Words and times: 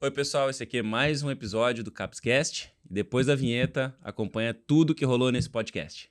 Oi, 0.00 0.12
pessoal, 0.12 0.48
esse 0.48 0.62
aqui 0.62 0.78
é 0.78 0.82
mais 0.82 1.24
um 1.24 1.30
episódio 1.30 1.82
do 1.82 1.90
Capscast. 1.90 2.72
Depois 2.88 3.26
da 3.26 3.34
vinheta, 3.34 3.98
acompanha 4.00 4.54
tudo 4.54 4.94
que 4.94 5.04
rolou 5.04 5.32
nesse 5.32 5.50
podcast. 5.50 6.08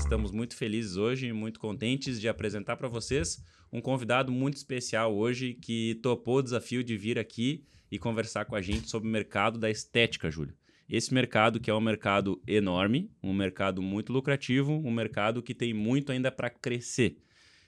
Estamos 0.00 0.32
muito 0.32 0.56
felizes 0.56 0.96
hoje 0.96 1.28
e 1.28 1.32
muito 1.32 1.60
contentes 1.60 2.20
de 2.20 2.28
apresentar 2.28 2.76
para 2.76 2.88
vocês 2.88 3.40
um 3.72 3.80
convidado 3.80 4.32
muito 4.32 4.56
especial 4.56 5.14
hoje 5.14 5.54
que 5.54 5.94
topou 6.02 6.38
o 6.38 6.42
desafio 6.42 6.82
de 6.82 6.96
vir 6.96 7.20
aqui 7.20 7.64
e 7.88 8.00
conversar 8.00 8.46
com 8.46 8.56
a 8.56 8.60
gente 8.60 8.90
sobre 8.90 9.08
o 9.08 9.12
mercado 9.12 9.60
da 9.60 9.70
estética, 9.70 10.28
Júlio. 10.28 10.56
Esse 10.90 11.14
mercado 11.14 11.60
que 11.60 11.70
é 11.70 11.74
um 11.74 11.80
mercado 11.80 12.42
enorme, 12.48 13.12
um 13.22 13.32
mercado 13.32 13.80
muito 13.80 14.12
lucrativo, 14.12 14.72
um 14.72 14.90
mercado 14.90 15.40
que 15.40 15.54
tem 15.54 15.72
muito 15.72 16.10
ainda 16.10 16.32
para 16.32 16.50
crescer. 16.50 17.16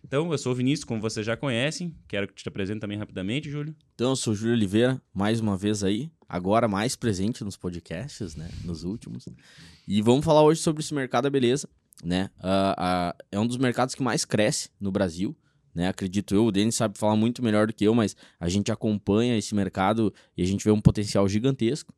Então, 0.06 0.30
eu 0.30 0.38
sou 0.38 0.52
o 0.52 0.54
Vinícius, 0.54 0.84
como 0.84 1.00
vocês 1.00 1.26
já 1.26 1.36
conhecem. 1.36 1.92
Quero 2.06 2.28
que 2.28 2.34
te 2.40 2.48
apresente 2.48 2.78
também 2.78 2.96
rapidamente, 2.96 3.50
Júlio. 3.50 3.74
Então, 3.92 4.10
eu 4.10 4.16
sou 4.16 4.34
o 4.34 4.36
Júlio 4.36 4.54
Oliveira, 4.54 5.02
mais 5.12 5.40
uma 5.40 5.56
vez 5.56 5.82
aí, 5.82 6.08
agora 6.28 6.68
mais 6.68 6.94
presente 6.94 7.42
nos 7.42 7.56
podcasts, 7.56 8.36
né? 8.36 8.48
Nos 8.64 8.84
últimos. 8.84 9.28
E 9.86 10.00
vamos 10.00 10.24
falar 10.24 10.44
hoje 10.44 10.60
sobre 10.60 10.80
esse 10.80 10.94
mercado 10.94 11.24
da 11.24 11.30
beleza, 11.30 11.68
né? 12.04 12.30
Uh, 12.38 12.46
uh, 12.46 13.24
é 13.32 13.40
um 13.40 13.48
dos 13.48 13.56
mercados 13.56 13.96
que 13.96 14.02
mais 14.02 14.24
cresce 14.24 14.70
no 14.78 14.92
Brasil, 14.92 15.36
né? 15.74 15.88
Acredito 15.88 16.36
eu, 16.36 16.46
o 16.46 16.52
Denis 16.52 16.76
sabe 16.76 16.96
falar 16.96 17.16
muito 17.16 17.42
melhor 17.42 17.66
do 17.66 17.72
que 17.72 17.82
eu, 17.82 17.92
mas 17.92 18.14
a 18.38 18.48
gente 18.48 18.70
acompanha 18.70 19.36
esse 19.36 19.56
mercado 19.56 20.14
e 20.36 20.42
a 20.42 20.46
gente 20.46 20.64
vê 20.64 20.70
um 20.70 20.80
potencial 20.80 21.28
gigantesco. 21.28 21.92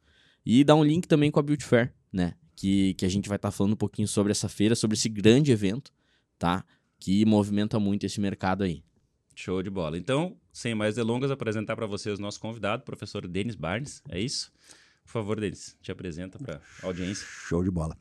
E 0.47 0.65
dá 0.65 0.75
um 0.75 0.83
link 0.83 1.07
também 1.07 1.31
com 1.31 1.41
a 1.41 1.43
Beauty 1.43 1.63
Fair, 1.65 1.93
né? 2.11 2.33
Que, 2.57 2.95
que 2.95 3.05
a 3.05 3.09
gente 3.11 3.29
vai 3.29 3.37
estar 3.37 3.49
tá 3.49 3.53
falando 3.53 3.75
um 3.75 3.77
pouquinho 3.77 4.09
sobre 4.09 4.31
essa 4.31 4.49
feira, 4.49 4.75
sobre 4.75 4.97
esse 4.97 5.11
grande 5.11 5.53
evento, 5.53 5.93
tá? 6.39 6.65
Que 6.99 7.25
movimenta 7.25 7.79
muito 7.79 8.05
esse 8.05 8.21
mercado 8.21 8.65
aí. 8.65 8.83
Show 9.35 9.63
de 9.63 9.71
bola. 9.71 9.97
Então, 9.97 10.37
sem 10.53 10.75
mais 10.75 10.97
delongas, 10.97 11.31
apresentar 11.31 11.77
para 11.77 11.87
vocês 11.87 12.19
o 12.19 12.23
nosso 12.23 12.41
convidado, 12.41 12.83
professor 12.83 13.27
Denis 13.29 13.55
Barnes. 13.55 14.03
É 14.09 14.21
isso? 14.21 14.53
Por 15.05 15.13
favor, 15.13 15.41
Denis, 15.41 15.77
te 15.81 15.91
apresenta 15.91 16.39
para 16.39 16.61
a 16.83 16.87
audiência. 16.87 17.25
Show 17.49 17.63
de 17.63 17.71
bola. 17.71 17.97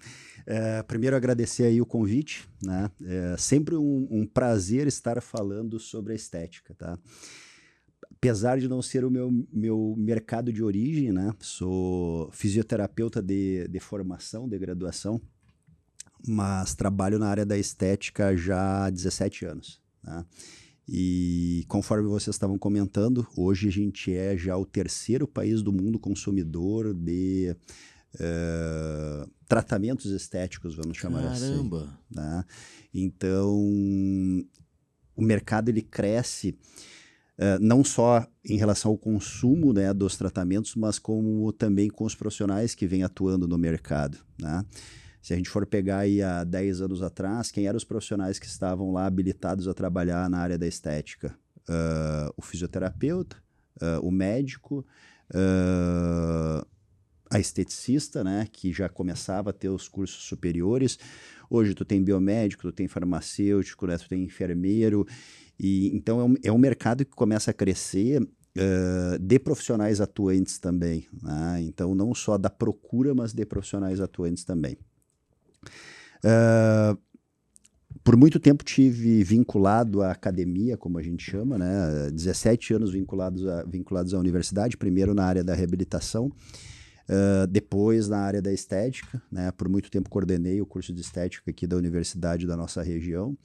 É, 0.45 0.84
primeiro, 0.84 1.16
agradecer 1.16 1.64
aí 1.64 1.80
o 1.80 1.86
convite. 1.86 2.50
Né? 2.62 2.92
É 3.06 3.38
sempre 3.38 3.76
um, 3.76 4.08
um, 4.12 4.26
prazer 4.26 4.88
estar 4.88 5.22
falando 5.22 5.80
sobre 5.80 6.11
a 6.11 6.16
estética. 6.16 6.73
Tá? 6.73 7.00
Apesar 8.11 8.59
de 8.59 8.67
não 8.67 8.82
ser 8.82 9.06
o 9.06 9.11
meu, 9.11 9.32
meu 9.54 9.95
mercado 9.98 10.52
de 10.52 10.61
origem, 10.61 11.14
né? 11.14 11.34
sou 11.39 12.30
fisioterapeuta 12.34 13.22
de, 13.22 13.67
de 13.70 13.80
formação, 13.80 14.50
de 14.50 14.58
graduação, 14.58 15.22
mas 16.26 16.73
trabalho 16.76 17.20
na 17.20 17.28
área 17.28 17.46
da 17.46 17.58
estética 17.58 18.36
já 18.36 18.86
há 18.86 18.90
17 18.90 19.46
anos. 19.46 19.82
Né? 20.04 20.26
E 20.88 21.66
conforme 21.68 22.08
vocês 22.08 22.34
estavam 22.34 22.58
comentando, 22.58 23.28
hoje 23.36 23.68
a 23.68 23.72
gente 23.72 24.14
é 24.14 24.38
já 24.38 24.56
o 24.56 24.66
terceiro 24.66 25.28
país 25.28 25.62
do 25.62 25.73
mundo 25.73 26.00
consumidor 26.00 26.94
de 26.94 27.54
uh, 28.16 29.30
tratamentos 29.48 30.12
estéticos, 30.12 30.76
vamos 30.76 30.98
chamar 30.98 31.23
Caramba. 31.23 31.36
assim. 31.36 31.52
Caramba! 31.52 32.00
Né? 32.10 32.45
Então, 32.94 33.60
o 35.14 35.22
mercado 35.22 35.68
ele 35.68 35.82
cresce 35.82 36.58
uh, 37.38 37.60
não 37.60 37.84
só 37.84 38.26
em 38.45 38.58
relação 38.58 38.92
ao 38.92 38.98
consumo 38.98 39.73
né, 39.73 39.94
dos 39.94 40.16
tratamentos, 40.16 40.73
mas 40.76 40.98
como 40.98 41.52
também 41.52 41.90
com 41.90 42.06
os 42.06 42.16
profissionais 42.16 42.73
que 42.73 42.88
vêm 42.88 43.04
atuando 43.04 43.45
no 43.45 43.58
mercado. 43.58 44.20
Né? 44.40 44.64
Se 45.28 45.33
a 45.33 45.36
gente 45.36 45.50
for 45.50 45.66
pegar 45.66 45.97
aí 45.97 46.22
há 46.22 46.45
10 46.45 46.83
anos 46.83 47.02
atrás, 47.02 47.52
quem 47.52 47.67
eram 47.67 47.75
os 47.75 47.83
profissionais 47.83 48.39
que 48.39 48.45
estavam 48.45 48.94
lá 48.94 49.06
habilitados 49.06 49.67
a 49.67 49.73
trabalhar 49.73 50.30
na 50.30 50.38
área 50.38 50.58
da 50.58 50.66
estética? 50.66 51.38
Uh, 51.67 52.31
o 52.38 52.42
fisioterapeuta, 52.42 53.36
uh, 53.81 54.08
o 54.08 54.09
médico, 54.09 54.86
uh, 55.31 56.66
a 57.30 57.39
esteticista, 57.42 58.23
né, 58.23 58.48
que 58.50 58.71
já 58.71 58.87
começava 58.87 59.49
a 59.49 59.54
ter 59.54 59.67
os 59.67 59.89
cursos 59.89 60.23
superiores. 60.23 60.98
Hoje 61.49 61.73
tu 61.73 61.83
tem 61.83 62.02
biomédico, 62.02 62.61
tu 62.61 62.71
tem 62.71 62.87
farmacêutico, 62.87 63.86
né, 63.86 63.98
tu 63.98 64.08
tem 64.08 64.23
enfermeiro. 64.23 65.05
E, 65.60 65.93
então 65.93 66.21
é 66.21 66.23
um, 66.23 66.36
é 66.45 66.52
um 66.54 66.58
mercado 66.58 67.04
que 67.04 67.11
começa 67.11 67.52
a 67.52 67.54
crescer 67.54 68.26
Uh, 68.60 69.20
de 69.20 69.37
profissionais 69.37 70.02
atuantes 70.02 70.58
também. 70.58 71.08
Né? 71.21 71.61
Então, 71.61 71.93
não 71.93 72.16
só 72.16 72.39
da 72.39 72.49
procura, 72.49 73.14
mas 73.14 73.32
de 73.32 73.45
profissionais 73.45 74.02
atuantes 74.02 74.43
também. 74.43 74.80
Uh, 76.23 76.98
por 78.08 78.16
muito 78.16 78.39
tempo 78.39 78.64
tive 78.64 79.22
vinculado 79.22 80.02
à 80.02 80.11
academia, 80.11 80.78
como 80.78 80.98
a 80.98 81.02
gente 81.02 81.30
chama, 81.30 81.58
né? 81.58 82.10
17 82.11 82.73
anos 82.73 82.94
vinculados, 82.94 83.45
a, 83.45 83.64
vinculados 83.64 84.14
à 84.14 84.17
universidade, 84.17 84.78
primeiro 84.78 85.14
na 85.14 85.26
área 85.26 85.44
da 85.44 85.54
reabilitação, 85.54 86.28
uh, 86.28 87.45
depois 87.50 88.08
na 88.08 88.20
área 88.20 88.42
da 88.42 88.54
estética, 88.54 89.22
né? 89.30 89.52
Por 89.52 89.67
muito 89.67 89.92
tempo 89.92 90.10
coordenei 90.10 90.61
o 90.61 90.66
curso 90.66 90.94
de 90.94 91.02
estética 91.02 91.52
aqui 91.52 91.67
da 91.67 91.76
universidade 91.76 92.48
da 92.48 92.55
nossa 92.55 92.82
região. 92.82 93.38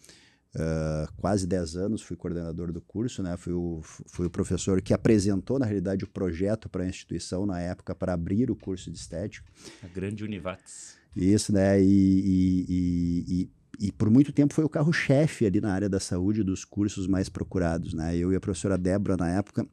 Uh, 0.54 1.10
quase 1.16 1.47
10 1.47 1.77
anos 1.77 2.03
fui 2.03 2.15
coordenador 2.15 2.71
do 2.71 2.81
curso, 2.81 3.21
né? 3.21 3.37
Fui 3.37 3.53
o, 3.53 3.81
fui 3.83 4.27
o 4.27 4.31
professor 4.31 4.81
que 4.81 4.94
apresentou, 4.94 5.59
na 5.59 5.66
realidade, 5.66 6.04
o 6.04 6.09
projeto 6.09 6.69
para 6.69 6.84
a 6.84 6.87
instituição 6.87 7.47
na 7.47 7.59
época 7.59 7.97
para 7.97 8.12
abrir 8.12 8.49
o 8.49 8.54
curso 8.54 8.93
de 8.93 8.99
estética. 8.99 9.50
A 9.83 9.89
grande 9.89 10.22
Univates. 10.22 11.02
Isso, 11.15 11.53
né? 11.53 11.83
E, 11.83 11.84
e, 11.84 13.25
e, 13.28 13.87
e, 13.87 13.93
por 13.93 14.11
muito 14.11 14.33
tempo 14.33 14.55
foi 14.55 14.65
o 14.65 14.69
carro-chefe 14.69 15.45
ali 15.45 15.61
na 15.61 15.73
área 15.73 15.89
da 15.89 16.00
saúde 16.00 16.43
dos 16.43 16.65
cursos 16.65 17.06
mais 17.06 17.28
procurados, 17.28 17.93
né? 17.93 18.17
Eu 18.17 18.33
e 18.33 18.37
a 18.37 18.41
professora 18.41 18.78
Débora, 18.78 19.17
na 19.17 19.28
época, 19.28 19.67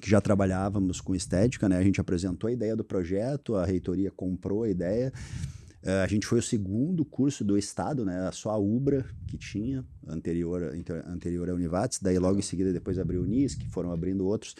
que 0.00 0.10
já 0.10 0.20
trabalhávamos 0.20 1.00
com 1.00 1.14
estética, 1.14 1.68
né? 1.68 1.76
A 1.76 1.82
gente 1.82 2.00
apresentou 2.00 2.48
a 2.48 2.52
ideia 2.52 2.74
do 2.74 2.84
projeto, 2.84 3.54
a 3.54 3.64
reitoria 3.64 4.10
comprou 4.10 4.64
a 4.64 4.68
ideia. 4.68 5.12
Uh, 5.82 6.02
a 6.02 6.06
gente 6.08 6.26
foi 6.26 6.40
o 6.40 6.42
segundo 6.42 7.04
curso 7.04 7.44
do 7.44 7.56
estado, 7.56 8.04
né? 8.04 8.28
Só 8.32 8.50
a 8.50 8.58
Ubra 8.58 9.06
que 9.28 9.36
tinha, 9.36 9.84
anterior, 10.08 10.74
anterior 11.06 11.48
à 11.48 11.54
Univates. 11.54 12.00
Daí 12.02 12.18
logo 12.18 12.38
em 12.38 12.42
seguida 12.42 12.72
depois 12.72 12.98
abriu 12.98 13.22
o 13.22 13.26
NIS, 13.26 13.54
que 13.54 13.68
foram 13.68 13.92
abrindo 13.92 14.26
outros. 14.26 14.56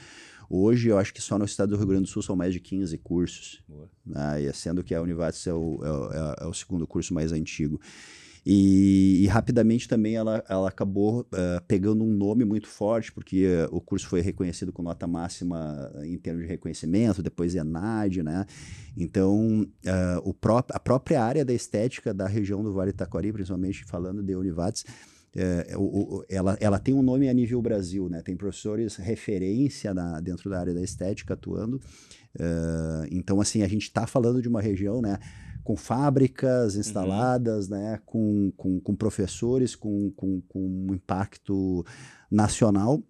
Hoje, 0.48 0.88
eu 0.88 0.98
acho 0.98 1.12
que 1.12 1.20
só 1.20 1.38
no 1.38 1.44
estado 1.44 1.70
do 1.70 1.76
Rio 1.76 1.86
Grande 1.86 2.04
do 2.04 2.08
Sul 2.08 2.22
são 2.22 2.34
mais 2.34 2.52
de 2.52 2.60
15 2.60 2.96
cursos. 2.98 3.62
Né? 4.06 4.50
sendo 4.54 4.82
que 4.82 4.94
a 4.94 5.02
Univates 5.02 5.46
é 5.46 5.52
o, 5.52 5.80
é, 5.82 6.42
é, 6.42 6.44
é 6.44 6.46
o 6.46 6.54
segundo 6.54 6.86
curso 6.86 7.12
mais 7.12 7.32
antigo. 7.32 7.78
E, 8.50 9.24
e, 9.24 9.26
rapidamente 9.26 9.86
também 9.86 10.14
ela, 10.14 10.42
ela 10.48 10.68
acabou 10.68 11.20
uh, 11.20 11.62
pegando 11.66 12.02
um 12.02 12.10
nome 12.10 12.46
muito 12.46 12.66
forte, 12.66 13.12
porque 13.12 13.46
uh, 13.46 13.76
o 13.76 13.78
curso 13.78 14.08
foi 14.08 14.22
reconhecido 14.22 14.72
com 14.72 14.82
nota 14.82 15.06
máxima 15.06 15.92
em 16.02 16.16
termos 16.16 16.44
de 16.44 16.48
reconhecimento, 16.48 17.22
depois 17.22 17.54
ENAD, 17.54 18.22
né? 18.22 18.46
Então, 18.96 19.66
uh, 19.84 20.20
o 20.24 20.32
pró 20.32 20.64
a 20.70 20.80
própria 20.80 21.22
área 21.22 21.44
da 21.44 21.52
estética 21.52 22.14
da 22.14 22.26
região 22.26 22.62
do 22.62 22.72
Vale 22.72 22.92
do 22.92 22.96
Taquari, 22.96 23.34
principalmente 23.34 23.84
falando 23.84 24.22
de 24.22 24.34
Univates, 24.34 24.84
é, 25.34 25.76
o, 25.76 25.82
o, 25.82 26.24
ela, 26.28 26.56
ela 26.60 26.78
tem 26.78 26.94
um 26.94 27.02
nome 27.02 27.28
a 27.28 27.34
nível 27.34 27.60
Brasil, 27.60 28.08
né? 28.08 28.22
Tem 28.22 28.36
professores 28.36 28.96
referência 28.96 29.92
na, 29.92 30.20
dentro 30.20 30.48
da 30.50 30.58
área 30.58 30.74
da 30.74 30.82
estética 30.82 31.34
atuando. 31.34 31.76
Uh, 32.36 33.06
então, 33.10 33.40
assim, 33.40 33.62
a 33.62 33.68
gente 33.68 33.82
está 33.82 34.06
falando 34.06 34.40
de 34.40 34.48
uma 34.48 34.60
região, 34.60 35.00
né? 35.00 35.18
Com 35.62 35.76
fábricas 35.76 36.74
uhum. 36.74 36.80
instaladas, 36.80 37.68
uhum. 37.68 37.76
né? 37.76 38.00
Com, 38.04 38.52
com, 38.56 38.80
com 38.80 38.96
professores, 38.96 39.76
com, 39.76 40.10
com, 40.12 40.40
com 40.48 40.60
um 40.60 40.94
impacto 40.94 41.84
nacional. 42.30 43.02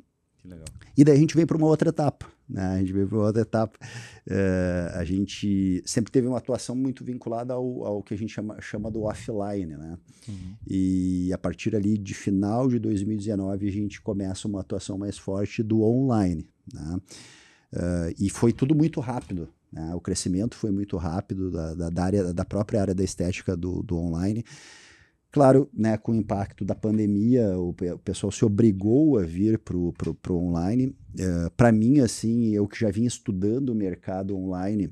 E 0.97 1.05
daí 1.05 1.17
a 1.17 1.21
gente 1.21 1.37
vem 1.37 1.47
para 1.47 1.57
uma 1.57 1.67
outra 1.67 1.91
etapa. 1.91 2.27
Né? 2.49 2.63
A 2.63 2.79
gente 2.79 2.93
veio 2.93 3.09
para 3.09 3.19
outra 3.19 3.43
etapa. 3.43 3.79
Uh, 4.27 4.99
a 4.99 5.05
gente 5.05 5.83
sempre 5.85 6.11
teve 6.11 6.27
uma 6.27 6.39
atuação 6.39 6.75
muito 6.75 7.05
vinculada 7.05 7.55
ao, 7.55 7.85
ao 7.85 8.03
que 8.03 8.15
a 8.15 8.17
gente 8.17 8.33
chama, 8.33 8.61
chama 8.61 8.91
do 8.91 9.03
offline. 9.03 9.77
Né? 9.77 9.99
Uhum. 10.29 10.55
E 10.67 11.33
a 11.33 11.39
partir 11.39 11.77
ali 11.77 11.99
de 11.99 12.15
final 12.15 12.69
de 12.69 12.79
2019 12.79 13.69
a 13.69 13.73
gente 13.73 14.01
começa 14.01 14.49
uma 14.49 14.61
atuação 14.61 14.97
mais 14.97 15.19
forte 15.19 15.63
do 15.63 15.83
online. 15.83 16.49
Né? 16.73 17.01
Uh, 17.73 18.15
e 18.19 18.31
foi 18.31 18.53
tudo 18.53 18.75
muito 18.75 19.01
rápido. 19.01 19.49
Né? 19.71 19.95
O 19.95 20.01
crescimento 20.01 20.57
foi 20.57 20.71
muito 20.71 20.97
rápido 20.97 21.51
da, 21.51 21.75
da, 21.75 21.91
da, 21.91 22.05
área, 22.05 22.33
da 22.33 22.45
própria 22.45 22.81
área 22.81 22.95
da 22.95 23.05
estética 23.05 23.57
do, 23.57 23.83
do 23.83 23.99
online. 23.99 24.45
Claro, 25.31 25.69
né, 25.75 25.99
com 25.99 26.13
o 26.13 26.15
impacto 26.15 26.65
da 26.65 26.75
pandemia, 26.75 27.59
o, 27.59 27.71
o 27.71 27.99
pessoal 27.99 28.33
se 28.33 28.45
obrigou 28.45 29.19
a 29.19 29.23
vir 29.23 29.59
para 29.59 29.77
o 29.77 29.95
online. 30.31 30.87
Uh, 30.87 31.51
para 31.55 31.71
mim, 31.71 32.01
assim, 32.01 32.55
eu 32.55 32.67
que 32.67 32.81
já 32.81 32.91
vinha 32.91 33.07
estudando 33.07 33.69
o 33.69 33.75
mercado 33.75 34.35
online, 34.35 34.91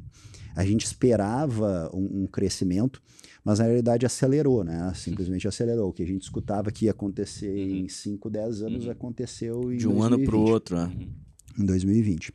a 0.54 0.64
gente 0.64 0.84
esperava 0.84 1.90
um, 1.94 2.22
um, 2.22 2.26
crescimento, 2.26 3.02
mas 3.42 3.60
na 3.60 3.64
realidade 3.64 4.04
acelerou, 4.04 4.62
né? 4.62 4.92
Simplesmente 4.94 5.48
acelerou. 5.48 5.88
O 5.88 5.92
que 5.92 6.02
a 6.02 6.06
gente 6.06 6.22
escutava 6.22 6.70
que 6.70 6.84
ia 6.84 6.90
acontecer 6.90 7.50
uhum. 7.50 7.84
em 7.84 7.88
5, 7.88 8.28
10 8.28 8.62
anos, 8.62 8.84
uhum. 8.84 8.90
aconteceu 8.90 9.72
em 9.72 9.78
De 9.78 9.88
um 9.88 9.98
2020, 9.98 10.14
ano 10.14 10.24
para 10.24 10.36
o 10.36 10.40
outro, 10.40 10.76
né? 10.76 10.92
Em 11.58 11.64
2020. 11.64 12.34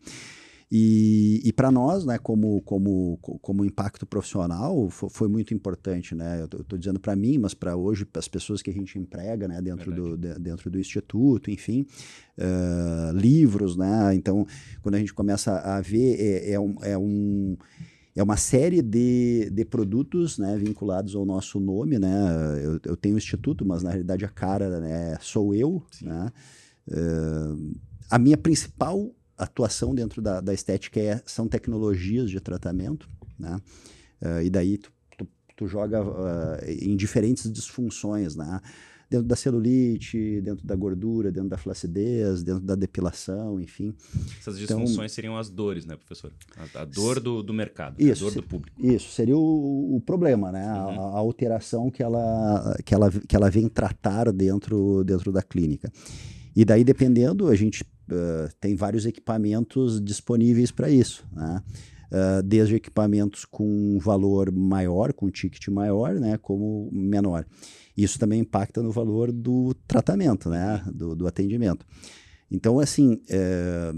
E, 0.73 1.41
e 1.43 1.51
para 1.51 1.69
nós, 1.69 2.05
né, 2.05 2.17
como, 2.17 2.61
como, 2.61 3.17
como 3.17 3.65
impacto 3.65 4.05
profissional, 4.05 4.89
foi, 4.89 5.09
foi 5.09 5.27
muito 5.27 5.53
importante, 5.53 6.15
né? 6.15 6.39
Eu 6.39 6.61
estou 6.61 6.79
dizendo 6.79 6.97
para 6.97 7.13
mim, 7.13 7.37
mas 7.37 7.53
para 7.53 7.75
hoje, 7.75 8.05
para 8.05 8.19
as 8.21 8.27
pessoas 8.29 8.61
que 8.61 8.69
a 8.69 8.73
gente 8.73 8.97
emprega, 8.97 9.49
né, 9.49 9.61
dentro, 9.61 9.93
do, 9.93 10.15
de, 10.15 10.33
dentro 10.39 10.69
do 10.71 10.79
instituto, 10.79 11.51
enfim, 11.51 11.85
uh, 12.37 13.11
livros, 13.13 13.75
né? 13.75 14.15
Então, 14.15 14.47
quando 14.81 14.95
a 14.95 14.99
gente 14.99 15.13
começa 15.13 15.57
a 15.57 15.81
ver, 15.81 16.15
é, 16.17 16.53
é 16.53 16.59
um, 16.59 16.75
é 16.81 16.97
um 16.97 17.57
é 18.15 18.23
uma 18.23 18.37
série 18.37 18.81
de, 18.81 19.49
de 19.51 19.65
produtos 19.65 20.37
né, 20.37 20.57
vinculados 20.57 21.15
ao 21.15 21.25
nosso 21.25 21.59
nome. 21.59 21.97
Né? 21.97 22.09
Eu, 22.61 22.79
eu 22.83 22.97
tenho 22.97 23.15
o 23.15 23.17
instituto, 23.17 23.65
mas 23.65 23.83
na 23.83 23.89
realidade 23.89 24.25
a 24.25 24.29
cara 24.29 24.81
né, 24.81 25.17
sou 25.21 25.55
eu. 25.55 25.81
Né? 26.01 26.29
Uh, 26.89 27.73
a 28.09 28.19
minha 28.19 28.35
principal 28.35 29.13
atuação 29.43 29.93
dentro 29.93 30.21
da, 30.21 30.41
da 30.41 30.53
estética 30.53 30.99
é, 30.99 31.21
são 31.25 31.47
tecnologias 31.47 32.29
de 32.29 32.39
tratamento. 32.39 33.09
Né? 33.39 33.59
Uh, 34.21 34.41
e 34.43 34.49
daí 34.49 34.77
tu, 34.77 34.91
tu, 35.17 35.27
tu 35.55 35.67
joga 35.67 36.03
uh, 36.03 36.57
em 36.67 36.95
diferentes 36.95 37.51
disfunções. 37.51 38.35
Né? 38.35 38.61
dentro 39.11 39.27
da 39.27 39.35
celulite, 39.35 40.39
dentro 40.39 40.65
da 40.65 40.73
gordura, 40.73 41.29
dentro 41.29 41.49
da 41.49 41.57
flacidez, 41.57 42.43
dentro 42.43 42.61
da 42.61 42.75
depilação, 42.75 43.59
enfim. 43.59 43.93
Essas 44.39 44.55
então 44.55 44.77
disfunções 44.77 44.93
então, 44.95 45.09
seriam 45.09 45.37
as 45.37 45.49
dores, 45.49 45.85
né, 45.85 45.97
professor? 45.97 46.31
A, 46.55 46.83
a 46.83 46.85
dor 46.85 47.19
do, 47.19 47.43
do 47.43 47.53
mercado, 47.53 48.01
isso, 48.01 48.25
a 48.25 48.29
dor 48.29 48.35
do 48.35 48.43
público. 48.43 48.81
Isso, 48.81 49.09
seria 49.09 49.37
o, 49.37 49.97
o 49.97 49.99
problema, 49.99 50.49
né? 50.49 50.65
Uhum. 50.65 50.89
A, 50.89 51.17
a, 51.17 51.19
alteração 51.19 51.91
que 51.91 52.01
ela, 52.01 52.77
que, 52.85 52.95
ela, 52.95 53.11
que 53.11 53.35
ela 53.35 53.49
vem 53.49 53.67
tratar 53.67 54.31
dentro, 54.31 55.03
dentro 55.03 55.29
da 55.29 55.43
clínica. 55.43 55.91
E 56.55 56.63
daí, 56.63 56.85
dependendo, 56.85 57.49
a 57.49 57.55
gente 57.55 57.83
uh, 58.11 58.53
tem 58.59 58.75
vários 58.75 59.05
equipamentos 59.05 60.01
disponíveis 60.01 60.71
para 60.71 60.89
isso, 60.89 61.25
né? 61.31 61.61
Uh, 62.11 62.43
desde 62.43 62.75
equipamentos 62.75 63.45
com 63.45 63.97
valor 63.99 64.51
maior, 64.51 65.13
com 65.13 65.29
ticket 65.29 65.69
maior, 65.69 66.15
né, 66.15 66.37
como 66.37 66.89
menor. 66.91 67.45
Isso 67.95 68.19
também 68.19 68.41
impacta 68.41 68.83
no 68.83 68.91
valor 68.91 69.31
do 69.31 69.73
tratamento, 69.87 70.49
né? 70.49 70.83
Do, 70.93 71.15
do 71.15 71.25
atendimento. 71.25 71.85
Então, 72.49 72.79
assim, 72.79 73.21
é... 73.29 73.93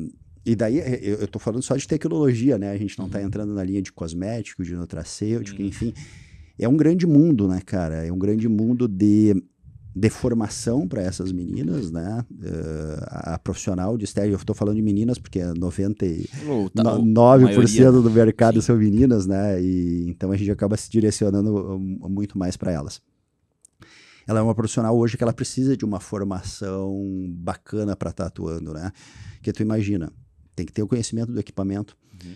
e 0.46 0.56
daí 0.56 0.78
eu 1.02 1.26
estou 1.26 1.42
falando 1.42 1.64
só 1.64 1.76
de 1.76 1.88
tecnologia, 1.88 2.58
né? 2.58 2.70
A 2.70 2.78
gente 2.78 3.00
não 3.00 3.08
está 3.08 3.18
uhum. 3.18 3.26
entrando 3.26 3.54
na 3.56 3.64
linha 3.64 3.82
de 3.82 3.92
cosmético, 3.92 4.64
de 4.64 4.76
nutracêutico, 4.76 5.60
uhum. 5.60 5.68
enfim. 5.68 5.94
É 6.60 6.68
um 6.68 6.78
grande 6.78 7.08
mundo, 7.08 7.48
né, 7.48 7.62
cara? 7.66 8.06
É 8.06 8.12
um 8.12 8.20
grande 8.20 8.48
mundo 8.48 8.88
de, 8.88 9.34
de 9.96 10.10
formação 10.10 10.88
para 10.88 11.02
essas 11.02 11.32
meninas, 11.32 11.92
né? 11.92 12.26
Uh, 12.32 13.04
a, 13.08 13.40
profissional 13.40 13.98
de 13.98 14.06
estética, 14.06 14.34
eu 14.34 14.38
estou 14.38 14.56
falando 14.56 14.76
de 14.76 14.82
meninas 14.82 15.20
porque 15.20 15.40
99% 15.40 16.72
tá, 16.74 17.92
do 17.92 18.10
mercado 18.10 18.56
Sim. 18.56 18.68
são 18.68 18.78
meninas, 18.78 19.28
né? 19.28 19.62
E 19.62 20.10
então 20.10 20.32
a 20.32 20.38
gente 20.38 20.50
acaba 20.50 20.76
se 20.78 20.90
direcionando 20.90 21.80
muito 21.80 22.38
mais 22.38 22.58
para 22.58 22.72
elas 22.72 23.02
ela 24.28 24.40
é 24.40 24.42
uma 24.42 24.56
profissional 24.56 24.98
hoje 24.98 25.18
que 25.18 25.24
ela 25.24 25.34
precisa 25.34 25.76
de 25.76 25.84
uma 25.84 26.00
formação 26.00 26.96
bacana 27.30 27.96
para 27.96 28.10
estar 28.10 28.24
tá 28.24 28.28
atuando, 28.28 28.74
né? 28.74 28.92
Que 29.42 29.52
tu 29.52 29.62
imagina, 29.62 30.12
tem 30.56 30.66
que 30.66 30.72
ter 30.72 30.82
o 30.82 30.88
conhecimento 30.88 31.32
do 31.32 31.40
equipamento, 31.40 31.98
uhum. 32.14 32.36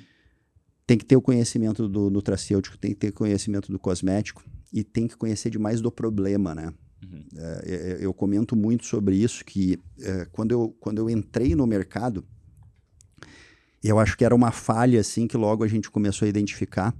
tem 0.85 0.97
que 0.97 1.05
ter 1.05 1.15
o 1.15 1.21
conhecimento 1.21 1.87
do 1.87 2.09
nutracêutico, 2.09 2.77
tem 2.77 2.91
que 2.91 2.97
ter 2.97 3.11
conhecimento 3.11 3.71
do 3.71 3.79
cosmético 3.79 4.43
e 4.73 4.83
tem 4.83 5.07
que 5.07 5.15
conhecer 5.15 5.49
demais 5.49 5.81
do 5.81 5.91
problema, 5.91 6.53
né? 6.53 6.73
Uhum. 7.03 7.25
É, 7.35 7.97
eu 8.01 8.13
comento 8.13 8.55
muito 8.55 8.85
sobre 8.85 9.15
isso, 9.15 9.45
que 9.45 9.79
é, 10.01 10.25
quando, 10.31 10.51
eu, 10.51 10.75
quando 10.79 10.97
eu 10.97 11.09
entrei 11.09 11.55
no 11.55 11.67
mercado, 11.67 12.25
eu 13.83 13.99
acho 13.99 14.17
que 14.17 14.25
era 14.25 14.35
uma 14.35 14.51
falha, 14.51 14.99
assim, 14.99 15.27
que 15.27 15.37
logo 15.37 15.63
a 15.63 15.67
gente 15.67 15.89
começou 15.89 16.25
a 16.25 16.29
identificar, 16.29 16.95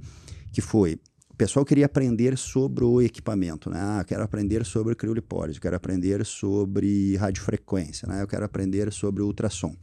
que 0.54 0.62
foi, 0.62 1.00
pessoal 1.38 1.64
queria 1.64 1.86
aprender 1.86 2.36
sobre 2.36 2.84
o 2.84 3.00
equipamento, 3.00 3.70
né? 3.70 3.80
Ah, 3.80 4.04
quero 4.04 4.24
aprender 4.24 4.66
sobre 4.66 4.96
criolipólise, 4.96 5.62
quero 5.62 5.76
aprender 5.76 6.26
sobre 6.26 7.16
radiofrequência, 7.16 8.08
né? 8.08 8.24
Eu 8.24 8.28
quero 8.28 8.44
aprender 8.44 8.92
sobre 8.92 9.22
ultrassom. 9.22 9.76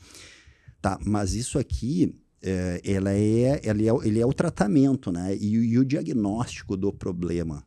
Tá, 0.83 0.99
mas 1.07 1.35
isso 1.35 1.59
aqui, 1.59 2.19
é, 2.43 2.81
ela 2.85 3.13
é, 3.13 3.61
ela 3.63 3.81
é, 3.81 4.07
ele 4.07 4.21
é 4.21 4.27
o 4.27 4.33
tratamento, 4.33 5.13
né? 5.13 5.35
E, 5.37 5.55
e 5.55 5.79
o 5.79 5.85
diagnóstico 5.85 6.77
do 6.77 6.93
problema. 6.93 7.65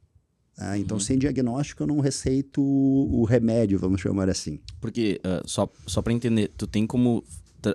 Né? 0.58 0.80
Então, 0.80 0.98
uhum. 0.98 1.02
sem 1.02 1.18
diagnóstico, 1.18 1.84
eu 1.84 1.88
não 1.88 2.00
receito 2.00 2.62
o, 2.62 3.24
remédio, 3.24 3.78
vamos 3.78 4.02
chamar 4.02 4.30
assim. 4.30 4.60
Porque, 4.82 5.22
uh, 5.24 5.48
só, 5.48 5.70
só 5.86 6.02
para 6.02 6.14
entender, 6.14 6.52
tu 6.58 6.66
tem 6.66 6.88
como 6.88 7.24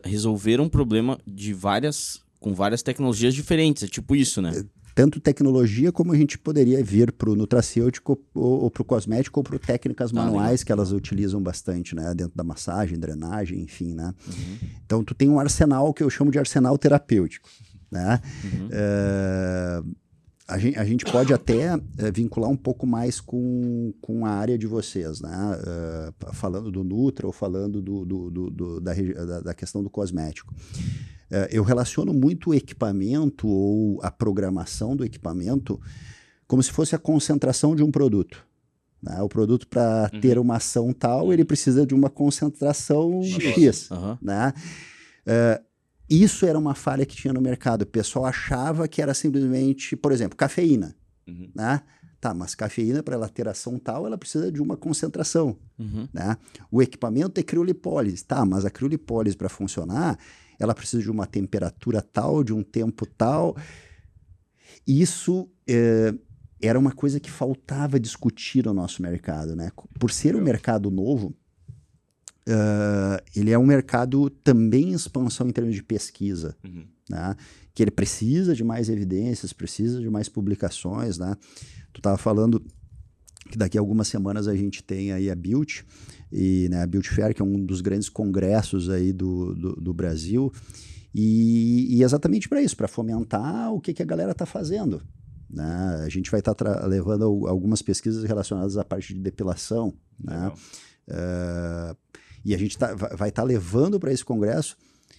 resolver 0.04 0.60
um 0.60 0.68
problema 0.68 1.18
de 1.26 1.52
várias 1.52 2.20
com 2.42 2.52
várias 2.52 2.82
tecnologias 2.82 3.34
diferentes, 3.34 3.84
é 3.84 3.86
tipo 3.86 4.16
isso, 4.16 4.42
né? 4.42 4.50
É, 4.54 4.64
tanto 4.94 5.20
tecnologia 5.20 5.92
como 5.92 6.12
a 6.12 6.16
gente 6.16 6.36
poderia 6.36 6.82
vir 6.82 7.12
para 7.12 7.30
o 7.30 7.36
nutracêutico 7.36 8.20
ou, 8.34 8.64
ou 8.64 8.70
para 8.70 8.82
o 8.82 8.84
cosmético 8.84 9.40
ou 9.40 9.44
para 9.44 9.58
técnicas 9.58 10.10
ah, 10.10 10.14
manuais 10.16 10.62
que 10.62 10.72
elas 10.72 10.92
utilizam 10.92 11.40
bastante, 11.40 11.94
né? 11.94 12.12
Dentro 12.14 12.36
da 12.36 12.44
massagem, 12.44 12.98
drenagem, 12.98 13.60
enfim, 13.60 13.94
né? 13.94 14.12
Uhum. 14.26 14.68
Então, 14.84 15.04
tu 15.04 15.14
tem 15.14 15.30
um 15.30 15.38
arsenal 15.38 15.94
que 15.94 16.02
eu 16.02 16.10
chamo 16.10 16.30
de 16.30 16.38
arsenal 16.38 16.76
terapêutico, 16.76 17.48
né? 17.90 18.20
Uhum. 18.44 18.68
É, 18.70 19.82
a, 20.48 20.58
gente, 20.58 20.78
a 20.78 20.84
gente 20.84 21.04
pode 21.04 21.32
até 21.32 21.74
é, 21.98 22.10
vincular 22.12 22.50
um 22.50 22.56
pouco 22.56 22.86
mais 22.86 23.20
com, 23.20 23.92
com 24.00 24.26
a 24.26 24.30
área 24.30 24.58
de 24.58 24.66
vocês, 24.66 25.20
né? 25.20 25.58
É, 25.66 26.32
falando 26.32 26.70
do 26.70 26.82
Nutra 26.82 27.26
ou 27.26 27.32
falando 27.32 27.80
do, 27.80 28.04
do, 28.04 28.30
do, 28.30 28.50
do 28.50 28.80
da, 28.80 28.92
da 29.40 29.54
questão 29.54 29.82
do 29.82 29.90
cosmético. 29.90 30.54
É, 31.30 31.48
eu 31.50 31.62
relaciono 31.62 32.12
muito 32.12 32.50
o 32.50 32.54
equipamento 32.54 33.48
ou 33.48 34.00
a 34.02 34.10
programação 34.10 34.94
do 34.94 35.04
equipamento 35.04 35.80
como 36.46 36.62
se 36.62 36.70
fosse 36.70 36.94
a 36.94 36.98
concentração 36.98 37.74
de 37.74 37.82
um 37.82 37.90
produto. 37.90 38.44
Né? 39.02 39.20
O 39.22 39.28
produto, 39.28 39.66
para 39.66 40.10
uhum. 40.12 40.20
ter 40.20 40.38
uma 40.38 40.56
ação 40.56 40.92
tal, 40.92 41.32
ele 41.32 41.44
precisa 41.44 41.86
de 41.86 41.94
uma 41.94 42.10
concentração 42.10 43.22
X. 43.22 43.54
X 43.54 43.90
uhum. 43.90 44.18
né? 44.20 44.52
Isso 46.08 46.44
era 46.46 46.58
uma 46.58 46.74
falha 46.74 47.06
que 47.06 47.16
tinha 47.16 47.32
no 47.32 47.40
mercado. 47.40 47.82
O 47.82 47.86
pessoal 47.86 48.26
achava 48.26 48.86
que 48.86 49.00
era 49.00 49.14
simplesmente, 49.14 49.96
por 49.96 50.12
exemplo, 50.12 50.36
cafeína. 50.36 50.94
Uhum. 51.26 51.50
Né? 51.54 51.82
Tá, 52.20 52.32
mas 52.34 52.54
cafeína, 52.54 53.02
para 53.02 53.14
ela 53.14 53.28
ter 53.28 53.48
ação 53.48 53.78
tal, 53.78 54.06
ela 54.06 54.18
precisa 54.18 54.52
de 54.52 54.60
uma 54.60 54.76
concentração. 54.76 55.56
Uhum. 55.78 56.08
Né? 56.12 56.36
O 56.70 56.82
equipamento 56.82 57.40
é 57.40 57.42
criolipólise. 57.42 58.24
Tá, 58.24 58.44
mas 58.44 58.64
a 58.64 58.70
criolipólise, 58.70 59.36
para 59.36 59.48
funcionar, 59.48 60.18
ela 60.58 60.74
precisa 60.74 61.02
de 61.02 61.10
uma 61.10 61.26
temperatura 61.26 62.00
tal, 62.00 62.44
de 62.44 62.52
um 62.52 62.62
tempo 62.62 63.06
tal. 63.06 63.56
Isso 64.86 65.50
é, 65.68 66.14
era 66.60 66.78
uma 66.78 66.92
coisa 66.92 67.18
que 67.18 67.30
faltava 67.30 67.98
discutir 67.98 68.64
no 68.64 68.72
nosso 68.72 69.02
mercado, 69.02 69.56
né? 69.56 69.72
Por 69.98 70.12
ser 70.12 70.36
um 70.36 70.40
mercado 70.40 70.90
novo, 70.90 71.34
uh, 72.48 73.22
ele 73.34 73.50
é 73.50 73.58
um 73.58 73.66
mercado 73.66 74.28
também 74.30 74.90
em 74.90 74.94
expansão 74.94 75.48
em 75.48 75.52
termos 75.52 75.74
de 75.74 75.82
pesquisa, 75.82 76.56
uhum. 76.64 76.84
né? 77.08 77.36
Que 77.74 77.82
ele 77.82 77.90
precisa 77.90 78.54
de 78.54 78.64
mais 78.64 78.88
evidências, 78.88 79.52
precisa 79.52 80.00
de 80.00 80.10
mais 80.10 80.28
publicações, 80.28 81.18
né? 81.18 81.36
Tu 81.92 81.98
estava 81.98 82.18
falando 82.18 82.62
que 83.50 83.58
daqui 83.58 83.76
a 83.76 83.80
algumas 83.80 84.08
semanas 84.08 84.48
a 84.48 84.54
gente 84.54 84.82
tem 84.82 85.12
aí 85.12 85.30
a 85.30 85.34
Build, 85.34 85.84
e 86.30 86.68
né, 86.70 86.82
a 86.82 86.86
Build 86.86 87.08
Fair, 87.08 87.34
que 87.34 87.42
é 87.42 87.44
um 87.44 87.64
dos 87.64 87.80
grandes 87.82 88.08
congressos 88.08 88.88
aí 88.88 89.12
do, 89.12 89.54
do, 89.54 89.72
do 89.74 89.92
Brasil, 89.94 90.50
e, 91.14 91.98
e 91.98 92.02
exatamente 92.02 92.48
para 92.48 92.62
isso, 92.62 92.76
para 92.76 92.88
fomentar 92.88 93.70
o 93.72 93.80
que, 93.80 93.92
que 93.92 94.02
a 94.02 94.06
galera 94.06 94.32
está 94.32 94.46
fazendo. 94.46 95.02
Né? 95.50 96.02
A 96.02 96.08
gente 96.08 96.30
vai 96.30 96.40
estar 96.40 96.54
tá 96.54 96.86
levando 96.86 97.24
algumas 97.46 97.82
pesquisas 97.82 98.24
relacionadas 98.24 98.78
à 98.78 98.84
parte 98.84 99.12
de 99.12 99.20
depilação, 99.20 99.92
né? 100.18 100.50
Uh, 101.06 101.96
e 102.44 102.54
a 102.54 102.58
gente 102.58 102.76
tá, 102.76 102.94
vai 102.94 103.28
estar 103.28 103.42
tá 103.42 103.42
levando 103.42 103.98
para 103.98 104.12
esse 104.12 104.24
congresso 104.24 104.76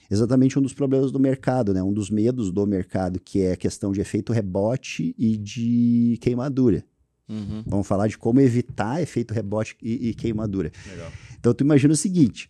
exatamente 0.09 0.59
um 0.59 0.61
dos 0.61 0.73
problemas 0.73 1.11
do 1.11 1.19
mercado, 1.19 1.73
né? 1.73 1.81
um 1.81 1.93
dos 1.93 2.09
medos 2.09 2.51
do 2.51 2.65
mercado, 2.67 3.19
que 3.19 3.41
é 3.41 3.53
a 3.53 3.57
questão 3.57 3.91
de 3.91 4.01
efeito 4.01 4.31
rebote 4.31 5.15
e 5.17 5.37
de 5.37 6.17
queimadura. 6.21 6.83
Uhum. 7.27 7.63
Vamos 7.65 7.87
falar 7.87 8.07
de 8.07 8.17
como 8.17 8.39
evitar 8.41 9.01
efeito 9.01 9.33
rebote 9.33 9.75
e, 9.81 10.09
e 10.09 10.13
queimadura. 10.13 10.71
Legal. 10.87 11.11
Então, 11.39 11.53
tu 11.53 11.63
imagina 11.63 11.93
o 11.93 11.97
seguinte: 11.97 12.49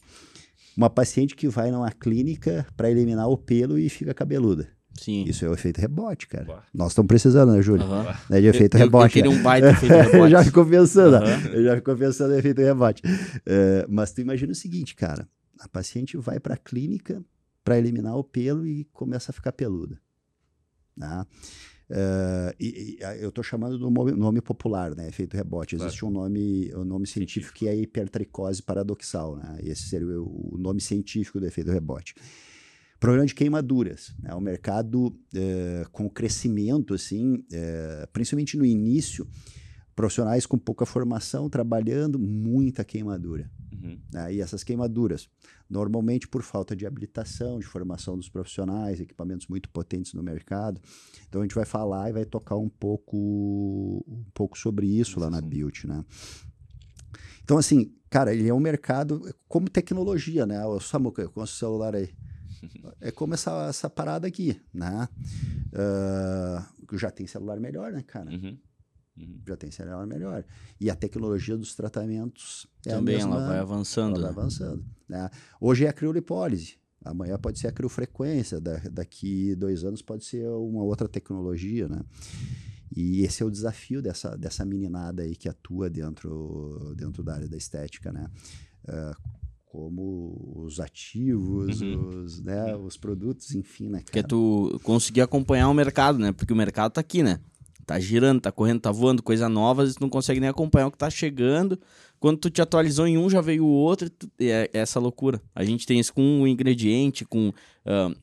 uma 0.76 0.90
paciente 0.90 1.36
que 1.36 1.48
vai 1.48 1.72
numa 1.72 1.92
clínica 1.92 2.66
para 2.76 2.90
eliminar 2.90 3.30
o 3.30 3.38
pelo 3.38 3.78
e 3.78 3.88
fica 3.88 4.14
cabeluda. 4.14 4.70
Sim. 5.00 5.24
Isso 5.24 5.44
é 5.44 5.50
o 5.50 5.54
efeito 5.54 5.82
rebote, 5.82 6.28
cara. 6.28 6.46
Boa. 6.46 6.64
Nós 6.74 6.92
estamos 6.92 7.08
precisando, 7.08 7.52
né, 7.54 7.62
Júlio? 7.62 7.86
Uhum. 7.86 8.04
Né, 8.30 8.42
de 8.42 8.48
efeito 8.48 8.78
eu, 8.78 8.80
rebote. 8.80 9.20
Eu, 9.20 9.26
eu 9.26 9.32
né? 9.32 9.38
um 9.38 9.44
baita 9.44 9.70
efeito 9.72 9.94
rebote. 9.94 10.32
já 10.32 10.44
ficou 10.44 10.66
pensando, 10.66 11.16
uhum. 11.16 11.54
eu 11.54 11.64
já 11.64 11.76
ficou 11.76 11.96
pensando 11.96 12.34
em 12.34 12.38
efeito 12.38 12.62
rebote. 12.62 13.02
Uh, 13.06 13.86
mas 13.90 14.12
tu 14.12 14.22
imagina 14.22 14.52
o 14.52 14.56
seguinte, 14.56 14.96
cara. 14.96 15.28
A 15.60 15.68
paciente 15.68 16.18
vai 16.18 16.40
para 16.40 16.56
a 16.56 16.58
clínica 16.58 17.24
para 17.64 17.78
eliminar 17.78 18.18
o 18.18 18.24
pelo 18.24 18.68
e 18.68 18.84
começa 18.92 19.32
a 19.32 19.34
ficar 19.34 19.52
peluda. 19.54 20.00
Tá? 21.00 21.26
Uh, 21.90 22.54
e, 22.60 22.98
e, 23.00 23.22
eu 23.22 23.30
estou 23.30 23.44
chamando 23.44 23.78
do 23.78 23.90
nome, 23.90 24.12
nome, 24.14 24.42
popular, 24.42 24.96
né? 24.96 25.08
Efeito 25.08 25.36
rebote. 25.36 25.76
Existe 25.76 26.00
claro. 26.00 26.16
um 26.16 26.20
nome, 26.20 26.74
um 26.76 26.84
nome 26.84 27.06
científico, 27.08 27.58
científico 27.58 27.60
que 27.60 27.68
é 27.68 27.76
hipertricose 27.76 28.62
paradoxal, 28.62 29.36
né? 29.36 29.60
Esse 29.64 29.84
seria 29.84 30.22
o, 30.22 30.56
o 30.56 30.58
nome 30.58 30.82
científico 30.82 31.40
do 31.40 31.46
efeito 31.46 31.72
rebote. 31.72 32.16
Problema 33.04 33.26
de 33.26 33.36
queimaduras. 33.36 34.16
É 34.24 34.30
né? 34.30 34.36
um 34.36 34.40
mercado 34.40 35.14
é, 35.36 35.86
com 35.92 36.10
crescimento, 36.10 36.94
assim, 36.94 37.44
é, 37.52 38.08
principalmente 38.14 38.56
no 38.56 38.66
início, 38.66 39.28
profissionais 39.94 40.46
com 40.46 40.58
pouca 40.58 40.86
formação 40.86 41.50
trabalhando, 41.50 42.18
muita 42.18 42.86
queimadura. 42.86 43.52
Uhum. 43.74 44.00
Né? 44.10 44.36
E 44.36 44.40
essas 44.40 44.64
queimaduras, 44.64 45.28
normalmente 45.70 46.30
por 46.30 46.44
falta 46.44 46.78
de 46.78 46.86
habilitação, 46.86 47.60
de 47.60 47.66
formação 47.66 48.16
dos 48.16 48.30
profissionais, 48.30 49.02
equipamentos 49.02 49.48
muito 49.48 49.68
potentes 49.70 50.14
no 50.14 50.24
mercado. 50.24 50.80
Então 51.28 51.42
a 51.42 51.44
gente 51.44 51.56
vai 51.56 51.66
falar 51.66 52.10
e 52.10 52.14
vai 52.14 52.24
tocar 52.24 52.56
um 52.56 52.70
pouco, 52.70 53.18
um 54.08 54.24
pouco 54.34 54.58
sobre 54.58 54.88
isso, 54.88 55.20
lá 55.20 55.30
na 55.30 55.42
Built, 55.42 55.84
né? 55.84 56.06
Então, 57.44 57.58
assim, 57.58 57.94
cara, 58.10 58.34
ele 58.34 58.48
é 58.48 58.54
um 58.54 58.62
mercado 58.62 59.36
como 59.50 59.70
tecnologia, 59.70 60.46
né? 60.46 60.66
O 60.66 60.80
Samuca, 60.80 61.28
com 61.28 61.42
o 61.42 61.46
celular 61.46 61.94
aí. 61.94 62.10
É 63.02 63.12
como 63.12 63.34
essa, 63.34 63.68
essa 63.68 63.90
parada 63.90 64.28
aqui, 64.28 64.60
né? 64.74 65.08
Uh, 65.74 66.98
já 66.98 67.12
tem 67.12 67.28
celular 67.28 67.60
melhor, 67.60 67.92
né, 67.92 68.04
cara? 68.04 68.30
Uhum. 68.30 68.58
Uhum. 69.18 69.42
Já 69.48 69.56
tem 69.56 69.72
celular 69.72 70.06
melhor. 70.06 70.44
E 70.80 70.90
a 70.90 70.96
tecnologia 70.96 71.58
dos 71.58 71.76
tratamentos 71.76 72.68
é 72.86 72.92
Também 72.92 73.18
mesma, 73.18 73.36
ela 73.36 73.48
vai 73.48 73.60
avançando. 73.60 74.16
Ela 74.16 74.28
vai 74.28 74.36
né? 74.36 74.42
avançando. 74.42 74.86
Né? 75.08 75.30
Hoje 75.60 75.86
é 75.86 75.90
a 75.90 75.94
criolipólise. 75.94 76.78
Amanhã 77.04 77.38
pode 77.38 77.60
ser 77.60 77.68
a 77.68 77.72
criofrequência. 77.72 78.60
Da, 78.60 78.78
daqui 78.92 79.56
dois 79.56 79.84
anos 79.84 80.02
pode 80.02 80.26
ser 80.26 80.48
uma 80.48 80.84
outra 80.84 81.08
tecnologia, 81.08 81.88
né? 81.88 82.02
E 82.96 83.24
esse 83.24 83.42
é 83.42 83.46
o 83.46 83.52
desafio 83.52 84.02
dessa, 84.02 84.38
dessa 84.38 84.64
meninada 84.64 85.24
aí 85.24 85.36
que 85.36 85.50
atua 85.50 85.90
dentro, 85.90 86.94
dentro 86.96 87.24
da 87.24 87.34
área 87.34 87.48
da 87.48 87.58
estética, 87.58 88.12
né? 88.12 88.30
Uh, 88.86 89.43
como 89.74 90.54
os 90.56 90.80
ativos, 90.80 91.82
uhum. 91.82 92.24
os, 92.24 92.44
né, 92.44 92.76
os 92.76 92.96
produtos, 92.96 93.56
enfim, 93.56 93.90
né, 93.90 94.02
cara? 94.02 94.12
Que 94.12 94.20
é 94.20 94.24
tu 94.24 94.80
conseguir 94.84 95.22
acompanhar 95.22 95.68
o 95.68 95.74
mercado, 95.74 96.20
né? 96.20 96.32
Porque 96.32 96.54
o 96.54 96.56
mercado 96.56 96.92
tá 96.92 97.02
aqui, 97.02 97.24
né? 97.24 97.40
Tá 97.84 98.00
girando, 98.00 98.40
tá 98.40 98.52
correndo, 98.52 98.82
tá 98.82 98.92
voando, 98.92 99.24
coisa 99.24 99.50
nova, 99.50 99.84
tu 99.92 100.00
não 100.00 100.10
consegue 100.10 100.40
nem 100.40 100.48
acompanhar 100.48 100.86
o 100.86 100.92
que 100.92 100.98
tá 101.00 101.10
chegando. 101.10 101.80
Quando 102.20 102.38
tu 102.38 102.52
te 102.52 102.62
atualizou 102.62 103.08
em 103.08 103.18
um, 103.18 103.28
já 103.28 103.42
veio 103.42 103.66
o 103.66 103.68
outro, 103.68 104.12
tu, 104.12 104.30
é, 104.40 104.70
é, 104.72 104.78
essa 104.78 105.00
loucura. 105.00 105.42
A 105.56 105.66
gente 105.66 105.88
tem 105.88 106.00
isso 106.00 106.14
com 106.14 106.22
um 106.22 106.48
ingrediente, 106.48 107.26
com 107.26 107.50
uh, 107.50 108.12
uh, 108.12 108.14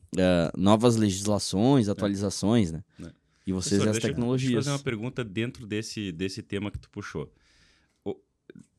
novas 0.57 0.95
legislações, 0.95 1.89
é. 1.89 1.91
atualizações, 1.91 2.71
né? 2.71 2.81
É. 3.03 3.11
E 3.45 3.51
vocês 3.51 3.81
Professor, 3.81 3.97
as 3.97 4.01
tecnologias. 4.01 4.53
Deixa 4.53 4.57
eu 4.57 4.63
fazer 4.63 4.77
uma 4.77 4.83
pergunta 4.83 5.21
dentro 5.21 5.67
desse, 5.67 6.13
desse 6.13 6.41
tema 6.41 6.71
que 6.71 6.79
tu 6.79 6.89
puxou. 6.89 7.29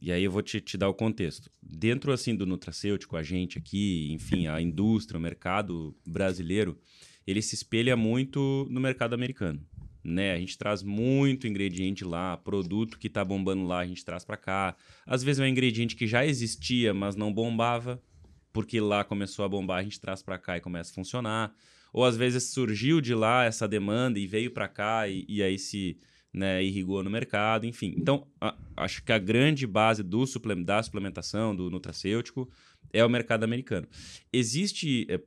E 0.00 0.10
aí 0.10 0.24
eu 0.24 0.30
vou 0.30 0.42
te, 0.42 0.60
te 0.60 0.76
dar 0.76 0.88
o 0.88 0.94
contexto. 0.94 1.50
Dentro, 1.62 2.12
assim, 2.12 2.34
do 2.34 2.46
nutracêutico, 2.46 3.16
a 3.16 3.22
gente 3.22 3.58
aqui, 3.58 4.12
enfim, 4.12 4.46
a 4.46 4.60
indústria, 4.60 5.18
o 5.18 5.22
mercado 5.22 5.96
brasileiro, 6.06 6.78
ele 7.26 7.40
se 7.40 7.54
espelha 7.54 7.96
muito 7.96 8.66
no 8.70 8.80
mercado 8.80 9.14
americano 9.14 9.64
né? 10.04 10.32
A 10.32 10.38
gente 10.38 10.58
traz 10.58 10.82
muito 10.82 11.46
ingrediente 11.46 12.04
lá, 12.04 12.36
produto 12.36 12.98
que 12.98 13.08
tá 13.08 13.24
bombando 13.24 13.64
lá, 13.64 13.80
a 13.80 13.86
gente 13.86 14.04
traz 14.04 14.24
para 14.24 14.36
cá. 14.36 14.76
Às 15.06 15.22
vezes 15.22 15.40
é 15.40 15.44
um 15.44 15.46
ingrediente 15.46 15.94
que 15.94 16.06
já 16.06 16.26
existia, 16.26 16.92
mas 16.92 17.14
não 17.14 17.32
bombava, 17.32 18.02
porque 18.52 18.80
lá 18.80 19.04
começou 19.04 19.44
a 19.44 19.48
bombar, 19.48 19.78
a 19.78 19.82
gente 19.82 20.00
traz 20.00 20.22
para 20.22 20.38
cá 20.38 20.56
e 20.56 20.60
começa 20.60 20.90
a 20.90 20.94
funcionar. 20.94 21.54
Ou 21.92 22.04
às 22.04 22.16
vezes 22.16 22.44
surgiu 22.44 23.00
de 23.00 23.14
lá 23.14 23.44
essa 23.44 23.68
demanda 23.68 24.18
e 24.18 24.26
veio 24.26 24.50
para 24.50 24.66
cá 24.66 25.06
e, 25.08 25.24
e, 25.28 25.42
aí 25.42 25.58
se 25.58 25.98
né, 26.32 26.62
irrigou 26.62 27.02
no 27.02 27.10
mercado, 27.10 27.66
enfim. 27.66 27.94
Então, 27.96 28.26
a, 28.40 28.56
acho 28.76 29.02
que 29.04 29.12
a 29.12 29.18
grande 29.18 29.66
base 29.66 30.02
do 30.02 30.26
suplement, 30.26 30.64
da 30.64 30.82
suplementação, 30.82 31.54
do 31.54 31.70
nutracêutico, 31.70 32.48
é 32.92 33.04
o 33.04 33.08
mercado 33.08 33.44
americano. 33.44 33.86
Existe, 34.32 35.06
é, 35.10 35.20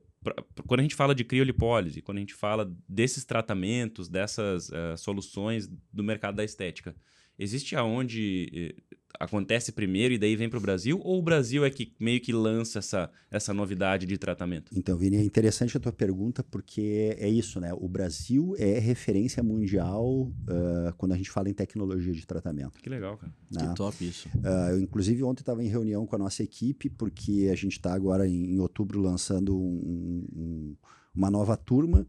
quando 0.66 0.80
a 0.80 0.82
gente 0.82 0.94
fala 0.94 1.14
de 1.14 1.24
criolipólise, 1.24 2.02
quando 2.02 2.18
a 2.18 2.20
gente 2.20 2.34
fala 2.34 2.74
desses 2.88 3.24
tratamentos, 3.24 4.08
dessas 4.08 4.68
uh, 4.70 4.96
soluções 4.96 5.68
do 5.92 6.02
mercado 6.02 6.36
da 6.36 6.44
estética, 6.44 6.94
existe 7.38 7.76
aonde 7.76 8.50
eh, 8.52 8.74
acontece 9.18 9.72
primeiro 9.72 10.14
e 10.14 10.18
daí 10.18 10.36
vem 10.36 10.48
para 10.48 10.58
o 10.58 10.60
Brasil? 10.60 11.00
Ou 11.02 11.18
o 11.18 11.22
Brasil 11.22 11.64
é 11.64 11.70
que 11.70 11.92
meio 11.98 12.20
que 12.20 12.32
lança 12.32 12.78
essa, 12.78 13.10
essa 13.30 13.52
novidade 13.52 14.06
de 14.06 14.16
tratamento? 14.18 14.72
Então, 14.74 14.96
Vini, 14.96 15.16
é 15.16 15.24
interessante 15.24 15.76
a 15.76 15.80
tua 15.80 15.92
pergunta 15.92 16.42
porque 16.42 17.16
é 17.18 17.28
isso, 17.28 17.60
né? 17.60 17.72
O 17.74 17.88
Brasil 17.88 18.54
é 18.58 18.78
referência 18.78 19.42
mundial 19.42 20.22
uh, 20.22 20.92
quando 20.96 21.12
a 21.12 21.16
gente 21.16 21.30
fala 21.30 21.48
em 21.48 21.54
tecnologia 21.54 22.12
de 22.12 22.26
tratamento. 22.26 22.80
Que 22.80 22.88
legal, 22.88 23.16
cara. 23.16 23.32
Né? 23.50 23.68
Que 23.68 23.74
top 23.74 24.06
isso. 24.06 24.28
Uh, 24.28 24.70
eu, 24.70 24.80
inclusive, 24.80 25.22
ontem 25.22 25.42
estava 25.42 25.62
em 25.62 25.68
reunião 25.68 26.06
com 26.06 26.16
a 26.16 26.18
nossa 26.18 26.42
equipe 26.42 26.88
porque 26.90 27.48
a 27.50 27.54
gente 27.54 27.72
está 27.72 27.94
agora 27.94 28.26
em, 28.26 28.54
em, 28.54 28.58
outubro 28.60 29.00
lançando 29.00 29.56
um, 29.56 30.26
um, 30.34 30.76
uma 31.14 31.30
nova 31.30 31.56
turma 31.56 32.06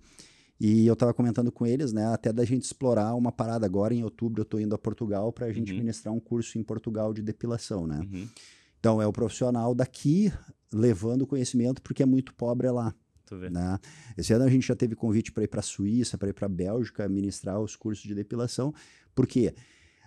e 0.60 0.88
eu 0.88 0.94
estava 0.94 1.14
comentando 1.14 1.52
com 1.52 1.66
eles, 1.66 1.94
né, 1.94 2.06
até 2.08 2.34
da 2.34 2.44
gente 2.44 2.64
explorar 2.64 3.14
uma 3.14 3.32
parada 3.32 3.66
agora 3.66 3.94
em 3.94 4.04
outubro, 4.04 4.42
eu 4.42 4.44
estou 4.44 4.60
indo 4.60 4.74
a 4.74 4.78
Portugal 4.78 5.32
para 5.32 5.46
a 5.46 5.54
gente 5.54 5.72
uhum. 5.72 5.80
ministrar 5.80 6.14
um 6.14 6.20
curso 6.20 6.58
em 6.58 6.64
Portugal 6.64 7.14
de 7.14 7.22
depilação, 7.22 7.86
né? 7.86 8.00
Uhum. 8.00 8.28
Então 8.80 9.02
é 9.02 9.08
o 9.08 9.14
profissional 9.14 9.76
daqui 9.76 10.32
levando 10.72 11.28
conhecimento 11.28 11.82
porque 11.82 12.04
é 12.04 12.06
muito 12.06 12.34
pobre 12.34 12.70
lá. 12.70 12.94
Né? 13.52 13.80
Esse 14.18 14.34
ano 14.34 14.46
a 14.46 14.50
gente 14.50 14.66
já 14.66 14.76
teve 14.76 14.96
convite 14.96 15.32
para 15.32 15.44
ir 15.44 15.48
para 15.48 15.60
a 15.60 15.64
Suíça, 15.64 16.18
para 16.18 16.30
ir 16.30 16.34
para 16.34 16.46
a 16.46 16.50
Bélgica 16.50 17.08
ministrar 17.10 17.60
os 17.60 17.76
cursos 17.76 18.04
de 18.04 18.16
depilação, 18.16 18.74
porque 19.14 19.54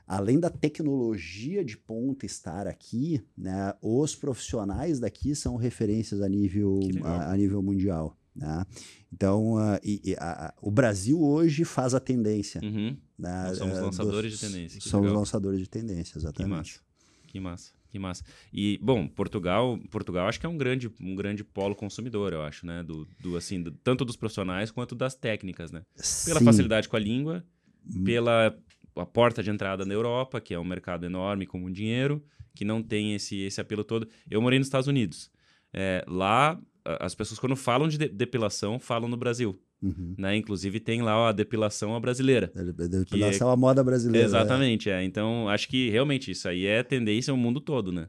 além 0.06 0.40
da 0.40 0.50
tecnologia 0.50 1.64
de 1.64 1.76
ponta 1.76 2.26
estar 2.26 2.66
aqui, 2.66 3.22
né, 3.36 3.74
os 3.82 4.16
profissionais 4.16 4.98
daqui 4.98 5.34
são 5.34 5.56
referências 5.56 6.20
a 6.22 6.28
nível, 6.28 6.80
a, 7.04 7.32
a 7.32 7.36
nível 7.36 7.62
mundial. 7.62 8.16
Né? 8.34 8.64
Então, 9.12 9.54
uh, 9.54 9.78
e, 9.82 10.00
e, 10.04 10.14
a, 10.14 10.54
o 10.62 10.70
Brasil 10.70 11.20
hoje 11.20 11.64
faz 11.64 11.94
a 11.94 12.00
tendência. 12.00 12.60
Uhum. 12.62 12.96
Né? 13.18 13.44
Nós 13.48 13.58
somos 13.58 13.78
lançadores 13.78 14.30
dos, 14.32 14.40
de 14.40 14.46
tendência. 14.46 14.80
somos 14.80 15.06
legal. 15.06 15.20
lançadores 15.20 15.60
de 15.60 15.68
tendência, 15.68 16.18
exatamente. 16.18 16.48
Que 16.48 16.48
massa. 16.48 16.80
Que 17.26 17.40
massa. 17.40 17.72
Que 17.90 17.98
massa. 17.98 18.24
E, 18.52 18.78
bom, 18.80 19.08
Portugal, 19.08 19.78
Portugal 19.90 20.28
acho 20.28 20.38
que 20.38 20.46
é 20.46 20.48
um 20.48 20.56
grande, 20.56 20.88
um 21.00 21.14
grande 21.16 21.42
polo 21.42 21.74
consumidor, 21.74 22.32
eu 22.32 22.42
acho, 22.42 22.64
né? 22.64 22.84
Do, 22.84 23.06
do 23.20 23.36
assim, 23.36 23.60
do, 23.60 23.72
tanto 23.72 24.04
dos 24.04 24.16
profissionais 24.16 24.70
quanto 24.70 24.94
das 24.94 25.16
técnicas, 25.16 25.72
né? 25.72 25.82
Pela 26.24 26.38
Sim. 26.38 26.44
facilidade 26.44 26.88
com 26.88 26.96
a 26.96 27.00
língua, 27.00 27.44
hum. 27.84 28.04
pela 28.04 28.56
a 28.96 29.06
porta 29.06 29.42
de 29.42 29.50
entrada 29.50 29.84
na 29.84 29.94
Europa, 29.94 30.40
que 30.40 30.54
é 30.54 30.58
um 30.58 30.64
mercado 30.64 31.04
enorme 31.04 31.46
com 31.46 31.58
muito 31.58 31.76
dinheiro, 31.76 32.24
que 32.54 32.64
não 32.64 32.82
tem 32.82 33.14
esse, 33.14 33.40
esse 33.40 33.60
apelo 33.60 33.82
todo. 33.82 34.08
Eu 34.30 34.40
morei 34.40 34.58
nos 34.58 34.68
Estados 34.68 34.88
Unidos. 34.88 35.30
É, 35.72 36.04
lá 36.06 36.60
as 36.84 37.14
pessoas 37.14 37.38
quando 37.38 37.56
falam 37.56 37.88
de 37.88 37.98
depilação, 37.98 38.78
falam 38.78 39.08
no 39.08 39.16
Brasil. 39.16 39.60
Uhum. 39.82 40.14
Né? 40.18 40.36
Inclusive 40.36 40.78
tem 40.80 41.02
lá 41.02 41.28
a 41.28 41.32
depilação 41.32 41.98
brasileira. 42.00 42.52
A 42.54 42.62
depilação 42.62 43.48
é... 43.48 43.52
a 43.52 43.56
moda 43.56 43.82
brasileira. 43.82 44.26
Exatamente, 44.26 44.90
é. 44.90 45.02
Então 45.02 45.48
acho 45.48 45.68
que 45.68 45.90
realmente 45.90 46.30
isso 46.30 46.48
aí 46.48 46.66
é 46.66 46.82
tendência 46.82 47.32
no 47.32 47.38
mundo 47.38 47.60
todo, 47.60 47.90
né? 47.92 48.08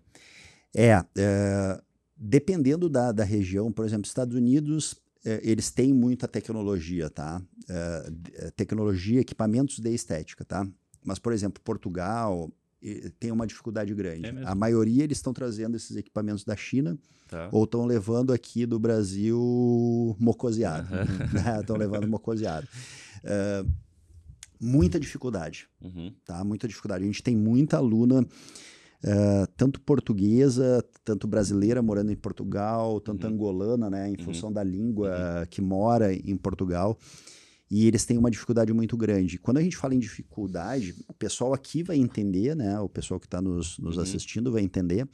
É, 0.75 1.03
é 1.17 1.81
dependendo 2.23 2.87
da, 2.87 3.11
da 3.11 3.23
região, 3.23 3.71
por 3.71 3.83
exemplo, 3.83 4.05
Estados 4.05 4.35
Unidos, 4.35 4.95
é, 5.25 5.41
eles 5.43 5.71
têm 5.71 5.91
muita 5.91 6.27
tecnologia, 6.27 7.09
tá? 7.09 7.41
É, 7.67 8.11
é 8.35 8.51
tecnologia, 8.51 9.19
equipamentos 9.19 9.79
de 9.79 9.89
estética, 9.91 10.45
tá? 10.45 10.67
Mas, 11.03 11.17
por 11.17 11.33
exemplo, 11.33 11.59
Portugal, 11.63 12.51
tem 13.19 13.31
uma 13.31 13.45
dificuldade 13.45 13.93
grande. 13.93 14.25
É 14.25 14.43
a 14.45 14.55
maioria 14.55 15.03
eles 15.03 15.17
estão 15.17 15.33
trazendo 15.33 15.75
esses 15.77 15.95
equipamentos 15.95 16.43
da 16.43 16.55
China 16.55 16.97
tá. 17.27 17.49
ou 17.51 17.63
estão 17.63 17.85
levando 17.85 18.33
aqui 18.33 18.65
do 18.65 18.79
Brasil 18.79 20.15
mocoseado. 20.19 20.87
Estão 21.59 21.77
né? 21.77 21.85
levando 21.85 22.07
mocoseado. 22.07 22.67
Uh, 23.23 23.69
muita 24.59 24.99
dificuldade, 24.99 25.67
uhum. 25.81 26.11
tá? 26.25 26.43
Muita 26.43 26.67
dificuldade. 26.67 27.03
A 27.03 27.07
gente 27.07 27.23
tem 27.23 27.35
muita 27.35 27.77
aluna, 27.77 28.21
uh, 28.21 29.47
tanto 29.55 29.79
portuguesa, 29.81 30.83
tanto 31.03 31.27
brasileira 31.27 31.81
morando 31.81 32.11
em 32.11 32.15
Portugal, 32.15 32.99
tanto 32.99 33.27
uhum. 33.27 33.33
angolana, 33.33 33.89
né? 33.89 34.09
Em 34.09 34.17
uhum. 34.17 34.25
função 34.25 34.51
da 34.51 34.63
língua 34.63 35.09
uhum. 35.09 35.45
que 35.49 35.61
mora 35.61 36.13
em 36.13 36.35
Portugal 36.35 36.97
e 37.71 37.87
eles 37.87 38.03
têm 38.03 38.17
uma 38.17 38.29
dificuldade 38.29 38.73
muito 38.73 38.97
grande. 38.97 39.39
Quando 39.39 39.57
a 39.57 39.61
gente 39.61 39.77
fala 39.77 39.95
em 39.95 39.99
dificuldade, 39.99 40.93
o 41.07 41.13
pessoal 41.13 41.53
aqui 41.53 41.81
vai 41.81 41.95
entender, 41.95 42.53
né? 42.53 42.77
O 42.81 42.89
pessoal 42.89 43.17
que 43.17 43.25
está 43.27 43.41
nos, 43.41 43.79
nos 43.79 43.95
uhum. 43.95 44.03
assistindo 44.03 44.51
vai 44.51 44.61
entender. 44.61 45.05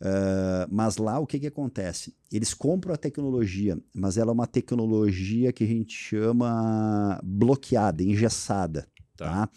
Uh, 0.00 0.66
mas 0.68 0.96
lá 0.96 1.20
o 1.20 1.26
que, 1.26 1.38
que 1.38 1.46
acontece? 1.46 2.12
Eles 2.30 2.52
compram 2.52 2.92
a 2.92 2.96
tecnologia, 2.96 3.78
mas 3.94 4.18
ela 4.18 4.32
é 4.32 4.34
uma 4.34 4.48
tecnologia 4.48 5.52
que 5.52 5.62
a 5.62 5.66
gente 5.66 5.94
chama 5.94 7.20
bloqueada, 7.22 8.02
engessada. 8.02 8.88
Tá? 9.16 9.46
tá? 9.46 9.50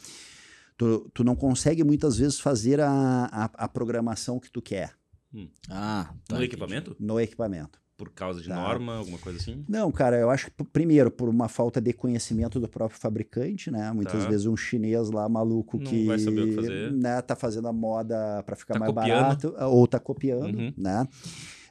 Tu, 0.78 1.10
tu 1.12 1.24
não 1.24 1.36
consegue 1.36 1.84
muitas 1.84 2.18
vezes 2.18 2.40
fazer 2.40 2.80
a, 2.80 3.26
a, 3.26 3.46
a 3.46 3.68
programação 3.68 4.40
que 4.40 4.52
tu 4.52 4.62
quer. 4.62 4.94
Hum. 5.34 5.50
Ah, 5.68 6.14
tá. 6.28 6.38
No 6.38 6.44
equipamento? 6.44 6.96
No 7.00 7.20
equipamento 7.20 7.80
por 8.00 8.10
causa 8.12 8.42
de 8.42 8.48
tá. 8.48 8.56
norma, 8.56 8.96
alguma 8.96 9.18
coisa 9.18 9.38
assim? 9.38 9.66
Não, 9.68 9.92
cara, 9.92 10.18
eu 10.18 10.30
acho 10.30 10.50
que 10.50 10.64
primeiro 10.64 11.12
por 11.12 11.28
uma 11.28 11.50
falta 11.50 11.82
de 11.82 11.92
conhecimento 11.92 12.58
do 12.58 12.68
próprio 12.70 12.98
fabricante, 12.98 13.70
né? 13.70 13.92
Muitas 13.92 14.24
tá. 14.24 14.30
vezes 14.30 14.46
um 14.46 14.56
chinês 14.56 15.12
lá 15.12 15.28
maluco 15.28 15.78
Não 15.78 15.86
que 15.86 16.06
vai 16.06 16.18
saber 16.18 16.44
o 16.44 16.48
que 16.48 16.56
fazer. 16.56 16.94
Né, 16.94 17.22
tá 17.22 17.36
fazendo 17.36 17.68
a 17.68 17.74
moda 17.74 18.42
para 18.44 18.56
ficar 18.56 18.76
tá 18.76 18.80
mais 18.80 18.94
copiando. 18.94 19.52
barato 19.52 19.56
ou 19.70 19.86
tá 19.86 20.00
copiando, 20.00 20.58
uhum. 20.58 20.74
né? 20.78 21.06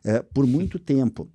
É, 0.04 0.20
por 0.22 0.46
muito 0.46 0.78
tempo 0.78 1.30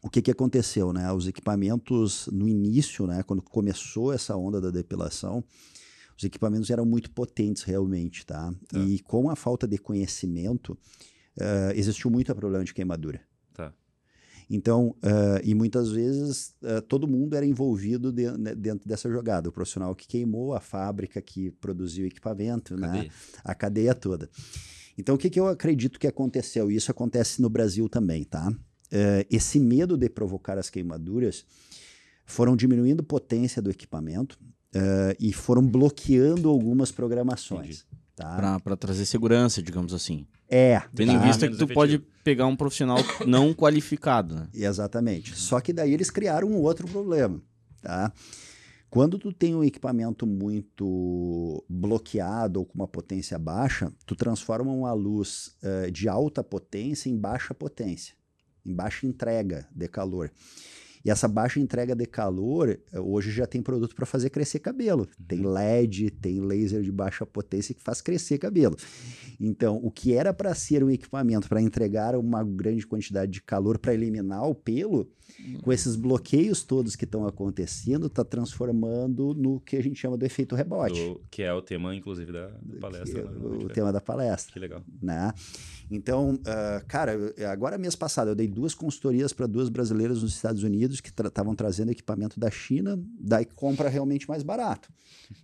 o 0.00 0.08
que, 0.08 0.22
que 0.22 0.30
aconteceu, 0.30 0.92
né? 0.92 1.12
Os 1.12 1.26
equipamentos 1.26 2.28
no 2.32 2.46
início, 2.46 3.08
né, 3.08 3.24
quando 3.24 3.42
começou 3.42 4.12
essa 4.12 4.36
onda 4.36 4.60
da 4.60 4.70
depilação, 4.70 5.42
os 6.16 6.22
equipamentos 6.22 6.70
eram 6.70 6.86
muito 6.86 7.10
potentes 7.10 7.64
realmente, 7.64 8.24
tá? 8.24 8.54
Tá. 8.68 8.78
E 8.78 9.00
com 9.00 9.28
a 9.28 9.34
falta 9.34 9.66
de 9.66 9.78
conhecimento, 9.78 10.78
eh, 11.36 11.72
existiu 11.74 12.08
muito 12.08 12.32
problema 12.36 12.64
de 12.64 12.72
queimadura. 12.72 13.20
Então, 14.48 14.94
eh, 15.02 15.40
e 15.44 15.54
muitas 15.54 15.90
vezes 15.90 16.54
eh, 16.62 16.80
todo 16.80 17.08
mundo 17.08 17.34
era 17.34 17.44
envolvido 17.44 18.12
de- 18.12 18.30
né, 18.38 18.54
dentro 18.54 18.88
dessa 18.88 19.10
jogada. 19.10 19.48
O 19.48 19.52
profissional 19.52 19.94
que 19.94 20.06
queimou, 20.06 20.54
a 20.54 20.60
fábrica 20.60 21.20
que 21.20 21.50
produziu 21.50 22.04
o 22.04 22.06
equipamento, 22.06 22.76
né? 22.76 22.86
Cadê? 22.88 23.10
a 23.44 23.54
cadeia 23.54 23.94
toda. 23.94 24.30
Então, 24.96 25.14
o 25.16 25.18
que, 25.18 25.28
que 25.28 25.38
eu 25.40 25.48
acredito 25.48 25.98
que 25.98 26.06
aconteceu? 26.06 26.70
Isso 26.70 26.90
acontece 26.90 27.42
no 27.42 27.50
Brasil 27.50 27.88
também, 27.88 28.22
tá? 28.24 28.52
Eh, 28.92 29.26
esse 29.30 29.58
medo 29.58 29.96
de 29.96 30.08
provocar 30.08 30.56
as 30.58 30.70
queimaduras 30.70 31.44
foram 32.24 32.54
diminuindo 32.56 33.00
a 33.00 33.04
potência 33.04 33.60
do 33.60 33.70
equipamento 33.70 34.38
e 35.18 35.32
foram 35.32 35.66
bloqueando 35.66 36.50
algumas 36.50 36.92
programações. 36.92 37.86
Tá? 38.14 38.60
Pra 38.60 38.76
trazer 38.76 39.06
segurança, 39.06 39.62
digamos 39.62 39.94
assim. 39.94 40.26
É, 40.48 40.80
Tendo 40.94 41.12
em 41.12 41.18
tá? 41.18 41.24
vista 41.24 41.48
que 41.48 41.56
tu 41.56 41.66
pode 41.66 41.98
pegar 42.22 42.46
um 42.46 42.56
profissional 42.56 42.98
não 43.26 43.52
qualificado, 43.52 44.34
né? 44.34 44.48
Exatamente. 44.54 45.36
Só 45.36 45.60
que 45.60 45.72
daí 45.72 45.92
eles 45.92 46.10
criaram 46.10 46.48
um 46.48 46.56
outro 46.56 46.86
problema, 46.86 47.40
tá? 47.82 48.12
Quando 48.88 49.18
tu 49.18 49.32
tem 49.32 49.54
um 49.54 49.64
equipamento 49.64 50.26
muito 50.26 51.64
bloqueado 51.68 52.60
ou 52.60 52.66
com 52.66 52.74
uma 52.74 52.86
potência 52.86 53.38
baixa, 53.38 53.92
tu 54.06 54.14
transforma 54.14 54.72
uma 54.72 54.92
luz 54.92 55.56
eh, 55.62 55.90
de 55.90 56.08
alta 56.08 56.42
potência 56.42 57.10
em 57.10 57.16
baixa 57.16 57.52
potência, 57.52 58.14
em 58.64 58.72
baixa 58.72 59.06
entrega 59.06 59.68
de 59.74 59.88
calor. 59.88 60.30
E 61.06 61.10
essa 61.10 61.28
baixa 61.28 61.60
entrega 61.60 61.94
de 61.94 62.04
calor, 62.04 62.68
eh, 62.68 62.98
hoje 62.98 63.30
já 63.30 63.46
tem 63.46 63.62
produto 63.62 63.94
para 63.94 64.04
fazer 64.04 64.28
crescer 64.28 64.58
cabelo. 64.58 65.06
Tem 65.28 65.46
LED, 65.46 66.10
tem 66.10 66.40
laser 66.40 66.82
de 66.82 66.90
baixa 66.90 67.24
potência 67.24 67.72
que 67.72 67.80
faz 67.80 68.00
crescer 68.00 68.38
cabelo. 68.38 68.76
Então, 69.38 69.76
o 69.76 69.88
que 69.88 70.12
era 70.12 70.34
para 70.34 70.52
ser 70.52 70.82
um 70.82 70.90
equipamento 70.90 71.48
para 71.48 71.62
entregar 71.62 72.16
uma 72.16 72.42
grande 72.42 72.84
quantidade 72.84 73.30
de 73.30 73.40
calor 73.40 73.78
para 73.78 73.94
eliminar 73.94 74.48
o 74.48 74.52
pelo, 74.52 75.08
com 75.62 75.72
esses 75.72 75.96
bloqueios 75.96 76.62
todos 76.62 76.96
que 76.96 77.04
estão 77.04 77.26
acontecendo, 77.26 78.06
está 78.06 78.24
transformando 78.24 79.34
no 79.34 79.60
que 79.60 79.76
a 79.76 79.82
gente 79.82 79.98
chama 79.98 80.16
do 80.16 80.24
efeito 80.24 80.54
rebote. 80.54 80.98
Do- 81.00 81.20
que 81.30 81.42
é 81.42 81.52
o 81.52 81.60
tema, 81.62 81.94
inclusive, 81.94 82.32
da, 82.32 82.48
da 82.48 82.80
palestra. 82.80 83.22
que 83.22 83.28
né? 83.28 83.64
o 83.64 83.68
tema 83.68 83.92
da 83.92 84.00
palestra. 84.00 84.52
Que 84.52 84.58
legal. 84.58 84.82
né? 85.02 85.32
Então, 85.90 86.38
ah, 86.46 86.82
cara, 86.88 87.12
eu- 87.14 87.48
agora 87.50 87.78
mês 87.78 87.94
passado 87.94 88.28
eu 88.28 88.34
dei 88.34 88.48
duas 88.48 88.74
consultorias 88.74 89.32
para 89.32 89.46
duas 89.46 89.68
brasileiras 89.68 90.22
nos 90.22 90.34
Estados 90.34 90.62
Unidos 90.62 91.00
que 91.00 91.10
estavam 91.10 91.54
trazendo 91.54 91.90
equipamento 91.92 92.40
da 92.40 92.50
China, 92.50 92.98
daí 93.20 93.44
compra 93.44 93.88
realmente 93.88 94.28
mais 94.28 94.42
barato. 94.42 94.88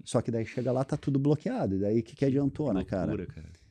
Só 0.04 0.20
que 0.20 0.30
daí 0.30 0.44
chega 0.44 0.72
lá, 0.72 0.84
tá 0.84 0.96
tudo 0.96 1.18
bloqueado. 1.18 1.76
E 1.76 1.78
daí 1.78 2.00
o 2.00 2.02
que, 2.02 2.16
que 2.16 2.24
adiantou, 2.24 2.72
né, 2.72 2.84
cara? 2.84 3.06
Loucura, 3.12 3.26
cara. 3.26 3.61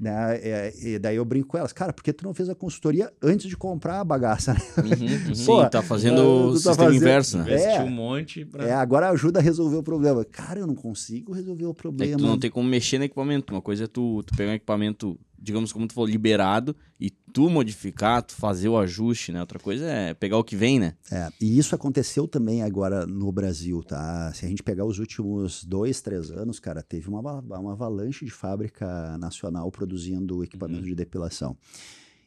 Né? 0.00 0.36
É, 0.40 0.72
e 0.80 0.96
daí 0.98 1.16
eu 1.16 1.24
brinco 1.24 1.48
com 1.48 1.58
elas, 1.58 1.72
cara, 1.72 1.92
por 1.92 2.04
que 2.04 2.12
tu 2.12 2.24
não 2.24 2.32
fez 2.32 2.48
a 2.48 2.54
consultoria 2.54 3.12
antes 3.20 3.48
de 3.48 3.56
comprar 3.56 3.98
a 3.98 4.04
bagaça, 4.04 4.54
né? 4.54 4.60
Sim, 5.34 5.44
Pô, 5.44 5.68
tá 5.68 5.82
fazendo 5.82 6.22
tu 6.22 6.22
o 6.22 6.48
tá 6.52 6.56
sistema 6.56 6.74
fazendo- 6.76 6.94
inverso, 6.94 7.38
né? 7.38 7.44
Investiu 7.44 7.70
É. 7.70 7.82
um 7.82 7.90
monte 7.90 8.44
pra... 8.44 8.64
É, 8.64 8.72
agora 8.74 9.10
ajuda 9.10 9.40
a 9.40 9.42
resolver 9.42 9.76
o 9.76 9.82
problema. 9.82 10.24
Cara, 10.24 10.60
eu 10.60 10.68
não 10.68 10.76
consigo 10.76 11.32
resolver 11.32 11.64
o 11.66 11.70
É 11.70 11.74
problema. 11.74 12.16
tu 12.16 12.24
não 12.26 12.38
tem 12.38 12.48
como 12.48 12.68
mexer 12.68 12.98
no 12.98 13.04
equipamento. 13.04 13.52
Uma 13.52 13.60
coisa 13.60 13.84
é 13.84 13.86
tu, 13.88 14.22
tu 14.22 14.36
pegar 14.36 14.52
um 14.52 14.54
equipamento, 14.54 15.18
digamos 15.40 15.72
como 15.72 15.86
tu 15.86 15.94
falou, 15.94 16.08
liberado, 16.08 16.74
e 17.00 17.10
tu 17.10 17.48
modificar, 17.48 18.22
tu 18.22 18.34
fazer 18.34 18.68
o 18.68 18.78
ajuste, 18.78 19.32
né? 19.32 19.40
Outra 19.40 19.58
coisa 19.58 19.86
é 19.86 20.14
pegar 20.14 20.36
o 20.38 20.44
que 20.44 20.56
vem, 20.56 20.80
né? 20.80 20.94
É, 21.10 21.28
e 21.40 21.58
isso 21.58 21.74
aconteceu 21.74 22.26
também 22.26 22.62
agora 22.62 23.06
no 23.06 23.30
Brasil, 23.30 23.82
tá? 23.82 24.32
Se 24.34 24.44
a 24.44 24.48
gente 24.48 24.62
pegar 24.62 24.84
os 24.84 24.98
últimos 24.98 25.64
dois, 25.64 26.00
três 26.00 26.30
anos, 26.30 26.58
cara, 26.58 26.82
teve 26.82 27.08
uma, 27.08 27.20
uma 27.40 27.72
avalanche 27.72 28.24
de 28.24 28.30
fábrica 28.30 29.16
nacional 29.18 29.70
produzindo 29.70 30.42
equipamento 30.42 30.84
de 30.84 30.94
depilação. 30.94 31.56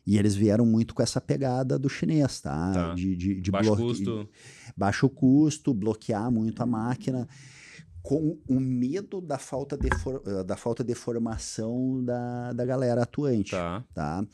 E 0.05 0.17
eles 0.17 0.35
vieram 0.35 0.65
muito 0.65 0.95
com 0.95 1.03
essa 1.03 1.21
pegada 1.21 1.77
do 1.77 1.87
chinês, 1.87 2.41
tá? 2.41 2.71
Tá. 2.71 2.93
De, 2.93 3.15
de, 3.15 3.39
de 3.39 3.51
Baixo 3.51 3.75
custo. 3.75 4.29
baixo 4.75 5.09
custo, 5.09 5.73
bloquear 5.73 6.31
muito 6.31 6.61
a 6.63 6.65
máquina, 6.65 7.27
com 8.01 8.37
o 8.47 8.59
medo 8.59 9.21
da 9.21 9.37
falta 9.37 9.77
de, 9.77 9.93
for- 9.95 10.21
eh, 10.25 10.43
da 10.43 10.57
falta 10.57 10.83
de 10.83 10.95
formação 10.95 12.03
da, 12.03 12.51
da 12.53 12.65
galera 12.65 13.03
atuante, 13.03 13.51
Tá. 13.51 13.85
tá? 13.93 14.25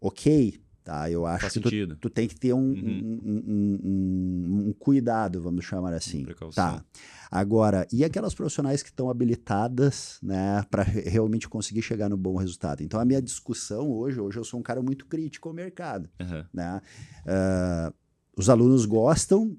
Ok, 0.00 0.60
tá? 0.84 1.10
Eu 1.10 1.24
acho 1.26 1.42
Faz 1.42 1.52
que 1.54 1.60
tu, 1.60 1.96
tu 1.96 2.10
tem 2.10 2.26
que 2.28 2.34
ter 2.38 2.52
um, 2.52 2.58
Uhum. 2.58 3.20
um, 3.24 3.42
um- 3.48 4.68
um- 4.68 4.72
cuidado, 4.78 5.40
vamos 5.40 5.64
chamar 5.64 5.92
assim. 5.94 6.24
Precaução. 6.24 6.78
Tá. 6.78 6.84
Agora, 7.30 7.86
e 7.92 8.04
aquelas 8.04 8.34
profissionais 8.34 8.82
que 8.82 8.88
estão 8.88 9.08
habilitadas, 9.08 10.18
né, 10.22 10.64
para 10.70 10.82
realmente 10.82 11.48
conseguir 11.48 11.82
chegar 11.82 12.08
no 12.08 12.16
bom 12.16 12.36
resultado? 12.36 12.82
Então, 12.82 12.98
a 13.00 13.04
minha 13.04 13.22
discussão 13.22 13.90
hoje, 13.90 14.20
hoje 14.20 14.38
eu 14.38 14.44
sou 14.44 14.58
um 14.58 14.62
cara 14.62 14.82
muito 14.82 15.06
crítico 15.06 15.48
ao 15.48 15.54
mercado, 15.54 16.08
Aham. 16.20 16.46
né? 16.52 16.80
Ah, 17.26 17.92
os 18.36 18.48
alunos 18.48 18.84
gostam, 18.86 19.56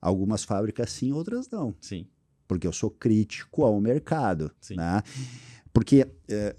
algumas 0.00 0.42
fábricas 0.44 0.90
sim, 0.90 1.12
outras 1.12 1.48
não, 1.50 1.74
Sim. 1.80 2.06
Porque 2.52 2.66
eu 2.66 2.72
sou 2.72 2.90
crítico 2.90 3.64
ao 3.64 3.80
mercado, 3.80 4.52
Sim. 4.60 4.76
né? 4.76 5.02
Porque 5.72 6.06
eh, 6.28 6.54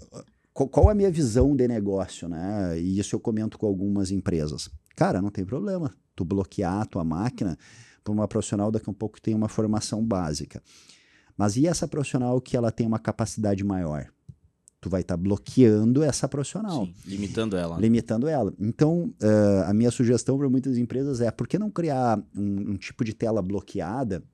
qual, 0.52 0.90
a 0.90 0.94
minha 0.94 1.08
visão 1.08 1.54
de 1.54 1.68
negócio, 1.68 2.28
né? 2.28 2.76
E 2.80 2.98
isso 2.98 3.14
eu 3.14 3.20
comento 3.20 3.56
com 3.56 3.64
algumas 3.64 4.10
empresas. 4.10 4.68
Cara, 4.96 5.22
não 5.22 5.30
tem 5.30 5.44
problema 5.44 5.94
tu 6.16 6.24
bloquear 6.24 6.80
a 6.80 6.84
tua 6.84 7.04
máquina 7.04 7.56
para 8.02 8.12
uma 8.12 8.26
profissional 8.26 8.72
daqui 8.72 8.88
a 8.88 8.90
um 8.90 8.94
pouco 8.94 9.14
que 9.14 9.22
tem 9.22 9.36
uma 9.36 9.48
formação 9.48 10.04
básica. 10.04 10.60
Mas 11.36 11.56
e 11.56 11.66
essa 11.68 11.86
profissional 11.86 12.40
que 12.40 12.56
ela 12.56 12.72
tem 12.72 12.88
uma 12.88 12.98
capacidade 12.98 13.62
maior? 13.62 14.06
Tu 14.80 14.90
vai 14.90 15.02
estar 15.02 15.16
bloqueando 15.16 16.02
essa 16.02 16.28
profissional 16.28 16.86
Sim, 16.86 16.94
limitando 17.06 17.56
ela. 17.56 17.76
né? 17.76 17.82
limitando 17.82 18.26
ela. 18.26 18.52
Então, 18.58 19.14
eh, 19.22 19.64
a 19.64 19.72
minha 19.72 19.92
sugestão 19.92 20.36
para 20.36 20.48
muitas 20.50 20.76
empresas 20.76 21.20
é 21.20 21.30
por 21.30 21.46
que 21.46 21.56
não 21.56 21.70
criar 21.70 22.18
um, 22.36 22.72
um 22.72 22.76
tipo 22.76 23.04
de 23.04 23.14
tela 23.14 23.40
bloqueada 23.40 24.24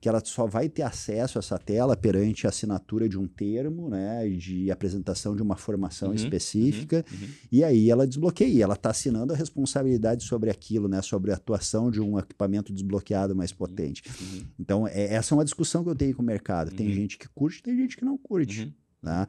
que 0.00 0.08
ela 0.08 0.22
só 0.24 0.46
vai 0.46 0.68
ter 0.68 0.82
acesso 0.82 1.36
a 1.36 1.40
essa 1.40 1.58
tela 1.58 1.94
perante 1.94 2.46
a 2.46 2.48
assinatura 2.48 3.06
de 3.06 3.18
um 3.18 3.26
termo, 3.28 3.90
né, 3.90 4.26
de 4.30 4.70
apresentação 4.70 5.36
de 5.36 5.42
uma 5.42 5.56
formação 5.56 6.08
Uhum, 6.08 6.14
específica, 6.14 7.04
uhum. 7.12 7.28
e 7.52 7.62
aí 7.62 7.90
ela 7.90 8.06
desbloqueia, 8.06 8.64
ela 8.64 8.74
está 8.74 8.90
assinando 8.90 9.32
a 9.34 9.36
responsabilidade 9.36 10.24
sobre 10.24 10.48
aquilo, 10.50 10.88
né, 10.88 11.02
sobre 11.02 11.32
a 11.32 11.34
atuação 11.34 11.90
de 11.90 12.00
um 12.00 12.18
equipamento 12.18 12.72
desbloqueado 12.72 13.36
mais 13.36 13.52
potente. 13.52 14.02
Uhum. 14.20 14.42
Então, 14.58 14.86
é- 14.88 15.12
essa 15.14 15.34
é 15.34 15.36
uma 15.36 15.44
discussão 15.44 15.84
que 15.84 15.90
eu 15.90 15.94
tenho 15.94 16.14
com 16.16 16.22
o 16.22 16.26
mercado. 16.26 16.70
Tem 16.70 16.86
Uhum. 16.88 16.94
gente 16.94 17.18
que 17.18 17.28
curte, 17.28 17.62
tem 17.62 17.76
gente 17.76 17.96
que 17.96 18.04
não 18.04 18.16
curte. 18.16 18.62
Uhum. 18.62 18.72
Né? 19.02 19.26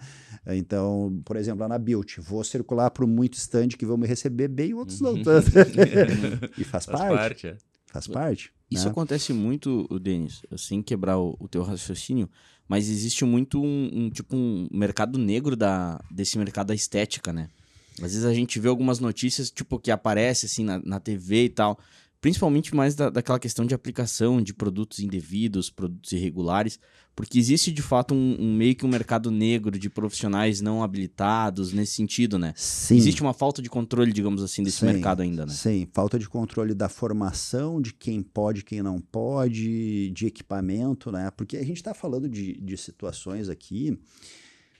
Então, 0.47 1.21
por 1.23 1.35
exemplo, 1.37 1.61
lá 1.61 1.67
na 1.69 1.77
Built, 1.77 2.17
vou 2.19 2.43
circular 2.43 2.89
por 2.91 3.07
muito 3.07 3.35
stand 3.35 3.69
que 3.69 3.85
vão 3.85 3.95
me 3.97 4.05
receber 4.07 4.47
bem, 4.49 4.73
outros 4.73 4.99
não 4.99 5.21
tanto. 5.23 5.47
e 6.57 6.63
faz, 6.63 6.85
Faz 6.85 6.99
parte, 7.01 7.15
parte, 7.17 7.47
é. 7.47 7.57
Faz 7.91 8.07
parte. 8.07 8.51
Isso 8.69 8.85
né? 8.85 8.91
acontece 8.91 9.33
muito, 9.33 9.87
Denis, 9.99 10.41
sem 10.57 10.81
quebrar 10.81 11.19
o, 11.19 11.35
o 11.39 11.47
teu 11.47 11.61
raciocínio, 11.61 12.29
mas 12.67 12.89
existe 12.89 13.25
muito 13.25 13.61
um, 13.61 13.89
um, 13.93 14.09
tipo 14.09 14.35
um 14.35 14.67
mercado 14.71 15.19
negro 15.19 15.55
da, 15.55 16.01
desse 16.09 16.37
mercado 16.37 16.67
da 16.67 16.75
estética, 16.75 17.33
né? 17.33 17.49
Às 17.95 18.13
vezes 18.13 18.23
a 18.23 18.33
gente 18.33 18.59
vê 18.59 18.69
algumas 18.69 18.99
notícias, 18.99 19.51
tipo, 19.51 19.77
que 19.77 19.91
aparece 19.91 20.45
assim 20.45 20.63
na, 20.63 20.79
na 20.79 20.99
TV 20.99 21.45
e 21.45 21.49
tal, 21.49 21.77
principalmente 22.21 22.75
mais 22.75 22.93
da, 22.93 23.09
daquela 23.09 23.39
questão 23.39 23.65
de 23.65 23.73
aplicação 23.73 24.41
de 24.41 24.53
produtos 24.53 24.99
indevidos, 24.99 25.71
produtos 25.71 26.11
irregulares, 26.11 26.79
porque 27.15 27.37
existe 27.37 27.71
de 27.71 27.81
fato 27.81 28.13
um, 28.13 28.37
um 28.39 28.55
meio 28.55 28.75
que 28.75 28.85
um 28.85 28.89
mercado 28.89 29.31
negro 29.31 29.77
de 29.77 29.89
profissionais 29.89 30.61
não 30.61 30.83
habilitados 30.83 31.73
nesse 31.73 31.93
sentido, 31.93 32.37
né? 32.37 32.53
Sim. 32.55 32.95
Existe 32.95 33.21
uma 33.21 33.33
falta 33.33 33.61
de 33.61 33.69
controle, 33.69 34.13
digamos 34.13 34.43
assim, 34.43 34.63
desse 34.63 34.77
Sim, 34.77 34.85
mercado 34.85 35.21
ainda, 35.21 35.45
né? 35.45 35.51
Sim, 35.51 35.87
falta 35.91 36.17
de 36.17 36.29
controle 36.29 36.73
da 36.75 36.87
formação, 36.87 37.81
de 37.81 37.91
quem 37.91 38.21
pode, 38.21 38.63
quem 38.63 38.81
não 38.81 39.01
pode, 39.01 40.11
de 40.11 40.27
equipamento, 40.27 41.11
né? 41.11 41.31
Porque 41.35 41.57
a 41.57 41.63
gente 41.65 41.77
está 41.77 41.93
falando 41.93 42.29
de, 42.29 42.53
de 42.53 42.77
situações 42.77 43.49
aqui 43.49 43.99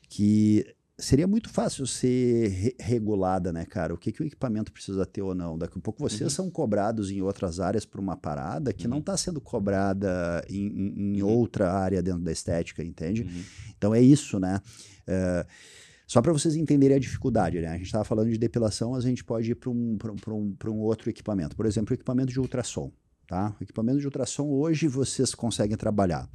que 0.08 0.66
seria 1.02 1.28
muito 1.28 1.50
fácil 1.50 1.86
ser 1.88 2.48
re- 2.50 2.76
regulada, 2.80 3.52
né, 3.52 3.66
cara? 3.66 3.94
O 3.94 3.98
que, 3.98 4.12
que 4.12 4.22
o 4.22 4.26
equipamento 4.26 4.72
precisa 4.72 5.06
ter 5.06 5.22
ou 5.22 5.36
não. 5.36 5.58
Daqui 5.58 5.78
a 5.78 5.82
pouco 5.82 6.00
vocês 6.00 6.22
Uhum. 6.22 6.30
são 6.30 6.50
cobrados 6.50 7.12
em 7.12 7.22
outras 7.22 7.60
áreas 7.60 7.86
por 7.86 8.00
uma 8.00 8.16
parada 8.16 8.72
que 8.72 8.88
não 8.88 9.00
está 9.00 9.18
sendo 9.18 9.42
cobrada 9.42 10.46
em, 10.50 10.68
em- 10.68 11.18
em 11.18 11.22
Uhum. 11.22 11.30
outra 11.30 11.72
área 11.74 12.02
dentro 12.02 12.22
da 12.22 12.32
estética, 12.32 12.84
entende? 12.84 13.24
Uhum. 13.24 13.44
Então 13.78 13.94
é 13.96 14.02
isso, 14.02 14.40
né? 14.40 14.62
É, 15.08 15.46
só 16.08 16.22
para 16.22 16.32
vocês 16.34 16.56
entenderem 16.56 16.98
a 16.98 17.00
dificuldade, 17.00 17.60
né? 17.60 17.68
A 17.70 17.78
gente 17.78 17.86
estava 17.88 18.04
falando 18.04 18.30
de 18.30 18.38
depilação, 18.38 18.92
mas 18.92 19.06
a 19.06 19.08
gente 19.10 19.24
pode 19.24 19.52
ir 19.52 19.56
para 19.56 19.70
um, 19.70 19.98
pra 19.98 20.12
um- 20.12 20.16
pra 20.16 20.34
um, 20.34 20.52
pra 20.54 20.70
um 20.72 20.78
outro 20.80 21.10
equipamento. 21.10 21.56
Por 21.56 21.66
exemplo, 21.66 21.92
o 21.92 21.96
equipamento 21.96 22.32
de 22.32 22.40
ultrassom. 22.40 22.92
Tá? 23.28 23.56
O 23.62 23.64
equipamento 23.64 23.98
de 23.98 24.06
ultrassom 24.06 24.46
hoje 24.50 24.90
vocês 24.90 25.34
conseguem 25.34 25.78
trabalhar 25.78 26.28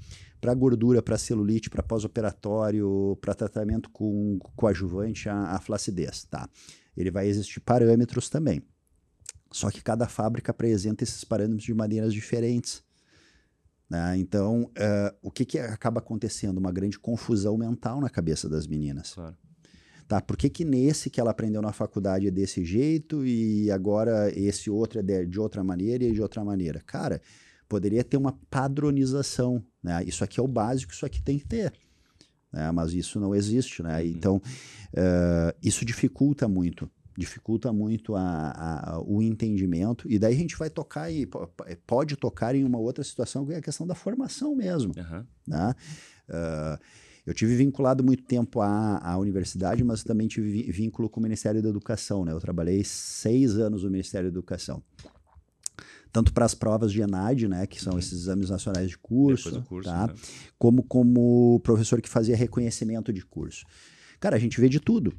para 0.47 0.55
gordura, 0.55 1.03
para 1.03 1.19
celulite, 1.19 1.69
para 1.69 1.83
pós-operatório, 1.83 3.19
para 3.21 3.35
tratamento 3.35 3.91
com 3.91 4.39
coadjuvante 4.55 5.29
à, 5.29 5.57
à 5.57 5.61
flacidez. 5.61 6.23
Tá? 6.23 6.49
Ele 6.97 7.11
vai 7.11 7.27
existir 7.27 7.59
parâmetros 7.59 8.31
também. 8.31 8.63
Só 9.51 9.73
que 9.73 9.83
cada 9.83 10.07
fábrica 10.07 10.53
apresenta 10.53 11.03
esses 11.03 11.25
parâmetros 11.25 11.65
de 11.65 11.75
maneiras 11.75 12.15
diferentes. 12.15 12.81
Né? 13.91 14.19
Então, 14.19 14.71
uh, 14.79 15.17
o 15.21 15.33
que, 15.33 15.45
que 15.45 15.59
acaba 15.59 15.99
acontecendo? 15.99 16.59
Uma 16.59 16.71
grande 16.71 16.97
confusão 16.97 17.59
mental 17.59 18.01
na 18.01 18.09
cabeça 18.09 18.49
das 18.49 18.69
meninas. 18.69 19.15
Claro. 19.15 19.37
Tá, 20.07 20.21
por 20.21 20.37
que, 20.37 20.49
que 20.49 20.65
nesse 20.65 21.11
que 21.11 21.21
ela 21.21 21.33
aprendeu 21.33 21.61
na 21.61 21.73
faculdade 21.73 22.29
é 22.29 22.31
desse 22.31 22.65
jeito 22.65 23.27
e 23.27 23.69
agora 23.73 24.31
esse 24.39 24.71
outro 24.71 25.01
é 25.01 25.03
de, 25.03 25.27
de 25.27 25.41
outra 25.41 25.65
maneira 25.65 26.05
e 26.05 26.13
de 26.13 26.23
outra 26.23 26.45
maneira? 26.45 26.81
Cara, 26.87 27.21
poderia 27.69 28.05
ter 28.05 28.17
uma 28.17 28.39
padronização. 28.51 29.63
Né? 29.83 30.05
Isso 30.05 30.25
aqui 30.25 30.41
é 30.41 30.43
o 30.43 30.49
básico, 30.49 30.93
isso 30.93 31.07
aqui 31.07 31.23
tem 31.23 31.39
que 31.39 31.47
ter. 31.47 31.73
Né? 32.53 32.71
Mas 32.73 32.93
isso 32.93 33.19
não 33.21 33.35
existe. 33.35 33.83
Né? 33.83 34.01
Uhum. 34.01 34.07
Então, 34.09 34.37
uh, 34.37 35.57
isso 35.63 35.85
dificulta 35.85 36.49
muito 36.49 36.91
dificulta 37.19 37.73
muito 37.73 38.15
a, 38.15 38.51
a, 38.91 39.01
o 39.01 39.23
entendimento, 39.23 40.07
e 40.11 40.19
daí 40.19 40.35
a 40.35 40.37
gente 40.37 40.57
vai 40.57 40.69
tocar 40.69 41.11
e 41.11 41.27
pode 41.87 42.15
tocar 42.17 42.55
em 42.55 42.63
uma 42.63 42.79
outra 42.79 43.03
situação 43.03 43.47
que 43.47 43.55
é 43.55 43.57
a 43.57 43.63
questão 43.63 43.87
da 43.87 43.95
formação 43.95 44.55
mesmo. 44.55 44.93
Uhum. 44.97 45.25
Né? 45.47 45.75
Uh, 46.29 46.79
eu 47.27 47.35
tive 47.35 47.57
vinculado 47.57 48.05
muito 48.05 48.23
tempo 48.23 48.61
à, 48.61 48.99
à 48.99 49.19
universidade, 49.19 49.83
mas 49.83 50.05
também 50.05 50.29
tive 50.29 50.71
vínculo 50.71 51.09
com 51.09 51.19
o 51.19 51.23
Ministério 51.23 51.61
da 51.61 51.69
Educação. 51.69 52.25
Né? 52.25 52.33
Eu 52.33 52.39
trabalhei 52.39 52.85
seis 52.85 53.57
anos 53.57 53.83
no 53.83 53.91
Ministério 53.91 54.31
da 54.31 54.35
Educação. 54.35 54.81
Tanto 56.17 56.33
para 56.33 56.47
as 56.47 56.55
provas 56.55 56.93
de 56.93 57.03
ENAD, 57.03 57.47
né, 57.47 57.67
que 57.67 57.79
são 57.79 57.93
uhum. 57.93 57.99
esses 57.99 58.15
exames 58.15 58.49
nacionais 58.49 58.89
de 58.89 58.97
curso, 58.97 59.63
curso 59.65 59.87
tá? 59.87 60.07
Né? 60.07 60.15
como 60.59 60.83
como 60.83 61.61
professor 61.63 62.01
que 62.01 62.09
fazia 62.09 62.35
reconhecimento 62.35 63.13
de 63.13 63.23
curso. 63.23 63.67
Cara, 64.19 64.35
a 64.35 64.39
gente 64.39 64.59
vê 64.59 64.67
de 64.67 64.81
tudo. 64.81 65.13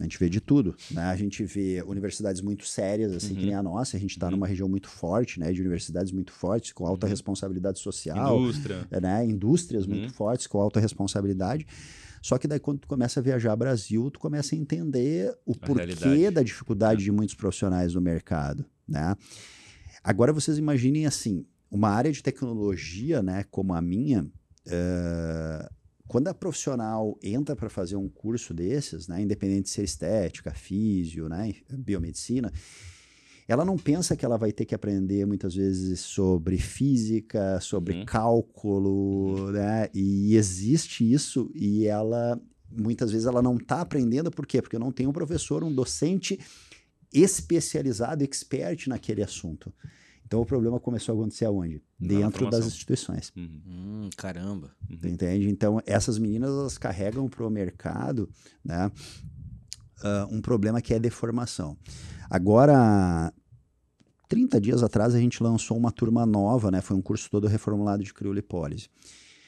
A 0.00 0.02
gente 0.02 0.18
vê 0.18 0.28
de 0.28 0.40
tudo, 0.40 0.74
né? 0.90 1.04
A 1.04 1.14
gente 1.14 1.44
vê 1.44 1.84
universidades 1.86 2.42
muito 2.42 2.66
sérias, 2.66 3.12
assim, 3.12 3.34
uhum. 3.34 3.38
que 3.38 3.46
nem 3.46 3.54
a 3.54 3.62
nossa. 3.62 3.96
A 3.96 4.00
gente 4.00 4.10
está 4.10 4.26
uhum. 4.26 4.32
numa 4.32 4.48
região 4.48 4.68
muito 4.68 4.88
forte, 4.88 5.38
né? 5.38 5.52
De 5.52 5.60
universidades 5.60 6.10
muito 6.10 6.32
fortes, 6.32 6.72
com 6.72 6.84
alta 6.84 7.06
uhum. 7.06 7.10
responsabilidade 7.10 7.78
social. 7.78 8.40
Indústria. 8.40 8.88
Né? 9.00 9.24
Indústrias 9.24 9.86
muito 9.86 10.08
uhum. 10.08 10.14
fortes, 10.14 10.48
com 10.48 10.60
alta 10.60 10.80
responsabilidade. 10.80 11.64
Só 12.20 12.38
que 12.38 12.48
daí, 12.48 12.58
quando 12.58 12.80
tu 12.80 12.88
começa 12.88 13.20
a 13.20 13.22
viajar 13.22 13.54
Brasil, 13.54 14.10
tu 14.10 14.18
começa 14.18 14.56
a 14.56 14.58
entender 14.58 15.32
o 15.46 15.52
a 15.52 15.64
porquê 15.64 15.84
realidade. 15.84 16.30
da 16.32 16.42
dificuldade 16.42 17.02
é. 17.02 17.04
de 17.04 17.12
muitos 17.12 17.36
profissionais 17.36 17.94
no 17.94 18.00
mercado, 18.00 18.64
né? 18.88 19.14
Agora, 20.06 20.32
vocês 20.32 20.56
imaginem, 20.56 21.04
assim, 21.04 21.44
uma 21.68 21.88
área 21.88 22.12
de 22.12 22.22
tecnologia, 22.22 23.22
né, 23.22 23.44
como 23.50 23.74
a 23.74 23.82
minha... 23.82 24.22
Uh, 24.66 25.74
quando 26.06 26.28
a 26.28 26.34
profissional 26.34 27.18
entra 27.20 27.56
para 27.56 27.68
fazer 27.68 27.96
um 27.96 28.08
curso 28.08 28.54
desses, 28.54 29.08
né, 29.08 29.20
independente 29.20 29.64
de 29.64 29.70
ser 29.70 29.82
estética, 29.82 30.52
físio, 30.52 31.28
né, 31.28 31.52
biomedicina, 31.68 32.52
ela 33.48 33.64
não 33.64 33.76
pensa 33.76 34.14
que 34.14 34.24
ela 34.24 34.38
vai 34.38 34.52
ter 34.52 34.64
que 34.64 34.76
aprender 34.76 35.26
muitas 35.26 35.56
vezes 35.56 35.98
sobre 35.98 36.56
física, 36.56 37.58
sobre 37.60 37.94
uhum. 37.94 38.04
cálculo, 38.04 39.46
uhum. 39.46 39.50
né? 39.50 39.88
E 39.92 40.36
existe 40.36 41.12
isso 41.12 41.50
e 41.52 41.86
ela 41.86 42.40
muitas 42.70 43.10
vezes 43.10 43.26
ela 43.26 43.42
não 43.42 43.56
está 43.56 43.80
aprendendo 43.80 44.30
por 44.30 44.46
quê? 44.46 44.60
Porque 44.60 44.78
não 44.78 44.92
tem 44.92 45.06
um 45.06 45.12
professor, 45.12 45.62
um 45.64 45.72
docente 45.72 46.38
especializado, 47.12 48.24
expert 48.24 48.88
naquele 48.88 49.22
assunto. 49.22 49.72
Então 50.26 50.40
o 50.40 50.46
problema 50.46 50.80
começou 50.80 51.14
a 51.14 51.18
acontecer 51.18 51.44
aonde? 51.44 51.80
Dentro 51.98 52.50
das 52.50 52.66
instituições. 52.66 53.32
Uhum. 53.36 53.62
Hum, 53.66 54.10
caramba. 54.16 54.74
Uhum. 54.90 55.10
Entende? 55.10 55.48
Então 55.48 55.80
essas 55.86 56.18
meninas 56.18 56.50
elas 56.50 56.76
carregam 56.76 57.28
para 57.28 57.46
o 57.46 57.50
mercado 57.50 58.28
né, 58.64 58.90
uh, 60.02 60.34
um 60.34 60.40
problema 60.40 60.80
que 60.82 60.92
é 60.92 60.98
deformação. 60.98 61.76
Agora, 62.28 63.32
30 64.28 64.60
dias 64.60 64.82
atrás 64.82 65.14
a 65.14 65.20
gente 65.20 65.40
lançou 65.42 65.76
uma 65.76 65.92
turma 65.92 66.26
nova, 66.26 66.70
né? 66.72 66.80
Foi 66.80 66.96
um 66.96 67.02
curso 67.02 67.30
todo 67.30 67.46
reformulado 67.46 68.02
de 68.02 68.12
criolipólise. 68.12 68.88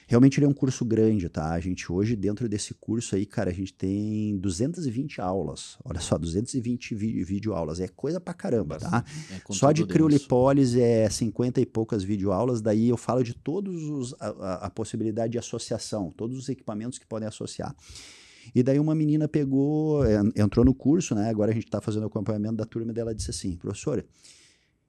Realmente 0.09 0.39
ele 0.39 0.47
é 0.47 0.49
um 0.49 0.55
curso 0.55 0.87
grande, 0.87 1.29
tá? 1.29 1.53
A 1.53 1.61
gente 1.61 1.93
hoje, 1.93 2.17
dentro 2.17 2.49
desse 2.49 2.73
curso 2.73 3.15
aí, 3.15 3.27
cara, 3.27 3.51
a 3.51 3.53
gente 3.53 3.75
tem 3.75 4.39
220 4.39 5.21
aulas. 5.21 5.77
Olha 5.85 6.01
só, 6.01 6.17
220 6.17 6.95
vídeo 6.95 7.53
aulas. 7.53 7.79
É 7.79 7.89
coisa 7.89 8.19
pra 8.19 8.33
caramba, 8.33 8.79
tá? 8.79 9.05
É 9.31 9.53
só 9.53 9.71
de 9.71 9.85
criolipólise 9.85 10.81
é 10.81 11.11
50 11.11 11.61
e 11.61 11.67
poucas 11.67 12.03
vídeo 12.03 12.33
aulas. 12.33 12.63
Daí 12.63 12.89
eu 12.89 12.97
falo 12.97 13.23
de 13.23 13.35
todos 13.35 13.85
os 13.85 14.15
a, 14.19 14.67
a 14.67 14.71
possibilidade 14.71 15.33
de 15.33 15.39
associação, 15.39 16.11
todos 16.11 16.39
os 16.39 16.49
equipamentos 16.49 16.99
que 16.99 17.07
podem 17.07 17.29
associar. 17.29 17.77
E 18.55 18.63
daí 18.63 18.81
uma 18.81 18.95
menina 18.95 19.29
pegou, 19.29 20.03
entrou 20.35 20.65
no 20.65 20.73
curso, 20.73 21.15
né? 21.15 21.29
Agora 21.29 21.51
a 21.51 21.55
gente 21.55 21.67
está 21.67 21.83
fazendo 21.83 22.07
acompanhamento 22.07 22.57
da 22.57 22.65
turma 22.65 22.95
dela 22.95 23.15
disse 23.15 23.31
assim, 23.31 23.57
professora, 23.57 24.07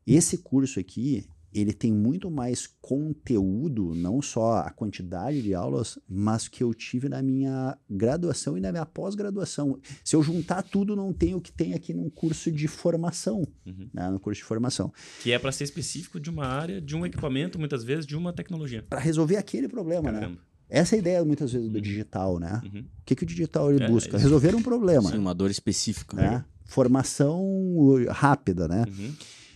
esse 0.08 0.38
curso 0.38 0.80
aqui, 0.80 1.28
ele 1.54 1.74
tem 1.74 1.92
muito 1.92 2.30
mais 2.30 2.68
conteúdo, 2.82 3.94
não 3.96 4.22
só 4.22 4.58
a 4.58 4.70
quantidade 4.70 5.42
de 5.42 5.54
aulas, 5.54 5.98
mas 6.08 6.48
que 6.48 6.64
eu 6.64 6.74
tive 6.74 7.10
na 7.10 7.22
minha 7.22 7.78
graduação 7.90 8.58
e 8.58 8.62
na 8.62 8.72
minha 8.72 8.86
pós-graduação. 8.86 9.80
Se 10.04 10.16
eu 10.16 10.22
juntar 10.22 10.62
tudo, 10.62 10.96
não 10.96 11.12
tem 11.12 11.34
o 11.34 11.42
que 11.42 11.52
tem 11.52 11.74
aqui 11.74 11.94
num 11.94 12.10
curso 12.10 12.52
de 12.52 12.68
formação, 12.68 13.48
uhum. 13.66 13.90
né, 13.94 14.10
no 14.10 14.20
curso 14.20 14.42
de 14.42 14.46
formação. 14.46 14.94
Que 15.22 15.32
é 15.32 15.40
para 15.40 15.52
ser 15.52 15.64
específico 15.64 16.20
de 16.20 16.30
uma 16.30 16.46
área, 16.46 16.80
de 16.80 16.96
um 16.96 17.06
equipamento, 17.06 17.58
muitas 17.58 17.84
vezes, 17.84 18.06
de 18.06 18.16
uma 18.16 18.32
tecnologia. 18.32 18.86
Para 18.88 19.00
resolver 19.00 19.38
aquele 19.38 19.68
problema, 19.68 20.12
né? 20.12 20.20
Caramba. 20.20 20.42
né? 20.42 20.50
Essa 20.70 20.96
é 20.96 20.98
a 20.98 21.00
ideia, 21.00 21.26
muitas 21.26 21.52
vezes, 21.52 21.68
do 21.68 21.76
uhum. 21.76 21.82
digital, 21.82 22.38
né? 22.38 22.62
Uhum. 22.64 22.82
O 22.82 23.04
que, 23.04 23.16
que 23.16 23.24
o 23.24 23.26
digital 23.26 23.74
ele 23.74 23.84
é, 23.84 23.88
busca? 23.88 24.18
É 24.18 24.20
resolver 24.20 24.54
um 24.54 24.62
problema. 24.62 25.10
Sim, 25.10 25.18
uma 25.18 25.34
dor 25.34 25.50
específica. 25.50 26.16
Né? 26.16 26.46
Formação 26.64 27.44
rápida, 28.10 28.68
né? 28.68 28.86
Uhum. 28.88 29.16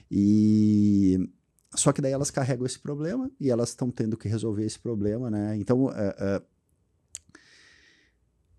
E 0.09 1.29
só 1.75 1.91
que 1.91 2.01
daí 2.01 2.11
elas 2.11 2.31
carregam 2.31 2.65
esse 2.65 2.79
problema 2.79 3.29
e 3.39 3.49
elas 3.49 3.69
estão 3.69 3.89
tendo 3.89 4.17
que 4.17 4.27
resolver 4.27 4.65
esse 4.65 4.79
problema, 4.79 5.29
né? 5.29 5.55
Então, 5.57 5.85
uh, 5.85 5.89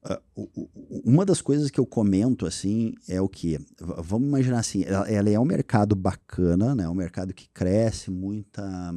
uh, 0.08 0.20
uh, 0.36 1.00
uma 1.04 1.24
das 1.24 1.40
coisas 1.40 1.70
que 1.70 1.78
eu 1.78 1.86
comento, 1.86 2.46
assim, 2.46 2.94
é 3.08 3.20
o 3.20 3.28
que? 3.28 3.58
Vamos 3.78 4.28
imaginar 4.28 4.58
assim, 4.58 4.84
ela, 4.84 5.08
ela, 5.08 5.30
é 5.30 5.38
um 5.38 5.44
mercado 5.44 5.94
bacana, 5.94 6.74
né? 6.74 6.88
Um 6.88 6.94
mercado 6.94 7.32
que 7.32 7.48
cresce, 7.48 8.10
muita... 8.10 8.92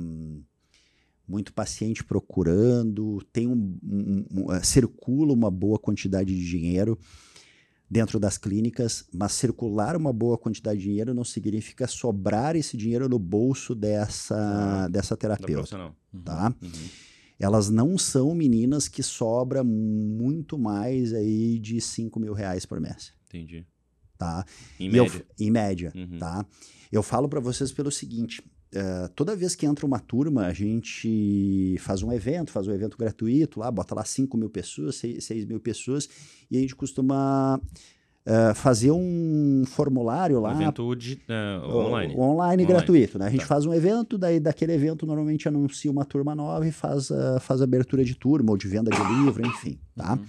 Muito 1.30 1.52
paciente 1.52 2.06
procurando, 2.06 3.22
tem 3.34 3.48
um, 3.50 3.78
um, 3.84 4.26
um, 4.32 4.64
circula 4.64 5.34
uma 5.34 5.52
boa 5.52 5.78
quantidade 5.78 6.34
de 6.34 6.46
dinheiro, 6.46 6.98
dentro 7.90 8.20
das 8.20 8.38
clínicas, 8.38 9.06
mas 9.14 9.32
circular 9.32 9.96
uma 9.96 10.12
boa 10.12 10.38
quantidade 10.38 10.80
de 10.80 10.86
dinheiro 10.86 11.14
não 11.14 11.24
significa 11.24 11.88
sobrar 11.88 12.56
esse 12.56 12.76
dinheiro 12.76 13.08
no 13.08 13.18
bolso 13.18 13.74
dessa, 13.74 14.36
ah, 14.36 14.88
dessa 14.90 15.16
terapeuta. 15.16 15.78
Uhum. 16.14 16.22
Tá? 16.24 16.54
Uhum. 16.62 16.72
Elas 17.40 17.70
não 17.70 17.98
são 17.98 18.34
meninas 18.34 18.88
que 18.88 19.04
sobra 19.04 19.64
muito 19.64 20.58
mais 20.58 21.14
aí 21.14 21.60
de 21.60 21.80
5 21.80 22.20
mil 22.20 22.34
reais 22.34 22.66
por 22.66 22.80
mês. 22.82 23.14
Entendi. 23.28 23.66
Tá? 24.18 24.44
Em 24.80 24.90
média. 24.90 25.26
Eu, 25.40 25.46
em 25.46 25.52
média, 25.52 25.94
uhum. 25.96 26.18
tá? 26.18 26.46
Eu 26.92 27.04
falo 27.04 27.30
para 27.30 27.40
vocês 27.40 27.72
pelo 27.72 27.92
seguinte, 27.92 28.44
Uh, 28.76 29.08
toda 29.16 29.36
vez 29.36 29.56
que 29.56 29.66
entra 29.66 29.86
uma 29.86 30.00
turma, 30.00 30.46
a 30.46 30.54
gente 30.54 31.78
faz 31.80 32.04
um 32.04 32.12
evento, 32.12 32.52
faz 32.52 32.68
um 32.68 32.74
evento 32.74 32.98
gratuito 32.98 33.62
lá, 33.62 33.72
bota 33.72 33.96
lá 33.96 34.04
5 34.04 34.36
mil 34.36 34.50
pessoas, 34.50 34.98
6, 34.98 35.46
mil 35.46 35.60
pessoas, 35.60 36.10
e 36.52 36.58
a 36.58 36.60
gente 36.60 36.76
costuma 36.76 37.58
uh, 37.58 38.54
fazer 38.56 38.92
um 38.92 39.64
formulário 39.66 40.42
lá. 40.42 40.54
Um 40.54 40.62
evento 40.62 40.96
de, 40.96 41.14
uh, 41.14 41.78
online. 41.78 42.14
O, 42.14 42.20
online. 42.20 42.66
gratuito, 42.66 43.18
né? 43.18 43.28
A 43.28 43.30
gente 43.30 43.42
tá. 43.42 43.48
faz 43.48 43.66
um 43.66 43.74
evento, 43.74 44.18
daí 44.18 44.38
daquele 44.38 44.74
evento 44.74 45.06
normalmente 45.06 45.48
anuncia 45.48 45.90
uma 45.90 46.04
turma 46.04 46.36
nova 46.36 46.68
e 46.68 46.72
faz, 46.72 47.10
faz 47.40 47.62
abertura 47.62 48.04
de 48.04 48.16
turma 48.16 48.52
ou 48.52 48.58
de 48.58 48.68
venda 48.68 48.92
de 48.92 49.02
livro, 49.24 49.48
enfim, 49.48 49.80
tá? 49.96 50.14
Uhum. 50.14 50.26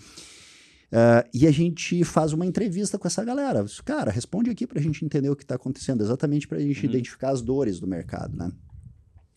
Uh, 0.90 1.28
e 1.34 1.46
a 1.46 1.50
gente 1.50 2.02
faz 2.02 2.32
uma 2.32 2.46
entrevista 2.46 2.98
com 2.98 3.06
essa 3.06 3.22
galera. 3.22 3.64
Cara, 3.84 4.10
responde 4.10 4.50
aqui 4.50 4.66
para 4.66 4.78
a 4.78 4.82
gente 4.82 5.04
entender 5.04 5.28
o 5.28 5.36
que 5.36 5.44
está 5.44 5.56
acontecendo, 5.56 6.02
exatamente 6.02 6.48
para 6.48 6.58
a 6.58 6.60
gente 6.60 6.82
uhum. 6.84 6.90
identificar 6.90 7.30
as 7.30 7.42
dores 7.42 7.78
do 7.78 7.86
mercado, 7.86 8.36
né? 8.36 8.50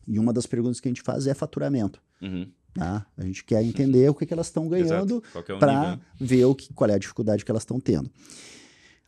E 0.07 0.17
uma 0.17 0.31
das 0.31 0.45
perguntas 0.45 0.79
que 0.79 0.87
a 0.87 0.91
gente 0.91 1.01
faz 1.01 1.27
é 1.27 1.33
faturamento. 1.33 2.01
Uhum. 2.21 2.49
Tá? 2.73 3.05
A 3.17 3.25
gente 3.25 3.43
quer 3.43 3.61
entender 3.63 4.09
o 4.09 4.13
que, 4.13 4.25
que 4.25 4.33
elas 4.33 4.47
estão 4.47 4.67
ganhando 4.67 5.21
é 5.35 5.41
para 5.57 5.99
ver 6.19 6.45
o 6.45 6.55
que, 6.55 6.73
qual 6.73 6.89
é 6.89 6.93
a 6.93 6.97
dificuldade 6.97 7.43
que 7.43 7.51
elas 7.51 7.63
estão 7.63 7.79
tendo. 7.79 8.09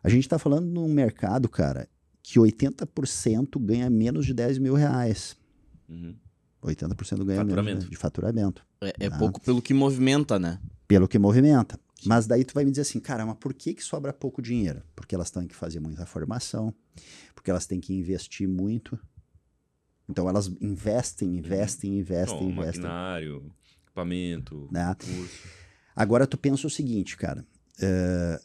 A 0.04 0.10
gente 0.10 0.24
está 0.24 0.38
falando 0.38 0.66
num 0.66 0.88
mercado, 0.94 1.48
cara, 1.48 1.88
que 2.22 2.38
80% 2.38 3.58
ganha 3.64 3.90
menos 3.90 4.26
de 4.26 4.34
10 4.34 4.58
mil 4.58 4.74
reais. 4.74 5.38
Uhum. 5.88 6.14
80% 6.62 7.24
ganha 7.24 7.40
faturamento. 7.40 7.64
menos 7.64 7.90
de 7.90 7.96
faturamento. 7.96 8.66
É, 8.82 8.94
é 9.00 9.10
tá? 9.10 9.18
pouco 9.18 9.40
pelo 9.40 9.62
que 9.62 9.74
movimenta, 9.74 10.38
né? 10.38 10.60
Pelo 10.88 11.08
que 11.08 11.18
movimenta. 11.18 11.80
Mas 12.08 12.28
daí 12.28 12.44
tu 12.44 12.54
vai 12.54 12.64
me 12.66 12.72
dizer 12.72 12.82
assim, 12.82 13.00
cara, 13.00 13.26
mas 13.26 13.38
por 13.38 13.54
que, 13.54 13.74
que 13.74 13.84
sobra 13.84 14.12
pouco 14.14 14.42
dinheiro? 14.42 14.82
Porque 14.96 15.14
elas 15.16 15.32
têm 15.32 15.48
que 15.48 15.56
fazer 15.56 15.80
muita 15.80 16.06
formação, 16.06 16.74
porque 17.36 17.50
elas 17.50 17.66
têm 17.66 17.80
que 17.80 17.94
investir 17.94 18.48
muito. 18.48 19.00
Então 20.10 20.28
elas 20.28 20.48
investem, 20.60 21.38
investem, 21.38 22.00
investem, 22.00 22.38
Bom, 22.40 22.50
investem. 22.52 22.82
Maquinário, 22.82 23.52
equipamento, 23.84 24.68
né? 24.72 24.96
curso. 24.96 25.48
Agora 25.96 26.28
tu 26.28 26.38
pensa 26.38 26.68
o 26.68 26.70
seguinte, 26.70 27.16
cara. 27.16 27.46
Uh, 27.80 28.44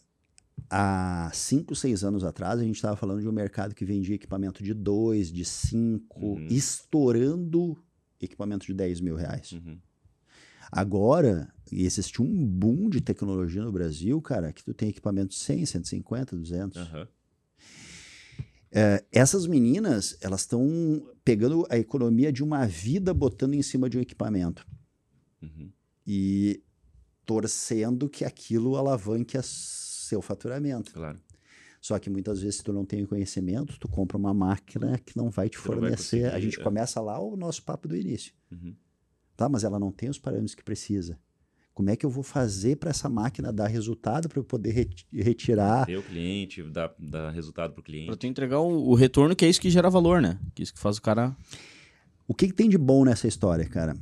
há 0.70 1.30
5, 1.32 1.74
6 1.74 2.04
anos 2.04 2.24
atrás, 2.24 2.60
a 2.60 2.62
gente 2.62 2.76
estava 2.76 2.96
falando 2.96 3.20
de 3.20 3.28
um 3.28 3.32
mercado 3.32 3.74
que 3.74 3.84
vendia 3.84 4.14
equipamento 4.14 4.62
de 4.62 4.74
2, 4.74 5.32
de 5.32 5.44
5, 5.44 6.26
Uhum. 6.26 6.46
estourando 6.50 7.76
equipamento 8.20 8.66
de 8.66 8.74
10 8.74 9.00
mil 9.00 9.16
reais. 9.16 9.52
Uhum. 9.52 9.78
Agora, 10.70 11.52
e 11.72 11.84
existe 11.84 12.22
um 12.22 12.46
boom 12.46 12.88
de 12.88 13.00
tecnologia 13.00 13.62
no 13.62 13.72
Brasil, 13.72 14.20
cara, 14.20 14.52
que 14.52 14.64
tu 14.64 14.72
tem 14.74 14.88
equipamento 14.88 15.28
de 15.28 15.36
100, 15.36 15.66
150, 15.66 16.36
200. 16.36 16.76
Aham. 16.78 17.08
É, 18.70 19.02
essas 19.10 19.46
meninas, 19.46 20.16
elas 20.20 20.42
estão 20.42 21.10
pegando 21.24 21.66
a 21.70 21.78
economia 21.78 22.30
de 22.30 22.42
uma 22.42 22.66
vida, 22.66 23.14
botando 23.14 23.54
em 23.54 23.62
cima 23.62 23.88
de 23.88 23.96
um 23.98 24.00
equipamento. 24.00 24.66
Uhum. 25.42 25.70
E 26.06 26.62
torcendo 27.24 28.08
que 28.08 28.24
aquilo 28.24 28.76
alavanque 28.76 29.38
seu 29.42 30.20
faturamento. 30.20 30.92
Claro. 30.92 31.20
Só 31.80 31.98
que 31.98 32.10
muitas 32.10 32.40
vezes, 32.40 32.56
se 32.56 32.64
tu 32.64 32.72
não 32.72 32.84
tem 32.84 33.06
conhecimento, 33.06 33.78
tu 33.78 33.88
compra 33.88 34.16
uma 34.16 34.34
máquina 34.34 34.98
que 34.98 35.16
não 35.16 35.30
vai 35.30 35.48
te 35.48 35.56
não 35.56 35.64
vai 35.64 35.74
fornecer. 35.74 36.26
a 36.32 36.40
gente 36.40 36.60
é. 36.60 36.62
começa 36.62 37.00
lá 37.00 37.18
o 37.20 37.36
nosso 37.36 37.62
papo 37.62 37.86
do 37.88 37.96
início. 37.96 38.32
Uhum. 38.50 38.74
Tá, 39.36 39.48
mas 39.48 39.62
ela 39.62 39.78
não 39.78 39.92
tem 39.92 40.08
os 40.08 40.18
parâmetros 40.18 40.54
que 40.54 40.64
precisa. 40.64 41.18
Como 41.78 41.90
é 41.90 41.94
que 41.94 42.04
eu 42.04 42.10
vou 42.10 42.24
fazer 42.24 42.74
para 42.74 42.90
essa 42.90 43.08
máquina 43.08 43.52
dar 43.52 43.68
resultado 43.68 44.28
para 44.28 44.40
eu 44.40 44.42
poder 44.42 44.72
reti- 44.72 45.06
retirar? 45.12 45.86
Ter 45.86 45.96
o 45.96 46.02
cliente, 46.02 46.60
dar, 46.64 46.92
dar 46.98 47.30
resultado 47.30 47.72
pro 47.72 47.84
Pra 47.84 47.92
cliente. 47.92 48.16
tu 48.16 48.26
entregar 48.26 48.58
o, 48.58 48.88
o 48.88 48.94
retorno, 48.96 49.36
que 49.36 49.44
é 49.44 49.48
isso 49.48 49.60
que 49.60 49.70
gera 49.70 49.88
valor, 49.88 50.20
né? 50.20 50.40
Que 50.56 50.60
é 50.60 50.64
isso 50.64 50.74
que 50.74 50.80
faz 50.80 50.96
o 50.98 51.02
cara. 51.02 51.36
O 52.26 52.34
que, 52.34 52.48
que 52.48 52.52
tem 52.52 52.68
de 52.68 52.76
bom 52.76 53.04
nessa 53.04 53.28
história, 53.28 53.64
cara? 53.64 53.94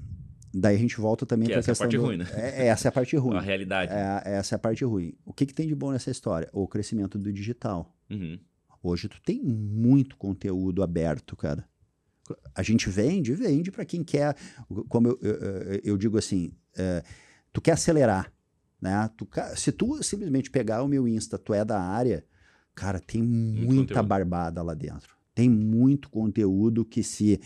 Daí 0.54 0.74
a 0.74 0.78
gente 0.78 0.96
volta 0.98 1.26
também 1.26 1.48
para 1.48 1.56
a 1.56 1.58
essa 1.58 1.70
é 1.70 1.72
a 1.72 1.74
questão 1.74 1.84
parte 1.86 1.96
do- 1.98 2.02
ruim, 2.02 2.16
né? 2.16 2.26
É, 2.32 2.62
é, 2.62 2.66
essa 2.68 2.88
é 2.88 2.90
a 2.90 2.92
parte 2.92 3.14
ruim. 3.18 3.36
A 3.36 3.40
realidade. 3.42 3.92
É, 3.92 4.22
essa 4.38 4.54
é 4.54 4.56
a 4.56 4.58
parte 4.58 4.82
ruim. 4.82 5.12
O 5.22 5.34
que, 5.34 5.44
que 5.44 5.52
tem 5.52 5.68
de 5.68 5.74
bom 5.74 5.92
nessa 5.92 6.10
história? 6.10 6.48
O 6.54 6.66
crescimento 6.66 7.18
do 7.18 7.30
digital. 7.30 7.94
Uhum. 8.10 8.38
Hoje 8.82 9.06
tu 9.06 9.20
tem 9.20 9.42
muito 9.44 10.16
conteúdo 10.16 10.82
aberto, 10.82 11.36
cara. 11.36 11.62
A 12.54 12.62
gente 12.62 12.88
vende, 12.88 13.34
vende 13.34 13.70
para 13.70 13.84
quem 13.84 14.02
quer. 14.02 14.34
Como 14.88 15.08
eu, 15.08 15.18
eu, 15.20 15.80
eu 15.84 15.96
digo 15.98 16.16
assim, 16.16 16.52
é, 16.74 17.02
tu 17.56 17.60
quer 17.62 17.72
acelerar, 17.72 18.30
né? 18.78 19.08
Tu, 19.16 19.26
se 19.56 19.72
tu 19.72 20.02
simplesmente 20.02 20.50
pegar 20.50 20.82
o 20.82 20.88
meu 20.88 21.08
Insta, 21.08 21.38
tu 21.38 21.54
é 21.54 21.64
da 21.64 21.80
área, 21.80 22.22
cara, 22.74 23.00
tem 23.00 23.22
muita 23.22 24.02
barbada 24.02 24.62
lá 24.62 24.74
dentro. 24.74 25.16
Tem 25.34 25.48
muito 25.48 26.10
conteúdo 26.10 26.84
que 26.84 27.02
se 27.02 27.40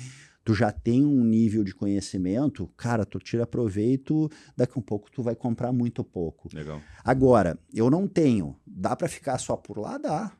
tu 0.44 0.52
já 0.52 0.72
tem 0.72 1.06
um 1.06 1.22
nível 1.22 1.62
de 1.62 1.72
conhecimento, 1.72 2.66
cara, 2.76 3.06
tu 3.06 3.20
tira 3.20 3.46
proveito, 3.46 4.28
daqui 4.56 4.72
a 4.76 4.80
um 4.80 4.82
pouco 4.82 5.08
tu 5.12 5.22
vai 5.22 5.36
comprar 5.36 5.70
muito 5.72 6.02
pouco. 6.02 6.48
Legal. 6.52 6.80
Agora, 7.04 7.56
eu 7.72 7.88
não 7.88 8.08
tenho. 8.08 8.56
Dá 8.66 8.96
para 8.96 9.06
ficar 9.08 9.38
só 9.38 9.56
por 9.56 9.78
lá? 9.78 9.96
Dá. 9.96 10.32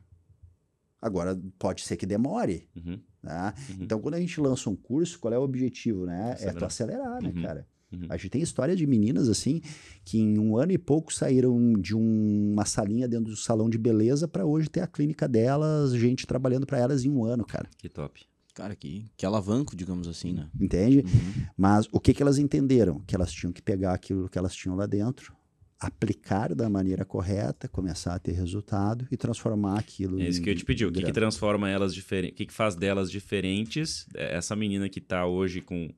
Agora, 1.01 1.39
pode 1.57 1.83
ser 1.83 1.95
que 1.95 2.05
demore. 2.05 2.67
Uhum. 2.75 2.99
Né? 3.23 3.53
Uhum. 3.69 3.77
Então, 3.79 4.01
quando 4.01 4.15
a 4.15 4.19
gente 4.19 4.41
lança 4.41 4.69
um 4.69 4.75
curso, 4.75 5.17
qual 5.17 5.33
é 5.33 5.39
o 5.39 5.43
objetivo? 5.43 6.05
Né? 6.05 6.31
É 6.41 6.51
tu 6.51 6.65
Acelerar. 6.65 6.65
acelerar, 6.65 7.21
né, 7.23 7.31
Uhum. 7.33 7.41
cara? 7.41 7.67
Uhum. 7.91 8.05
A 8.09 8.17
gente 8.17 8.29
tem 8.29 8.41
história 8.41 8.75
de 8.75 8.85
meninas 8.87 9.27
assim 9.29 9.61
que 10.05 10.17
em 10.19 10.37
um 10.39 10.55
ano 10.57 10.71
e 10.71 10.77
pouco 10.77 11.13
saíram 11.13 11.73
de 11.73 11.95
um- 11.95 12.51
uma 12.53 12.65
salinha 12.65 13.07
dentro 13.07 13.31
do 13.31 13.35
salão 13.37 13.69
de 13.69 13.77
beleza 13.77 14.27
para 14.27 14.45
hoje 14.45 14.69
ter 14.69 14.81
a 14.81 14.87
clínica 14.87 15.27
delas, 15.27 15.93
gente 15.93 16.25
trabalhando 16.25 16.65
para 16.65 16.79
elas 16.79 17.03
em 17.05 17.09
um 17.09 17.23
ano, 17.23 17.45
cara. 17.45 17.69
Que 17.77 17.89
top. 17.89 18.21
Cara, 18.53 18.75
que, 18.75 19.05
que 19.15 19.25
alavanco, 19.25 19.75
digamos 19.75 20.07
assim, 20.09 20.33
né? 20.33 20.49
Entende? 20.59 20.99
Uhum. 20.99 21.45
Mas 21.57 21.87
o 21.91 21.99
que, 22.01 22.13
que 22.13 22.21
elas 22.21 22.37
entenderam? 22.37 22.99
Que 23.07 23.15
elas 23.15 23.31
tinham 23.31 23.53
que 23.53 23.61
pegar 23.61 23.93
aquilo 23.93 24.27
que 24.27 24.37
elas 24.37 24.53
tinham 24.53 24.75
lá 24.75 24.85
dentro, 24.85 25.33
aplicar 25.79 26.53
da 26.53 26.69
maneira 26.69 27.03
correta, 27.03 27.67
começar 27.67 28.13
a 28.13 28.19
ter 28.19 28.33
resultado 28.33 29.07
e 29.09 29.17
transformar 29.17 29.79
aquilo 29.79 30.19
É 30.21 30.27
isso 30.27 30.39
em 30.39 30.43
que 30.43 30.49
eu 30.49 30.55
te 30.55 30.63
pedi. 30.65 30.85
O 30.85 30.91
que, 30.91 31.01
que 31.01 31.11
transforma 31.11 31.69
elas 31.69 31.93
diferentes? 31.95 32.33
O 32.33 32.37
que, 32.37 32.45
que 32.45 32.53
faz 32.53 32.75
delas 32.75 33.09
diferentes? 33.09 34.05
É, 34.13 34.35
Essa 34.35 34.55
menina 34.55 34.87
que 34.89 35.01
tá 35.01 35.25
hoje 35.25 35.59
com, 35.61 35.89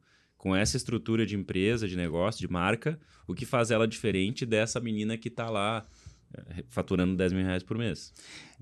com 0.44 0.54
essa 0.54 0.76
estrutura 0.76 1.26
de 1.26 1.38
empresa, 1.38 1.88
de 1.88 1.96
negócio, 1.96 2.38
de 2.42 2.52
marca, 2.52 3.00
o 3.26 3.34
que 3.34 3.46
faz 3.46 3.72
ela 3.72 3.88
diferente 3.88 4.46
dessa 4.46 4.78
menina 4.78 5.18
que 5.18 5.30
tá 5.30 5.50
lá 5.50 5.86
é, 6.34 6.66
faturando 6.68 7.16
10 7.16 7.32
mil 7.32 7.46
reais 7.46 7.64
por 7.64 7.78
mês? 7.78 8.12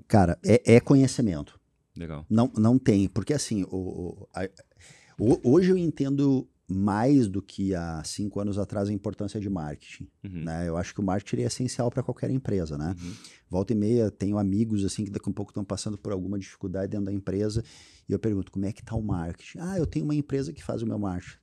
Cara, 0.08 0.38
é, 0.46 0.76
é 0.76 0.80
conhecimento. 0.80 1.60
Legal. 1.98 2.24
Não, 2.30 2.52
não 2.56 2.78
tem, 2.78 3.08
porque 3.08 3.34
assim, 3.34 3.64
o, 3.64 3.76
o- 3.78 4.28
a- 4.32 4.48
o- 5.18 5.42
hoje 5.44 5.72
eu 5.72 5.78
entendo 5.78 6.48
mais 6.70 7.28
do 7.28 7.42
que 7.42 7.74
há 7.74 8.04
cinco 8.06 8.40
anos 8.40 8.60
atrás 8.60 8.88
a 8.88 8.94
importância 8.94 9.40
de 9.42 9.50
marketing. 9.50 10.08
Uhum. 10.24 10.44
Né? 10.44 10.68
Eu 10.70 10.78
acho 10.78 10.94
que 10.94 11.02
o 11.02 11.04
marketing 11.04 11.42
é 11.42 11.48
essencial 11.48 11.90
para 11.90 12.04
qualquer 12.04 12.30
empresa, 12.30 12.78
né? 12.78 12.96
Uhum. 13.02 13.14
Volta 13.50 13.74
e 13.74 13.76
meia, 13.76 14.12
tenho 14.12 14.38
amigos 14.38 14.86
assim 14.86 15.04
que 15.04 15.10
daqui 15.10 15.28
a 15.32 15.34
pouco 15.34 15.50
estão 15.50 15.66
passando 15.66 15.98
por 15.98 16.14
alguma 16.14 16.38
dificuldade 16.38 16.92
dentro 16.92 17.08
da 17.08 17.12
empresa 17.12 17.64
e 18.08 18.14
eu 18.14 18.20
pergunto, 18.20 18.52
como 18.52 18.68
é 18.68 18.72
que 18.72 18.84
tá 18.86 18.96
o 18.96 19.02
marketing? 19.02 19.58
Ah, 19.60 19.80
eu 19.80 19.88
tenho 19.88 20.06
uma 20.06 20.14
empresa 20.16 20.54
que 20.54 20.64
faz 20.64 20.84
o 20.84 20.86
meu 20.88 21.00
marketing. 21.00 21.41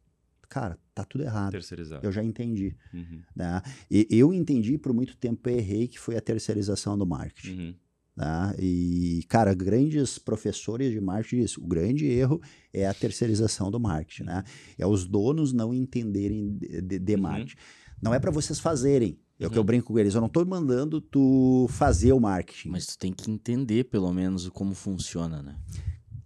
Cara, 0.48 0.78
tá 0.94 1.04
tudo 1.04 1.24
errado. 1.24 1.50
Terceirizado. 1.52 2.06
Eu 2.06 2.10
já 2.10 2.24
entendi. 2.24 2.74
Uhum. 2.94 3.20
Né? 3.36 3.60
E 3.90 4.06
eu 4.10 4.32
entendi 4.32 4.78
por 4.78 4.92
muito 4.94 5.16
tempo, 5.16 5.48
eu 5.48 5.56
errei, 5.58 5.86
que 5.88 5.98
foi 5.98 6.16
a 6.16 6.20
terceirização 6.20 6.96
do 6.96 7.06
marketing. 7.06 7.58
Uhum. 7.58 7.74
Tá? 8.16 8.54
E, 8.58 9.22
cara, 9.28 9.54
grandes 9.54 10.18
professores 10.18 10.90
de 10.90 11.00
marketing 11.00 11.42
dizem, 11.42 11.62
o 11.62 11.66
grande 11.68 12.06
erro 12.06 12.40
é 12.72 12.86
a 12.86 12.94
terceirização 12.94 13.70
do 13.70 13.78
marketing, 13.78 14.24
né? 14.24 14.42
É 14.76 14.84
os 14.86 15.06
donos 15.06 15.52
não 15.52 15.72
entenderem 15.72 16.56
de, 16.56 16.80
de- 16.82 16.98
de 16.98 17.14
Uhum. 17.14 17.20
marketing. 17.20 17.56
Não 18.02 18.12
é 18.14 18.18
para 18.18 18.30
vocês 18.32 18.58
fazerem. 18.58 19.18
É 19.38 19.46
o 19.46 19.50
que 19.50 19.56
eu 19.56 19.60
Uhum. 19.60 19.66
brinco 19.66 19.92
com 19.92 19.98
eles. 20.00 20.14
Eu 20.16 20.20
não 20.20 20.28
tô 20.28 20.44
mandando 20.44 21.00
tu 21.00 21.66
fazer 21.70 22.12
o 22.12 22.18
marketing. 22.18 22.70
Mas 22.70 22.86
tu 22.86 22.98
tem 22.98 23.12
que 23.12 23.30
entender, 23.30 23.84
pelo 23.84 24.12
menos, 24.12 24.48
como 24.48 24.74
funciona, 24.74 25.40
né? 25.42 25.56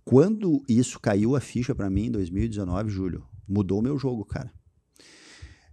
Quando 0.04 0.62
isso 0.68 0.98
caiu 0.98 1.37
a 1.37 1.40
ficha 1.40 1.74
para 1.74 1.90
mim 1.90 2.06
em 2.06 2.11
2019, 2.11 2.88
Júlio, 2.90 3.24
mudou 3.48 3.81
o 3.81 3.83
meu 3.83 3.98
jogo, 3.98 4.24
cara. 4.24 4.50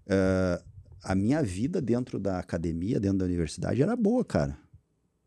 Ah, 0.07 0.61
a 1.03 1.15
minha 1.15 1.41
vida 1.41 1.81
dentro 1.81 2.19
da 2.19 2.39
academia, 2.39 2.99
dentro 2.99 3.19
da 3.19 3.25
universidade, 3.25 3.81
era 3.81 3.95
boa, 3.95 4.23
cara. 4.25 4.57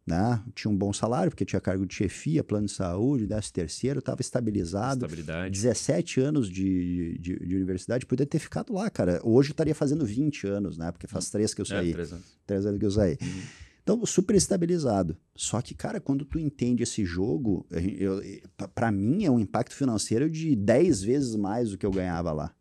Né? 0.04 0.42
Tinha 0.54 0.70
um 0.70 0.76
bom 0.76 0.92
salário, 0.92 1.30
porque 1.30 1.44
tinha 1.44 1.60
cargo 1.60 1.86
de 1.86 1.94
chefia, 1.94 2.42
plano 2.42 2.66
de 2.66 2.72
saúde, 2.72 3.24
décimo 3.26 3.52
terceiro, 3.54 4.00
estava 4.00 4.20
estabilizado. 4.20 5.04
Estabilidade. 5.06 5.50
17 5.52 6.20
anos 6.20 6.50
de, 6.50 7.16
de, 7.18 7.38
de 7.38 7.54
universidade, 7.56 8.04
podia 8.04 8.26
ter 8.26 8.40
ficado 8.40 8.72
lá, 8.72 8.90
cara. 8.90 9.20
Hoje 9.22 9.50
eu 9.50 9.52
estaria 9.52 9.74
fazendo 9.74 10.04
20 10.04 10.46
anos, 10.48 10.76
né? 10.76 10.90
Porque 10.90 11.06
faz 11.06 11.30
três 11.30 11.54
que 11.54 11.60
eu 11.60 11.66
É, 11.66 11.68
saí. 11.68 11.92
três 11.92 12.12
anos. 12.12 12.26
Três 12.44 12.66
anos 12.66 12.80
que 12.80 12.84
eu 12.86 12.90
saí. 12.90 13.16
Uhum. 13.22 13.42
Então, 13.82 14.04
super 14.06 14.36
estabilizado. 14.36 15.16
Só 15.34 15.60
que, 15.60 15.74
cara, 15.74 16.00
quando 16.00 16.24
tu 16.24 16.38
entende 16.38 16.82
esse 16.84 17.04
jogo, 17.04 17.66
eu, 17.70 18.22
eu, 18.22 18.40
pa- 18.56 18.68
pra 18.68 18.92
mim 18.92 19.24
é 19.24 19.30
um 19.30 19.40
impacto 19.40 19.74
financeiro 19.74 20.30
de 20.30 20.54
10 20.54 21.02
vezes 21.02 21.34
mais 21.34 21.70
do 21.70 21.78
que 21.78 21.84
eu 21.84 21.90
ganhava 21.90 22.30
lá. 22.32 22.54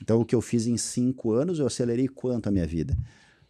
Então, 0.00 0.20
o 0.20 0.24
que 0.24 0.34
eu 0.34 0.40
fiz 0.40 0.66
em 0.66 0.76
cinco 0.76 1.32
anos, 1.32 1.58
eu 1.58 1.66
acelerei 1.66 2.08
quanto 2.08 2.48
a 2.48 2.52
minha 2.52 2.66
vida? 2.66 2.96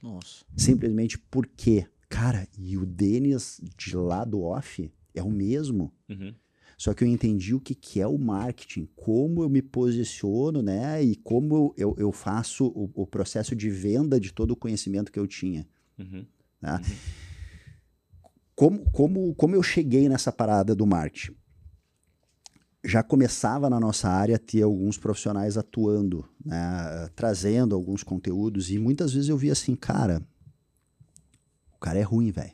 Nossa. 0.02 0.44
Simplesmente 0.56 1.18
porque, 1.18 1.86
cara, 2.08 2.48
e 2.58 2.76
o 2.76 2.84
Denis 2.86 3.60
de 3.76 3.96
lá 3.96 4.24
do 4.24 4.42
off 4.42 4.90
é 5.14 5.22
o 5.22 5.30
mesmo. 5.30 5.92
Uhum. 6.08 6.34
Só 6.78 6.92
que 6.92 7.04
eu 7.04 7.08
entendi 7.08 7.54
o 7.54 7.60
que, 7.60 7.74
que 7.74 8.00
é 8.00 8.06
o 8.06 8.18
marketing, 8.18 8.86
como 8.94 9.42
eu 9.42 9.48
me 9.48 9.62
posiciono, 9.62 10.60
né? 10.60 11.02
E 11.02 11.16
como 11.16 11.72
eu, 11.76 11.94
eu 11.98 12.12
faço 12.12 12.66
o, 12.66 12.90
o 12.94 13.06
processo 13.06 13.56
de 13.56 13.70
venda 13.70 14.20
de 14.20 14.32
todo 14.32 14.50
o 14.50 14.56
conhecimento 14.56 15.10
que 15.10 15.18
eu 15.18 15.26
tinha. 15.26 15.66
Uhum. 15.98 16.26
Né? 16.60 16.80
Como, 18.54 18.90
como, 18.90 19.34
como 19.34 19.54
eu 19.54 19.62
cheguei 19.62 20.08
nessa 20.08 20.32
parada 20.32 20.74
do 20.74 20.86
marketing? 20.86 21.36
Já 22.84 23.02
começava 23.02 23.68
na 23.68 23.80
nossa 23.80 24.08
área 24.08 24.36
a 24.36 24.38
ter 24.38 24.62
alguns 24.62 24.96
profissionais 24.96 25.58
atuando, 25.58 26.24
né? 26.44 27.10
trazendo 27.14 27.74
alguns 27.74 28.02
conteúdos, 28.02 28.70
e 28.70 28.78
muitas 28.78 29.12
vezes 29.12 29.28
eu 29.28 29.36
via 29.36 29.52
assim, 29.52 29.74
cara, 29.74 30.22
o 31.74 31.78
cara 31.78 31.98
é 31.98 32.02
ruim, 32.02 32.30
velho. 32.30 32.52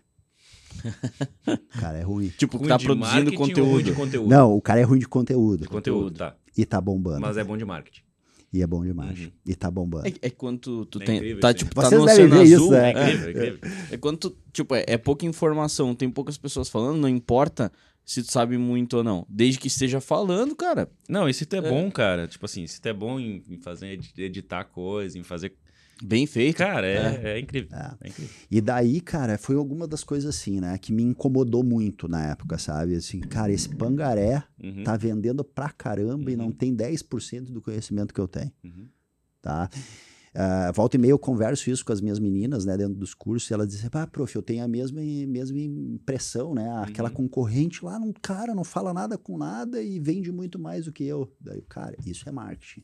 O 1.46 1.78
cara 1.78 1.98
é 1.98 2.02
ruim. 2.02 2.28
Tipo, 2.30 2.56
Ruim 2.56 2.68
tá 2.68 2.78
produzindo 2.78 3.32
conteúdo. 3.34 3.82
de 3.82 3.92
conteúdo. 3.92 4.28
Não, 4.28 4.56
o 4.56 4.60
cara 4.60 4.80
é 4.80 4.82
ruim 4.82 4.98
de 4.98 5.06
conteúdo. 5.06 5.62
De 5.62 5.68
conteúdo, 5.68 6.16
tá. 6.16 6.34
E 6.56 6.64
tá 6.64 6.80
bombando. 6.80 7.20
Mas 7.20 7.36
é 7.36 7.44
bom 7.44 7.56
de 7.56 7.64
marketing. 7.64 8.01
E 8.52 8.60
é 8.62 8.66
bom 8.66 8.84
demais. 8.84 9.18
Uhum. 9.18 9.30
E 9.46 9.54
tá 9.54 9.70
bombando. 9.70 10.06
É, 10.06 10.12
é 10.22 10.30
quando 10.30 10.58
tu, 10.58 10.84
tu 10.86 11.00
É 11.02 11.04
tem. 11.06 11.16
incrível 11.16 11.40
tá, 11.40 11.50
isso 11.50 11.58
tipo, 11.60 11.74
tá 11.74 11.82
Vocês 11.88 12.00
no 12.00 12.06
devem 12.06 12.28
ver 12.28 12.42
isso, 12.44 12.54
azul. 12.56 12.70
né? 12.72 12.88
É 12.88 12.90
incrível, 12.92 13.26
é 13.26 13.30
incrível. 13.30 13.58
É 13.92 13.96
quando 13.96 14.16
tu, 14.18 14.36
tipo, 14.52 14.74
é, 14.74 14.84
é 14.86 14.98
pouca 14.98 15.24
informação, 15.24 15.94
tem 15.94 16.10
poucas 16.10 16.36
pessoas 16.36 16.68
falando, 16.68 16.98
não 17.00 17.08
importa 17.08 17.72
se 18.04 18.22
tu 18.22 18.30
sabe 18.30 18.58
muito 18.58 18.98
ou 18.98 19.04
não. 19.04 19.24
Desde 19.28 19.58
que 19.58 19.68
esteja 19.68 20.00
falando, 20.00 20.54
cara. 20.54 20.88
Não, 21.08 21.28
e 21.28 21.32
se 21.34 21.46
tu 21.46 21.56
é, 21.56 21.62
bom, 21.62 21.90
cara, 21.90 22.26
tipo 22.28 22.44
assim, 22.44 22.66
se 22.66 22.80
tu 22.80 22.86
é 22.88 22.92
bom 22.92 23.18
em, 23.18 23.42
em 23.48 23.56
fazer, 23.58 23.92
edi- 23.92 24.12
editar 24.22 24.64
coisa, 24.64 25.18
em 25.18 25.22
fazer. 25.22 25.54
Bem 26.02 26.26
feito. 26.26 26.56
Cara, 26.58 26.86
é, 26.86 27.34
é 27.34 27.38
incrível. 27.38 27.68
É. 27.76 27.94
É 28.00 28.08
incrível. 28.08 28.34
E 28.50 28.60
daí, 28.60 29.00
cara, 29.00 29.38
foi 29.38 29.56
alguma 29.56 29.86
das 29.86 30.02
coisas 30.02 30.34
assim, 30.34 30.60
né? 30.60 30.76
Que 30.78 30.92
me 30.92 31.02
incomodou 31.02 31.62
muito 31.62 32.08
na 32.08 32.26
época, 32.30 32.58
sabe? 32.58 32.94
Assim, 32.96 33.20
cara, 33.20 33.52
esse 33.52 33.68
pangaré 33.68 34.42
Uhum, 34.62 34.84
tá 34.84 34.96
vendendo 34.96 35.42
pra 35.44 35.70
caramba 35.70 36.30
e 36.30 36.34
Uhum. 36.34 36.42
não 36.42 36.52
tem 36.52 36.74
10% 36.74 37.52
do 37.52 37.60
conhecimento 37.60 38.14
que 38.14 38.20
eu 38.20 38.28
tenho, 38.28 38.52
uhum. 38.64 38.86
tá? 39.40 39.68
Uh, 40.34 40.72
volta 40.72 40.96
e 40.96 40.98
meia 40.98 41.10
eu 41.10 41.18
converso 41.18 41.70
isso 41.70 41.84
com 41.84 41.92
as 41.92 42.00
minhas 42.00 42.18
meninas, 42.18 42.64
né, 42.64 42.74
dentro 42.74 42.94
dos 42.94 43.12
cursos, 43.12 43.50
e 43.50 43.52
elas 43.52 43.68
dizem, 43.68 43.90
ah, 43.92 44.06
prof, 44.06 44.34
eu 44.34 44.40
tenho 44.40 44.64
a 44.64 44.68
mesma, 44.68 45.02
mesma 45.02 45.58
impressão, 45.60 46.54
né? 46.54 46.70
Aquela 46.82 47.10
uhum. 47.10 47.14
concorrente 47.14 47.84
lá, 47.84 47.98
não, 47.98 48.12
cara, 48.12 48.54
não 48.54 48.64
fala 48.64 48.94
nada 48.94 49.18
com 49.18 49.36
nada 49.36 49.82
e 49.82 50.00
vende 50.00 50.32
muito 50.32 50.58
mais 50.58 50.86
do 50.86 50.92
que 50.92 51.04
eu. 51.04 51.30
Daí, 51.38 51.60
cara, 51.68 51.94
isso 52.06 52.26
é 52.28 52.32
marketing. 52.32 52.82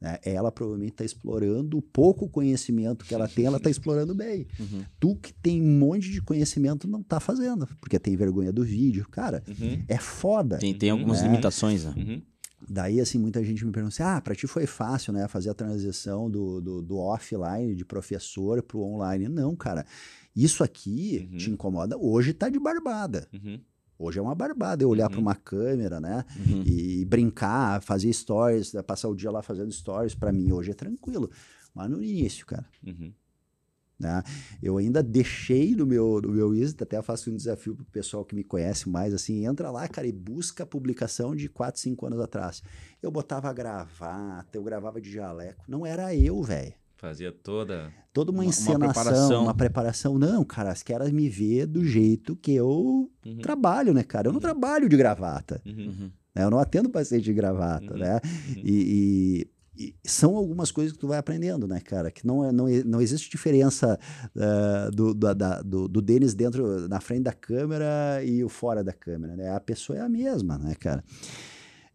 Né? 0.00 0.18
Ela 0.24 0.50
provavelmente 0.50 0.92
está 0.92 1.04
explorando 1.04 1.76
o 1.76 1.82
pouco 1.82 2.28
conhecimento 2.28 3.04
que 3.04 3.14
ela 3.14 3.28
tem, 3.28 3.44
ela 3.44 3.58
está 3.58 3.68
explorando 3.70 4.14
bem. 4.14 4.46
Uhum. 4.58 4.84
Tu 4.98 5.16
que 5.16 5.32
tem 5.32 5.60
um 5.60 5.78
monte 5.78 6.10
de 6.10 6.22
conhecimento 6.22 6.88
não 6.88 7.00
está 7.00 7.20
fazendo, 7.20 7.66
porque 7.80 7.98
tem 7.98 8.16
vergonha 8.16 8.52
do 8.52 8.64
vídeo. 8.64 9.06
Cara, 9.10 9.42
uhum. 9.46 9.84
é 9.86 9.98
foda. 9.98 10.58
Tem, 10.58 10.74
tem 10.74 10.90
algumas 10.90 11.20
né? 11.20 11.28
limitações, 11.28 11.84
né? 11.84 11.94
Uhum. 11.96 12.22
Daí, 12.68 13.00
assim, 13.00 13.18
muita 13.18 13.42
gente 13.42 13.64
me 13.64 13.72
pergunta 13.72 13.94
assim, 13.94 14.02
ah, 14.02 14.20
para 14.20 14.34
ti 14.34 14.46
foi 14.46 14.66
fácil, 14.66 15.14
né, 15.14 15.26
fazer 15.26 15.48
a 15.48 15.54
transição 15.54 16.30
do, 16.30 16.60
do, 16.60 16.82
do 16.82 16.98
offline, 16.98 17.74
de 17.74 17.86
professor 17.86 18.62
para 18.62 18.76
o 18.76 18.82
online. 18.82 19.28
Não, 19.28 19.56
cara, 19.56 19.86
isso 20.36 20.62
aqui 20.62 21.28
uhum. 21.32 21.38
te 21.38 21.50
incomoda, 21.50 21.96
hoje 21.98 22.34
tá 22.34 22.48
de 22.48 22.58
barbada. 22.58 23.26
Hoje 24.02 24.18
é 24.18 24.22
uma 24.22 24.34
barbada 24.34 24.82
eu 24.82 24.88
olhar 24.88 25.04
uhum. 25.04 25.10
para 25.10 25.20
uma 25.20 25.34
câmera, 25.34 26.00
né? 26.00 26.24
Uhum. 26.34 26.62
E 26.64 27.04
brincar, 27.04 27.82
fazer 27.82 28.10
stories, 28.10 28.72
passar 28.86 29.10
o 29.10 29.14
dia 29.14 29.30
lá 29.30 29.42
fazendo 29.42 29.70
stories, 29.70 30.14
para 30.14 30.32
mim 30.32 30.50
hoje 30.52 30.70
é 30.70 30.74
tranquilo. 30.74 31.30
Mas 31.74 31.90
no 31.90 32.02
início, 32.02 32.46
cara. 32.46 32.64
Uhum. 32.82 33.12
Né? 33.98 34.22
Eu 34.62 34.78
ainda 34.78 35.02
deixei 35.02 35.76
no 35.76 35.84
meu, 35.84 36.18
no 36.22 36.32
meu 36.32 36.54
Insta, 36.54 36.84
até 36.84 37.02
faço 37.02 37.30
um 37.30 37.36
desafio 37.36 37.76
pro 37.76 37.84
pessoal 37.84 38.24
que 38.24 38.34
me 38.34 38.42
conhece 38.42 38.88
mais, 38.88 39.12
assim, 39.12 39.44
entra 39.44 39.70
lá, 39.70 39.86
cara, 39.86 40.06
e 40.06 40.12
busca 40.12 40.62
a 40.62 40.66
publicação 40.66 41.36
de 41.36 41.50
4, 41.50 41.78
5 41.78 42.06
anos 42.06 42.20
atrás. 42.20 42.62
Eu 43.02 43.10
botava 43.10 43.52
gravata, 43.52 44.56
eu 44.56 44.62
gravava 44.62 44.98
de 44.98 45.12
jaleco. 45.12 45.62
Não 45.68 45.84
era 45.84 46.16
eu, 46.16 46.42
velho. 46.42 46.72
Fazia 47.00 47.32
toda. 47.32 47.90
Toda 48.12 48.30
uma, 48.30 48.42
uma 48.42 48.44
encenação, 48.44 48.76
uma 48.76 48.92
preparação. 48.92 49.42
uma 49.42 49.54
preparação. 49.54 50.18
Não, 50.18 50.44
cara, 50.44 50.70
as 50.70 50.82
caras 50.82 51.10
me 51.10 51.30
ver 51.30 51.64
do 51.64 51.82
jeito 51.82 52.36
que 52.36 52.54
eu 52.54 53.10
uhum. 53.24 53.38
trabalho, 53.40 53.94
né, 53.94 54.02
cara? 54.02 54.28
Eu 54.28 54.32
não 54.32 54.36
uhum. 54.36 54.42
trabalho 54.42 54.86
de 54.86 54.98
gravata. 54.98 55.62
Uhum. 55.64 55.72
uhum. 55.72 56.10
Né? 56.34 56.44
Eu 56.44 56.50
não 56.50 56.58
atendo 56.58 56.90
paciente 56.90 57.24
de 57.24 57.32
gravata, 57.32 57.94
uhum. 57.94 57.98
né? 57.98 58.20
Uhum. 58.22 58.62
E, 58.62 59.48
e, 59.78 59.86
e, 59.86 59.94
são 60.04 60.36
algumas 60.36 60.70
coisas 60.70 60.92
que 60.92 60.98
tu 60.98 61.08
vai 61.08 61.16
aprendendo, 61.16 61.66
né, 61.66 61.80
cara? 61.80 62.10
Que 62.10 62.26
não, 62.26 62.44
é, 62.44 62.52
não, 62.52 62.66
não 62.84 63.00
existe 63.00 63.30
diferença 63.30 63.98
uh, 64.36 64.90
do, 64.90 65.14
do, 65.14 65.34
da, 65.34 65.62
do, 65.62 65.88
do 65.88 66.02
Denis 66.02 66.34
dentro, 66.34 66.86
na 66.86 67.00
frente 67.00 67.22
da 67.22 67.32
câmera 67.32 68.22
e 68.22 68.44
o 68.44 68.48
fora 68.50 68.84
da 68.84 68.92
câmera, 68.92 69.34
né? 69.36 69.48
A 69.56 69.60
pessoa 69.60 69.98
é 69.98 70.02
a 70.02 70.08
mesma, 70.08 70.58
né, 70.58 70.74
cara? 70.74 71.02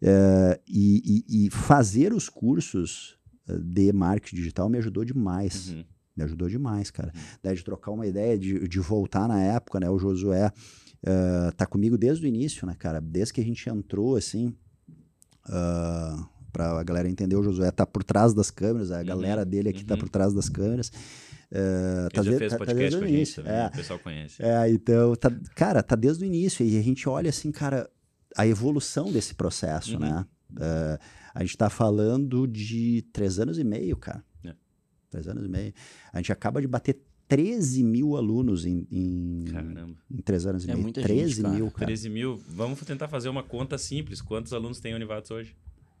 Uh, 0.02 0.60
e, 0.66 1.24
e, 1.28 1.46
e 1.46 1.50
fazer 1.50 2.12
os 2.12 2.28
cursos 2.28 3.15
de 3.48 3.92
marketing 3.92 4.36
digital 4.36 4.68
me 4.68 4.78
ajudou 4.78 5.04
demais. 5.04 5.70
Uhum. 5.70 5.84
Me 6.16 6.24
ajudou 6.24 6.48
demais, 6.48 6.90
cara. 6.90 7.12
Uhum. 7.14 7.22
Daí 7.42 7.54
de 7.54 7.64
trocar 7.64 7.90
uma 7.90 8.06
ideia, 8.06 8.38
de, 8.38 8.66
de 8.66 8.80
voltar 8.80 9.28
na 9.28 9.40
época, 9.42 9.78
né? 9.78 9.88
O 9.90 9.98
Josué 9.98 10.46
uh, 10.48 11.52
tá 11.56 11.66
comigo 11.66 11.98
desde 11.98 12.24
o 12.24 12.28
início, 12.28 12.66
né, 12.66 12.74
cara? 12.78 13.00
Desde 13.00 13.34
que 13.34 13.40
a 13.40 13.44
gente 13.44 13.68
entrou, 13.68 14.16
assim, 14.16 14.54
uh, 15.46 16.26
pra 16.50 16.80
a 16.80 16.82
galera 16.82 17.08
entender, 17.08 17.36
o 17.36 17.42
Josué 17.42 17.70
tá 17.70 17.86
por 17.86 18.02
trás 18.02 18.32
das 18.32 18.50
câmeras, 18.50 18.90
a 18.90 18.98
uhum. 18.98 19.04
galera 19.04 19.44
dele 19.44 19.68
aqui 19.68 19.84
tá 19.84 19.94
uhum. 19.94 19.98
tá 19.98 20.04
por 20.04 20.08
trás 20.08 20.32
das 20.32 20.48
câmeras. 20.48 20.90
Uh, 21.52 22.08
tá, 22.12 22.22
já 22.22 22.38
fez 22.38 22.52
tá, 22.52 22.58
podcast 22.58 22.90
tá 22.90 22.98
com 22.98 23.04
a 23.04 23.08
gente 23.08 23.34
também, 23.36 23.52
é, 23.52 23.66
o 23.66 23.70
pessoal 23.70 23.98
conhece. 23.98 24.42
É, 24.42 24.70
então, 24.70 25.14
tá, 25.14 25.30
cara, 25.54 25.82
tá 25.82 25.94
desde 25.94 26.24
o 26.24 26.26
início. 26.26 26.64
E 26.64 26.78
a 26.78 26.82
gente 26.82 27.08
olha, 27.08 27.28
assim, 27.28 27.52
cara, 27.52 27.88
a 28.36 28.46
evolução 28.46 29.12
desse 29.12 29.34
processo, 29.34 29.94
uhum. 29.94 30.00
né? 30.00 30.26
Uh, 30.52 30.98
a 31.36 31.40
gente 31.40 31.50
está 31.50 31.68
falando 31.68 32.46
de 32.46 33.02
três 33.12 33.38
anos 33.38 33.58
e 33.58 33.64
meio, 33.64 33.94
cara. 33.94 34.24
É. 34.42 34.54
Três 35.10 35.28
anos 35.28 35.44
e 35.44 35.48
meio. 35.48 35.74
A 36.10 36.16
gente 36.16 36.32
acaba 36.32 36.62
de 36.62 36.66
bater 36.66 36.98
13 37.28 37.82
mil 37.84 38.16
alunos 38.16 38.64
em, 38.64 38.86
em, 38.90 39.44
Caramba. 39.52 39.94
em 40.10 40.16
três 40.22 40.46
anos 40.46 40.64
e 40.64 40.70
é 40.70 40.72
meio. 40.72 40.82
Muita 40.82 41.02
13 41.02 41.28
gente, 41.28 41.42
cara. 41.42 41.54
mil, 41.54 41.70
cara. 41.70 41.86
13 41.86 42.08
mil. 42.08 42.40
Vamos 42.48 42.80
tentar 42.80 43.08
fazer 43.08 43.28
uma 43.28 43.42
conta 43.42 43.76
simples. 43.76 44.22
Quantos 44.22 44.54
alunos 44.54 44.80
tem 44.80 44.94
a 44.94 44.96
Univates 44.96 45.30
hoje? 45.30 45.54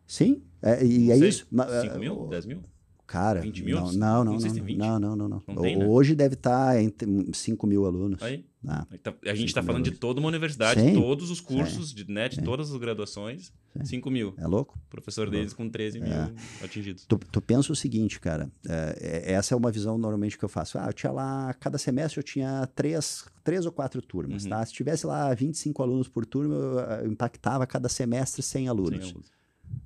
Sim, 0.06 0.40
é, 0.62 0.82
e 0.82 1.00
Não 1.08 1.12
é 1.14 1.18
sei. 1.18 1.28
isso. 1.28 1.46
5 1.82 1.98
mil? 1.98 2.28
10 2.28 2.46
mil? 2.46 2.62
Cara, 3.06 3.40
20 3.40 3.62
mil? 3.62 3.80
Não, 3.80 3.92
não, 3.92 4.24
não. 4.24 4.38
Não, 4.38 5.00
não, 5.00 5.16
não, 5.16 5.28
não, 5.28 5.42
não. 5.46 5.62
Tem, 5.62 5.76
né? 5.76 5.86
Hoje 5.86 6.14
deve 6.14 6.34
estar 6.34 6.74
tá 6.74 6.82
entre 6.82 7.06
5 7.32 7.66
mil 7.66 7.86
alunos. 7.86 8.20
Aí. 8.22 8.44
Ah, 8.68 8.84
tá, 9.00 9.14
a 9.24 9.34
gente 9.34 9.46
está 9.46 9.62
falando 9.62 9.84
de 9.84 9.92
toda 9.92 10.18
uma 10.18 10.28
universidade, 10.28 10.80
sim, 10.80 10.92
todos 10.92 11.30
os 11.30 11.40
cursos, 11.40 11.90
sim, 11.90 11.94
de, 11.94 12.10
né, 12.10 12.28
de 12.28 12.42
todas 12.42 12.72
as 12.72 12.76
graduações, 12.76 13.52
sim. 13.76 13.84
5 13.84 14.10
mil. 14.10 14.34
É 14.36 14.44
louco? 14.44 14.76
Professor 14.90 15.28
é 15.28 15.30
deles 15.30 15.52
com 15.52 15.68
13 15.68 16.00
mil 16.00 16.12
é. 16.12 16.32
atingidos. 16.60 17.04
Tu, 17.06 17.16
tu 17.30 17.40
pensa 17.40 17.72
o 17.72 17.76
seguinte, 17.76 18.18
cara, 18.18 18.50
é, 18.68 19.22
é, 19.28 19.32
essa 19.34 19.54
é 19.54 19.56
uma 19.56 19.70
visão 19.70 19.96
normalmente 19.96 20.36
que 20.36 20.44
eu 20.44 20.48
faço. 20.48 20.78
Ah, 20.78 20.86
eu 20.88 20.92
tinha 20.92 21.12
lá, 21.12 21.54
cada 21.54 21.78
semestre 21.78 22.18
eu 22.18 22.24
tinha 22.24 22.68
três, 22.74 23.24
três 23.44 23.64
ou 23.66 23.70
quatro 23.70 24.02
turmas, 24.02 24.42
uhum. 24.42 24.50
tá? 24.50 24.66
Se 24.66 24.72
tivesse 24.72 25.06
lá 25.06 25.32
25 25.32 25.80
alunos 25.80 26.08
por 26.08 26.26
turma, 26.26 26.56
eu, 26.56 26.78
eu 27.04 27.12
impactava 27.12 27.64
cada 27.68 27.88
semestre 27.88 28.42
100 28.42 28.66
alunos. 28.66 28.98
100 28.98 29.10
alunos. 29.10 29.30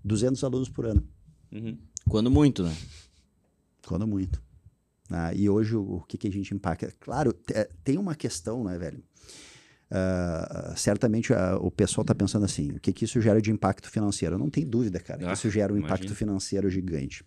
200 0.02 0.42
alunos 0.42 0.68
por 0.70 0.86
ano. 0.86 1.06
Uhum. 1.52 1.76
Quando 2.08 2.30
muito, 2.30 2.62
né? 2.62 2.74
Quando 3.86 4.06
muito. 4.06 4.42
Ah, 5.10 5.34
e 5.34 5.48
hoje 5.48 5.76
o, 5.76 5.96
o 5.96 6.00
que, 6.02 6.16
que, 6.16 6.28
a 6.28 6.32
gente 6.32 6.54
impacta? 6.54 6.92
Claro, 7.00 7.34
é, 7.52 7.68
tem 7.82 7.98
uma 7.98 8.14
questão, 8.14 8.62
né, 8.64 8.78
velho? 8.78 9.02
Uh, 9.90 10.76
certamente 10.76 11.32
uh, 11.32 11.56
o 11.60 11.68
pessoal 11.68 12.02
está 12.02 12.14
pensando 12.14 12.44
assim: 12.44 12.70
o 12.70 12.78
que, 12.78 12.92
que 12.92 13.04
isso 13.04 13.20
gera 13.20 13.42
de 13.42 13.50
impacto 13.50 13.90
financeiro? 13.90 14.38
Não 14.38 14.48
tem 14.48 14.64
dúvida, 14.64 15.00
cara. 15.00 15.28
Ah, 15.28 15.32
isso 15.32 15.50
gera 15.50 15.72
um 15.72 15.76
imagina. 15.76 15.96
impacto 15.96 16.14
financeiro 16.14 16.70
gigante. 16.70 17.24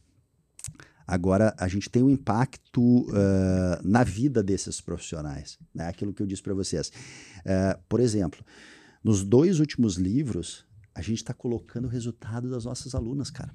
Agora, 1.06 1.54
a 1.60 1.68
gente 1.68 1.90
tem 1.90 2.02
um 2.02 2.10
impacto 2.10 3.02
uh, 3.10 3.14
na 3.84 4.06
vida 4.06 4.42
desses 4.42 4.80
profissionais. 4.80 5.60
Né? 5.76 5.86
Aquilo 5.90 6.14
que 6.14 6.24
eu 6.24 6.26
disse 6.26 6.42
para 6.42 6.54
vocês. 6.54 6.90
por 7.90 8.00
exemplo, 8.00 8.42
nos 9.04 9.22
dois 9.22 9.60
últimos 9.60 9.96
livros, 9.96 10.66
a 10.96 11.02
gente 11.02 11.18
está 11.18 11.34
colocando 11.34 11.86
o 11.86 11.90
resultado 11.90 12.50
das 12.50 12.64
nossas 12.64 12.96
alunas, 12.96 13.30
cara. 13.30 13.54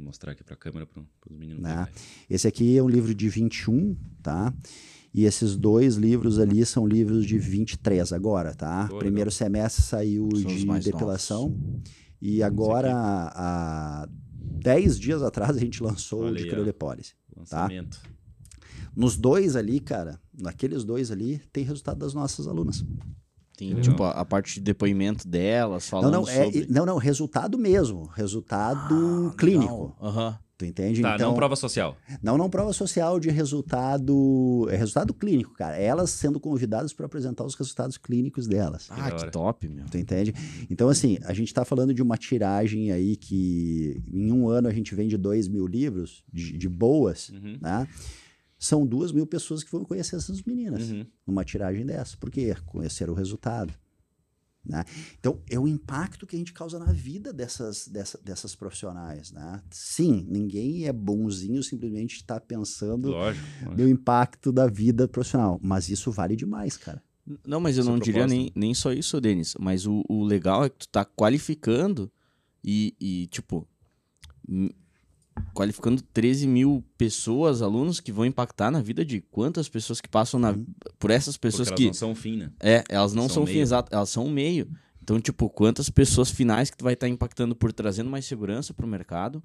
Vou 0.00 0.06
mostrar 0.06 0.32
aqui 0.32 0.42
para 0.42 0.54
a 0.54 0.56
câmera 0.56 0.86
para 0.86 1.02
os 1.30 1.36
meninos. 1.36 1.62
Né? 1.62 1.86
Esse 2.28 2.48
aqui 2.48 2.76
é 2.76 2.82
um 2.82 2.88
livro 2.88 3.14
de 3.14 3.28
21, 3.28 3.94
tá? 4.22 4.52
E 5.12 5.24
esses 5.24 5.56
dois 5.56 5.96
livros 5.96 6.38
ali 6.38 6.64
são 6.64 6.86
livros 6.86 7.26
de 7.26 7.38
23 7.38 8.12
agora, 8.12 8.54
tá? 8.54 8.88
Oh, 8.90 8.98
Primeiro 8.98 9.30
semestre 9.30 9.82
saiu 9.82 10.28
são 10.34 10.78
de 10.78 10.90
depilação. 10.90 11.50
Novos. 11.50 11.82
E 12.22 12.42
agora, 12.42 12.92
há 12.94 14.08
10 14.08 14.98
dias 14.98 15.22
atrás, 15.22 15.56
a 15.56 15.60
gente 15.60 15.82
lançou 15.82 16.20
Olha 16.22 16.32
o 16.32 16.36
de 16.36 16.48
criolipólise. 16.48 17.12
Tá? 17.48 17.68
Nos 18.96 19.16
dois 19.16 19.56
ali, 19.56 19.80
cara, 19.80 20.18
naqueles 20.32 20.82
dois 20.82 21.10
ali, 21.10 21.42
tem 21.52 21.62
resultado 21.62 21.98
das 21.98 22.14
nossas 22.14 22.46
alunas. 22.46 22.84
Tem, 23.68 23.80
tipo, 23.80 24.02
a, 24.02 24.12
a, 24.12 24.24
parte 24.24 24.54
de 24.54 24.60
depoimento 24.60 25.28
delas, 25.28 25.88
falando 25.88 26.12
não, 26.12 26.22
não, 26.22 26.28
é, 26.28 26.44
sobre... 26.44 26.66
não, 26.68 26.86
não, 26.86 26.96
resultado 26.96 27.58
mesmo. 27.58 28.04
Resultado 28.14 29.30
ah, 29.32 29.36
clínico. 29.36 29.94
Aham. 30.00 30.38
Tu 30.60 30.66
entende? 30.66 31.00
Tá, 31.00 31.14
então, 31.14 31.30
não 31.30 31.34
prova 31.34 31.56
social. 31.56 31.96
Não, 32.22 32.36
não 32.36 32.50
prova 32.50 32.70
social 32.74 33.18
de 33.18 33.30
resultado. 33.30 34.68
É 34.70 34.76
resultado 34.76 35.14
clínico, 35.14 35.54
cara. 35.54 35.74
Elas 35.78 36.10
sendo 36.10 36.38
convidadas 36.38 36.92
para 36.92 37.06
apresentar 37.06 37.44
os 37.44 37.54
resultados 37.54 37.96
clínicos 37.96 38.46
delas. 38.46 38.86
Ah, 38.90 39.10
que, 39.10 39.24
que 39.24 39.30
top, 39.30 39.66
meu. 39.68 39.86
Tu 39.86 39.96
entende? 39.96 40.34
Então, 40.68 40.90
assim, 40.90 41.16
a 41.24 41.32
gente 41.32 41.48
está 41.48 41.64
falando 41.64 41.94
de 41.94 42.02
uma 42.02 42.18
tiragem 42.18 42.92
aí 42.92 43.16
que 43.16 44.02
em 44.12 44.30
um 44.30 44.50
ano 44.50 44.68
a 44.68 44.72
gente 44.72 44.94
vende 44.94 45.16
2 45.16 45.48
mil 45.48 45.66
livros 45.66 46.22
de, 46.30 46.58
de 46.58 46.68
boas, 46.68 47.30
uhum. 47.30 47.56
né? 47.58 47.88
São 48.60 48.86
duas 48.86 49.10
mil 49.10 49.26
pessoas 49.26 49.64
que 49.64 49.72
vão 49.72 49.86
conhecer 49.86 50.16
essas 50.16 50.42
meninas 50.42 50.90
uhum. 50.90 51.06
numa 51.26 51.42
tiragem 51.42 51.86
dessa. 51.86 52.14
Por 52.18 52.30
quê? 52.30 52.54
Conhecer 52.66 53.08
o 53.08 53.14
resultado. 53.14 53.72
Né? 54.62 54.84
Então, 55.18 55.40
é 55.48 55.58
o 55.58 55.66
impacto 55.66 56.26
que 56.26 56.36
a 56.36 56.38
gente 56.38 56.52
causa 56.52 56.78
na 56.78 56.92
vida 56.92 57.32
dessas, 57.32 57.88
dessa, 57.88 58.20
dessas 58.22 58.54
profissionais. 58.54 59.32
Né? 59.32 59.62
Sim, 59.70 60.26
ninguém 60.28 60.86
é 60.86 60.92
bonzinho 60.92 61.62
simplesmente 61.62 62.16
está 62.16 62.38
pensando 62.38 63.08
lógico, 63.08 63.46
lógico. 63.64 63.82
no 63.82 63.88
impacto 63.88 64.52
da 64.52 64.66
vida 64.66 65.08
profissional. 65.08 65.58
Mas 65.62 65.88
isso 65.88 66.12
vale 66.12 66.36
demais, 66.36 66.76
cara. 66.76 67.02
Não, 67.46 67.60
mas 67.60 67.78
eu 67.78 67.82
Essa 67.82 67.90
não 67.90 67.98
proposta. 67.98 68.12
diria 68.12 68.26
nem, 68.26 68.52
nem 68.54 68.74
só 68.74 68.92
isso, 68.92 69.18
Denis. 69.22 69.54
Mas 69.58 69.86
o, 69.86 70.04
o 70.06 70.22
legal 70.22 70.66
é 70.66 70.68
que 70.68 70.80
tu 70.80 70.88
tá 70.88 71.02
qualificando 71.02 72.12
e, 72.62 72.94
e 73.00 73.26
tipo, 73.28 73.66
qualificando 75.54 76.02
13 76.02 76.46
mil 76.46 76.84
pessoas, 76.96 77.62
alunos, 77.62 78.00
que 78.00 78.12
vão 78.12 78.24
impactar 78.24 78.70
na 78.70 78.80
vida 78.80 79.04
de 79.04 79.20
quantas 79.20 79.68
pessoas 79.68 80.00
que 80.00 80.08
passam 80.08 80.38
na, 80.40 80.50
uhum. 80.50 80.66
por 80.98 81.10
essas 81.10 81.36
pessoas 81.36 81.68
Porque 81.68 81.84
elas 81.84 81.98
que. 81.98 82.04
não 82.04 82.14
são 82.14 82.14
fim, 82.14 82.36
né? 82.36 82.52
É, 82.60 82.84
elas 82.88 83.14
não 83.14 83.28
são, 83.28 83.44
são 83.44 83.46
fim, 83.46 83.58
exato, 83.58 83.94
elas 83.94 84.10
são 84.10 84.26
um 84.26 84.30
meio. 84.30 84.68
Então, 85.02 85.20
tipo, 85.20 85.48
quantas 85.50 85.90
pessoas 85.90 86.30
finais 86.30 86.70
que 86.70 86.76
tu 86.76 86.84
vai 86.84 86.94
estar 86.94 87.06
tá 87.06 87.10
impactando 87.10 87.54
por 87.56 87.72
trazendo 87.72 88.10
mais 88.10 88.24
segurança 88.24 88.72
para 88.72 88.86
o 88.86 88.88
mercado, 88.88 89.42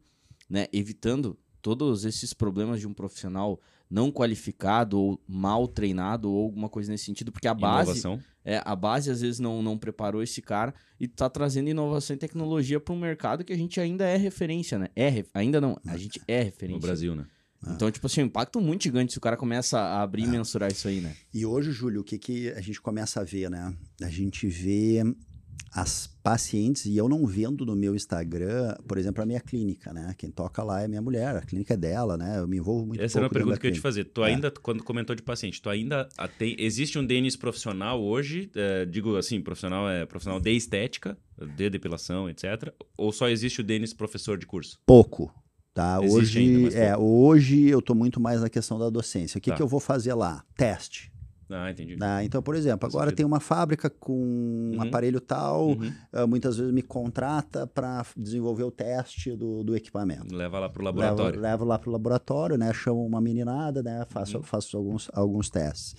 né? 0.50 0.68
Evitando 0.72 1.38
todos 1.62 2.06
esses 2.06 2.34
problemas 2.34 2.80
de 2.80 2.88
um 2.88 2.94
profissional 2.94 3.60
não 3.90 4.12
qualificado 4.12 5.00
ou 5.00 5.22
mal 5.28 5.68
treinado 5.68 6.32
ou 6.32 6.44
alguma 6.44 6.70
coisa 6.70 6.92
nesse 6.92 7.06
sentido, 7.06 7.32
porque 7.32 7.48
a 7.48 7.54
base 7.54 7.92
inovação. 8.00 8.20
é 8.44 8.62
a 8.64 8.76
base 8.76 9.12
às 9.12 9.22
vezes 9.22 9.40
não, 9.40 9.62
não 9.62 9.78
preparou 9.78 10.24
esse 10.24 10.42
cara 10.42 10.74
e 11.00 11.06
está 11.06 11.30
trazendo 11.30 11.70
inovação 11.70 12.16
e 12.16 12.20
tecnologia 12.20 12.80
para 12.80 12.94
um 12.94 13.00
mercado 13.00 13.44
que 13.44 13.54
a 13.54 13.58
gente 13.58 13.80
ainda 13.80 14.06
é 14.06 14.18
referência, 14.18 14.80
né? 14.80 14.90
É, 14.96 15.24
ainda 15.34 15.62
não, 15.62 15.80
a 15.86 15.98
gente 15.98 16.22
é 16.28 16.42
referência. 16.42 16.76
No 16.76 16.82
Brasil, 16.82 17.16
né? 17.16 17.26
Então, 17.68 17.90
tipo 17.90 18.06
assim, 18.06 18.22
um 18.22 18.26
impacto 18.26 18.62
muito 18.62 18.84
gigante 18.84 19.12
se 19.12 19.18
o 19.18 19.22
cara 19.22 19.36
começa 19.36 19.80
a 19.80 20.04
abrir 20.04 20.24
e 20.24 20.28
mensurar 20.28 20.72
isso 20.72 20.88
aí, 20.88 21.02
né? 21.02 21.16
E 21.34 21.46
hoje, 21.46 21.72
Júlio, 21.72 22.02
o 22.02 22.04
que, 22.04 22.20
que 22.20 22.50
a 22.50 22.62
gente 22.62 22.80
começa 22.80 23.22
a 23.22 23.24
ver, 23.24 23.50
né? 23.50 23.74
A 24.02 24.10
gente 24.10 24.48
vê 24.48 25.02
as 25.74 26.08
pacientes, 26.24 26.86
e 26.86 26.96
eu 26.96 27.10
não 27.10 27.26
vendo 27.26 27.66
no 27.66 27.76
meu 27.76 27.96
Instagram, 27.96 28.76
por 28.88 28.98
exemplo, 28.98 29.22
a 29.22 29.26
minha 29.26 29.42
clínica, 29.42 29.92
né? 29.94 30.16
Quem 30.18 30.32
toca 30.32 30.64
lá 30.64 30.82
é 30.82 30.88
minha 30.88 31.02
mulher, 31.02 31.36
a 31.36 31.42
clínica 31.42 31.74
é 31.74 31.78
dela, 31.78 32.16
né? 32.18 32.40
Eu 32.40 32.48
me 32.48 32.58
envolvo 32.58 32.86
muito 32.88 33.02
Essa 33.04 33.20
era 33.20 33.26
uma 33.26 33.30
pergunta 33.30 33.58
que 33.60 33.68
eu 33.68 33.70
ia 33.70 33.76
te 33.76 33.82
fazer. 33.82 34.06
Tu 34.06 34.24
É. 34.24 34.28
ainda, 34.34 34.50
quando 34.50 34.84
comentou 34.84 35.16
de 35.16 35.22
paciente, 35.22 35.62
tu 35.62 35.70
ainda 35.70 36.08
tem, 36.38 36.56
existe 36.58 36.98
um 36.98 37.06
DNS 37.06 37.38
profissional 37.38 38.02
hoje, 38.02 38.50
é, 38.56 38.86
digo 38.86 39.18
assim, 39.18 39.42
profissional 39.42 39.90
é 39.90 40.06
profissional 40.06 40.40
de 40.40 40.52
estética, 40.52 41.18
de 41.58 41.70
depilação, 41.70 42.30
etc. 42.30 42.74
Ou 42.98 43.12
só 43.12 43.28
existe 43.28 43.60
o 43.60 43.64
DNS 43.64 43.94
professor 43.94 44.38
de 44.38 44.46
curso? 44.46 44.80
Pouco. 44.86 45.34
Tá? 45.74 46.00
Existe 46.02 46.18
Hoje, 46.18 46.40
ainda, 46.40 46.78
é, 46.78 46.98
hoje 46.98 47.68
eu 47.68 47.80
estou 47.80 47.94
muito 47.94 48.18
mais 48.18 48.40
na 48.40 48.50
questão 48.50 48.80
da 48.80 48.90
docência. 48.90 49.38
O 49.38 49.42
que, 49.42 49.50
Tá. 49.50 49.58
que 49.58 49.62
eu 49.62 49.68
vou 49.68 49.82
fazer 49.82 50.14
lá? 50.14 50.42
Teste. 50.56 51.12
Ah, 51.50 51.70
entendi. 51.70 51.96
né? 51.96 52.24
Então, 52.24 52.42
por 52.42 52.56
exemplo, 52.56 52.88
agora 52.88 53.12
tem 53.12 53.26
uma 53.26 53.40
fábrica 53.40 53.90
com 53.90 54.14
um 54.14 54.72
Uhum. 54.76 54.82
aparelho 54.82 55.22
tal, 55.22 55.70
Uhum. 55.70 55.94
ah, 56.12 56.26
muitas 56.28 56.58
vezes 56.58 56.74
me 56.74 56.82
contrata 56.82 57.68
para 57.68 58.06
desenvolver 58.18 58.64
o 58.64 58.72
teste 58.72 59.36
do, 59.36 59.64
do 59.64 59.76
equipamento. 59.76 60.34
Leva 60.36 60.58
lá 60.60 60.70
pro 60.70 60.84
Levo, 60.84 60.98
laboratório. 61.00 61.40
levo 61.40 61.64
lá 61.66 61.78
para 61.78 61.90
o 61.90 61.92
laboratório, 61.94 62.58
né? 62.58 62.74
Chamo 62.74 63.06
uma 63.06 63.22
meninada, 63.22 63.84
né? 63.84 64.06
Faço, 64.10 64.38
Uhum. 64.38 64.44
faço 64.44 64.76
alguns, 64.76 65.10
alguns 65.14 65.50
testes. 65.50 65.96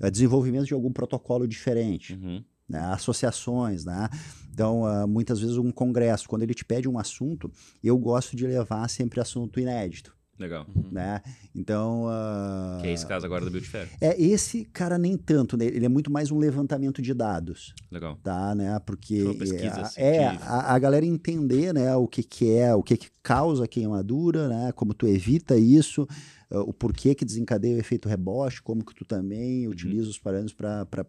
Ah, 0.00 0.10
Desenvolvimento 0.10 0.66
de 0.66 0.74
algum 0.74 0.92
protocolo 0.92 1.46
diferente, 1.48 2.12
Uhum. 2.14 2.44
né? 2.68 2.80
associações, 2.92 3.84
né? 3.84 4.08
Então, 4.52 4.84
ah, 4.84 5.06
muitas 5.06 5.40
vezes 5.40 5.56
um 5.56 5.70
congresso, 5.70 6.28
quando 6.28 6.42
ele 6.42 6.54
te 6.54 6.64
pede 6.64 6.88
um 6.88 6.98
assunto, 6.98 7.50
eu 7.82 7.96
gosto 7.96 8.36
de 8.36 8.46
levar 8.46 8.88
sempre 8.90 9.20
assunto 9.20 9.58
inédito, 9.58 10.14
Legal. 10.42 10.66
né? 10.90 11.22
Então... 11.54 12.06
ah, 12.08 12.78
Que 12.82 12.88
é 12.88 12.92
esse 12.92 13.06
caso 13.06 13.24
agora 13.24 13.44
do 13.44 13.50
Beautyfair. 13.50 13.88
é, 14.00 14.20
esse 14.20 14.64
cara 14.66 14.98
nem 14.98 15.16
tanto, 15.16 15.56
né? 15.56 15.64
Ele 15.66 15.86
é 15.86 15.88
muito 15.88 16.10
mais 16.10 16.30
um 16.30 16.38
levantamento 16.38 17.00
de 17.00 17.14
dados 17.14 17.74
Legal. 17.90 18.18
tá, 18.22 18.54
né? 18.54 18.78
Porque 18.80 19.22
Uma 19.22 19.34
pesquisa 19.34 19.80
é, 19.96 20.16
é 20.16 20.20
científica. 20.20 20.44
a, 20.50 20.74
a 20.74 20.78
galera 20.78 21.06
entender, 21.06 21.72
né, 21.72 21.94
o 21.96 22.06
que 22.08 22.22
que 22.22 22.50
é, 22.50 22.74
o 22.74 22.82
que 22.82 22.96
que 22.96 23.08
causa 23.22 23.64
a 23.64 23.68
queimadura, 23.68 24.48
né? 24.48 24.72
Como 24.72 24.92
tu 24.92 25.06
evita 25.06 25.56
isso, 25.56 26.06
eh, 26.50 26.58
o 26.58 26.72
porquê 26.72 27.14
que 27.14 27.24
desencadeia 27.24 27.76
o 27.76 27.78
efeito 27.78 28.08
rebote, 28.08 28.60
como 28.62 28.84
que 28.84 28.94
tu 28.94 29.04
também 29.04 29.68
utiliza 29.68 30.08
os 30.10 30.18
parâmetros 30.18 30.56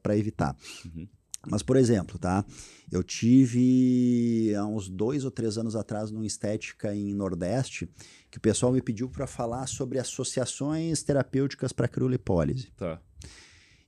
para 0.01 0.17
evitar. 0.17 0.55
Uhum. 0.85 1.07
Mas, 1.45 1.61
por 1.61 1.75
exemplo, 1.75 2.17
tá? 2.17 2.45
Eu 2.91 3.03
tive 3.03 4.53
há 4.55 4.65
uns 4.65 4.89
dois 4.89 5.25
ou 5.25 5.31
três 5.31 5.57
anos 5.57 5.75
atrás 5.75 6.09
numa 6.11 6.25
estética 6.25 6.95
em 6.95 7.13
Nordeste 7.13 7.89
que 8.31 8.37
o 8.37 8.41
pessoal 8.41 8.71
me 8.71 8.81
pediu 8.81 9.09
para 9.09 9.27
falar 9.27 9.67
sobre 9.67 9.99
associações 9.99 11.03
terapêuticas 11.03 11.71
para 11.71 11.87
criolipólise 11.87 12.71
Tá. 12.77 12.99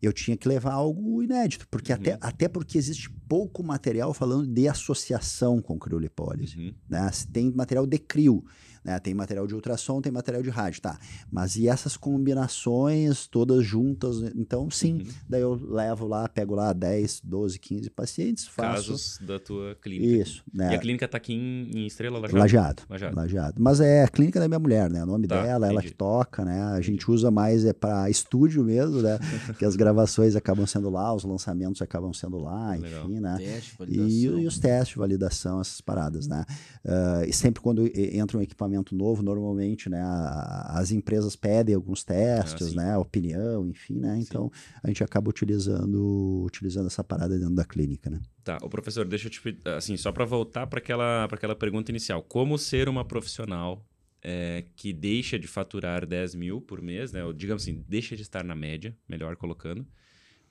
eu 0.01 0.13
tinha 0.13 0.37
que 0.37 0.47
levar 0.47 0.73
algo 0.73 1.23
inédito, 1.23 1.67
porque 1.71 1.91
Uhum. 1.91 1.97
até, 1.99 2.17
até 2.21 2.47
porque 2.47 2.77
existe 2.77 3.09
pouco 3.27 3.63
material 3.63 4.13
falando 4.13 4.45
de 4.45 4.67
associação 4.67 5.61
com 5.61 5.79
criolipólise. 5.79 6.57
Uhum. 6.59 6.73
Né? 6.89 7.09
Tem 7.33 7.49
material 7.51 7.87
de 7.87 7.97
crio, 7.97 8.43
né? 8.85 8.99
tem 8.99 9.13
material 9.13 9.45
de 9.47 9.53
ultrassom, 9.55 9.99
tem 10.01 10.11
material 10.11 10.41
de 10.43 10.49
rádio, 10.49 10.81
tá. 10.81 10.97
Mas 11.31 11.55
e 11.57 11.67
essas 11.67 11.97
combinações 11.97 13.27
todas 13.27 13.65
juntas? 13.65 14.21
Então, 14.35 14.69
sim, 14.69 14.93
Uhum. 14.99 15.07
daí 15.27 15.41
eu 15.41 15.55
levo 15.55 16.07
lá, 16.07 16.27
pego 16.29 16.53
lá 16.55 16.71
10, 16.71 17.21
12, 17.23 17.59
15 17.59 17.89
pacientes, 17.89 18.47
faço 18.47 18.87
Casos 18.91 19.17
da 19.21 19.39
tua 19.39 19.75
clínica. 19.81 20.21
isso, 20.21 20.43
E 20.53 20.57
né? 20.57 20.75
a 20.75 20.77
clínica 20.77 21.07
tá 21.07 21.17
aqui 21.17 21.33
em, 21.33 21.71
em 21.73 21.87
Estrela 21.87 22.19
Lajeado? 22.19 22.39
Lajeado. 22.39 22.83
Lajeado. 22.89 23.15
Lajeado. 23.15 23.55
Mas 23.61 23.79
é 23.79 24.03
a 24.03 24.07
clínica 24.07 24.39
da 24.39 24.47
minha 24.47 24.59
mulher, 24.59 24.89
né? 24.89 25.03
O 25.03 25.05
nome 25.07 25.25
Tá, 25.27 25.41
dela, 25.41 25.65
ela 25.67 25.73
entendi. 25.79 25.87
que 25.91 25.97
toca, 25.97 26.45
né? 26.45 26.61
A 26.63 26.81
gente 26.81 27.09
usa 27.09 27.31
mais 27.31 27.65
é 27.65 27.73
para 27.73 28.09
estúdio 28.09 28.63
mesmo, 28.63 29.01
né? 29.01 29.17
que 29.57 29.65
as 29.65 29.75
gravações 29.75 30.35
acabam 30.35 30.65
sendo 30.67 30.89
lá, 30.89 31.13
os 31.13 31.23
lançamentos 31.23 31.81
acabam 31.81 32.13
sendo 32.13 32.37
lá, 32.37 32.71
Legal. 32.75 33.05
enfim, 33.05 33.19
né? 33.19 33.35
Teste, 33.37 33.73
E, 33.73 33.77
validação. 33.77 34.39
e 34.39 34.47
os 34.47 34.59
testes 34.59 34.89
de 34.93 34.99
validação, 34.99 35.61
essas 35.61 35.81
paradas, 35.81 36.27
né? 36.27 36.45
Ah, 36.85 37.23
e 37.27 37.33
sempre 37.33 37.61
quando 37.61 37.87
e- 37.87 38.17
entra 38.17 38.37
um 38.37 38.41
equipamento 38.41 38.74
novo, 38.93 39.21
normalmente, 39.23 39.89
né? 39.89 40.01
a- 40.01 40.73
As 40.79 40.91
empresas 40.91 41.35
pedem 41.35 41.75
alguns 41.75 42.03
testes, 42.03 42.69
sim. 42.69 42.75
né? 42.75 42.97
Opinião, 42.97 43.67
enfim, 43.67 43.99
né? 43.99 44.17
Então 44.19 44.51
a 44.83 44.87
gente 44.87 45.03
acaba 45.03 45.29
utilizando, 45.29 46.43
utilizando 46.45 46.87
essa 46.87 47.03
parada 47.03 47.37
dentro 47.37 47.55
da 47.55 47.65
clínica, 47.65 48.09
né? 48.09 48.19
Tá, 48.43 48.57
o 48.61 48.69
professor, 48.69 49.05
deixa 49.07 49.27
eu 49.27 49.31
te 49.31 49.41
assim, 49.77 49.97
só 49.97 50.11
para 50.11 50.25
voltar 50.25 50.67
para 50.67 50.79
aquela, 50.79 51.27
pra 51.27 51.37
aquela 51.37 51.55
pergunta 51.55 51.91
inicial. 51.91 52.21
Como 52.23 52.57
ser 52.57 52.87
uma 52.89 53.05
profissional 53.05 53.85
é, 54.21 54.65
que 54.75 54.91
deixa 54.91 55.37
de 55.37 55.47
faturar 55.47 56.05
10 56.05 56.35
mil 56.35 56.59
por 56.61 56.81
mês, 56.81 57.11
né? 57.11 57.23
Ou, 57.23 57.31
digamos 57.31 57.63
assim, 57.63 57.83
deixa 57.87 58.15
de 58.15 58.23
estar 58.23 58.43
na 58.43 58.55
média, 58.55 58.95
melhor 59.07 59.35
colocando, 59.35 59.85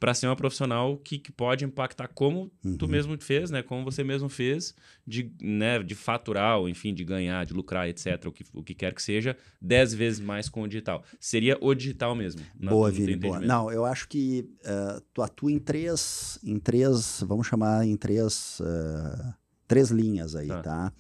para 0.05 0.13
ser 0.13 0.27
uma 0.27 0.37
profissional 0.37 0.99
que, 0.99 1.19
que 1.19 1.33
pode 1.33 1.65
impactar 1.65 2.09
como 2.09 2.51
tu 2.79 2.85
Uhum. 2.85 2.91
mesmo 2.91 3.19
fez, 3.19 3.51
né? 3.51 3.63
Como 3.63 3.83
você 3.83 4.05
mesmo 4.05 4.29
fez, 4.29 4.75
de, 5.07 5.33
né, 5.41 5.83
de 5.83 5.95
faturar, 5.95 6.59
ou 6.59 6.69
enfim, 6.69 6.93
de 6.93 7.03
ganhar, 7.05 7.47
de 7.47 7.55
lucrar, 7.55 7.89
etc., 7.89 8.27
o 8.27 8.31
que, 8.33 8.45
o 8.53 8.63
que 8.63 8.75
quer 8.75 8.93
que 8.93 9.03
seja, 9.03 9.35
10 9.63 9.95
vezes 9.95 10.21
mais 10.21 10.51
com 10.51 10.61
o 10.61 10.69
digital. 10.69 11.03
Seria 11.19 11.57
o 11.59 11.73
digital 11.75 12.15
mesmo. 12.15 12.43
na- 12.61 12.71
boa, 12.71 12.91
Vini, 12.91 13.17
boa. 13.17 13.41
Não, 13.41 13.73
eu 13.73 13.87
acho 13.87 14.07
que 14.07 14.47
ah, 14.67 15.01
tu 15.15 15.23
atua 15.23 15.51
em 15.51 15.59
três, 15.59 16.39
em 16.45 16.59
três, 16.59 17.25
vamos 17.27 17.47
chamar 17.47 17.87
em 17.87 17.97
três, 17.97 18.61
ah, 18.63 19.35
três 19.67 19.89
linhas 19.91 20.35
aí, 20.37 20.49
Tá. 20.49 20.63
tá? 20.63 20.93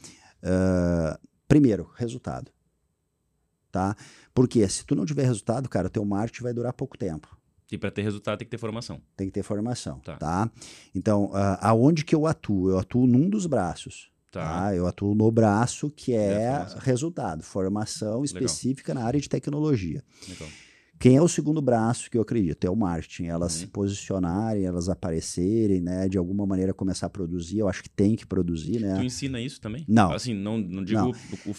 Ah, 0.42 1.20
primeiro, 1.46 1.90
resultado, 1.96 2.50
tá? 3.70 3.94
Porque 4.32 4.66
se 4.68 4.84
tu 4.86 4.94
não 4.94 5.04
tiver 5.04 5.24
resultado, 5.24 5.68
cara, 5.68 5.90
teu 5.90 6.04
marketing 6.06 6.42
vai 6.42 6.54
durar 6.54 6.72
pouco 6.72 6.96
tempo. 6.96 7.33
E 7.72 7.78
para 7.78 7.90
ter 7.90 8.02
resultado 8.02 8.38
tem 8.38 8.46
que 8.46 8.50
ter 8.50 8.58
formação. 8.58 9.00
Tem 9.16 9.26
que 9.26 9.32
ter 9.32 9.42
formação, 9.42 9.98
Tá. 10.00 10.16
tá? 10.16 10.50
Então, 10.94 11.30
ah, 11.32 11.68
aonde 11.70 12.04
que 12.04 12.14
eu 12.14 12.26
atuo? 12.26 12.70
Eu 12.70 12.78
atuo 12.78 13.06
num 13.06 13.28
dos 13.28 13.46
braços. 13.46 14.10
Tá. 14.30 14.42
Tá? 14.62 14.74
Eu 14.74 14.86
atuo 14.86 15.14
no 15.14 15.30
braço 15.30 15.90
que 15.90 16.12
Da 16.12 16.18
é 16.18 16.50
formação. 16.56 16.78
resultado, 16.80 17.42
formação 17.42 18.24
específica 18.24 18.92
na 18.92 19.04
área 19.04 19.20
de 19.20 19.28
tecnologia. 19.28 20.02
Legal. 20.28 20.48
Quem 20.98 21.16
é 21.16 21.22
o 21.22 21.28
segundo 21.28 21.60
braço 21.60 22.10
que 22.10 22.16
eu 22.16 22.22
acredito? 22.22 22.64
É 22.64 22.70
o 22.70 22.76
marketing. 22.76 23.24
Elas 23.26 23.54
Uhum. 23.54 23.60
se 23.60 23.66
posicionarem, 23.66 24.64
elas 24.64 24.88
aparecerem, 24.88 25.80
né? 25.80 26.08
De 26.08 26.16
alguma 26.16 26.46
maneira 26.46 26.72
começar 26.72 27.06
a 27.06 27.10
produzir. 27.10 27.58
Eu 27.58 27.68
acho 27.68 27.82
que 27.82 27.90
tem 27.90 28.14
que 28.16 28.24
produzir, 28.26 28.74
Tu 28.78 28.80
né? 28.80 29.04
ensina 29.04 29.40
isso 29.40 29.60
também? 29.60 29.84
Não. 29.88 30.12
Assim, 30.12 30.34
não, 30.34 30.56
não 30.58 30.84
digo 30.84 31.00
Não. 31.00 31.12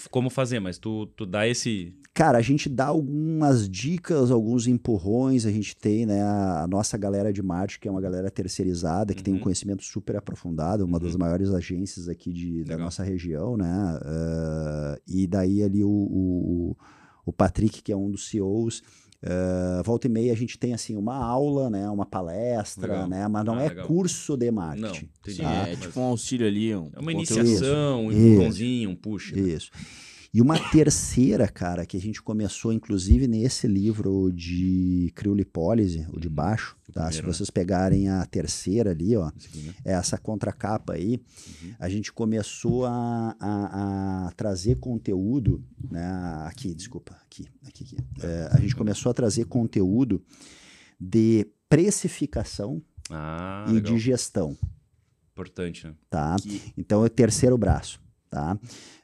como 0.10 0.30
fazer, 0.30 0.60
mas 0.60 0.78
tu, 0.78 1.06
tu 1.08 1.26
dá 1.26 1.48
esse. 1.48 1.94
Cara, 2.18 2.38
a 2.38 2.42
gente 2.42 2.70
dá 2.70 2.86
algumas 2.86 3.70
dicas, 3.70 4.32
alguns 4.32 4.68
empurrões. 4.68 5.46
A 5.46 5.52
gente 5.52 5.76
tem, 5.76 6.06
né? 6.06 6.22
A, 6.24 6.66
nossa 6.66 6.98
galera 6.98 7.34
de 7.34 7.44
marketing, 7.44 7.80
que 7.82 7.88
é 7.90 7.92
uma 7.92 8.00
galera 8.00 8.32
terceirizada, 8.32 9.14
que 9.14 9.22
tem 9.22 9.34
um 9.34 9.38
Uhum. 9.38 9.44
conhecimento 9.44 9.84
super 9.84 10.16
aprofundado, 10.16 10.86
uma 10.86 10.98
das 10.98 11.12
Uhum. 11.12 11.20
maiores 11.20 11.50
agências 11.52 12.08
aqui 12.08 12.32
de, 12.32 12.64
da 12.64 12.78
nossa 12.78 13.04
região, 13.04 13.58
né? 13.58 14.00
Ah, 14.02 14.98
e 15.06 15.28
daí 15.28 15.62
ali 15.62 15.84
o, 15.84 15.90
o, 15.90 16.78
o 17.26 17.34
Patrick, 17.34 17.84
que 17.84 17.92
é 17.92 17.98
um 17.98 18.10
dos 18.10 18.30
CEOs. 18.30 18.82
ah, 19.28 19.82
volta 19.84 20.08
e 20.08 20.10
meia 20.10 20.32
a 20.32 20.36
gente 20.38 20.58
tem 20.58 20.74
assim 20.74 20.96
uma 20.96 21.16
aula, 21.18 21.70
né, 21.70 21.90
uma 21.90 22.06
palestra, 22.06 22.88
Legal. 22.94 23.08
né, 23.10 23.28
mas 23.28 23.44
não 23.44 23.56
Ah, 23.56 23.64
é 23.64 23.70
legal. 23.70 23.88
curso 23.88 24.38
de 24.38 24.46
Não, 24.52 24.56
marketing. 24.56 25.10
Sim, 25.28 25.42
tá? 25.44 25.52
é 25.52 25.76
Mas- 25.76 25.80
tipo 25.80 26.00
um 26.00 26.04
auxílio 26.04 26.48
ali. 26.48 26.76
Um 26.76 26.92
É 26.94 27.00
uma 27.00 27.12
conteúdo. 27.12 27.40
iniciação, 27.42 28.06
um 28.06 28.12
Isso. 28.12 28.20
empurrãozinho, 28.22 28.90
um 28.92 28.96
push. 28.96 29.32
né? 29.34 29.42
E 30.36 30.42
uma 30.42 30.60
terceira, 30.70 31.48
cara, 31.48 31.86
que 31.86 31.96
a 31.96 32.00
gente 32.02 32.22
começou, 32.22 32.74
inclusive, 32.74 33.26
nesse 33.26 33.68
livro 33.68 34.34
de 34.34 35.10
criolipólise, 35.16 36.06
o 36.12 36.20
de 36.20 36.28
baixo, 36.28 36.76
O 36.90 36.92
tá? 36.92 37.04
Se 37.04 37.08
primeiro, 37.20 37.28
né? 37.28 37.34
vocês 37.34 37.50
pegarem 37.50 38.10
a 38.10 38.26
terceira 38.26 38.92
ali, 38.92 39.16
ó, 39.16 39.28
né? 39.28 39.74
é 39.86 39.94
essa 39.94 40.18
contracapa 40.18 40.92
aí, 40.94 41.22
Uhum. 41.64 41.74
a 41.80 41.88
gente 41.88 42.12
começou 42.12 42.86
a, 42.86 43.34
a- 43.40 44.26
a 44.28 44.32
trazer 44.34 44.76
conteúdo, 44.76 45.64
né? 45.90 46.06
Aqui, 46.46 46.74
desculpa, 46.76 47.16
aqui, 47.26 47.48
aqui, 47.66 47.84
aqui. 47.86 47.98
É, 48.22 48.50
a 48.52 48.60
gente 48.60 48.76
começou 48.76 49.10
a 49.12 49.14
trazer 49.14 49.46
conteúdo 49.46 50.22
de 51.00 51.48
precificação 51.70 52.82
Ah, 53.10 53.66
e 53.70 53.74
legal. 53.76 53.94
de 53.94 54.00
gestão, 54.00 54.58
Importante, 55.32 55.88
né? 55.88 55.94
tá? 56.10 56.36
Que- 56.42 56.62
Então 56.78 57.04
é 57.04 57.06
o 57.06 57.10
terceiro 57.10 57.58
braço, 57.58 58.02
tá? 58.30 58.58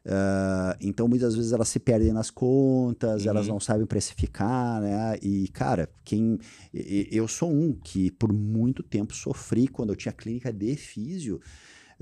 Ah, 0.06 0.76
então 0.82 1.08
muitas 1.08 1.36
vezes 1.36 1.52
elas 1.52 1.70
se 1.70 1.80
perdem 1.80 2.12
nas 2.12 2.30
contas, 2.32 3.26
elas 3.26 3.48
Uhum. 3.48 3.54
não 3.54 3.60
sabem 3.60 3.86
precificar, 3.86 4.82
né? 4.82 5.18
E 5.22 5.48
cara, 5.50 5.90
quem 6.04 6.38
eu 6.74 7.28
sou 7.28 7.52
um 7.52 7.74
que 7.74 8.12
por 8.12 8.34
muito 8.34 8.82
tempo 8.84 9.14
sofri 9.16 9.68
quando 9.68 9.90
eu 9.92 9.96
tinha 9.96 10.12
clínica 10.12 10.52
de 10.52 10.76
físio. 10.76 11.40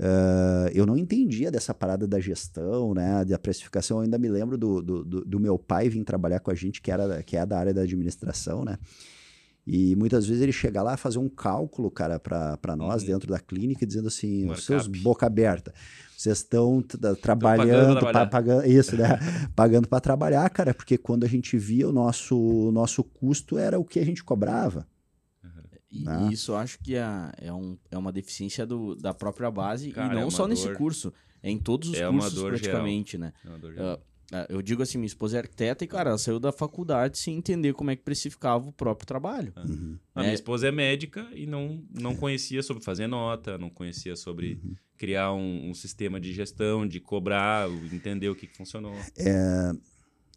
ah, 0.02 0.70
eu 0.72 0.86
não 0.86 0.96
entendia 0.96 1.50
dessa 1.50 1.74
parada 1.74 2.06
da 2.06 2.18
gestão, 2.18 2.94
né, 2.94 3.22
da 3.24 3.38
precificação. 3.38 3.98
Eu 3.98 4.04
ainda 4.04 4.18
me 4.18 4.28
lembro 4.30 4.56
do, 4.56 4.80
do, 4.80 5.04
do- 5.04 5.40
meu 5.40 5.58
pai 5.58 5.88
vir 5.90 6.02
trabalhar 6.04 6.40
com 6.40 6.50
a 6.50 6.54
gente, 6.54 6.80
que, 6.80 6.90
era, 6.90 7.22
que 7.22 7.36
é 7.36 7.44
da 7.44 7.58
área 7.58 7.74
da 7.74 7.82
administração, 7.82 8.64
né? 8.64 8.78
E 9.66 9.94
muitas 9.96 10.26
vezes 10.26 10.42
ele 10.42 10.52
chega 10.52 10.82
lá 10.82 10.96
fazer 10.96 11.18
um 11.18 11.28
cálculo, 11.28 11.90
cara, 11.90 12.18
para 12.18 12.74
nós 12.76 13.02
Uhum. 13.02 13.08
dentro 13.08 13.28
da 13.28 13.38
clínica, 13.38 13.86
dizendo 13.86 14.08
assim: 14.08 14.46
os 14.50 14.64
seus 14.64 14.86
boca 14.86 15.26
aberta, 15.26 15.72
vocês 16.20 16.38
estão 16.38 16.82
tra- 16.82 16.98
pagando 16.98 17.16
trabalhando, 17.20 17.92
pra 18.00 18.00
pa- 18.00 18.26
trabalhar." 18.26 18.26
pagando, 18.30 18.66
isso, 18.66 18.96
né? 18.96 19.08
pagando 19.56 19.88
para 19.88 20.00
trabalhar, 20.00 20.48
cara, 20.50 20.74
porque 20.74 20.98
quando 20.98 21.24
a 21.24 21.28
gente 21.28 21.56
via 21.56 21.88
o 21.88 21.92
nosso, 21.92 22.38
o 22.38 22.70
nosso 22.72 23.02
custo 23.04 23.56
era 23.58 23.78
o 23.78 23.84
que 23.84 23.98
a 23.98 24.04
gente 24.04 24.22
cobrava. 24.24 24.86
E, 25.92 26.04
Ah. 26.06 26.28
e 26.30 26.34
isso 26.34 26.52
eu 26.52 26.56
acho 26.56 26.78
que 26.78 26.94
é, 26.94 27.04
é, 27.38 27.52
um, 27.52 27.76
é 27.90 27.98
uma 27.98 28.12
deficiência 28.12 28.64
do, 28.64 28.94
da 28.94 29.12
própria 29.12 29.50
base. 29.50 29.90
Cara, 29.90 30.12
e 30.12 30.16
não 30.20 30.28
é 30.28 30.30
só 30.30 30.46
nesse 30.46 30.66
dor- 30.68 30.76
curso, 30.76 31.12
é 31.42 31.50
em 31.50 31.58
todos 31.58 31.88
os 31.88 31.98
é 31.98 32.08
uma 32.08 32.20
cursos 32.20 32.34
dor 32.34 32.42
geral. 32.56 32.60
praticamente, 32.60 33.18
né? 33.18 33.32
É 33.44 33.48
uma 33.48 33.58
Ah. 34.32 34.42
Ah, 34.42 34.46
Eu 34.48 34.62
digo 34.62 34.82
assim, 34.82 34.98
minha 34.98 35.06
esposa 35.06 35.36
é 35.36 35.40
arquiteta 35.40 35.84
e, 35.84 35.86
cara, 35.88 36.10
ela 36.10 36.18
saiu 36.18 36.38
da 36.38 36.52
faculdade 36.52 37.18
sem 37.18 37.36
entender 37.36 37.72
como 37.74 37.90
é 37.90 37.96
que 37.96 38.02
precificava 38.02 38.68
o 38.68 38.72
próprio 38.72 39.06
trabalho. 39.06 39.52
Uhum. 39.56 39.96
A 40.14 40.20
É. 40.20 40.22
minha 40.24 40.34
esposa 40.34 40.68
é 40.68 40.70
médica 40.70 41.26
e 41.34 41.46
não, 41.46 41.82
não 41.92 42.14
conhecia 42.14 42.62
sobre 42.62 42.82
fazer 42.84 43.06
nota, 43.06 43.58
não 43.58 43.68
conhecia 43.70 44.14
sobre 44.16 44.60
criar 44.96 45.32
um, 45.32 45.70
um 45.70 45.74
sistema 45.74 46.20
de 46.20 46.32
gestão, 46.32 46.86
de 46.86 47.00
cobrar, 47.00 47.68
entender 47.92 48.28
o 48.28 48.34
que, 48.34 48.46
que 48.46 48.56
funcionou. 48.56 48.94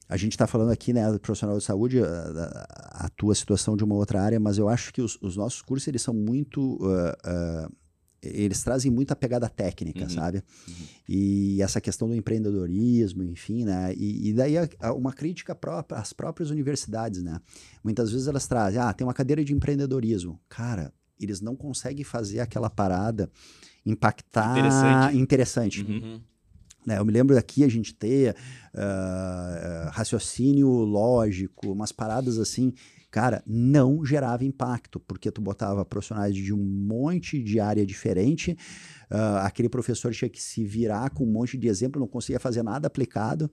A 0.10 0.18
gente 0.18 0.34
está 0.34 0.46
falando 0.46 0.72
aqui, 0.72 0.92
né, 0.94 1.10
do 1.12 1.20
profissional 1.20 1.58
de 1.58 1.64
saúde, 1.64 2.00
a, 2.00 2.06
a- 2.06 3.06
a 3.06 3.10
tua 3.10 3.34
situação 3.34 3.76
de 3.76 3.84
uma 3.84 3.96
outra 3.96 4.22
área, 4.22 4.40
mas 4.40 4.58
eu 4.58 4.68
acho 4.70 4.94
que 4.94 5.02
os, 5.02 5.18
os 5.22 5.36
nossos 5.38 5.62
cursos, 5.62 5.88
eles 5.88 6.02
são 6.02 6.14
muito... 6.14 6.78
ah, 6.84 7.18
ah, 7.24 7.70
eles 8.24 8.64
trazem 8.64 8.90
muita 8.92 9.16
pegada 9.16 9.50
técnica, 9.50 10.04
Uhum, 10.04 10.10
sabe? 10.10 10.44
E 11.08 11.62
essa 11.62 11.82
questão 11.82 12.08
do 12.08 12.16
empreendedorismo, 12.16 13.24
enfim, 13.24 13.66
né? 13.66 13.94
E, 13.96 14.30
e 14.30 14.34
daí 14.34 14.58
a- 14.58 14.70
a- 14.80 14.94
uma 14.94 15.12
crítica 15.14 15.54
própria 15.54 16.00
às 16.00 16.14
próprias 16.14 16.50
universidades, 16.50 17.22
né? 17.22 17.40
Muitas 17.84 18.12
vezes 18.12 18.28
elas 18.28 18.48
trazem, 18.48 18.80
ah, 18.80 18.94
tem 18.94 19.06
uma 19.06 19.14
cadeira 19.14 19.44
de 19.44 19.54
empreendedorismo. 19.54 20.40
Cara, 20.48 20.94
eles 21.20 21.42
não 21.42 21.56
conseguem 21.56 22.04
fazer 22.04 22.40
aquela 22.40 22.70
parada 22.70 23.30
impactar 23.86 24.52
Interessante. 24.52 25.18
interessante. 25.18 25.82
Uhum. 25.84 26.22
né? 26.86 26.98
Eu 27.00 27.06
me 27.06 27.12
lembro 27.12 27.38
aqui 27.38 27.64
a 27.64 27.68
gente 27.70 27.94
ter 27.94 28.36
ah, 28.74 29.90
raciocínio 29.94 30.68
lógico, 30.70 31.72
umas 31.72 31.92
paradas 31.92 32.38
assim, 32.38 32.74
cara, 33.14 33.44
não 33.46 34.04
gerava 34.04 34.44
impacto, 34.44 35.00
porque 35.00 35.30
tu 35.32 35.40
botava 35.40 35.86
profissionais 35.86 36.34
de 36.36 36.52
um 36.52 36.58
monte 36.58 37.44
de 37.44 37.60
área 37.60 37.86
diferente, 37.86 38.58
ah, 39.08 39.46
aquele 39.46 39.70
professor 39.70 40.12
tinha 40.12 40.28
que 40.28 40.42
se 40.42 40.66
virar 40.66 41.12
com 41.12 41.24
um 41.24 41.32
monte 41.32 41.56
de 41.56 41.68
exemplo, 41.68 42.00
não 42.00 42.08
conseguia 42.08 42.40
fazer 42.40 42.64
nada 42.64 42.88
aplicado, 42.88 43.52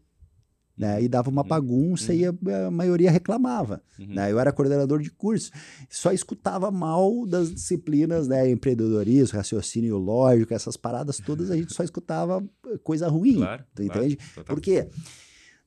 né? 0.75 1.03
E 1.03 1.09
dava 1.11 1.29
uma 1.29 1.43
Uhum. 1.43 1.49
bagunça 1.49 2.15
e 2.15 2.25
a, 2.25 2.33
a 2.67 2.71
maioria 2.71 3.11
reclamava. 3.11 3.83
Uhum. 3.99 4.15
Né? 4.15 4.33
Eu 4.33 4.41
era 4.41 4.51
coordenador 4.51 5.03
de 5.03 5.11
curso, 5.11 5.51
só 5.91 6.11
escutava 6.11 6.71
mal 6.71 7.27
das 7.27 7.53
disciplinas, 7.53 8.27
né? 8.27 8.51
Empreendedorismo, 8.51 9.37
raciocínio 9.37 9.99
lógico, 9.99 10.55
essas 10.55 10.79
paradas 10.79 11.19
todas, 11.19 11.51
a 11.51 11.57
gente 11.57 11.75
só 11.75 11.83
escutava 11.85 12.43
coisa 12.83 13.09
ruim. 13.09 13.37
Claro. 13.37 13.63
Claro, 13.75 13.99
entende? 14.01 14.17
total. 14.35 14.45
Por 14.57 14.59
quê? 14.63 14.89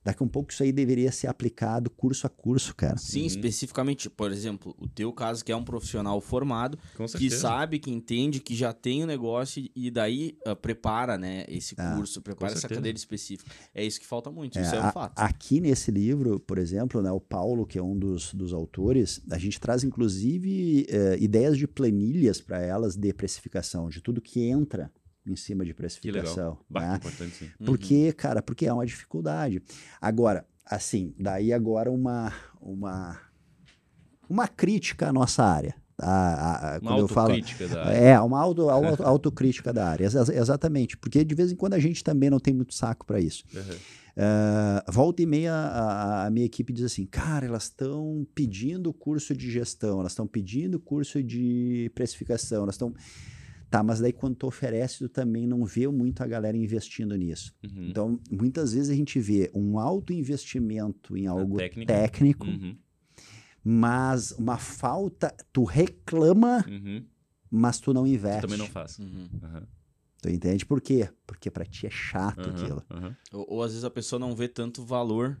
Daqui 0.04 0.22
a 0.22 0.26
um 0.26 0.28
pouco 0.28 0.52
isso 0.52 0.62
aí 0.62 0.70
deveria 0.70 1.10
ser 1.10 1.28
aplicado 1.28 1.88
curso 1.88 2.26
a 2.26 2.30
curso, 2.30 2.74
cara. 2.74 2.96
Sim, 2.98 3.20
Uhum. 3.22 3.26
especificamente, 3.26 4.10
por 4.10 4.30
exemplo, 4.30 4.74
o 4.78 4.86
teu 4.86 5.12
caso, 5.12 5.42
que 5.44 5.50
é 5.50 5.56
um 5.56 5.64
profissional 5.64 6.20
formado, 6.20 6.78
que 7.16 7.30
sabe, 7.30 7.78
que 7.78 7.90
entende, 7.90 8.38
que 8.40 8.54
já 8.54 8.72
tem 8.72 9.02
o 9.02 9.06
negócio 9.06 9.66
e 9.74 9.90
daí 9.90 10.36
ah, 10.46 10.54
prepara, 10.54 11.16
né, 11.16 11.44
esse 11.48 11.74
Ah, 11.78 11.94
curso, 11.96 12.20
prepara 12.20 12.52
essa 12.52 12.68
cadeira 12.68 12.98
específica. 12.98 13.50
É 13.74 13.82
isso 13.84 13.98
que 13.98 14.06
falta 14.06 14.30
muito, 14.30 14.58
É, 14.58 14.62
isso 14.62 14.74
é 14.74 14.78
a- 14.78 14.88
um 14.88 14.92
fato. 14.92 15.18
Aqui 15.18 15.58
nesse 15.60 15.90
livro, 15.90 16.38
por 16.38 16.58
exemplo, 16.58 17.00
né, 17.00 17.10
o 17.10 17.20
Paulo, 17.20 17.66
que 17.66 17.78
é 17.78 17.82
um 17.82 17.98
dos, 17.98 18.34
dos 18.34 18.52
autores, 18.52 19.22
a 19.30 19.38
gente 19.38 19.58
traz 19.58 19.82
inclusive 19.84 20.86
eh, 20.88 21.16
ideias 21.18 21.56
de 21.56 21.66
planilhas 21.66 22.40
para 22.42 22.60
elas 22.60 22.94
de 22.96 23.12
precificação, 23.14 23.88
de 23.88 24.00
tudo 24.02 24.20
que 24.20 24.40
entra 24.42 24.92
em 25.26 25.36
cima 25.36 25.64
de 25.64 25.72
Que 25.72 25.80
legal. 25.82 26.22
precificação. 26.34 26.58
Né? 26.70 26.96
importante 26.96 27.34
sim. 27.36 27.44
Uhum. 27.60 27.66
Porque, 27.66 28.12
cara, 28.12 28.42
porque 28.42 28.66
é 28.66 28.72
uma 28.72 28.84
dificuldade. 28.86 29.62
Agora, 30.00 30.46
assim, 30.66 31.14
daí 31.18 31.52
agora 31.52 31.90
uma 31.90 32.32
uma 32.60 33.20
uma 34.28 34.48
crítica 34.48 35.08
à 35.08 35.12
nossa 35.12 35.42
área. 35.44 35.74
tá? 35.96 36.06
A- 36.06 36.74
a- 36.74 36.78
Uma 36.78 36.80
quando 36.90 36.98
eu 37.00 37.08
falo 37.08 37.30
autocrítica 37.32 37.68
da 37.68 37.84
área. 37.86 37.96
é, 37.96 38.20
uma 38.20 38.40
auto, 38.40 38.68
auto- 38.68 39.02
autocrítica 39.04 39.72
da 39.72 39.86
área, 39.88 40.04
exa- 40.06 40.34
exatamente, 40.34 40.96
porque 40.96 41.24
de 41.24 41.34
vez 41.34 41.52
em 41.52 41.56
quando 41.56 41.74
a 41.74 41.78
gente 41.78 42.02
também 42.02 42.28
não 42.30 42.40
tem 42.40 42.52
muito 42.52 42.74
saco 42.74 43.06
para 43.06 43.20
isso. 43.20 43.44
Uhum. 43.54 43.76
Ah, 44.16 44.84
volta 44.90 45.22
e 45.22 45.26
meia 45.26 45.52
a, 45.52 46.26
a 46.26 46.30
minha 46.30 46.46
equipe 46.46 46.72
diz 46.72 46.84
assim, 46.84 47.04
cara, 47.06 47.46
elas 47.46 47.64
estão 47.64 48.26
pedindo 48.34 48.92
curso 48.92 49.36
de 49.36 49.50
gestão, 49.50 50.00
elas 50.00 50.12
estão 50.12 50.26
pedindo 50.26 50.78
curso 50.80 51.22
de 51.22 51.90
precificação, 51.94 52.62
elas 52.62 52.74
estão... 52.76 52.92
Tá, 53.74 53.82
mas 53.82 53.98
daí 53.98 54.12
quando 54.12 54.36
tu 54.36 54.46
oferece, 54.46 54.98
tu 54.98 55.08
também 55.08 55.48
não 55.48 55.64
vê 55.64 55.88
muito 55.88 56.22
a 56.22 56.26
galera 56.28 56.56
investindo 56.56 57.16
nisso. 57.16 57.52
Uhum. 57.64 57.88
Então, 57.88 58.20
muitas 58.30 58.72
vezes 58.72 58.88
a 58.88 58.94
gente 58.94 59.18
vê 59.18 59.50
um 59.52 59.80
alto 59.80 60.12
investimento 60.12 61.16
em 61.16 61.26
algo 61.26 61.56
técnico, 61.84 62.46
Uhum. 62.46 62.76
mas 63.64 64.30
uma 64.32 64.58
falta, 64.58 65.34
tu 65.52 65.64
reclama, 65.64 66.64
Uhum. 66.68 67.04
mas 67.50 67.80
tu 67.80 67.92
não 67.92 68.04
Tu 68.04 68.10
investe. 68.10 68.42
também 68.42 68.58
não 68.58 68.68
faz. 68.68 68.96
Uhum. 69.00 69.28
Uhum. 69.42 69.62
Tu 70.22 70.28
entende 70.30 70.64
por 70.64 70.80
quê? 70.80 71.08
Porque 71.26 71.50
pra 71.50 71.64
ti 71.64 71.88
é 71.88 71.90
chato 71.90 72.46
Uhum. 72.46 72.52
aquilo. 72.54 72.82
Uhum. 72.88 73.14
Ou, 73.32 73.46
ou 73.56 73.62
às 73.64 73.72
vezes 73.72 73.84
a 73.84 73.90
pessoa 73.90 74.20
não 74.20 74.36
vê 74.36 74.46
tanto 74.46 74.84
valor 74.84 75.36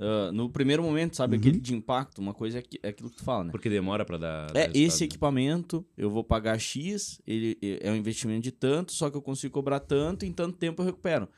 ah, 0.00 0.32
no 0.32 0.48
primeiro 0.50 0.82
momento, 0.82 1.16
sabe? 1.16 1.34
Uhum. 1.36 1.40
Aquele 1.40 1.60
de 1.60 1.74
impacto, 1.74 2.18
uma 2.18 2.32
coisa 2.34 2.58
é, 2.58 2.62
que- 2.62 2.80
é 2.82 2.88
aquilo 2.88 3.10
que 3.10 3.16
tu 3.16 3.22
fala, 3.24 3.44
né? 3.44 3.50
Porque 3.52 3.68
demora 3.68 4.04
pra 4.04 4.16
dar. 4.16 4.46
dar 4.52 4.58
É, 4.58 4.62
resultado, 4.62 4.76
esse 4.86 5.00
né? 5.02 5.06
equipamento, 5.06 5.86
eu 5.96 6.10
vou 6.10 6.24
pagar 6.24 6.58
X, 6.58 7.20
ele 7.26 7.56
é 7.80 7.90
um 7.92 7.96
investimento 7.96 8.40
de 8.42 8.50
tanto, 8.50 8.92
só 8.92 9.10
que 9.10 9.16
eu 9.16 9.22
consigo 9.22 9.52
cobrar 9.52 9.80
tanto, 9.80 10.24
em 10.24 10.32
tanto 10.32 10.56
tempo 10.56 10.80
eu 10.82 10.86
recupero. 10.86 11.28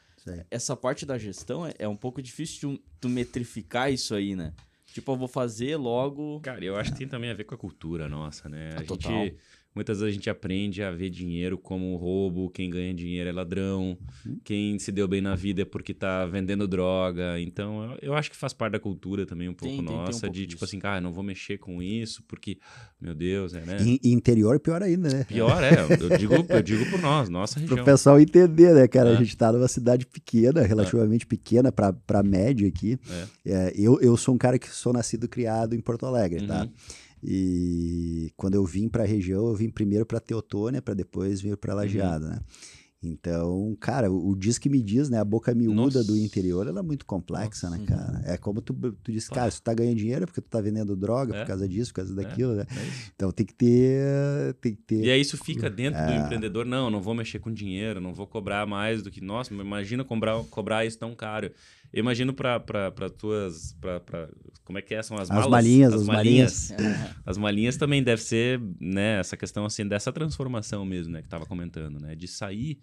Essa 0.51 0.77
parte 0.77 1.05
da 1.05 1.19
gestão 1.19 1.67
é, 1.67 1.75
é 1.81 1.89
um 1.89 1.97
pouco 1.97 2.23
difícil 2.23 2.71
de 2.75 2.83
tu 3.01 3.09
metrificar 3.09 3.93
isso 3.93 4.15
aí, 4.15 4.37
né? 4.37 4.53
Tipo, 4.93 5.13
eu 5.13 5.17
vou 5.17 5.27
fazer 5.27 5.77
logo. 5.77 6.39
Cara, 6.41 6.63
eu 6.65 6.77
acho 6.77 6.93
que 6.93 6.99
tem 6.99 7.09
também 7.09 7.31
a 7.31 7.35
ver 7.35 7.45
com 7.45 7.55
a 7.55 7.59
cultura 7.59 8.09
nossa, 8.09 8.49
né? 8.49 8.71
Ah, 8.75 8.77
A 8.77 8.79
gente, 8.81 8.89
total. 8.89 9.27
Muitas 9.75 9.99
vezes 10.01 10.13
a 10.13 10.15
gente 10.15 10.29
aprende 10.31 10.83
a 10.83 10.91
ver 10.91 11.11
dinheiro 11.11 11.57
como 11.59 11.93
um 11.93 11.97
roubo, 11.97 12.51
quem 12.51 12.69
ganha 12.71 12.93
dinheiro 12.93 13.29
é 13.29 13.33
ladrão, 13.33 13.97
Uhum. 14.25 14.39
quem 14.45 14.79
se 14.79 14.93
deu 14.93 15.09
bem 15.09 15.21
na 15.21 15.35
vida 15.35 15.63
é 15.63 15.65
porque 15.65 15.93
tá 15.95 16.25
vendendo 16.27 16.67
droga. 16.69 17.41
Então, 17.41 17.97
eu, 18.01 18.15
acho 18.15 18.31
que 18.31 18.37
faz 18.37 18.53
parte 18.53 18.73
da 18.73 18.79
cultura 18.81 19.25
também 19.27 19.49
um 19.49 19.55
pouco 19.55 19.75
Tem, 19.75 19.77
tem, 19.79 19.87
tem 19.87 19.95
um 19.97 19.99
nossa, 20.07 20.21
pouco 20.21 20.35
de 20.35 20.43
tipo 20.43 20.53
disso. 20.55 20.65
assim, 20.65 20.79
cara, 20.79 21.01
não 21.01 21.13
vou 21.13 21.25
mexer 21.25 21.59
com 21.59 21.83
isso 21.83 22.23
porque, 22.29 22.59
meu 23.01 23.15
Deus, 23.15 23.55
é, 23.55 23.61
né? 23.65 23.77
E, 23.81 24.13
interior, 24.13 24.59
pior 24.61 24.83
ainda, 24.83 25.09
né? 25.09 25.25
Pior 25.25 25.63
é, 25.63 25.73
eu 26.01 26.17
digo, 26.19 26.35
eu 26.49 26.63
digo 26.63 26.91
por 26.91 27.01
nós, 27.01 27.29
nossa 27.29 27.55
Para 27.55 27.63
região. 27.63 27.83
o 27.83 27.85
pessoal 27.85 28.21
entender, 28.21 28.75
né, 28.75 28.87
cara? 28.87 29.11
É. 29.11 29.13
A 29.13 29.17
gente 29.17 29.37
tá 29.37 29.51
numa 29.53 29.69
cidade 29.69 30.07
pequena, 30.07 30.63
relativamente 30.63 31.27
pequena 31.27 31.73
para 31.73 31.93
pra 31.93 32.23
média 32.23 32.69
aqui. 32.69 32.99
É, 33.45 33.73
eu, 33.77 34.01
eu 34.01 34.17
sou 34.17 34.35
um 34.35 34.39
cara 34.39 34.59
que 34.59 34.69
sou 34.69 34.93
nascido 34.93 35.25
e 35.25 35.29
criado 35.29 35.75
em 35.75 35.81
Porto 35.81 36.07
Alegre, 36.07 36.47
tá? 36.47 36.69
Uhum. 37.23 37.29
E 37.31 38.33
quando 38.37 38.55
eu 38.55 38.65
vim 38.65 38.89
para 38.89 39.05
a 39.05 39.07
região, 39.07 39.47
eu 39.49 39.55
vim 39.55 39.69
primeiro 39.71 40.05
para 40.07 40.21
Teotônia, 40.21 40.83
para 40.83 40.95
depois 40.95 41.41
vir 41.41 41.51
Uhum. 41.53 41.57
para 41.57 41.75
Lajeado, 41.75 42.27
né? 42.29 42.41
Então, 43.05 43.77
cara, 43.81 44.09
o, 44.13 44.29
o 44.31 44.37
diz 44.37 44.59
que 44.59 44.69
me 44.69 44.81
diz, 44.81 45.09
né? 45.11 45.19
A 45.19 45.25
boca 45.25 45.53
miúda 45.53 45.75
Nossa. 45.75 46.05
do 46.05 46.17
interior, 46.17 46.69
ela 46.69 46.79
é 46.79 46.83
muito 46.85 47.05
complexa, 47.05 47.69
né, 47.69 47.79
Nossa. 47.79 47.91
cara? 47.93 48.23
É 48.25 48.37
como 48.37 48.61
tu, 48.63 48.73
tu 49.03 49.11
diz, 49.11 49.29
cara, 49.29 49.51
se 49.51 49.61
tu 49.61 49.65
tá 49.65 49.75
ganhando 49.75 49.97
dinheiro 49.97 50.23
é 50.23 50.27
porque 50.27 50.41
tu 50.41 50.49
tá 50.49 50.61
vendendo 50.61 50.95
droga 50.95 51.35
É. 51.35 51.41
por 51.41 51.49
causa 51.49 51.69
disso, 51.69 51.91
por 51.91 51.97
causa 51.97 52.15
daquilo, 52.15 52.55
né? 52.55 52.65
É. 52.71 53.11
Então 53.17 53.33
tem 53.33 53.45
que 53.45 53.55
ter. 53.55 54.55
Tem 54.61 54.73
que 54.77 54.83
ter. 54.83 55.05
E 55.05 55.11
aí 55.11 55.21
isso 55.21 55.37
fica 55.37 55.69
dentro 55.69 56.01
do 56.01 56.13
É. 56.13 56.17
empreendedor, 56.17 56.65
não, 56.65 56.91
não 56.91 57.03
vou 57.03 57.13
mexer 57.13 57.41
com 57.41 57.53
dinheiro, 57.53 58.01
não 58.01 58.15
vou 58.15 58.25
cobrar 58.27 58.65
mais 58.69 59.03
do 59.03 59.11
que, 59.11 59.21
nossa, 59.21 59.53
imagina 59.53 60.05
cobrar, 60.05 60.41
cobrar 60.45 60.87
isso 60.87 60.97
tão 60.99 61.13
caro. 61.13 61.51
Eu 61.93 62.01
imagino 62.01 62.33
para 62.33 62.61
tuas, 63.19 63.77
pra, 63.81 64.01
pra- 64.01 64.29
como 64.65 64.79
é 64.79 64.83
que 64.83 64.95
é, 64.95 65.03
são 65.03 65.17
as, 65.19 65.31
As 65.31 65.37
malas? 65.37 65.51
malinhas, 65.51 65.93
as 65.93 66.07
malinhas. 66.07 66.73
As 67.27 67.37
malinhas 67.37 67.77
também 67.77 68.03
deve 68.03 68.23
ser, 68.23 68.59
né, 68.81 69.19
essa 69.21 69.37
questão 69.37 69.65
assim 69.67 69.87
dessa 69.87 70.11
transformação 70.13 70.85
mesmo, 70.87 71.13
né, 71.13 71.21
que 71.23 71.29
tava 71.29 71.45
comentando, 71.45 72.01
né, 72.01 72.15
de 72.15 72.27
sair, 72.27 72.81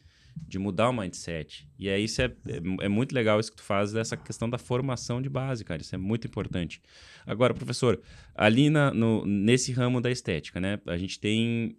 de 0.48 0.60
mudar 0.60 0.90
o 0.90 0.94
mindset. 0.94 1.68
E 1.80 1.90
aí 1.90 2.04
isso 2.04 2.22
é, 2.22 2.26
é, 2.26 2.86
é 2.86 2.88
muito 2.88 3.14
legal 3.14 3.40
isso 3.40 3.50
que 3.50 3.58
tu 3.58 3.64
faz 3.64 3.92
dessa 3.92 4.16
questão 4.16 4.48
da 4.50 4.60
formação 4.60 5.20
de 5.22 5.28
base, 5.30 5.66
cara, 5.66 5.82
isso 5.82 5.96
é 5.96 5.98
muito 5.98 6.28
importante. 6.28 6.80
Agora, 7.26 7.54
professor, 7.54 8.00
ali 8.36 8.70
na, 8.70 8.94
no, 8.94 9.26
nesse 9.26 9.72
ramo 9.72 10.00
da 10.00 10.12
estética, 10.12 10.60
né, 10.62 10.80
a 10.86 10.98
gente 10.98 11.20
tem, 11.20 11.76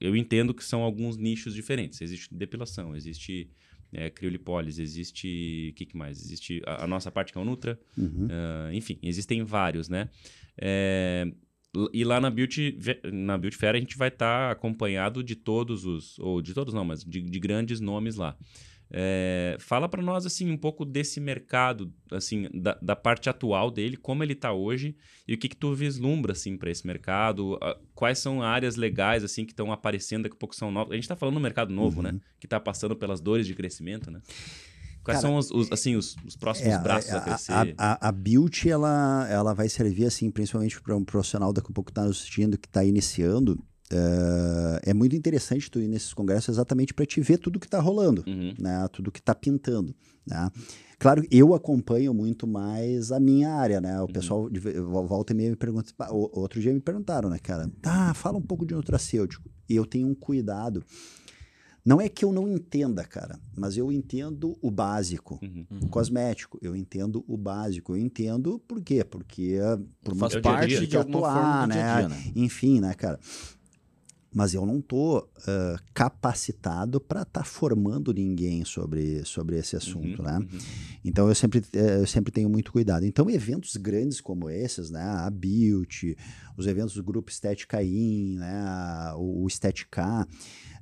eu 0.00 0.14
entendo 0.14 0.54
que 0.54 0.62
são 0.64 0.82
alguns 0.82 1.16
nichos 1.16 1.54
diferentes. 1.54 2.00
Existe 2.00 2.32
depilação, 2.32 2.94
existe 2.94 3.50
é, 3.92 4.10
criolipólise, 4.10 4.82
existe, 4.82 5.70
o 5.72 5.74
que, 5.74 5.86
que 5.86 5.96
mais? 5.96 6.18
Existe 6.20 6.62
a, 6.66 6.84
a 6.84 6.86
nossa 6.86 7.10
parte 7.10 7.32
que 7.32 7.38
é 7.38 7.40
o 7.40 7.44
Nutra, 7.44 7.78
Uhum. 7.96 8.28
ah, 8.30 8.70
enfim, 8.72 8.98
existem 9.02 9.42
vários, 9.42 9.88
né? 9.88 10.08
É, 10.56 11.26
e 11.92 12.04
lá 12.04 12.20
na 12.20 12.28
Beauty, 12.30 12.76
na 13.12 13.38
Beauty 13.38 13.56
Fair 13.56 13.74
a 13.74 13.78
gente 13.78 13.96
vai 13.96 14.08
estar 14.08 14.50
acompanhado 14.50 15.22
de 15.22 15.34
todos 15.34 15.84
os, 15.86 16.18
ou 16.18 16.42
de 16.42 16.52
todos 16.52 16.74
não, 16.74 16.84
mas 16.84 17.02
de, 17.02 17.22
de 17.22 17.40
grandes 17.40 17.80
nomes 17.80 18.16
lá. 18.16 18.36
É, 18.94 19.56
fala 19.58 19.88
para 19.88 20.02
nós 20.02 20.26
assim 20.26 20.50
um 20.50 20.56
pouco 20.56 20.84
desse 20.84 21.18
mercado, 21.18 21.90
assim 22.10 22.46
da, 22.52 22.78
da 22.82 22.94
parte 22.94 23.30
atual 23.30 23.70
dele, 23.70 23.96
como 23.96 24.22
ele 24.22 24.34
está 24.34 24.52
hoje 24.52 24.94
e 25.26 25.32
o 25.32 25.38
que, 25.38 25.48
que 25.48 25.56
tu 25.56 25.74
vislumbra 25.74 26.32
assim 26.32 26.58
para 26.58 26.70
esse 26.70 26.86
mercado, 26.86 27.58
quais 27.94 28.18
são 28.18 28.42
áreas 28.42 28.76
legais 28.76 29.24
assim 29.24 29.46
que 29.46 29.52
estão 29.52 29.72
aparecendo 29.72 30.24
daqui 30.24 30.36
a 30.36 30.38
pouco 30.38 30.54
são 30.54 30.70
novas. 30.70 30.92
A 30.92 30.94
gente 30.94 31.04
está 31.04 31.16
falando 31.16 31.36
no 31.36 31.40
mercado 31.40 31.72
novo, 31.72 32.02
né? 32.02 32.10
uhum. 32.10 32.16
né? 32.16 32.20
Que 32.38 32.46
está 32.46 32.60
passando 32.60 32.94
pelas 32.94 33.18
dores 33.22 33.46
de 33.46 33.54
crescimento, 33.54 34.10
né? 34.10 34.20
Quais 35.02 35.20
Cara, 35.20 35.32
são 35.32 35.36
os, 35.36 35.50
os, 35.50 35.72
assim, 35.72 35.96
os, 35.96 36.14
os 36.24 36.36
próximos 36.36 36.74
é, 36.74 36.78
braços 36.78 37.10
a, 37.10 37.16
a 37.16 37.20
crescer? 37.22 37.52
A, 37.52 37.74
a, 37.78 38.08
a 38.08 38.12
Beauty, 38.12 38.70
ela, 38.70 39.26
ela 39.28 39.52
vai 39.52 39.68
servir, 39.68 40.04
assim, 40.04 40.30
principalmente 40.30 40.80
para 40.80 40.94
um 40.96 41.04
profissional 41.04 41.52
daqui 41.52 41.68
a 41.70 41.74
pouco 41.74 41.86
que 41.86 41.90
está 41.90 42.04
nos 42.04 42.18
assistindo, 42.18 42.56
que 42.56 42.68
está 42.68 42.84
iniciando. 42.84 43.58
Uh, 43.92 44.80
é 44.82 44.94
muito 44.94 45.14
interessante 45.14 45.70
tu 45.70 45.78
ir 45.78 45.88
nesses 45.88 46.14
congressos 46.14 46.54
exatamente 46.54 46.94
para 46.94 47.04
te 47.04 47.20
ver 47.20 47.38
tudo 47.38 47.60
que 47.60 47.66
está 47.66 47.78
rolando, 47.78 48.24
uhum. 48.26 48.54
né? 48.58 48.88
Tudo 48.90 49.12
que 49.12 49.20
está 49.20 49.34
pintando, 49.34 49.94
né? 50.26 50.50
Claro, 50.98 51.22
eu 51.30 51.52
acompanho 51.52 52.14
muito 52.14 52.46
mais 52.46 53.12
a 53.12 53.20
minha 53.20 53.50
área, 53.50 53.80
né? 53.80 53.98
O 53.98 54.02
uhum. 54.02 54.06
pessoal 54.06 54.48
de, 54.48 54.60
volta 54.60 55.32
e 55.32 55.36
meia 55.36 55.50
me 55.50 55.56
pergunta, 55.56 55.92
outro 56.10 56.60
dia 56.60 56.72
me 56.72 56.80
perguntaram, 56.80 57.28
né, 57.28 57.38
cara? 57.38 57.70
Ah, 57.82 58.14
fala 58.14 58.38
um 58.38 58.42
pouco 58.42 58.64
de 58.64 58.74
nutracêutico. 58.74 59.50
E 59.68 59.76
eu 59.76 59.84
tenho 59.84 60.08
um 60.08 60.14
cuidado 60.14 60.84
não 61.84 62.00
é 62.00 62.08
que 62.08 62.24
eu 62.24 62.32
não 62.32 62.46
entenda, 62.46 63.04
cara, 63.04 63.38
mas 63.56 63.76
eu 63.76 63.90
entendo 63.90 64.56
o 64.62 64.70
básico. 64.70 65.40
Uhum. 65.42 65.66
O 65.82 65.88
cosmético, 65.88 66.56
eu 66.62 66.76
entendo 66.76 67.24
o 67.26 67.36
básico. 67.36 67.92
Eu 67.92 67.98
entendo 67.98 68.60
por 68.68 68.80
quê? 68.80 69.02
Porque 69.02 69.58
por 70.04 70.14
faz 70.14 70.36
parte 70.36 70.68
dia 70.68 70.78
-dia. 70.78 70.86
de 70.86 70.96
atuar, 70.96 71.66
né? 71.66 71.74
Dia 71.74 71.96
-dia, 71.96 72.08
né? 72.08 72.32
Enfim, 72.36 72.80
né, 72.80 72.94
cara? 72.94 73.18
Mas 74.34 74.54
eu 74.54 74.64
não 74.64 74.80
tô 74.80 75.18
uh, 75.18 75.82
capacitado 75.92 77.00
para 77.00 77.22
estar 77.22 77.40
tá 77.40 77.44
formando 77.44 78.14
ninguém 78.14 78.64
sobre, 78.64 79.24
sobre 79.24 79.58
esse 79.58 79.76
assunto, 79.76 80.20
uhum, 80.20 80.24
né? 80.24 80.38
Uhum. 80.38 80.58
Então 81.04 81.28
eu 81.28 81.34
sempre, 81.34 81.62
eu 81.72 82.06
sempre 82.06 82.32
tenho 82.32 82.48
muito 82.48 82.72
cuidado. 82.72 83.04
Então 83.04 83.28
eventos 83.28 83.76
grandes 83.76 84.20
como 84.20 84.48
esses, 84.48 84.90
né? 84.90 85.02
A 85.02 85.28
Beauty, 85.28 86.16
os 86.56 86.66
eventos 86.66 86.94
do 86.94 87.04
grupo 87.04 87.30
Estética 87.30 87.82
In, 87.82 88.36
né? 88.36 89.12
o, 89.16 89.42
o 89.42 89.46
Estética 89.46 90.26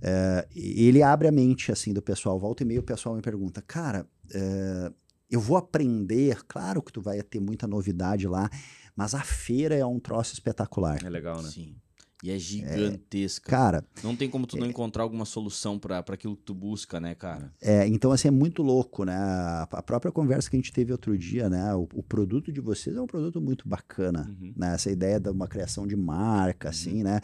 Uh, 0.00 0.48
ele 0.56 1.02
abre 1.02 1.28
a 1.28 1.32
mente 1.32 1.70
assim 1.70 1.92
do 1.92 2.00
pessoal. 2.00 2.38
Volta 2.38 2.62
e 2.62 2.66
meia 2.66 2.80
o 2.80 2.82
pessoal 2.82 3.14
me 3.14 3.20
pergunta, 3.20 3.60
cara, 3.60 4.06
uh, 4.34 4.94
eu 5.30 5.40
vou 5.40 5.56
aprender. 5.56 6.42
Claro 6.46 6.82
que 6.82 6.92
tu 6.92 7.00
vai 7.02 7.22
ter 7.22 7.38
muita 7.38 7.66
novidade 7.66 8.26
lá, 8.26 8.48
mas 8.96 9.14
a 9.14 9.22
feira 9.22 9.74
é 9.74 9.84
um 9.84 10.00
troço 10.00 10.32
espetacular. 10.32 11.04
É 11.04 11.10
legal, 11.10 11.42
né? 11.42 11.50
Sim. 11.50 11.76
E 12.22 12.30
é 12.30 12.38
gigantesca. 12.38 13.48
É, 13.48 13.50
cara. 13.50 13.84
Não 14.04 14.14
tem 14.14 14.28
como 14.28 14.46
tu 14.46 14.58
não 14.58 14.66
é, 14.66 14.68
encontrar 14.68 15.02
alguma 15.02 15.24
solução 15.24 15.78
para 15.78 15.98
aquilo 15.98 16.36
que 16.36 16.42
tu 16.42 16.54
busca, 16.54 17.00
né, 17.00 17.14
cara? 17.14 17.52
É, 17.60 17.86
então 17.86 18.12
assim 18.12 18.28
é 18.28 18.30
muito 18.30 18.62
louco, 18.62 19.04
né? 19.04 19.16
A 19.16 19.82
própria 19.82 20.12
conversa 20.12 20.50
que 20.50 20.56
a 20.56 20.58
gente 20.58 20.72
teve 20.72 20.92
outro 20.92 21.16
dia, 21.16 21.48
né? 21.48 21.74
O, 21.74 21.88
o 21.94 22.02
produto 22.02 22.52
de 22.52 22.60
vocês 22.60 22.94
é 22.94 23.00
um 23.00 23.06
produto 23.06 23.40
muito 23.40 23.66
bacana, 23.66 24.28
uhum. 24.28 24.52
né? 24.56 24.74
Essa 24.74 24.90
ideia 24.90 25.18
de 25.18 25.30
uma 25.30 25.48
criação 25.48 25.86
de 25.86 25.96
marca, 25.96 26.68
uhum. 26.68 26.70
assim, 26.70 27.02
né? 27.02 27.20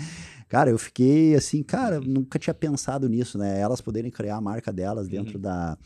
Cara, 0.48 0.70
eu 0.70 0.78
fiquei 0.78 1.34
assim, 1.34 1.62
cara, 1.62 2.00
nunca 2.00 2.38
tinha 2.38 2.54
pensado 2.54 3.08
nisso, 3.08 3.36
né? 3.36 3.58
Elas 3.58 3.82
poderem 3.82 4.10
criar 4.10 4.36
a 4.36 4.40
marca 4.40 4.72
delas 4.72 5.08
dentro 5.08 5.34
uhum. 5.34 5.42
da 5.42 5.78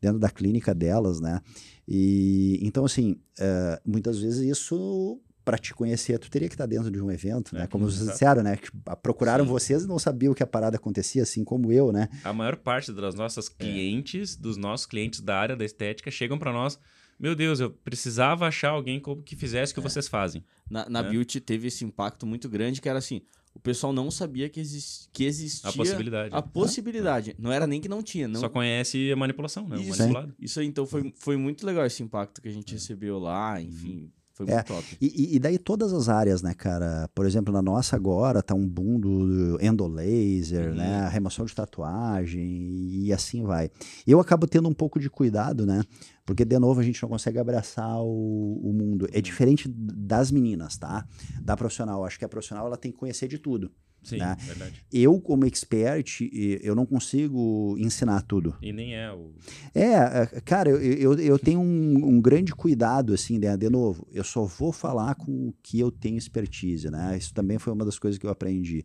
dentro 0.00 0.18
da 0.18 0.28
clínica 0.28 0.74
delas, 0.74 1.18
né? 1.18 1.40
E 1.88 2.58
então 2.62 2.84
assim, 2.84 3.12
uh, 3.40 3.90
muitas 3.90 4.20
vezes 4.20 4.40
isso 4.40 5.20
para 5.44 5.58
te 5.58 5.74
conhecer, 5.74 6.18
tu 6.18 6.30
teria 6.30 6.48
que 6.48 6.54
estar 6.54 6.64
tá 6.64 6.68
dentro 6.68 6.90
de 6.90 7.00
um 7.00 7.10
evento, 7.10 7.54
né? 7.54 7.64
É, 7.64 7.66
como 7.66 7.90
vocês 7.90 8.08
disseram, 8.08 8.42
né? 8.42 8.56
Que 8.56 8.70
procuraram 9.02 9.44
Sim. 9.44 9.50
vocês 9.50 9.84
e 9.84 9.86
não 9.86 9.98
sabiam 9.98 10.32
que 10.32 10.42
a 10.42 10.46
parada 10.46 10.76
acontecia, 10.76 11.22
assim 11.22 11.44
como 11.44 11.70
eu, 11.70 11.92
né? 11.92 12.08
A 12.24 12.32
maior 12.32 12.56
parte 12.56 12.92
das 12.92 13.14
nossas 13.14 13.48
é. 13.48 13.62
clientes, 13.62 14.36
é. 14.36 14.40
dos 14.40 14.56
nossos 14.56 14.86
clientes 14.86 15.20
da 15.20 15.36
área 15.36 15.54
da 15.54 15.64
estética, 15.64 16.10
chegam 16.10 16.38
para 16.38 16.52
nós. 16.52 16.78
Meu 17.20 17.34
Deus, 17.34 17.60
eu 17.60 17.70
precisava 17.70 18.46
achar 18.46 18.70
alguém 18.70 19.00
que 19.24 19.36
fizesse 19.36 19.72
o 19.72 19.74
que 19.74 19.80
é. 19.80 19.82
vocês 19.82 20.08
fazem. 20.08 20.42
Na, 20.68 20.88
na 20.88 21.02
né? 21.02 21.10
Beauty 21.10 21.40
teve 21.40 21.68
esse 21.68 21.84
impacto 21.84 22.26
muito 22.26 22.48
grande, 22.48 22.80
que 22.80 22.88
era 22.88 22.98
assim, 22.98 23.20
o 23.54 23.60
pessoal 23.60 23.92
não 23.92 24.10
sabia 24.10 24.48
que, 24.48 24.58
exist, 24.58 25.08
que 25.12 25.24
existia 25.24 25.68
a 25.68 25.72
possibilidade. 25.74 26.34
A 26.34 26.42
possibilidade. 26.42 27.36
Não 27.38 27.52
era 27.52 27.66
nem 27.66 27.80
que 27.80 27.88
não 27.88 28.02
tinha. 28.02 28.26
Não... 28.26 28.40
Só 28.40 28.48
conhece 28.48 29.12
a 29.12 29.16
manipulação, 29.16 29.68
né? 29.68 29.80
Isso, 29.80 30.02
isso 30.40 30.60
aí, 30.60 30.66
então 30.66 30.86
foi, 30.86 31.12
foi 31.16 31.36
muito 31.36 31.66
legal 31.66 31.84
esse 31.84 32.02
impacto 32.02 32.40
que 32.40 32.48
a 32.48 32.52
gente 32.52 32.72
recebeu 32.72 33.18
lá, 33.18 33.60
enfim. 33.60 34.04
Uhum 34.04 34.10
foi 34.34 34.46
é, 34.48 34.54
muito 34.54 34.66
top. 34.66 34.98
E, 35.00 35.36
e, 35.36 35.38
daí 35.38 35.58
todas 35.58 35.92
as 35.92 36.08
áreas, 36.08 36.42
né, 36.42 36.52
cara? 36.54 37.08
Por 37.14 37.24
exemplo, 37.24 37.52
na 37.52 37.62
nossa 37.62 37.94
agora 37.94 38.42
tá 38.42 38.52
um 38.52 38.68
boom 38.68 38.98
do 38.98 39.58
endolaser, 39.62 40.70
uhum. 40.70 40.74
né? 40.74 41.08
Remoção 41.08 41.44
de 41.44 41.54
tatuagem 41.54 42.44
e 42.44 43.12
assim 43.12 43.44
vai. 43.44 43.70
Eu 44.04 44.18
acabo 44.18 44.48
tendo 44.48 44.68
um 44.68 44.74
pouco 44.74 44.98
de 44.98 45.08
cuidado, 45.08 45.64
né? 45.64 45.82
Porque, 46.26 46.44
de 46.44 46.58
novo, 46.58 46.80
a 46.80 46.82
gente 46.82 47.00
não 47.00 47.08
consegue 47.08 47.38
abraçar 47.38 48.00
o, 48.02 48.60
o 48.62 48.72
mundo. 48.72 49.06
É 49.12 49.16
uhum. 49.16 49.22
diferente 49.22 49.68
das 49.68 50.32
meninas, 50.32 50.76
tá? 50.76 51.06
Da 51.40 51.56
profissional. 51.56 52.04
Acho 52.04 52.18
que 52.18 52.24
a 52.24 52.28
profissional 52.28 52.66
ela 52.66 52.76
tem 52.76 52.90
que 52.90 52.98
conhecer 52.98 53.28
de 53.28 53.38
tudo. 53.38 53.70
Sim, 54.04 54.18
né? 54.18 54.36
verdade. 54.38 54.84
Eu, 54.92 55.18
como 55.20 55.46
expert, 55.46 56.20
eu 56.62 56.74
não 56.74 56.84
consigo 56.84 57.74
ensinar 57.78 58.22
tudo. 58.22 58.54
E 58.62 58.72
nem 58.72 58.94
é 58.94 59.10
o. 59.10 59.32
É, 59.74 59.92
é 60.32 60.40
cara, 60.44 60.70
eu, 60.70 60.78
eu, 60.78 61.18
eu 61.18 61.38
tenho 61.38 61.60
um, 61.60 62.16
um, 62.16 62.20
grande 62.20 62.54
cuidado, 62.54 63.14
assim, 63.14 63.38
né? 63.38 63.56
De 63.56 63.70
novo, 63.70 64.06
eu 64.12 64.22
só 64.22 64.44
vou 64.44 64.72
falar 64.72 65.14
com 65.14 65.48
o 65.48 65.54
que 65.62 65.80
eu 65.80 65.90
tenho 65.90 66.18
expertise, 66.18 66.90
né? 66.90 67.16
Isso 67.16 67.32
também 67.32 67.58
foi 67.58 67.72
uma 67.72 67.84
das 67.84 67.98
coisas 67.98 68.18
que 68.18 68.26
eu 68.26 68.30
aprendi. 68.30 68.84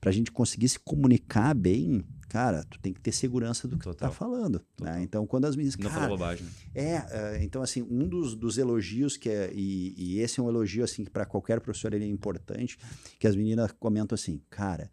Para 0.00 0.10
a 0.10 0.12
gente 0.12 0.30
conseguir 0.30 0.68
se 0.68 0.78
comunicar 0.78 1.54
bem, 1.54 2.04
cara, 2.28 2.64
tu 2.64 2.78
tem 2.78 2.92
que 2.92 3.00
ter 3.00 3.12
segurança 3.12 3.66
do 3.66 3.76
que 3.76 3.84
Total. 3.84 4.08
tu 4.08 4.12
tá 4.12 4.16
falando. 4.16 4.60
Né? 4.80 5.02
Então, 5.02 5.26
quando 5.26 5.46
as 5.46 5.56
meninas. 5.56 5.76
Não 5.76 5.90
cara, 5.90 6.08
bobagem. 6.08 6.44
Né? 6.44 6.52
É, 6.74 7.06
é, 7.10 7.42
então, 7.42 7.62
assim, 7.62 7.82
um 7.82 8.06
dos, 8.06 8.34
dos 8.34 8.58
elogios 8.58 9.16
que 9.16 9.28
é. 9.28 9.50
E, 9.52 9.94
e 9.96 10.20
esse 10.20 10.38
é 10.38 10.42
um 10.42 10.48
elogio, 10.48 10.84
assim, 10.84 11.04
que 11.04 11.10
para 11.10 11.24
qualquer 11.24 11.60
professor 11.60 11.92
ele 11.94 12.04
é 12.04 12.08
importante, 12.08 12.78
que 13.18 13.26
as 13.26 13.34
meninas 13.34 13.72
comentam 13.78 14.14
assim, 14.14 14.40
cara, 14.50 14.90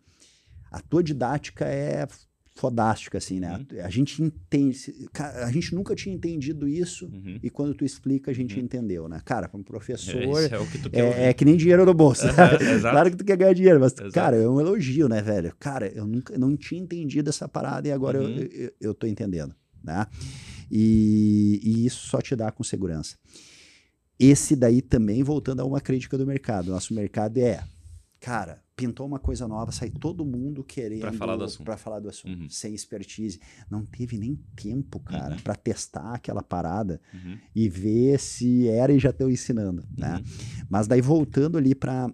a 0.71 0.79
tua 0.79 1.03
didática 1.03 1.65
é 1.65 2.07
fodástica, 2.56 3.18
assim, 3.18 3.39
né? 3.39 3.58
Uhum. 3.58 3.82
A 3.84 3.89
gente 3.89 4.24
entende. 4.24 5.10
A 5.14 5.51
gente 5.51 5.76
nunca 5.76 5.93
tinha 5.93 6.16
entendido 6.16 6.68
isso 6.68 7.06
uhum. 7.08 7.38
e 7.43 7.49
quando 7.49 7.74
tu 7.74 7.84
explica, 7.84 8.32
a 8.32 8.34
gente 8.34 8.58
uhum. 8.58 8.64
entendeu, 8.64 9.10
né? 9.10 9.22
Cara, 9.26 9.49
como 9.49 9.64
professor. 9.64 10.16
É, 10.16 10.45
é, 10.45 10.49
que, 10.49 10.97
é, 10.97 11.30
é 11.30 11.34
que 11.34 11.43
nem 11.43 11.58
dinheiro 11.58 11.86
no 11.86 11.93
bolso. 11.93 12.24
claro 12.82 13.12
que 13.12 13.18
tu 13.18 13.26
quer 13.26 13.36
ganhar 13.36 13.53
dinheiro, 13.53 13.80
mas, 13.80 13.91
Exato. 13.91 14.12
cara, 14.12 14.38
é 14.38 14.47
um 14.47 14.60
elogio, 14.60 15.10
né, 15.10 15.22
velho? 15.22 15.53
Cara, 15.60 15.88
eu 15.89 16.08
nunca 16.08 16.38
não 16.38 16.56
tinha 16.56 16.82
entendido 16.82 17.30
essa 17.30 17.47
parada 17.47 17.89
e 17.89 17.91
agora 17.91 18.20
eu, 18.20 18.24
uhum. 18.24 18.47
eu, 18.51 18.72
eu 18.80 18.93
tô 18.93 19.06
entendendo, 19.06 19.53
né? 19.84 20.08
E, 20.72 21.60
e 21.62 21.86
isso 21.86 22.08
só 22.08 22.22
te 22.22 22.36
dá 22.36 22.51
com 22.51 22.64
segurança. 22.64 23.18
Esse 24.18 24.56
daí 24.56 24.82
também, 24.82 25.22
voltando 25.24 25.60
a 25.60 25.66
uma 25.66 25.82
crítica 25.82 26.18
do 26.18 26.26
mercado. 26.26 26.72
Nosso 26.72 26.93
mercado 26.93 27.38
é, 27.38 27.62
cara, 28.22 28.64
pintou 28.76 29.07
uma 29.07 29.19
coisa 29.19 29.47
nova, 29.47 29.71
sai 29.71 29.89
todo 29.89 30.26
mundo 30.26 30.63
querendo 30.63 31.01
para 31.01 31.13
falar 31.13 31.38
do 31.38 31.43
assunto, 31.43 31.65
pra 31.65 31.78
falar 31.78 31.99
do 31.99 32.09
assunto 32.09 32.41
uhum. 32.41 32.49
sem 32.49 32.73
expertise. 32.73 33.39
Não 33.69 33.86
teve 33.86 34.17
nem 34.17 34.36
tempo, 34.55 34.99
cara, 34.99 35.36
uhum. 35.36 35.41
para 35.41 35.55
testar 35.55 36.13
aquela 36.13 36.43
parada 36.43 36.99
uhum. 37.13 37.38
e 37.55 37.69
ver 37.69 38.19
se 38.19 38.67
era 38.67 38.91
e 38.91 38.99
já 38.99 39.11
estão 39.11 39.30
ensinando, 39.30 39.88
né? 39.97 40.17
Uhum. 40.17 40.65
Mas 40.69 40.88
daí 40.88 41.01
voltando 41.01 41.57
ali 41.57 41.73
para 41.73 42.11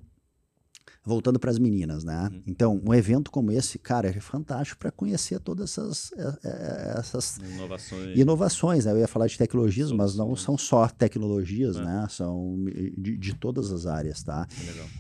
voltando 1.04 1.40
para 1.40 1.50
as 1.50 1.58
meninas, 1.58 2.04
né? 2.04 2.30
Uhum. 2.32 2.42
Então, 2.46 2.82
um 2.86 2.94
evento 2.94 3.32
como 3.32 3.52
esse, 3.52 3.80
cara, 3.80 4.10
é 4.10 4.20
fantástico 4.20 4.80
para 4.80 4.92
conhecer 4.92 5.40
todas 5.40 5.72
essas, 5.72 6.12
é, 6.14 6.38
é, 6.44 6.96
essas 7.00 7.38
inovações. 7.38 8.20
inovações 8.20 8.86
né? 8.86 8.92
Eu 8.92 8.98
ia 9.00 9.08
falar 9.08 9.28
de 9.28 9.38
tecnologias, 9.38 9.92
mas 9.92 10.16
não 10.16 10.36
são 10.36 10.58
só 10.58 10.88
tecnologias, 10.88 11.78
é. 11.78 11.84
né? 11.84 12.08
São 12.10 12.64
de, 12.98 13.18
de, 13.18 13.36
todas 13.36 13.72
as 13.72 13.88
áreas, 13.88 14.22
tá? 14.22 14.48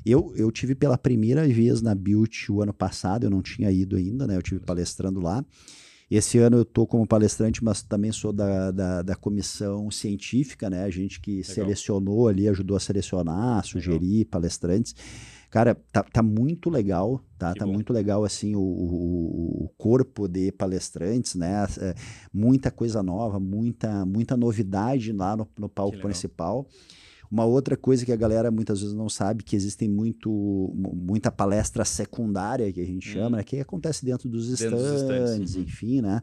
Eu, 0.03 0.33
eu 0.35 0.51
tive 0.51 0.73
pela 0.73 0.97
primeira 0.97 1.47
vez 1.47 1.81
na 1.81 1.93
Build 1.93 2.51
o 2.51 2.61
ano 2.61 2.73
passado, 2.73 3.25
eu 3.25 3.29
não 3.29 3.41
tinha 3.41 3.71
ido 3.71 3.95
ainda, 3.95 4.25
né? 4.25 4.35
Eu 4.35 4.41
tive 4.41 4.59
palestrando 4.59 5.19
lá. 5.19 5.45
Esse 6.09 6.39
ano 6.39 6.57
eu 6.57 6.63
estou 6.63 6.85
como 6.85 7.07
palestrante, 7.07 7.63
mas 7.63 7.81
também 7.81 8.11
sou 8.11 8.33
da, 8.33 8.69
da, 8.69 9.01
da, 9.01 9.15
comissão 9.15 9.89
científica, 9.89 10.69
né? 10.69 10.83
A 10.83 10.89
gente 10.89 11.21
que 11.21 11.37
Legal. 11.37 11.53
selecionou 11.53 12.27
ali, 12.27 12.49
ajudou 12.49 12.75
a 12.75 12.81
selecionar, 12.81 13.63
sugerir 13.65 14.17
Legal. 14.17 14.31
palestrantes. 14.31 14.93
Cara, 15.51 15.75
tá, 15.91 16.01
tá 16.01 16.23
muito 16.23 16.69
legal, 16.69 17.21
tá? 17.37 17.51
Que 17.51 17.59
tá 17.59 17.65
bom. 17.65 17.73
muito 17.73 17.91
legal, 17.91 18.23
assim, 18.23 18.55
o, 18.55 18.61
o, 18.61 19.65
o, 19.65 19.69
corpo 19.77 20.25
de 20.25 20.49
palestrantes, 20.53 21.35
né? 21.35 21.67
É, 21.79 21.93
muita 22.33 22.71
coisa 22.71 23.03
nova, 23.03 23.37
muita, 23.37 24.05
muita 24.05 24.37
novidade 24.37 25.11
lá 25.11 25.35
no, 25.35 25.45
no 25.59 25.67
palco 25.67 25.97
principal. 26.01 26.65
Uma 27.29 27.45
outra 27.45 27.77
coisa 27.77 28.05
que 28.05 28.11
a 28.11 28.15
galera 28.17 28.51
muitas 28.51 28.81
vezes 28.81 28.93
não 28.93 29.07
sabe, 29.07 29.41
que 29.43 29.55
existem 29.55 29.89
muito, 29.89 30.29
mu- 30.29 30.93
muita 30.93 31.31
palestra 31.31 31.85
secundária, 31.85 32.71
que 32.73 32.81
a 32.81 32.85
gente 32.85 33.07
chama, 33.09 33.27
Hum. 33.27 33.37
né, 33.37 33.43
que 33.43 33.59
acontece 33.59 34.05
dentro 34.05 34.27
dos 34.29 34.49
Dentro 34.49 34.77
dos 34.77 34.85
stands, 35.01 35.29
stands, 35.29 35.55
uhum. 35.55 35.61
enfim, 35.63 36.01
né? 36.01 36.21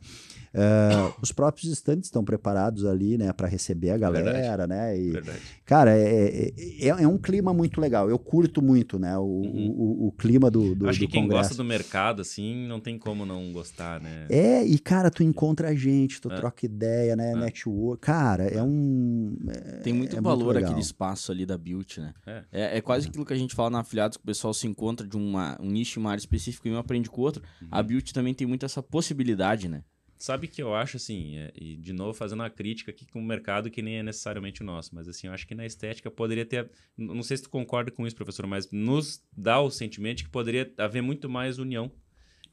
Ah, 0.55 1.13
os 1.23 1.33
próprios 1.33 1.71
stands 1.73 2.07
estão 2.07 2.25
preparados 2.25 2.85
ali, 2.85 3.19
né, 3.19 3.33
para 3.33 3.47
receber 3.49 3.91
a 3.91 3.99
Verdade. 3.99 4.25
galera, 4.25 4.67
né? 4.67 4.99
E, 4.99 5.11
Verdade. 5.11 5.39
cara, 5.65 5.97
é, 5.97 6.49
é, 6.49 6.87
é- 6.87 6.89
é 6.89 7.09
um 7.09 7.19
clima 7.19 7.53
muito 7.53 7.81
legal. 7.81 8.09
Eu 8.09 8.19
curto 8.19 8.63
muito, 8.63 8.99
né, 8.99 9.17
o, 9.19 9.23
Uhum. 9.23 9.71
o, 9.71 10.05
o- 10.05 10.07
o 10.09 10.13
clima 10.13 10.51
do, 10.51 10.75
do, 10.75 10.89
Acho 10.89 10.99
do 11.01 11.07
que 11.07 11.13
quem 11.13 11.23
congresso. 11.23 11.43
gosta 11.51 11.55
do 11.63 11.65
mercado, 11.65 12.23
assim, 12.23 12.67
não 12.67 12.81
tem 12.81 12.99
como 12.99 13.25
não 13.27 13.53
gostar, 13.53 14.01
né? 14.01 14.27
É, 14.31 14.65
e 14.65 14.79
cara, 14.79 15.11
tu 15.11 15.23
encontra 15.23 15.75
gente, 15.77 16.21
tu 16.21 16.31
É. 16.31 16.37
troca 16.37 16.65
ideia, 16.67 17.15
né? 17.15 17.33
É. 17.33 17.37
Network. 17.37 18.01
Cara, 18.01 18.45
é 18.45 18.63
um. 18.63 19.37
é- 19.49 19.79
Tem 19.81 19.93
muito 19.93 20.17
é 20.17 20.21
valor 20.21 20.55
legal. 20.55 20.71
aquele 20.71 20.81
espaço 20.85 21.31
ali 21.31 21.45
da 21.47 21.57
Built, 21.59 21.99
né? 21.99 22.13
É. 22.27 22.43
É, 22.53 22.79
é 22.79 22.81
quase 22.81 23.09
aquilo 23.09 23.25
que 23.25 23.33
a 23.33 23.37
gente 23.37 23.55
fala 23.55 23.71
na 23.71 23.81
afiliados, 23.81 24.17
que 24.17 24.23
o 24.23 24.27
pessoal 24.27 24.53
se 24.55 24.67
encontra 24.67 25.07
de 25.07 25.17
uma, 25.17 25.57
um 25.61 25.71
nicho, 25.71 26.01
uma 26.01 26.11
área 26.11 26.21
específica 26.21 26.69
e 26.69 26.73
um 26.73 26.79
aprende 26.79 27.11
com 27.11 27.21
o 27.21 27.25
outro. 27.25 27.43
Uhum. 27.63 27.69
A 27.71 27.83
Built 27.83 28.13
também 28.13 28.35
tem 28.35 28.47
muito 28.47 28.65
essa 28.67 28.83
possibilidade, 28.83 29.69
né? 29.69 29.83
Sabe 30.19 30.49
que 30.49 30.61
eu 30.61 30.75
acho 30.75 30.97
assim, 30.97 31.37
é, 31.39 31.53
e 31.55 31.77
de 31.77 31.93
novo 31.93 32.13
fazendo 32.13 32.41
uma 32.41 32.51
crítica 32.51 32.91
aqui 32.91 33.07
com 33.07 33.21
o 33.21 33.25
mercado 33.25 33.71
que 33.71 33.81
nem 33.81 33.99
é 33.99 34.03
necessariamente 34.03 34.63
o 34.63 34.67
nosso, 34.67 34.93
mas 34.95 35.07
assim, 35.09 35.29
eu 35.29 35.33
acho 35.33 35.47
que 35.47 35.55
na 35.55 35.65
estética 35.65 36.11
poderia 36.11 36.45
ter, 36.45 36.69
não 36.97 37.23
sei 37.23 37.37
se 37.37 37.45
tu 37.45 37.51
concorda 37.51 37.91
com 37.93 38.05
isso, 38.05 38.17
professor, 38.17 38.45
mas 38.47 38.69
nos 38.73 39.23
dá 39.37 39.61
o 39.61 39.71
sentimento 39.71 40.25
que 40.25 40.29
poderia 40.29 40.73
haver 40.77 41.03
muito 41.03 41.29
mais 41.29 41.59
união 41.61 41.93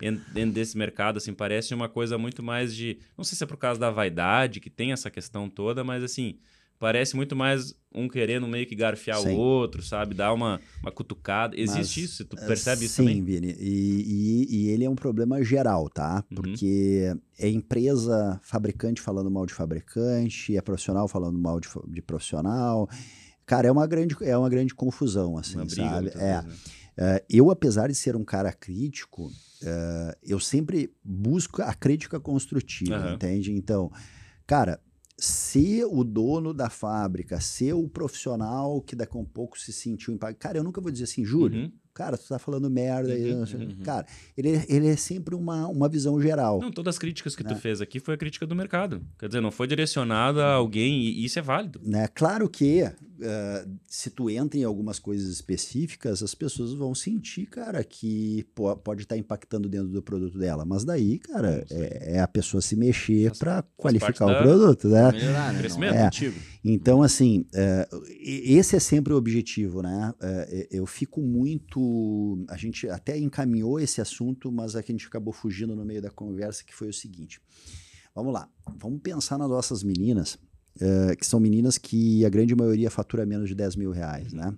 en- 0.02 0.20
dentro 0.32 0.52
desse 0.54 0.78
mercado, 0.78 1.18
assim, 1.18 1.34
parece 1.34 1.74
uma 1.74 1.90
coisa 1.90 2.18
muito 2.20 2.44
mais 2.44 2.76
de, 2.76 3.00
não 3.18 3.24
sei 3.24 3.36
se 3.38 3.44
é 3.44 3.48
por 3.48 3.58
causa 3.58 3.80
da 3.80 3.90
vaidade, 3.90 4.60
que 4.60 4.70
tem 4.70 4.92
essa 4.92 5.10
questão 5.10 5.50
toda, 5.50 5.84
mas 5.84 6.04
assim, 6.04 6.38
parece 6.80 7.16
muito 7.16 7.36
mais 7.36 7.74
um 7.94 8.08
querendo 8.10 8.48
meio 8.48 8.68
que 8.68 8.76
garfiar 8.76 9.20
Sim. 9.22 9.36
o 9.36 9.38
outro, 9.38 9.82
sabe, 9.82 10.14
dar 10.14 10.34
uma, 10.34 10.60
uma 10.84 10.92
cutucada, 10.92 11.58
existe 11.58 12.02
Mas, 12.02 12.10
isso, 12.12 12.26
tu 12.26 12.36
percebe 12.36 12.86
isso 12.86 12.96
Sim, 12.96 13.04
também? 13.06 13.24
Vini. 13.24 13.56
E, 13.58 14.46
e- 14.50 14.56
e 14.56 14.70
ele 14.70 14.84
é 14.84 14.90
um 14.90 14.96
problema 14.96 15.42
geral, 15.44 15.90
tá? 15.90 16.24
Uhum. 16.30 16.36
Porque 16.36 17.16
é 17.40 17.48
empresa 17.50 18.40
fabricante 18.44 19.02
falando 19.02 19.32
mal 19.32 19.46
de 19.46 19.54
fabricante, 19.54 20.58
é 20.58 20.62
profissional 20.62 21.08
falando 21.08 21.38
mal 21.40 21.60
de, 21.60 21.68
de 21.88 22.02
profissional. 22.02 22.90
Cara, 23.46 23.68
é 23.68 23.72
uma 23.72 23.88
grande, 23.88 24.16
é 24.22 24.38
uma 24.38 24.50
grande 24.50 24.74
confusão, 24.76 25.38
assim, 25.38 25.56
Uma 25.56 25.66
briga, 25.66 25.84
sabe? 25.90 26.08
É. 26.16 26.42
vezes, 26.42 26.46
né? 26.46 26.56
É, 26.98 27.26
eu, 27.30 27.52
apesar 27.52 27.88
de 27.90 27.96
ser 27.96 28.16
um 28.16 28.24
cara 28.24 28.52
crítico, 28.54 29.30
é, 29.62 30.18
eu 30.24 30.40
sempre 30.40 30.92
busco 31.04 31.62
a 31.62 31.74
crítica 31.74 32.20
construtiva, 32.20 32.96
Aham. 32.96 33.14
entende? 33.16 33.52
Então, 33.52 33.92
cara, 34.48 34.80
se 35.18 35.84
o 35.86 36.04
dono 36.04 36.54
da 36.54 36.70
fábrica, 36.70 37.40
se 37.40 37.72
o 37.72 37.88
profissional 37.88 38.82
que 38.82 38.96
daqui 38.96 39.18
a 39.18 39.20
um 39.20 39.26
pouco 39.26 39.58
se 39.58 39.72
sentiu 39.72 40.14
impactado, 40.14 40.40
cara, 40.42 40.58
eu 40.58 40.64
nunca 40.64 40.82
vou 40.82 40.92
dizer 40.92 41.06
assim, 41.06 41.24
Júlio, 41.24 41.64
Uhum. 41.64 41.72
Cara, 41.96 42.18
tu 42.18 42.28
tá 42.28 42.38
falando 42.38 42.70
merda 42.70 43.12
aí, 43.14 43.32
Uhum, 43.34 43.40
uhum. 43.40 43.76
cara, 43.84 44.06
ele, 44.38 44.62
ele 44.70 44.88
é 44.88 44.96
sempre 44.96 45.34
uma, 45.34 45.68
uma 45.68 45.90
visão 45.90 46.22
geral. 46.22 46.60
Não, 46.62 46.70
todas 46.72 46.96
as 46.96 47.00
críticas 47.00 47.36
que 47.36 47.44
tu 47.44 47.54
Né? 47.54 47.60
fez 47.60 47.82
aqui 47.82 48.00
foi 48.00 48.14
a 48.14 48.18
crítica 48.18 48.46
do 48.46 48.54
mercado. 48.56 49.02
Quer 49.18 49.28
dizer, 49.28 49.42
não 49.42 49.50
foi 49.52 49.66
direcionada 49.66 50.44
a 50.46 50.54
alguém 50.54 51.02
e 51.06 51.26
isso 51.26 51.40
é 51.40 51.42
válido. 51.42 51.80
Né? 51.84 52.08
Claro 52.14 52.48
que 52.50 52.82
eh, 53.22 53.66
se 53.88 54.10
tu 54.10 54.30
entra 54.30 54.60
em 54.60 54.64
algumas 54.66 55.00
coisas 55.00 55.30
específicas, 55.30 56.22
as 56.22 56.36
pessoas 56.36 56.74
vão 56.74 56.94
sentir, 56.94 57.46
cara, 57.46 57.82
que 57.84 58.46
po- 58.54 58.76
pode 58.76 59.04
estar 59.04 59.16
impactando 59.18 59.70
dentro 59.70 59.88
do 59.88 60.02
produto 60.02 60.38
dela. 60.38 60.66
Mas 60.66 60.84
daí, 60.84 61.18
cara, 61.20 61.66
é, 61.72 62.16
é 62.18 62.20
a 62.20 62.28
pessoa 62.28 62.62
se 62.62 62.76
mexer 62.76 63.32
para 63.38 63.64
qualificar 63.78 64.26
o 64.26 64.38
produto, 64.44 64.90
né? 64.90 65.12
Melhorar, 65.14 65.54
né? 65.54 65.60
Crescimento. 65.60 65.96
É. 65.96 66.10
Então, 66.64 67.02
assim, 67.02 67.46
e- 68.20 68.56
esse 68.58 68.76
é 68.76 68.80
sempre 68.80 69.14
o 69.14 69.18
objetivo, 69.18 69.82
né? 69.82 70.14
É, 70.22 70.68
eu 70.72 70.86
fico 70.86 71.22
muito. 71.22 71.85
A 72.48 72.58
gente 72.58 72.88
até 72.90 73.18
encaminhou 73.18 73.80
esse 73.80 74.02
assunto, 74.02 74.52
mas 74.52 74.76
a 74.76 74.82
gente 74.82 75.08
acabou 75.08 75.34
fugindo 75.34 75.76
no 75.76 75.86
meio 75.86 76.02
da 76.02 76.10
conversa, 76.10 76.64
que 76.64 76.74
foi 76.74 76.90
o 76.90 76.94
seguinte. 76.94 77.42
Vamos 78.14 78.34
lá, 78.34 78.50
vamos 78.78 79.02
pensar 79.02 79.38
nas 79.38 79.50
nossas 79.50 79.84
meninas, 79.84 80.38
é, 80.80 81.16
que 81.16 81.26
são 81.26 81.40
meninas 81.40 81.78
que 81.78 82.26
a 82.26 82.30
grande 82.30 82.56
maioria 82.56 82.90
fatura 82.90 83.26
menos 83.26 83.50
de 83.50 83.56
10 83.56 83.76
mil 83.76 83.92
reais, 83.92 84.32
né? 84.32 84.56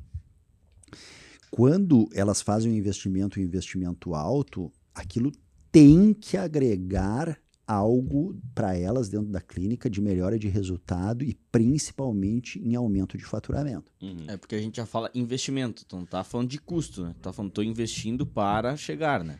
Quando 1.49 2.07
elas 2.13 2.41
fazem 2.41 2.71
um 2.71 2.75
investimento, 2.75 3.39
um 3.39 3.43
investimento 3.43 4.13
alto, 4.13 4.71
aquilo 4.93 5.31
tem 5.71 6.13
que 6.13 6.37
agregar 6.37 7.39
algo 7.67 8.39
para 8.55 8.77
elas 8.77 9.09
dentro 9.09 9.27
da 9.29 9.41
clínica 9.41 9.89
de 9.89 9.99
melhora 9.99 10.39
de 10.39 10.47
resultado 10.47 11.23
e 11.23 11.37
principalmente 11.51 12.59
em 12.59 12.75
aumento 12.75 13.17
de 13.17 13.25
faturamento. 13.25 13.91
Uhum. 14.01 14.25
É 14.27 14.37
porque 14.37 14.55
a 14.55 14.59
gente 14.59 14.77
já 14.77 14.85
fala 14.85 15.11
investimento, 15.13 15.85
não 15.91 16.05
tá 16.05 16.23
falando 16.23 16.47
de 16.49 16.59
custo, 16.59 17.03
né? 17.03 17.13
Tá 17.21 17.33
falando, 17.33 17.51
tô 17.51 17.61
investindo 17.61 18.25
para 18.25 18.77
chegar, 18.77 19.23
né? 19.23 19.37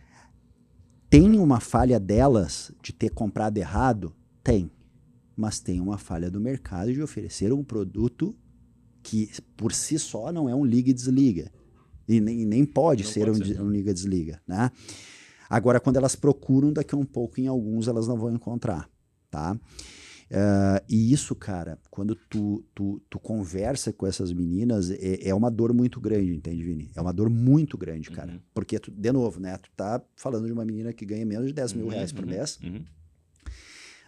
Tem 1.10 1.40
uma 1.40 1.62
falha 1.62 2.00
delas 2.00 2.72
de 2.84 2.92
ter 2.92 3.10
comprado 3.12 3.58
errado? 3.58 4.14
Tem. 4.44 4.70
Mas 5.36 5.60
tem 5.60 5.80
uma 5.80 5.98
falha 5.98 6.30
do 6.30 6.42
mercado 6.42 6.92
de 6.92 7.02
oferecer 7.02 7.54
um 7.54 7.64
produto 7.64 8.36
que 9.02 9.30
por 9.56 9.72
si 9.72 9.98
só 9.98 10.34
não 10.34 10.50
é 10.50 10.56
um 10.56 10.66
liga 10.66 10.90
e 10.90 10.94
desliga. 10.94 11.50
E 12.10 12.20
nem, 12.20 12.46
nem 12.46 12.66
pode 12.66 13.04
Não 13.04 13.12
ser 13.12 13.26
pode 13.28 13.42
um, 13.42 13.46
ser. 13.46 13.62
um 13.62 13.70
liga 13.70 13.92
e 13.92 13.94
desliga, 13.94 14.42
né? 14.46 14.70
Agora, 15.50 15.80
quando 15.80 15.98
elas 15.98 16.16
procuram, 16.16 16.72
daqui 16.74 16.94
a 16.96 16.98
um 16.98 17.06
pouco, 17.06 17.40
em 17.40 17.48
alguns, 17.48 17.88
elas 17.88 18.08
não 18.08 18.18
vão 18.18 18.32
encontrar, 18.34 18.90
tá? 19.30 19.58
Eh, 20.30 20.84
e 20.90 21.14
isso, 21.14 21.34
cara, 21.34 21.80
quando 21.90 22.14
tu, 22.14 22.64
tu, 22.76 23.02
tu 23.10 23.18
conversa 23.18 23.94
com 23.94 24.06
essas 24.06 24.34
meninas, 24.34 24.92
é, 24.92 25.30
é 25.30 25.34
uma 25.34 25.50
dor 25.50 25.74
muito 25.74 26.02
grande, 26.02 26.36
entende, 26.36 26.64
Vini? 26.64 26.92
É 26.96 27.02
uma 27.02 27.14
dor 27.14 27.30
muito 27.30 27.78
grande, 27.78 28.12
cara. 28.12 28.34
Uhum. 28.34 28.40
Porque, 28.54 28.78
tu, 28.78 28.92
de 28.92 29.12
novo, 29.12 29.40
né? 29.40 29.58
Tu 29.58 29.70
tá 29.76 30.02
falando 30.16 30.46
de 30.46 30.52
uma 30.52 30.66
menina 30.66 30.92
que 30.92 31.06
ganha 31.06 31.26
menos 31.26 31.48
de 31.48 31.54
10 31.54 31.74
mil 31.74 31.86
Uhum, 31.86 31.92
reais 31.92 32.12
por 32.12 32.26
uhum, 32.26 32.32
mês. 32.32 32.60
uhum. 32.62 32.84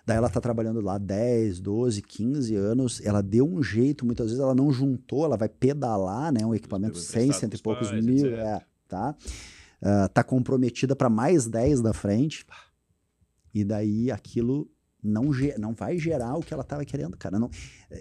Daí 0.06 0.18
ela 0.18 0.30
tá 0.30 0.42
trabalhando 0.42 0.82
lá 0.82 0.98
10, 0.98 1.60
12, 1.60 2.02
15 2.02 2.56
anos. 2.56 3.00
Ela 3.06 3.22
deu 3.22 3.48
um 3.48 3.62
jeito, 3.62 4.06
muitas 4.06 4.28
vezes 4.28 4.40
ela 4.42 4.56
não 4.56 4.72
juntou, 4.72 5.24
ela 5.24 5.38
vai 5.38 5.48
pedalar, 5.48 6.34
né? 6.34 6.44
Um 6.46 6.54
equipamento 6.56 6.94
Pegou 6.94 7.06
100, 7.08 7.22
emprestado 7.22 7.40
cento 7.42 7.54
e 7.56 7.62
poucos 7.62 7.92
pais, 7.92 8.04
mil, 8.04 8.36
é, 8.36 8.60
tá? 8.88 9.16
Ah, 9.82 10.08
tá 10.08 10.24
comprometida 10.24 10.96
para 10.96 11.10
mais 11.10 11.48
10 11.48 11.82
da 11.82 11.94
frente. 11.94 12.46
E 13.54 13.64
daí 13.64 14.12
aquilo 14.12 14.70
não, 15.02 15.32
não 15.58 15.74
vai 15.74 15.98
gerar 15.98 16.36
o 16.36 16.42
que 16.42 16.54
ela 16.54 16.64
estava 16.64 16.84
querendo, 16.86 17.18
cara. 17.18 17.40
Não, 17.40 17.50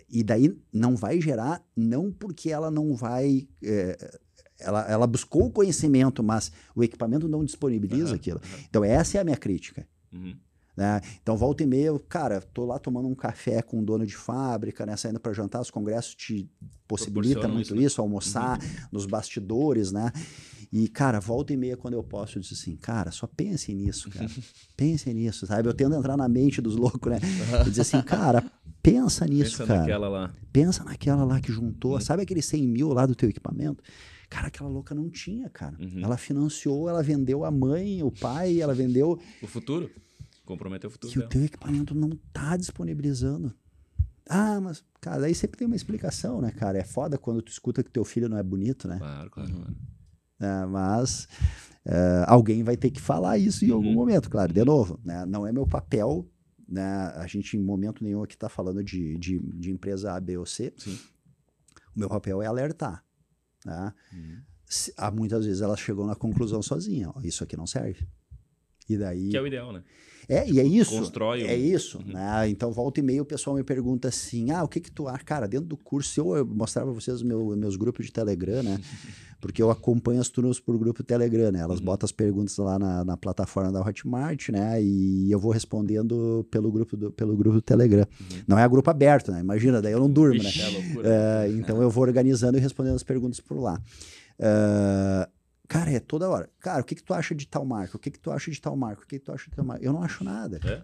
e 0.08 0.22
daí 0.22 0.56
não 0.72 0.96
vai 0.96 1.20
gerar, 1.20 1.64
não 1.76 2.12
porque 2.12 2.50
ela 2.50 2.70
não 2.70 2.94
vai. 2.94 3.48
é, 3.62 4.18
ela, 4.60 4.82
ela 4.90 5.06
buscou 5.06 5.46
o 5.46 5.52
conhecimento, 5.52 6.22
mas 6.22 6.50
o 6.74 6.82
equipamento 6.82 7.28
não 7.28 7.44
disponibiliza 7.44 8.08
Aham, 8.08 8.16
aquilo. 8.16 8.40
Então, 8.68 8.84
essa 8.84 9.16
é 9.16 9.20
a 9.20 9.24
minha 9.24 9.36
crítica. 9.36 9.86
Uhum. 10.12 10.36
Né? 10.78 11.00
Então, 11.20 11.36
volta 11.36 11.64
e 11.64 11.66
meia, 11.66 11.90
cara, 12.08 12.40
tô 12.40 12.64
lá 12.64 12.78
tomando 12.78 13.08
um 13.08 13.14
café 13.14 13.60
com 13.62 13.80
um 13.80 13.84
dono 13.84 14.06
de 14.06 14.16
fábrica, 14.16 14.86
né? 14.86 14.96
Saindo 14.96 15.18
para 15.18 15.32
jantar, 15.32 15.60
os 15.60 15.72
congressos 15.72 16.14
te 16.14 16.48
possibilitam 16.86 17.50
muito 17.50 17.66
isso, 17.66 17.74
né? 17.74 17.82
isso, 17.82 18.00
almoçar 18.00 18.58
nos 18.92 19.04
bastidores, 19.04 19.90
né? 19.90 20.12
E, 20.72 20.86
cara, 20.86 21.18
volta 21.18 21.52
e 21.52 21.56
meia, 21.56 21.76
quando 21.76 21.94
eu 21.94 22.02
posso, 22.04 22.38
eu 22.38 22.42
disse 22.42 22.54
assim, 22.54 22.76
cara, 22.76 23.10
só 23.10 23.26
pense 23.26 23.74
nisso, 23.74 24.08
cara. 24.08 24.28
pense 24.76 25.12
nisso, 25.12 25.46
sabe? 25.46 25.68
Eu 25.68 25.74
tento 25.74 25.94
entrar 25.96 26.16
na 26.16 26.28
mente 26.28 26.60
dos 26.62 26.76
loucos, 26.76 27.10
né? 27.10 27.18
E 27.66 27.70
dizer 27.70 27.82
assim, 27.82 28.00
cara, 28.02 28.44
pensa 28.82 29.26
nisso, 29.26 29.58
Pensa 29.58 29.66
cara. 29.66 29.80
naquela 29.80 30.08
lá. 30.08 30.34
Pensa 30.52 30.84
naquela 30.84 31.24
lá 31.24 31.40
que 31.40 31.50
juntou, 31.50 31.94
Uhum. 31.94 32.00
sabe 32.00 32.22
aquele 32.22 32.40
100 32.42 32.68
mil 32.68 32.88
lá 32.92 33.04
do 33.04 33.14
teu 33.16 33.28
equipamento? 33.28 33.82
Cara, 34.30 34.48
aquela 34.48 34.68
louca 34.68 34.94
não 34.94 35.08
tinha, 35.08 35.48
cara. 35.48 35.74
Uhum. 35.80 36.00
Ela 36.04 36.18
financiou, 36.18 36.86
ela 36.88 37.02
vendeu 37.02 37.44
a 37.46 37.50
mãe, 37.50 38.02
o 38.02 38.10
pai, 38.12 38.60
ela 38.60 38.74
vendeu 38.74 39.18
O 39.42 39.46
futuro. 39.46 39.90
Comprometeu 40.48 40.88
o 40.88 40.90
futuro 40.90 41.12
que 41.12 41.18
o 41.18 41.20
dela. 41.20 41.30
teu 41.30 41.44
equipamento 41.44 41.94
não 41.94 42.10
tá 42.32 42.56
disponibilizando. 42.56 43.54
Ah, 44.28 44.60
mas, 44.60 44.82
cara, 45.00 45.26
aí 45.26 45.34
sempre 45.34 45.58
tem 45.58 45.66
uma 45.66 45.76
explicação, 45.76 46.40
né, 46.40 46.50
cara? 46.50 46.78
É 46.78 46.84
foda 46.84 47.16
quando 47.18 47.42
tu 47.42 47.50
escuta 47.52 47.82
que 47.82 47.90
teu 47.90 48.04
filho 48.04 48.28
não 48.28 48.36
é 48.38 48.42
bonito, 48.42 48.88
né? 48.88 48.98
Claro, 48.98 49.30
claro. 49.30 49.50
Uhum. 49.50 49.58
claro. 49.60 49.76
É, 50.40 50.66
mas 50.66 51.28
é, 51.84 52.24
alguém 52.26 52.62
vai 52.62 52.76
ter 52.76 52.90
que 52.90 53.00
falar 53.00 53.36
isso 53.38 53.64
em 53.64 53.70
algum 53.70 53.88
Uhum. 53.88 53.94
momento, 53.94 54.30
claro. 54.30 54.52
De 54.52 54.64
novo, 54.64 54.98
né? 55.04 55.24
Não 55.26 55.46
é 55.46 55.52
meu 55.52 55.66
papel, 55.66 56.26
né? 56.68 56.84
A 57.16 57.26
gente 57.26 57.56
em 57.56 57.62
momento 57.62 58.02
nenhum 58.04 58.22
aqui 58.22 58.36
tá 58.36 58.48
falando 58.48 58.82
de, 58.84 59.16
de, 59.18 59.38
de 59.38 59.70
empresa 59.70 60.12
A, 60.14 60.20
B 60.20 60.36
ou 60.38 60.46
C. 60.46 60.72
Sim. 60.78 60.98
O 61.94 61.98
meu 61.98 62.08
papel 62.08 62.40
é 62.42 62.46
alertar, 62.46 63.04
né? 63.66 63.92
Uhum. 64.12 64.40
Se- 64.66 64.92
há 64.96 65.10
muitas 65.10 65.44
vezes 65.46 65.60
elas 65.62 65.80
chegam 65.80 66.06
na 66.06 66.14
conclusão 66.14 66.62
sozinha, 66.62 67.10
ó, 67.14 67.20
isso 67.22 67.42
aqui 67.42 67.56
não 67.56 67.66
serve. 67.66 68.06
E 68.88 68.96
daí. 68.96 69.28
Que 69.28 69.36
é 69.36 69.42
o 69.42 69.46
ideal, 69.46 69.72
né? 69.72 69.82
É, 70.28 70.46
e 70.46 70.60
é 70.60 70.64
isso. 70.64 70.98
Constrói 70.98 71.42
É 71.42 71.56
isso. 71.56 71.98
Uhum. 71.98 72.12
Né? 72.12 72.48
Então, 72.50 72.70
volta 72.70 73.00
e 73.00 73.02
meia, 73.02 73.22
o 73.22 73.24
pessoal 73.24 73.56
me 73.56 73.64
pergunta 73.64 74.08
assim: 74.08 74.50
ah, 74.50 74.62
o 74.62 74.68
que 74.68 74.78
que 74.78 74.90
tu 74.90 75.08
acha? 75.08 75.24
Cara, 75.24 75.48
dentro 75.48 75.66
do 75.66 75.76
curso, 75.76 76.20
eu 76.20 76.36
eu 76.36 76.44
mostrar 76.46 76.82
pra 76.84 76.92
vocês 76.92 77.22
meu, 77.22 77.56
meus 77.56 77.76
grupos 77.76 78.04
de 78.04 78.12
Telegram, 78.12 78.62
né? 78.62 78.78
Porque 79.40 79.62
eu 79.62 79.70
acompanho 79.70 80.20
as 80.20 80.28
turmas 80.28 80.58
por 80.58 80.76
grupo 80.76 81.02
Telegram, 81.02 81.52
né? 81.52 81.60
Elas 81.60 81.78
Uhum. 81.78 81.84
botam 81.86 82.04
as 82.04 82.12
perguntas 82.12 82.56
lá 82.58 82.76
na, 82.78 83.04
na 83.04 83.16
plataforma 83.16 83.70
da 83.72 83.80
Hotmart, 83.80 84.48
né? 84.50 84.82
E 84.82 85.30
eu 85.30 85.38
vou 85.38 85.52
respondendo 85.52 86.44
pelo 86.50 86.70
grupo 86.72 86.96
do, 86.96 87.10
pelo 87.12 87.36
grupo 87.36 87.54
do 87.54 87.62
Telegram. 87.62 88.04
Uhum. 88.20 88.42
Não 88.48 88.58
é 88.58 88.68
grupo 88.68 88.90
aberto, 88.90 89.30
né? 89.30 89.40
Imagina, 89.40 89.80
daí 89.80 89.92
eu 89.92 90.00
não 90.00 90.10
durmo, 90.10 90.42
né? 90.42 90.50
Vixe. 90.50 90.60
É 90.60 90.68
loucura. 90.68 91.08
É, 91.08 91.48
então 91.52 91.80
eu 91.80 91.88
vou 91.88 92.02
organizando 92.02 92.58
e 92.58 92.60
respondendo 92.60 92.96
as 92.96 93.04
perguntas 93.04 93.38
por 93.40 93.58
lá. 93.60 93.80
É, 94.40 95.28
cara, 95.68 95.90
é 95.92 96.00
toda 96.00 96.28
hora. 96.28 96.48
Cara, 96.60 96.80
o 96.80 96.84
que, 96.84 96.94
que 96.94 97.02
tu 97.02 97.12
acha 97.14 97.34
de 97.34 97.46
tal 97.46 97.64
marca? 97.64 97.96
O 97.96 98.00
que, 98.00 98.10
que 98.10 98.18
tu 98.18 98.30
acha 98.32 98.50
de 98.50 98.60
tal 98.60 98.74
marca? 98.76 99.02
O 99.02 99.06
que, 99.06 99.18
que 99.18 99.24
tu 99.24 99.32
acha 99.32 99.48
de 99.50 99.54
tal 99.56 99.64
marca? 99.64 99.84
Eu 99.84 99.92
não 99.92 100.02
acho 100.02 100.24
nada. 100.24 100.58
É? 100.64 100.82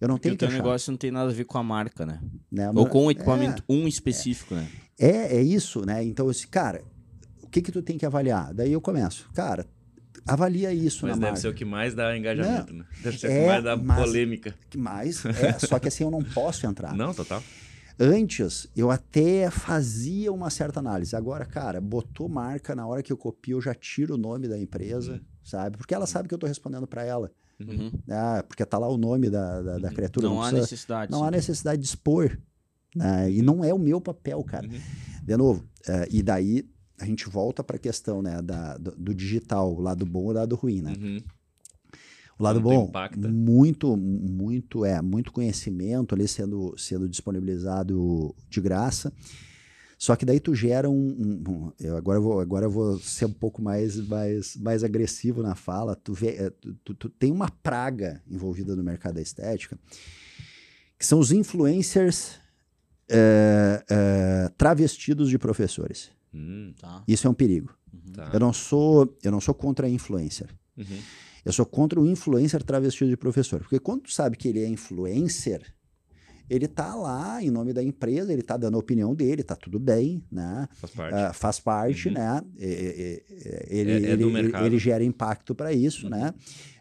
Eu 0.00 0.08
não 0.08 0.18
tenho 0.18 0.34
o 0.34 0.36
que 0.36 0.40
teu 0.40 0.48
achar. 0.48 0.56
negócio 0.58 0.90
não 0.90 0.98
tem 0.98 1.10
nada 1.10 1.30
a 1.30 1.32
ver 1.32 1.44
com 1.44 1.56
a 1.56 1.62
marca, 1.62 2.04
né? 2.04 2.20
né? 2.50 2.68
Ou 2.70 2.82
Mas- 2.82 2.88
com 2.92 3.06
o 3.06 3.10
equipamento 3.10 3.62
um 3.68 3.86
específico, 3.86 4.54
né? 4.54 4.68
É, 4.98 5.36
é 5.36 5.42
isso, 5.42 5.86
né? 5.86 6.02
Então, 6.04 6.30
esse 6.30 6.46
cara, 6.48 6.82
o 7.42 7.48
que 7.48 7.62
que 7.62 7.70
tu 7.72 7.80
tem 7.80 7.96
que 7.96 8.04
avaliar? 8.04 8.52
Daí 8.52 8.72
eu 8.72 8.80
começo. 8.80 9.30
Cara, 9.32 9.66
avalia 10.26 10.72
isso 10.74 11.06
Mas 11.06 11.10
na 11.10 11.20
deve 11.20 11.26
marca. 11.26 11.40
ser 11.40 11.48
o 11.48 11.54
que 11.54 11.64
mais 11.64 11.94
dá 11.94 12.16
engajamento, 12.16 12.74
né? 12.74 12.84
Deve 13.02 13.18
ser 13.18 13.28
o 13.28 13.30
É, 13.30 13.40
que 13.40 13.46
mais 13.46 13.64
dá 13.64 13.76
mas- 13.76 14.00
polêmica. 14.04 14.54
que 14.68 14.76
mais? 14.78 15.24
É, 15.26 15.58
só 15.60 15.78
que 15.78 15.88
assim 15.88 16.04
eu 16.04 16.10
não 16.10 16.22
posso 16.22 16.66
entrar. 16.66 16.92
Não, 16.94 17.14
total. 17.14 17.42
Antes, 17.98 18.66
eu 18.76 18.90
até 18.90 19.48
fazia 19.50 20.32
uma 20.32 20.50
certa 20.50 20.80
análise. 20.80 21.14
Agora, 21.14 21.44
cara, 21.44 21.80
botou 21.80 22.28
marca, 22.28 22.74
na 22.74 22.86
hora 22.86 23.02
que 23.02 23.12
eu 23.12 23.16
copio, 23.16 23.58
eu 23.58 23.60
já 23.62 23.74
tiro 23.74 24.14
o 24.14 24.18
nome 24.18 24.48
da 24.48 24.58
empresa, 24.58 25.12
Uhum. 25.12 25.20
sabe? 25.44 25.76
Porque 25.76 25.94
ela 25.94 26.06
sabe 26.06 26.28
que 26.28 26.34
eu 26.34 26.38
tô 26.38 26.46
respondendo 26.46 26.86
para 26.86 27.04
ela. 27.04 27.30
Uhum. 27.60 27.92
né? 28.04 28.42
porque 28.48 28.64
tá 28.66 28.76
lá 28.78 28.88
o 28.88 28.96
nome 28.98 29.30
da, 29.30 29.62
da, 29.62 29.78
da 29.78 29.88
Uhum. 29.88 29.94
criatura. 29.94 30.26
Não 30.26 30.38
há 30.42 30.48
precisa- 30.48 30.60
necessidade. 30.62 31.12
não 31.12 31.20
sim. 31.20 31.24
há 31.26 31.30
necessidade 31.30 31.80
de 31.82 31.86
expor. 31.88 32.36
né? 32.96 33.30
E 33.30 33.42
não 33.42 33.64
é 33.64 33.72
o 33.72 33.78
meu 33.78 34.00
papel, 34.00 34.42
cara. 34.42 34.66
Uhum. 34.66 34.80
De 35.22 35.36
novo, 35.36 35.64
é, 35.86 36.08
e 36.10 36.20
daí 36.22 36.68
a 36.98 37.04
gente 37.06 37.28
volta 37.28 37.62
para 37.62 37.76
a 37.76 37.78
questão 37.78 38.20
né, 38.22 38.42
da, 38.42 38.76
do, 38.76 38.90
do 38.96 39.14
digital, 39.14 39.72
o 39.72 39.80
lado 39.80 40.04
bom 40.04 40.26
e 40.28 40.30
o 40.30 40.32
lado 40.32 40.56
ruim, 40.56 40.80
né? 40.82 40.94
Uhum. 41.00 41.18
O 42.38 42.42
lado 42.42 42.60
Quanto 42.60 42.74
bom, 42.74 42.84
impacta. 42.88 43.28
muito, 43.28 43.96
muito, 43.96 44.84
é, 44.84 45.00
muito 45.00 45.30
conhecimento 45.32 46.14
ali 46.14 46.26
sendo, 46.26 46.74
sendo 46.76 47.08
disponibilizado 47.08 48.34
de 48.50 48.60
graça. 48.60 49.12
Só 49.96 50.16
que 50.16 50.24
daí 50.26 50.40
tu 50.40 50.54
gera 50.54 50.90
um, 50.90 50.94
um- 50.96 51.50
um- 51.50 51.72
eu 51.80 51.96
agora 51.96 52.18
eu 52.18 52.22
vou 52.22 52.40
agora 52.40 52.68
vou 52.68 52.98
ser 52.98 53.26
um 53.26 53.32
pouco 53.32 53.62
mais 53.62 53.96
mais, 54.08 54.56
mais 54.56 54.82
agressivo 54.82 55.42
na 55.42 55.54
fala. 55.54 55.94
Tu, 55.94 56.12
vê, 56.12 56.28
é, 56.30 56.50
tu, 56.50 56.74
tu- 56.84 56.94
tu 56.94 57.08
tem 57.08 57.30
uma 57.30 57.48
praga 57.48 58.20
envolvida 58.28 58.74
no 58.74 58.82
mercado 58.82 59.14
da 59.14 59.22
estética 59.22 59.78
que 60.98 61.06
são 61.06 61.18
os 61.20 61.30
influencers 61.32 62.38
é, 63.08 63.84
é, 63.88 64.48
travestidos 64.58 65.28
de 65.30 65.38
professores. 65.38 66.10
Hum, 66.34 66.72
Tá. 66.80 67.02
Isso 67.06 67.26
é 67.26 67.30
um 67.30 67.34
perigo. 67.34 67.72
tá. 68.12 68.30
Eu 68.32 68.40
não 68.40 68.52
sou 68.52 69.16
eu 69.22 69.30
não 69.30 69.40
sou 69.40 69.54
contra 69.54 69.88
influencer. 69.88 70.48
Uhum. 70.76 70.98
Eu 71.44 71.52
sou 71.52 71.66
contra 71.66 72.00
o 72.00 72.06
influencer 72.06 72.62
travestido 72.62 73.10
de 73.10 73.16
professor. 73.16 73.60
Porque 73.60 73.78
quando 73.78 74.02
tu 74.02 74.12
sabe 74.12 74.36
que 74.36 74.48
ele 74.48 74.62
é 74.62 74.68
influencer, 74.68 75.62
ele 76.48 76.66
tá 76.68 76.94
lá 76.94 77.42
em 77.42 77.50
nome 77.50 77.72
da 77.72 77.82
empresa, 77.82 78.32
ele 78.32 78.42
tá 78.42 78.56
dando 78.56 78.76
a 78.76 78.78
opinião 78.78 79.14
dele, 79.14 79.42
tá 79.42 79.56
tudo 79.56 79.78
bem, 79.78 80.22
né? 80.30 80.68
Faz 80.74 80.92
parte. 80.92 81.14
Ah, 81.14 81.32
faz 81.32 81.60
parte, 81.60 82.08
Uhum. 82.08 82.14
né? 82.14 82.42
E- 82.58 82.64
e- 82.64 82.68
e- 82.68 83.44
Ele, 83.80 83.90
É- 83.92 83.94
é 83.94 84.12
ele, 84.12 84.24
ele- 84.66 84.78
gera 84.78 85.02
impacto 85.04 85.54
para 85.54 85.72
isso, 85.72 86.04
Uhum. 86.04 86.10
né? 86.10 86.34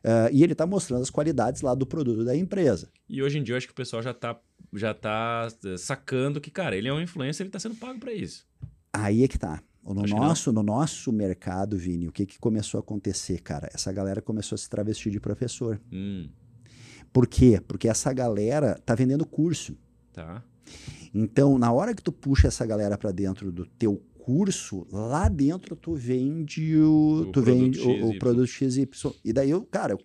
Ah, 0.03 0.29
e 0.31 0.43
ele 0.43 0.53
tá 0.55 0.65
mostrando 0.67 1.01
as 1.01 1.09
qualidades 1.09 1.61
lá 1.61 1.73
do 1.75 1.85
produto 1.85 2.23
da 2.25 2.35
empresa. 2.35 2.89
E 3.09 3.21
hoje 3.23 3.39
em 3.39 3.43
dia 3.43 3.53
eu 3.53 3.57
acho 3.57 3.67
que 3.67 3.73
o 3.73 3.75
pessoal 3.75 4.01
já 4.01 4.13
tá, 4.13 4.37
já 4.73 4.93
tá 4.93 5.47
eh, 5.65 5.77
sacando 5.77 6.41
que, 6.41 6.51
cara, 6.51 6.75
ele 6.75 6.87
é 6.89 6.93
um 6.93 7.01
influencer, 7.01 7.43
ele 7.45 7.51
tá 7.51 7.59
sendo 7.59 7.75
pago 7.75 7.99
pra 7.99 8.13
isso. 8.13 8.45
Aí 8.91 9.23
é 9.23 9.27
que 9.27 9.37
tá. 9.39 9.61
No 9.85 10.03
Acho 10.03 10.15
nosso, 10.15 10.51
no 10.53 10.63
nosso 10.63 11.11
mercado, 11.11 11.77
Vini, 11.77 12.07
o 12.07 12.11
que, 12.11 12.25
que 12.25 12.39
começou 12.39 12.77
a 12.77 12.81
acontecer, 12.81 13.41
cara? 13.41 13.69
Essa 13.73 13.91
galera 13.91 14.21
começou 14.21 14.55
a 14.55 14.57
se 14.57 14.69
travestir 14.69 15.11
de 15.11 15.19
professor. 15.19 15.79
Hum, 15.91 16.29
Por 17.11 17.27
quê? 17.27 17.61
Porque 17.67 17.87
essa 17.89 18.11
galera 18.13 18.79
tá 18.85 18.95
vendendo 18.95 19.25
curso. 19.25 19.75
tá. 20.13 20.43
Então, 21.13 21.59
na 21.59 21.71
hora 21.71 21.93
que 21.93 22.01
tu 22.01 22.11
puxa 22.11 22.47
essa 22.47 22.65
galera 22.65 22.97
para 22.97 23.11
dentro 23.11 23.51
do 23.51 23.65
teu 23.65 24.01
curso, 24.23 24.87
lá 24.91 25.27
dentro 25.27 25.75
tu 25.75 25.93
vende 25.95 26.77
o, 26.77 27.23
O 27.23 27.31
tu 27.31 27.41
vende 27.41 27.79
produto 27.79 28.03
o, 28.03 28.07
o 28.07 28.11
XY. 28.13 28.19
produto 28.19 28.47
XY. 28.47 28.87
E 29.25 29.33
daí 29.33 29.49
eu, 29.49 29.63
cara, 29.65 29.93
eu- 29.93 29.99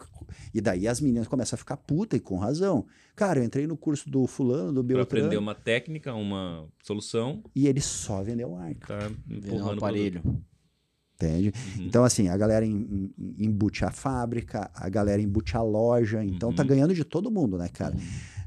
e 0.52 0.60
daí 0.60 0.88
as 0.88 1.00
meninas 1.00 1.28
começam 1.28 1.56
a 1.56 1.58
ficar 1.58 1.76
puta 1.76 2.16
e 2.16 2.20
com 2.20 2.36
razão. 2.36 2.84
Cara, 3.14 3.38
eu 3.40 3.44
entrei 3.44 3.66
no 3.66 3.76
curso 3.76 4.10
do 4.10 4.26
fulano, 4.26 4.72
do 4.72 4.84
Pra 4.84 4.96
Beltrano, 4.96 5.02
aprender 5.26 5.36
uma 5.38 5.54
técnica, 5.54 6.12
uma 6.14 6.66
solução, 6.82 7.42
e 7.54 7.66
ele 7.68 7.80
só 7.80 8.22
vendeu 8.22 8.50
marca, 8.50 8.98
tá 8.98 9.10
empurrando 9.28 9.64
um 9.70 9.74
o 9.74 9.78
aparelho. 9.78 10.18
entende? 10.20 11.50
produto. 11.52 11.78
Uhum. 11.80 11.86
Então, 11.86 12.04
assim, 12.04 12.28
a 12.28 12.36
galera 12.36 12.64
em- 12.66 13.12
em- 13.18 13.34
embute 13.46 13.84
a 13.84 13.90
fábrica, 13.90 14.70
a 14.74 14.88
galera 14.88 15.20
embute 15.20 15.56
a 15.56 15.62
loja, 15.62 16.24
então 16.24 16.52
tá 16.52 16.62
Uhum. 16.62 16.68
ganhando 16.68 16.94
de 16.94 17.04
todo 17.04 17.30
mundo, 17.30 17.56
né, 17.58 17.68
cara? 17.68 17.94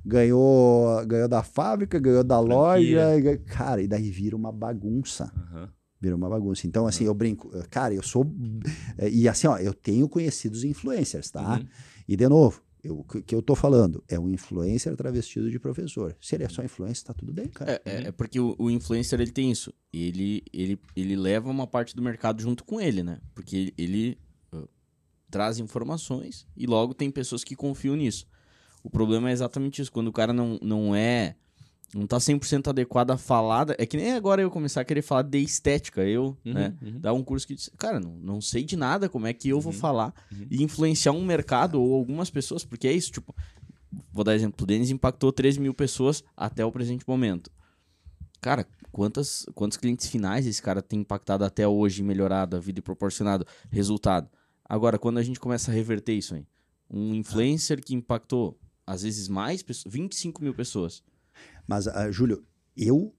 Ganhou, 0.04 1.06
ganhou 1.06 1.28
da 1.28 1.44
fábrica, 1.44 2.00
ganhou 2.00 2.24
da 2.24 2.40
loja, 2.40 3.38
cara, 3.46 3.82
e 3.82 3.88
daí 3.88 4.10
vira 4.10 4.36
uma 4.36 4.52
bagunça. 4.52 5.32
Aham. 5.36 5.70
Vira 6.00 6.16
uma 6.16 6.28
bagunça. 6.28 6.66
Então, 6.66 6.88
assim, 6.88 7.04
eu 7.04 7.14
brinco. 7.14 7.52
Cara, 7.70 7.94
eu 7.94 8.02
sou. 8.02 8.26
eh, 8.98 9.10
E 9.12 9.30
assim, 9.30 9.46
ó, 9.46 9.58
eu 9.58 9.72
tenho 9.74 10.10
conhecidos 10.10 10.64
influencers, 10.64 11.30
tá? 11.30 11.58
Uhum. 11.60 11.68
E, 12.08 12.16
de 12.18 12.28
novo, 12.28 12.64
o 12.84 13.04
que 13.04 13.36
eu 13.36 13.42
tô 13.44 13.54
falando 13.54 14.04
é 14.08 14.20
um 14.20 14.28
influencer 14.28 14.96
travestido 14.96 15.52
de 15.52 15.60
professor. 15.60 16.18
Se 16.20 16.34
ele 16.34 16.44
é 16.44 16.50
só 16.50 16.64
influencer, 16.64 17.06
tá 17.06 17.14
tudo 17.14 17.32
bem, 17.32 17.50
cara. 17.50 17.80
É, 17.86 17.92
é, 18.06 18.08
é 18.08 18.12
porque 18.12 18.40
o, 18.40 18.56
o 18.58 18.72
influencer 18.72 19.22
ele 19.22 19.32
tem 19.32 19.52
isso. 19.52 19.72
Ele, 19.94 20.42
ele, 20.52 20.80
ele 20.96 21.16
leva 21.16 21.52
uma 21.52 21.68
parte 21.68 21.96
do 21.96 22.02
mercado 22.02 22.42
junto 22.42 22.64
com 22.64 22.82
ele, 22.82 23.04
né? 23.04 23.20
Porque 23.36 23.56
ele, 23.56 23.74
ele, 23.78 24.18
ah, 24.52 24.64
traz 25.30 25.60
informações 25.60 26.48
e 26.58 26.66
logo 26.66 26.96
tem 26.96 27.12
pessoas 27.12 27.44
que 27.44 27.56
confiam 27.56 27.96
nisso. 27.96 28.26
O 28.84 28.90
problema 28.90 29.30
é 29.30 29.34
exatamente 29.34 29.82
isso. 29.82 29.92
Quando 29.92 30.08
o 30.08 30.14
cara 30.14 30.34
não, 30.34 30.58
não 30.62 30.96
é. 30.96 31.36
Não 31.94 32.08
tá 32.08 32.18
100% 32.18 32.70
adequado 32.70 33.12
a 33.12 33.18
falar. 33.18 33.68
É 33.78 33.86
que 33.86 33.98
nem 33.98 34.14
agora 34.14 34.42
eu 34.42 34.50
começar 34.50 34.80
a 34.82 34.86
querer 34.86 35.02
falar 35.02 35.24
de 35.24 35.40
estética. 35.40 36.02
Eu, 36.04 36.38
Uhum, 36.46 36.54
né? 36.54 36.74
uhum. 36.82 37.00
Dar 37.02 37.12
um 37.14 37.22
curso 37.24 37.46
que 37.46 37.54
diz, 37.54 37.70
cara, 37.78 38.00
não, 38.00 38.14
não 38.18 38.40
sei 38.40 38.64
de 38.64 38.78
nada 38.78 39.10
como 39.10 39.28
é 39.28 39.34
que 39.34 39.50
eu 39.50 39.60
vou 39.60 39.74
Uhum, 39.74 39.78
falar 39.80 40.14
uhum. 40.32 40.48
e 40.50 40.64
influenciar 40.64 41.12
um 41.12 41.26
mercado 41.26 41.82
ou 41.82 41.94
algumas 41.94 42.30
pessoas, 42.30 42.64
porque 42.64 42.88
é 42.88 42.94
isso, 42.94 43.12
tipo, 43.12 43.36
vou 44.14 44.24
dar 44.24 44.34
exemplo, 44.36 44.64
o 44.64 44.66
Denis 44.66 44.90
impactou 44.90 45.34
3 45.34 45.58
mil 45.58 45.74
pessoas 45.74 46.24
até 46.38 46.64
o 46.64 46.72
presente 46.72 47.04
momento. 47.06 47.52
Cara, 48.40 48.66
quantas, 48.90 49.46
quantos 49.54 49.78
clientes 49.78 50.08
finais 50.08 50.48
esse 50.48 50.62
cara 50.62 50.82
tem 50.82 51.02
impactado 51.02 51.44
até 51.44 51.68
hoje, 51.68 52.02
melhorado 52.04 52.56
a 52.56 52.60
vida 52.62 52.80
e 52.80 52.82
proporcionado 52.82 53.46
resultado? 53.70 54.30
Agora, 54.64 54.98
quando 54.98 55.18
a 55.18 55.24
gente 55.24 55.42
começa 55.42 55.70
a 55.70 55.74
reverter 55.74 56.14
isso 56.14 56.36
aí, 56.36 56.46
um 56.90 57.14
influencer 57.14 57.84
que 57.84 57.94
impactou, 57.94 58.58
às 58.86 59.04
vezes 59.04 59.28
mais, 59.28 59.62
pessoas, 59.64 59.94
25 59.94 60.44
mil 60.44 60.54
pessoas. 60.54 61.04
Mas, 61.68 61.88
ah, 61.88 62.12
Júlio, 62.12 62.44
eu 62.76 63.14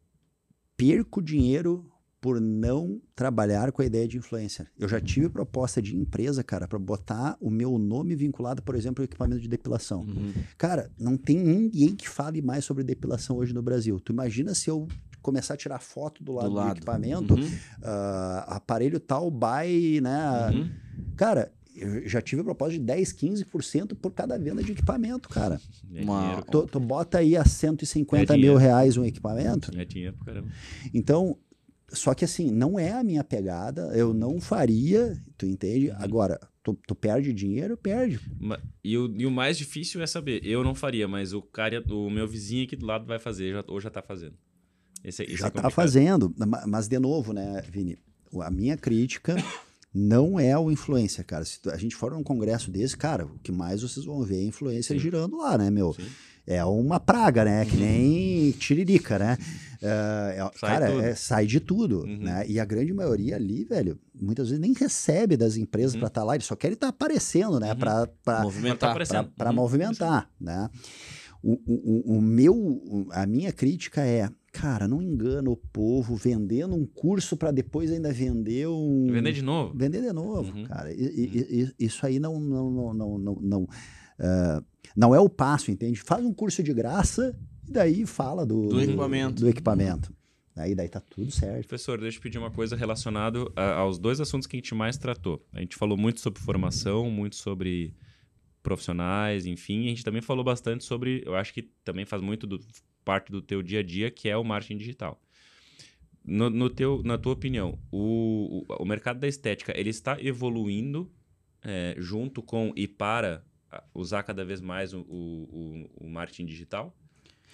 perco 0.76 1.22
dinheiro 1.22 1.88
por 2.20 2.40
não 2.40 3.00
trabalhar 3.16 3.72
com 3.72 3.82
a 3.82 3.84
ideia 3.84 4.06
de 4.06 4.16
influencer. 4.16 4.70
Eu 4.78 4.88
já 4.88 5.00
tive 5.00 5.28
proposta 5.28 5.82
de 5.82 5.96
empresa, 5.96 6.44
cara, 6.44 6.68
para 6.68 6.78
botar 6.78 7.36
o 7.40 7.50
meu 7.50 7.76
nome 7.78 8.14
vinculado, 8.14 8.62
por 8.62 8.76
exemplo, 8.76 9.02
ao 9.02 9.04
equipamento 9.04 9.40
de 9.40 9.48
depilação. 9.48 10.02
Uhum. 10.02 10.32
Cara, 10.56 10.88
não 10.96 11.16
tem 11.16 11.36
ninguém 11.38 11.96
que 11.96 12.08
fale 12.08 12.40
mais 12.40 12.64
sobre 12.64 12.84
depilação 12.84 13.38
hoje 13.38 13.52
no 13.52 13.60
Brasil. 13.60 13.98
Tu 13.98 14.12
imagina 14.12 14.54
se 14.54 14.70
eu 14.70 14.86
começar 15.20 15.54
a 15.54 15.56
tirar 15.56 15.80
foto 15.80 16.22
do 16.22 16.32
lado 16.32 16.48
do, 16.50 16.54
lado. 16.54 16.76
equipamento, 16.76 17.34
Uhum. 17.34 17.50
ah, 17.82 18.44
aparelho 18.56 19.00
tal, 19.00 19.28
by, 19.28 20.00
né? 20.00 20.50
Uhum. 20.52 20.70
Cara, 21.16 21.52
eu 21.74 22.08
já 22.08 22.20
tive 22.20 22.42
proposta 22.42 22.72
de 22.74 22.80
10, 22.80 23.12
15% 23.12 23.94
por 23.96 24.12
cada 24.12 24.38
venda 24.38 24.62
de 24.62 24.72
equipamento, 24.72 25.28
cara. 25.28 25.60
É 25.94 26.02
Uma- 26.02 26.20
dinheiro. 26.22 26.46
Tu, 26.50 26.66
tu 26.66 26.80
bota 26.80 27.18
aí 27.18 27.36
a 27.36 27.44
150 27.44 28.34
É 28.34 28.36
mil 28.36 28.56
reais 28.56 28.96
um 28.96 29.04
equipamento. 29.04 29.70
É 29.78 29.84
dinheiro 29.84 30.14
pra 30.16 30.26
caramba. 30.26 30.48
Então, 30.92 31.36
só 31.88 32.14
que 32.14 32.24
assim, 32.24 32.50
não 32.50 32.78
é 32.78 32.92
a 32.92 33.02
minha 33.02 33.22
pegada, 33.24 33.90
eu 33.94 34.14
não 34.14 34.40
faria, 34.40 35.16
tu 35.36 35.44
entende? 35.46 35.88
Uhum. 35.90 35.96
Agora, 35.98 36.40
tu, 36.62 36.78
tu 36.86 36.94
perde 36.94 37.32
dinheiro, 37.32 37.76
perde. 37.76 38.18
E 38.82 38.96
o, 38.96 39.12
e 39.18 39.26
o 39.26 39.30
mais 39.30 39.58
difícil 39.58 40.00
é 40.02 40.06
saber. 40.06 40.44
Eu 40.44 40.62
não 40.64 40.74
faria, 40.74 41.06
mas 41.06 41.32
o 41.34 41.42
cara, 41.42 41.82
o 41.90 42.08
meu 42.10 42.26
vizinho 42.26 42.64
aqui 42.64 42.76
do 42.76 42.86
lado 42.86 43.04
vai 43.06 43.18
fazer, 43.18 43.52
já, 43.52 43.64
ou 43.68 43.80
já 43.80 43.90
tá 43.90 44.00
fazendo. 44.02 44.34
Esse, 45.04 45.22
esse 45.24 45.36
Já 45.36 45.48
é 45.48 45.50
tá 45.50 45.68
fazendo, 45.68 46.32
ma- 46.38 46.64
mas 46.66 46.86
de 46.88 46.98
novo, 46.98 47.32
né, 47.32 47.60
Vini? 47.68 47.98
A 48.40 48.50
minha 48.50 48.76
crítica 48.76 49.34
não 49.94 50.38
é 50.40 50.56
o 50.58 50.70
influencer, 50.70 51.24
cara. 51.26 51.44
Se 51.44 51.58
a 51.70 51.76
gente 51.76 51.94
for 51.96 52.12
num 52.12 52.22
congresso 52.22 52.70
desse, 52.70 52.96
cara, 52.96 53.26
o 53.26 53.38
que 53.42 53.52
mais 53.52 53.82
vocês 53.82 54.04
vão 54.06 54.22
ver 54.22 54.38
é 54.40 54.44
influencer 54.44 54.96
Sim. 54.96 55.02
girando 55.02 55.36
lá, 55.36 55.56
né, 55.58 55.70
meu? 55.70 55.92
Sim. 55.94 56.06
É 56.44 56.64
uma 56.64 56.98
praga, 56.98 57.44
né? 57.44 57.64
Que 57.64 57.76
nem 57.76 58.50
tiririca, 58.52 59.16
né? 59.16 59.38
É, 59.80 60.36
é, 60.38 60.50
Sai 60.58 60.70
cara, 60.70 60.90
tudo. 60.90 61.00
é, 61.02 61.14
sai 61.14 61.46
de 61.46 61.60
tudo, 61.60 62.00
Uhum. 62.00 62.16
né? 62.18 62.44
E 62.48 62.58
a 62.58 62.64
grande 62.64 62.92
maioria 62.92 63.36
ali, 63.36 63.64
velho, 63.64 63.96
muitas 64.20 64.48
vezes 64.48 64.60
nem 64.60 64.72
recebe 64.72 65.36
das 65.36 65.56
empresas 65.56 65.94
Uhum. 65.94 66.00
pra 66.00 66.08
estar 66.08 66.24
lá, 66.24 66.34
eles 66.34 66.46
só 66.46 66.56
querem 66.56 66.74
estar 66.74 66.88
aparecendo, 66.88 67.60
né? 67.60 67.70
Uhum. 67.72 67.78
Pra, 67.78 68.06
pra, 68.24 68.36
Tá 68.38 68.42
Movimentar. 68.42 68.90
aparecendo. 68.90 69.30
para 69.36 69.50
Uhum. 69.50 69.56
movimentar, 69.56 70.28
né? 70.40 70.68
O, 71.42 71.58
o, 71.66 72.16
o- 72.18 72.22
meu, 72.22 73.08
a 73.10 73.26
minha 73.26 73.52
crítica 73.52 74.00
é, 74.00 74.28
cara, 74.52 74.86
não 74.86 75.02
engana 75.02 75.50
o 75.50 75.56
povo 75.56 76.14
vendendo 76.14 76.76
um 76.76 76.86
curso 76.86 77.36
para 77.36 77.50
depois 77.50 77.90
ainda 77.90 78.12
vender 78.12 78.68
um 78.68 79.06
Vender 79.10 79.32
de 79.32 79.42
novo. 79.42 79.74
vender 79.76 80.02
de 80.02 80.12
novo, 80.12 80.56
Uhum. 80.56 80.64
cara. 80.64 80.92
E- 80.92 80.96
e- 81.02 81.62
e- 81.80 81.84
isso 81.86 82.06
aí 82.06 82.20
não 82.20 82.38
não 82.38 82.70
não 82.70 82.94
não 82.94 83.18
não, 83.18 83.34
não, 83.42 83.68
ah, 84.20 84.62
não 84.96 85.14
é 85.14 85.18
o 85.20 85.28
passo, 85.28 85.70
entende? 85.70 85.98
Faz 86.00 86.24
um 86.24 86.32
curso 86.32 86.62
de 86.62 86.72
graça 86.72 87.36
e 87.66 87.72
daí 87.72 88.06
fala 88.06 88.46
do, 88.46 88.68
Do 88.68 88.80
equipamento. 88.80 89.40
do 89.42 89.48
equipamento. 89.48 90.12
Aí 90.54 90.74
daí 90.74 90.88
tá 90.88 91.00
tudo 91.00 91.30
certo. 91.30 91.66
Professor, 91.66 91.98
deixa 91.98 92.18
eu 92.18 92.22
pedir 92.22 92.36
uma 92.38 92.50
coisa 92.50 92.76
relacionada 92.76 93.38
aos 93.56 93.98
dois 93.98 94.20
assuntos 94.20 94.46
que 94.46 94.54
a 94.54 94.58
gente 94.58 94.74
mais 94.74 94.98
tratou. 94.98 95.42
A 95.52 95.60
gente 95.60 95.74
falou 95.76 95.96
muito 95.96 96.20
sobre 96.20 96.40
formação, 96.40 97.10
muito 97.10 97.34
sobre 97.36 97.94
profissionais, 98.62 99.46
enfim. 99.46 99.86
A 99.86 99.88
gente 99.90 100.04
também 100.04 100.22
falou 100.22 100.44
bastante 100.44 100.84
sobre, 100.84 101.22
eu 101.26 101.34
acho 101.34 101.52
que 101.52 101.62
também 101.84 102.04
faz 102.04 102.22
muito 102.22 102.46
do, 102.46 102.60
parte 103.04 103.30
do 103.32 103.42
teu 103.42 103.62
dia 103.62 103.80
a 103.80 103.82
dia, 103.82 104.10
que 104.10 104.28
é 104.28 104.36
o 104.36 104.44
marketing 104.44 104.76
digital. 104.78 105.20
No, 106.24 106.48
no 106.48 106.70
teu, 106.70 107.02
na 107.04 107.18
tua 107.18 107.32
opinião, 107.32 107.78
o, 107.90 108.64
o, 108.68 108.82
o 108.82 108.84
mercado 108.84 109.18
da 109.18 109.26
estética, 109.26 109.72
ele 109.76 109.90
está 109.90 110.16
evoluindo 110.22 111.10
é, 111.62 111.94
junto 111.98 112.40
com 112.42 112.72
e 112.76 112.86
para 112.86 113.44
usar 113.94 114.22
cada 114.22 114.44
vez 114.44 114.60
mais 114.60 114.92
o, 114.92 115.00
o, 115.00 115.90
o- 115.96 116.08
marketing 116.08 116.46
digital? 116.46 116.94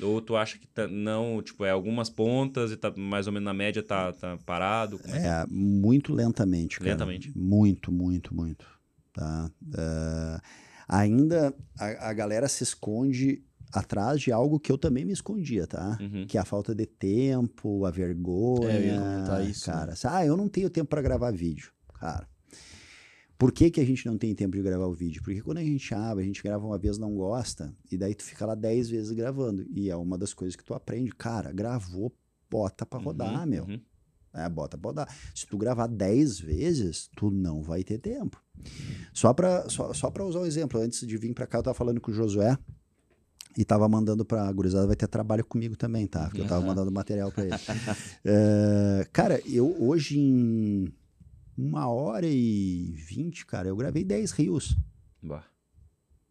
Ou 0.01 0.21
tu 0.21 0.37
acha 0.37 0.59
que 0.59 0.67
tá- 0.67 0.87
não, 0.87 1.41
tipo, 1.43 1.65
é 1.65 1.71
algumas 1.71 2.11
pontas 2.11 2.71
e 2.71 2.77
tá 2.77 2.93
mais 2.97 3.27
ou 3.27 3.33
menos 3.33 3.45
na 3.47 3.55
média 3.55 3.83
tá, 3.83 4.13
tá 4.13 4.37
parado? 4.45 5.01
É 5.05 5.21
que- 5.21 5.27
É, 5.27 5.47
muito 5.49 6.13
lentamente, 6.13 6.79
cara. 6.79 6.91
Lentamente. 6.91 7.33
Muito, 7.37 7.91
muito, 7.91 8.35
muito. 8.35 8.67
Tá? 9.13 9.51
É, 9.77 10.41
ainda 10.89 11.55
a, 11.79 12.09
a 12.09 12.13
galera 12.13 12.49
se 12.49 12.65
esconde 12.65 13.45
atrás 13.73 14.21
de 14.23 14.33
algo 14.33 14.59
que 14.59 14.73
eu 14.73 14.79
também 14.79 15.05
me 15.05 15.13
escondia, 15.13 15.67
tá? 15.67 15.99
Uhum. 16.01 16.27
Que 16.27 16.39
é 16.39 16.41
a 16.41 16.45
falta 16.45 16.75
de 16.75 16.87
tempo, 16.87 17.85
a 17.85 17.91
vergonha. 17.91 18.71
É, 18.73 18.79
eu 18.79 18.87
ia 18.87 18.99
comentar 19.01 19.47
isso, 19.49 19.67
Cara, 19.67 19.95
ah, 20.05 20.25
eu 20.25 20.37
não 20.37 20.49
tenho 20.49 20.71
tempo 20.71 20.89
para 20.89 21.03
gravar 21.03 21.31
vídeo. 21.33 21.71
Cara, 22.01 22.27
por 23.37 23.53
que, 23.53 23.71
que 23.71 23.81
a 23.81 23.85
gente 23.85 24.07
não 24.07 24.17
tem 24.17 24.35
tempo 24.35 24.57
de 24.57 24.63
gravar 24.63 24.87
o 24.87 24.95
vídeo? 24.95 25.23
Porque 25.23 25.43
quando 25.43 25.59
a 25.59 25.63
gente 25.65 25.95
abre, 25.95 26.25
a 26.25 26.27
gente 26.27 26.43
grava 26.43 26.65
uma 26.67 26.79
vez, 26.79 26.97
não 26.99 27.15
gosta, 27.15 27.73
e 27.93 27.97
daí 27.97 28.15
tu 28.15 28.25
fica 28.25 28.47
lá 28.47 28.55
10 28.55 28.89
vezes 28.89 29.13
gravando. 29.13 29.67
E 29.71 29.91
é 29.91 29.97
uma 29.97 30.17
das 30.17 30.33
coisas 30.33 30.57
que 30.57 30.65
tu 30.65 30.73
aprende. 30.75 31.11
Cara, 31.13 31.53
gravou, 31.53 32.13
bota 32.51 32.87
pra 32.87 32.99
rodar, 32.99 33.43
Uhum, 33.43 33.47
meu. 33.47 33.65
uhum. 33.65 33.81
É, 34.35 34.49
bota 34.49 34.77
pra 34.77 34.89
rodar. 34.91 35.09
Se 35.35 35.47
tu 35.47 35.57
gravar 35.57 35.87
10 35.87 36.39
vezes, 36.39 37.09
tu 37.17 37.31
não 37.31 37.63
vai 37.63 37.83
ter 37.83 37.99
tempo. 37.99 38.41
Só 39.13 39.33
pra, 39.33 39.69
só, 39.69 39.93
só 39.93 40.11
pra 40.11 40.25
usar 40.25 40.41
um 40.41 40.47
exemplo, 40.47 40.81
antes 40.81 41.07
de 41.07 41.17
vir 41.17 41.33
pra 41.35 41.47
cá, 41.47 41.59
eu 41.59 41.63
tava 41.63 41.75
falando 41.75 42.01
com 42.01 42.11
o 42.11 42.15
Josué 42.15 42.57
e 43.57 43.65
tava 43.65 43.89
mandando 43.89 44.25
pra 44.25 44.51
gurizada, 44.53 44.87
vai 44.87 44.95
ter 44.97 45.09
trabalho 45.09 45.45
comigo 45.45 45.77
também, 45.77 46.07
tá? 46.07 46.27
Porque 46.27 46.41
eu 46.41 46.47
tava 46.47 46.65
mandando 46.65 46.93
material 46.93 47.33
pra 47.33 47.45
ele. 47.45 47.55
É, 48.25 49.07
cara, 49.13 49.41
eu 49.47 49.75
hoje 49.83 50.19
em 50.19 50.93
uma 51.57 51.89
hora 51.89 52.27
e 52.27 52.95
vinte, 53.09 53.45
cara, 53.45 53.69
eu 53.69 53.75
gravei 53.77 54.05
10 54.05 54.31
rios. 54.33 54.77
Bah. 55.21 55.45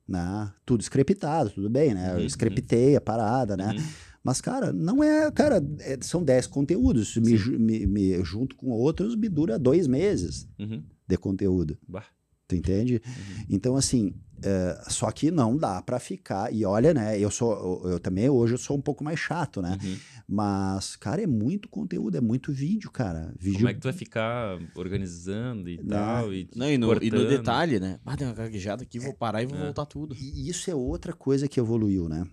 Né? 0.08 0.54
Tudo 0.66 0.82
scriptado, 0.82 1.50
tudo 1.50 1.70
bem, 1.70 1.93
né? 1.93 2.14
Eu 2.14 2.20
Uhum, 2.20 2.26
scriptei 2.28 2.95
a 2.95 3.02
parada, 3.02 3.58
né? 3.58 3.74
Uhum. 3.74 3.84
Mas, 4.24 4.41
cara, 4.41 4.72
não 4.74 5.03
é. 5.03 5.32
Cara, 5.32 5.63
é- 5.80 5.97
são 6.01 6.24
10 6.24 6.47
conteúdos. 6.47 7.15
Me, 7.18 7.38
me- 7.57 7.86
me- 7.88 8.24
junto 8.24 8.55
com 8.55 8.68
outros, 8.72 9.15
me 9.15 9.30
dura 9.30 9.57
dois 9.57 9.88
meses 9.88 10.47
Uhum. 10.59 10.84
de 11.07 11.18
conteúdo. 11.18 11.78
Bah. 11.88 12.05
Tu 12.47 12.55
entende? 12.55 13.01
Uhum. 13.05 13.45
Então, 13.49 13.76
assim, 13.76 14.13
é, 14.41 14.82
só 14.88 15.11
que 15.11 15.30
não 15.30 15.57
dá 15.57 15.82
pra 15.82 15.99
ficar. 15.99 16.53
E 16.53 16.63
olha, 16.63 16.93
né? 16.93 17.20
Eu 17.20 17.30
sou. 17.30 17.82
Eu, 17.84 17.91
eu 17.91 17.99
também 17.99 18.30
hoje 18.30 18.53
eu 18.53 18.57
sou 18.57 18.78
um 18.78 18.82
pouco 18.82 19.03
mais 19.03 19.20
chato, 19.20 19.61
né? 19.61 19.78
Uhum. 19.84 19.97
Mas, 20.30 20.95
cara, 20.95 21.22
é 21.22 21.28
muito 21.28 21.68
conteúdo, 21.68 22.15
é 22.15 22.22
muito 22.22 22.53
vídeo, 22.53 22.89
cara. 22.89 23.34
Vídeo. 23.38 23.57
Como 23.57 23.68
é 23.70 23.74
que 23.74 23.82
tu 23.82 23.84
vai 23.84 23.91
ficar 23.93 24.57
organizando 24.76 25.70
e 25.70 25.76
Né? 25.78 25.84
tal? 25.89 26.34
E 26.34 26.47
Não, 26.55 26.70
e 26.72 26.78
no, 26.78 27.03
e 27.03 27.11
no 27.11 27.28
detalhe, 27.28 27.80
né? 27.82 27.99
Ah, 28.05 28.15
deu 28.15 28.28
uma 28.30 28.34
gaguejada 28.34 28.84
aqui, 28.84 28.97
vou 28.99 29.13
parar 29.13 29.43
e 29.43 29.45
vou 29.45 29.57
É. 29.57 29.63
voltar 29.63 29.86
tudo. 29.86 30.15
E 30.15 30.49
isso 30.49 30.70
é 30.72 30.76
outra 30.76 31.11
coisa 31.13 31.47
que 31.49 31.59
evoluiu, 31.59 32.07
né? 32.07 32.26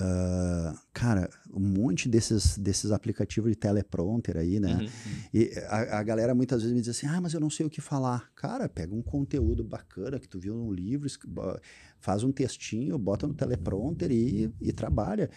Ah, 0.00 0.74
cara, 0.92 1.28
um 1.52 1.60
monte 1.60 2.08
desses, 2.08 2.56
desses 2.56 2.90
aplicativos 2.90 3.50
de 3.50 3.56
teleprompter 3.56 4.36
aí, 4.36 4.58
né? 4.58 4.78
Uhum. 4.80 4.88
E 5.34 5.52
a, 5.68 5.98
a 5.98 6.02
galera 6.02 6.34
muitas 6.34 6.62
vezes 6.62 6.74
me 6.74 6.80
diz 6.80 6.88
assim: 6.90 7.06
ah, 7.06 7.20
mas 7.20 7.34
eu 7.34 7.40
não 7.40 7.50
sei 7.50 7.66
o 7.66 7.70
que 7.70 7.80
falar. 7.80 8.30
Cara, 8.34 8.68
pega 8.68 8.94
um 8.94 9.02
conteúdo 9.02 9.62
bacana 9.62 10.18
que 10.18 10.28
tu 10.28 10.38
viu 10.38 10.54
num 10.54 10.72
livro, 10.72 11.08
faz 12.00 12.24
um 12.24 12.32
textinho, 12.32 12.98
bota 12.98 13.26
no 13.26 13.34
teleprompter 13.34 14.10
e, 14.10 14.50
e 14.60 14.72
trabalha. 14.72 15.30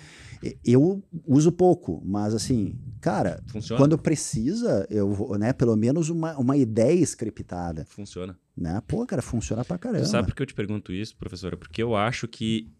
Eu 0.64 1.04
uso 1.28 1.52
pouco, 1.52 2.02
mas 2.06 2.34
assim, 2.34 2.80
cara, 3.02 3.44
Funciona? 3.48 3.80
quando 3.80 3.98
precisa, 3.98 4.88
eu 4.90 5.12
vou, 5.14 5.38
né? 5.38 5.52
Pelo 5.52 5.76
menos 5.76 6.10
uma, 6.10 6.38
uma 6.38 6.56
ideia 6.56 7.04
scriptada, 7.04 7.86
Funciona. 7.86 8.38
né? 8.56 8.82
Pô, 8.88 9.06
cara, 9.06 9.22
funciona 9.22 9.66
pra 9.66 9.78
caramba. 9.78 10.06
Tu 10.06 10.10
sabe 10.10 10.30
por 10.30 10.36
que 10.36 10.42
eu 10.42 10.48
te 10.48 10.54
pergunto 10.56 10.94
isso, 10.94 11.16
professora? 11.18 11.58
Porque 11.58 11.84
eu 11.84 11.96
acho 11.96 12.28
que 12.28 12.72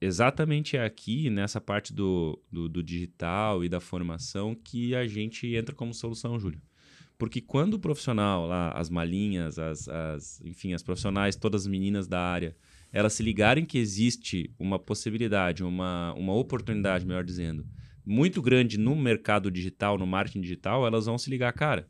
exatamente 0.00 0.76
é 0.76 0.84
aqui, 0.84 1.28
nessa 1.30 1.60
parte 1.60 1.92
do, 1.92 2.40
do, 2.50 2.68
do 2.68 2.82
digital 2.82 3.64
e 3.64 3.68
da 3.68 3.80
formação, 3.80 4.54
que 4.54 4.94
a 4.94 5.06
gente 5.06 5.46
entra 5.54 5.74
como 5.74 5.92
solução, 5.94 6.38
Júlio. 6.38 6.60
Porque 7.16 7.40
quando 7.40 7.74
o 7.74 7.78
profissional 7.80 8.46
lá, 8.46 8.70
as 8.72 8.88
malinhas, 8.88 9.58
as, 9.58 9.88
as, 9.88 10.40
enfim, 10.42 10.72
as 10.72 10.82
profissionais, 10.84 11.34
todas 11.34 11.62
as 11.62 11.66
meninas 11.66 12.06
da 12.06 12.20
área, 12.20 12.56
elas 12.92 13.12
se 13.12 13.22
ligarem 13.24 13.64
que 13.66 13.76
existe 13.76 14.54
uma 14.58 14.78
possibilidade, 14.78 15.64
uma, 15.64 16.14
uma 16.14 16.32
oportunidade, 16.34 17.04
melhor 17.04 17.24
dizendo, 17.24 17.66
muito 18.06 18.40
grande 18.40 18.78
no 18.78 18.94
mercado 18.94 19.50
digital, 19.50 19.98
no 19.98 20.06
marketing 20.06 20.40
digital, 20.42 20.86
elas 20.86 21.06
vão 21.06 21.18
se 21.18 21.28
ligar, 21.28 21.52
cara, 21.52 21.88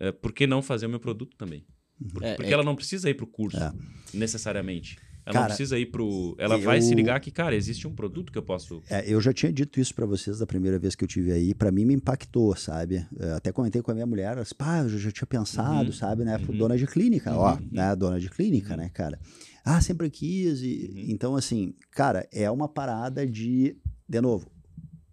é, 0.00 0.10
por 0.10 0.32
que 0.32 0.46
não 0.46 0.62
fazer 0.62 0.86
o 0.86 0.90
meu 0.90 0.98
produto 0.98 1.36
também? 1.36 1.64
Por- 2.12 2.24
É, 2.24 2.34
porque 2.34 2.50
é- 2.50 2.54
ela 2.54 2.64
não 2.64 2.74
precisa 2.74 3.08
ir 3.10 3.14
para 3.14 3.24
o 3.24 3.28
curso, 3.28 3.58
É. 3.62 3.70
necessariamente. 4.14 4.96
Ela 5.24 5.34
não 5.34 5.40
Cara, 5.42 5.46
precisa 5.54 5.78
ir 5.78 5.86
pro. 5.86 6.34
Ela 6.38 6.58
vai 6.58 6.80
se 6.80 6.92
eu- 6.92 6.96
ligar 6.96 7.20
que, 7.20 7.30
cara, 7.30 7.54
existe 7.54 7.86
um 7.86 7.94
produto 7.94 8.32
que 8.32 8.38
eu 8.38 8.42
posso. 8.42 8.82
É, 8.90 9.04
eu 9.08 9.20
já 9.20 9.32
tinha 9.32 9.52
dito 9.52 9.78
isso 9.78 9.94
pra 9.94 10.04
vocês 10.04 10.40
da 10.40 10.46
primeira 10.46 10.78
vez 10.80 10.96
que 10.96 11.04
eu 11.04 11.08
tive 11.08 11.30
aí. 11.30 11.54
Pra 11.54 11.70
mim 11.70 11.84
me 11.84 11.94
impactou, 11.94 12.56
sabe? 12.56 13.06
É, 13.20 13.32
até 13.32 13.52
comentei 13.52 13.80
com 13.82 13.92
a 13.92 13.94
minha 13.94 14.06
mulher, 14.06 14.32
ela 14.32 14.42
disse, 14.42 14.54
pá, 14.54 14.80
eu 14.80 14.88
já 14.88 15.12
tinha 15.12 15.26
pensado, 15.26 15.86
Uhum, 15.86 15.92
sabe, 15.92 16.24
né? 16.24 16.36
uhum. 16.48 16.56
Dona 16.56 16.76
de 16.76 16.86
clínica, 16.88 17.32
ó, 17.36 17.54
Uhum. 17.54 17.68
né? 17.70 17.94
Dona 17.94 18.18
de 18.18 18.28
clínica, 18.28 18.70
Uhum. 18.70 18.76
né, 18.80 18.88
cara? 18.92 19.18
Ah, 19.64 19.80
sempre 19.80 20.10
quis. 20.10 20.60
E, 20.62 20.90
Uhum. 20.92 21.04
Então, 21.10 21.36
assim, 21.36 21.72
cara, 21.92 22.28
é 22.32 22.50
uma 22.50 22.66
parada 22.68 23.24
de, 23.24 23.76
de 24.08 24.20
novo, 24.20 24.50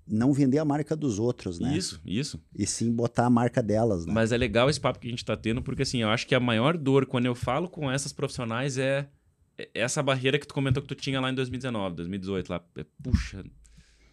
não 0.07 0.33
vender 0.33 0.57
a 0.57 0.65
marca 0.65 0.95
dos 0.95 1.19
outros, 1.19 1.59
né? 1.59 1.77
Isso, 1.77 2.01
isso. 2.03 2.41
E 2.57 2.65
sim 2.65 2.91
botar 2.91 3.27
a 3.27 3.29
marca 3.29 3.61
delas, 3.61 4.07
né? 4.07 4.11
Mas 4.11 4.31
é 4.31 4.37
legal 4.37 4.67
esse 4.67 4.79
papo 4.79 4.97
que 4.97 5.05
a 5.07 5.11
gente 5.11 5.23
tá 5.23 5.37
tendo, 5.37 5.61
porque 5.61 5.83
assim, 5.83 6.01
eu 6.01 6.09
acho 6.09 6.25
que 6.25 6.33
a 6.33 6.39
maior 6.39 6.75
dor 6.75 7.05
quando 7.05 7.27
eu 7.27 7.35
falo 7.35 7.69
com 7.69 7.91
essas 7.91 8.11
profissionais 8.11 8.79
é 8.79 9.07
essa 9.73 10.01
barreira 10.03 10.37
que 10.39 10.47
tu 10.47 10.53
comentou 10.53 10.81
que 10.81 10.87
tu 10.89 10.95
tinha 10.95 11.19
lá 11.19 11.29
em 11.29 11.33
2019, 11.35 11.95
2018, 11.95 12.49
lá. 12.49 12.63
É, 12.77 12.85
Puxa, 13.03 13.43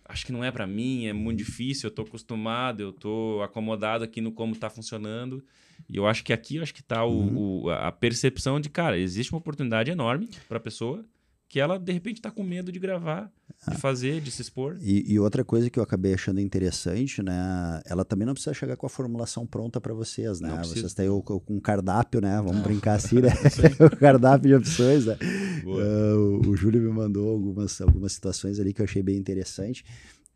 acho 0.04 0.24
que 0.26 0.32
não 0.32 0.42
é 0.44 0.50
pra 0.50 0.66
mim, 0.66 1.06
é 1.06 1.12
muito 1.12 1.38
difícil, 1.38 1.88
eu 1.88 1.94
tô 1.94 2.02
acostumado, 2.02 2.80
eu 2.80 2.92
tô 2.92 3.40
acomodado 3.42 4.04
aqui 4.04 4.20
no 4.20 4.32
como 4.32 4.54
tá 4.56 4.70
funcionando. 4.70 5.44
E 5.88 5.96
eu 5.96 6.06
acho 6.06 6.24
que 6.24 6.32
aqui 6.32 6.56
eu 6.56 6.62
acho 6.62 6.72
que 6.74 6.82
tá 6.82 7.04
o, 7.04 7.10
Uhum. 7.10 7.62
o- 7.64 7.70
a 7.70 7.92
percepção 7.92 8.58
de, 8.60 8.68
cara, 8.70 8.98
existe 8.98 9.32
uma 9.32 9.38
oportunidade 9.38 9.90
enorme 9.90 10.28
pra 10.48 10.58
pessoa 10.58 11.04
que 11.48 11.60
ela, 11.60 11.78
de 11.78 11.92
repente, 11.92 12.20
tá 12.20 12.30
com 12.30 12.42
medo 12.42 12.72
de 12.72 12.78
gravar, 12.78 13.30
Ah. 13.66 13.70
de 13.70 13.80
fazer, 13.80 14.20
de 14.20 14.30
se 14.30 14.42
expor. 14.42 14.76
E, 14.80 15.12
e 15.12 15.18
outra 15.18 15.44
coisa 15.44 15.70
que 15.70 15.78
eu 15.78 15.82
acabei 15.82 16.12
achando 16.12 16.40
interessante, 16.40 17.22
né? 17.22 17.80
Ela 17.86 18.04
também 18.04 18.26
não 18.26 18.34
precisa 18.34 18.52
chegar 18.52 18.76
com 18.76 18.84
a 18.86 18.90
formulação 18.90 19.46
pronta 19.46 19.80
para 19.80 19.94
vocês, 19.94 20.40
né? 20.40 20.50
Vocês 20.58 20.92
têm 20.92 21.08
o, 21.08 21.22
com 21.22 21.40
um 21.48 21.60
cardápio, 21.60 22.20
né? 22.20 22.42
Vamos 22.44 22.62
brincar 22.62 22.94
assim, 22.94 23.16
né? 23.22 23.30
O 23.80 23.96
cardápio 23.96 24.48
de 24.48 24.54
opções, 24.56 25.06
né? 25.06 25.16
Ah, 25.20 26.14
o, 26.16 26.48
o 26.50 26.56
Júlio 26.56 26.82
me 26.82 26.90
mandou 26.90 27.28
algumas, 27.30 27.80
algumas 27.80 28.12
situações 28.12 28.58
ali 28.60 28.74
que 28.74 28.80
eu 28.82 28.84
achei 28.84 29.02
bem 29.02 29.16
interessante. 29.16 29.84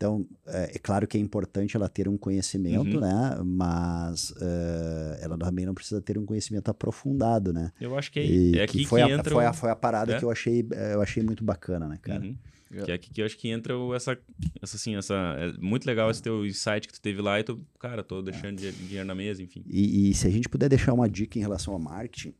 Então, 0.01 0.25
é, 0.47 0.71
é 0.75 0.79
claro 0.79 1.05
que 1.07 1.15
é 1.15 1.21
importante 1.21 1.77
ela 1.77 1.87
ter 1.87 2.07
um 2.09 2.17
conhecimento, 2.17 2.95
Uhum. 2.95 3.01
né? 3.01 3.39
Mas 3.45 4.33
eh, 4.41 5.19
ela 5.21 5.37
também 5.37 5.63
não 5.63 5.75
precisa 5.75 6.01
ter 6.01 6.17
um 6.17 6.25
conhecimento 6.25 6.69
aprofundado, 6.71 7.53
né? 7.53 7.71
Eu 7.79 7.95
acho 7.95 8.11
que 8.11 8.19
é, 8.19 8.25
E 8.25 8.49
é 8.57 8.65
que 8.65 8.79
aqui 8.79 8.85
foi, 8.87 8.99
que 9.03 9.11
a, 9.11 9.13
entra. 9.13 9.31
foi, 9.31 9.43
o- 9.45 9.47
a, 9.47 9.53
foi 9.53 9.69
a 9.69 9.75
parada 9.75 10.13
É? 10.15 10.17
que 10.17 10.25
eu 10.25 10.31
achei, 10.31 10.65
eh, 10.71 10.95
eu 10.95 11.01
achei 11.03 11.21
muito 11.21 11.43
bacana, 11.43 11.87
né, 11.87 11.99
cara? 12.01 12.19
Uhum. 12.23 12.35
Que 12.83 12.89
é 12.89 12.95
aqui 12.95 13.11
que 13.13 13.21
eu 13.21 13.25
acho 13.27 13.37
que 13.37 13.49
entra 13.49 13.73
essa, 13.95 14.17
essa 14.59 14.75
assim, 14.77 14.95
essa... 14.95 15.13
É 15.37 15.51
muito 15.59 15.85
legal 15.85 16.09
esse 16.09 16.21
teu 16.23 16.43
insight 16.45 16.87
que 16.87 16.93
tu 16.93 17.01
teve 17.01 17.21
lá 17.21 17.39
e 17.39 17.43
tu, 17.43 17.59
cara, 17.77 18.01
tô 18.01 18.21
deixando 18.23 18.57
di- 18.57 18.71
dinheiro 18.71 19.05
na 19.05 19.13
mesa, 19.13 19.43
enfim. 19.43 19.61
E, 19.67 20.09
e 20.09 20.13
se 20.15 20.25
a 20.25 20.31
gente 20.31 20.47
puder 20.49 20.67
deixar 20.69 20.93
uma 20.93 21.07
dica 21.09 21.37
em 21.37 21.41
relação 21.41 21.73
ao 21.75 21.79
marketing, 21.79 22.33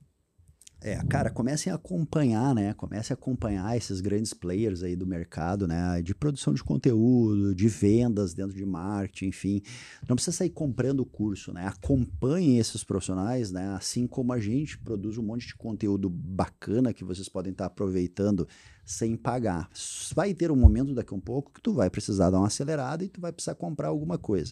É, 0.84 0.96
cara, 1.06 1.30
comecem 1.30 1.72
a 1.72 1.76
acompanhar, 1.76 2.56
né? 2.56 2.74
Comecem 2.74 3.14
a 3.14 3.18
acompanhar 3.18 3.78
esses 3.78 4.02
grandes 4.02 4.34
players 4.34 4.82
aí 4.82 4.96
do 4.96 5.06
mercado, 5.06 5.68
né? 5.68 6.02
De 6.02 6.16
produção 6.16 6.56
de 6.56 6.64
conteúdo, 6.64 7.54
de 7.54 7.68
vendas 7.68 8.34
dentro 8.34 8.56
de 8.58 8.66
marketing, 8.66 9.28
enfim. 9.28 9.62
Não 10.10 10.16
precisa 10.16 10.36
sair 10.38 10.50
comprando 10.50 11.02
o 11.02 11.06
curso, 11.06 11.54
né? 11.54 11.68
Acompanhem 11.68 12.58
esses 12.58 12.84
profissionais, 12.84 13.52
né? 13.52 13.76
Assim 13.76 14.08
como 14.08 14.34
a 14.34 14.40
gente 14.40 14.76
produz 14.80 15.20
um 15.20 15.24
monte 15.24 15.46
de 15.46 15.56
conteúdo 15.56 16.10
bacana 16.10 16.92
que 16.92 17.04
vocês 17.04 17.30
podem 17.30 17.52
estar 17.52 17.68
aproveitando 17.68 18.48
sem 18.84 19.16
pagar. 19.16 19.70
Vai 20.16 20.34
ter 20.34 20.50
um 20.50 20.56
momento 20.56 20.96
daqui 20.96 21.14
a 21.14 21.18
um 21.18 21.22
pouco 21.22 21.54
que 21.54 21.62
tu 21.62 21.74
vai 21.74 21.92
precisar 21.92 22.32
dar 22.32 22.40
uma 22.40 22.48
acelerada 22.48 23.06
e 23.06 23.08
tu 23.08 23.22
vai 23.22 23.32
precisar 23.32 23.54
comprar 23.54 23.90
alguma 23.90 24.18
coisa. 24.18 24.52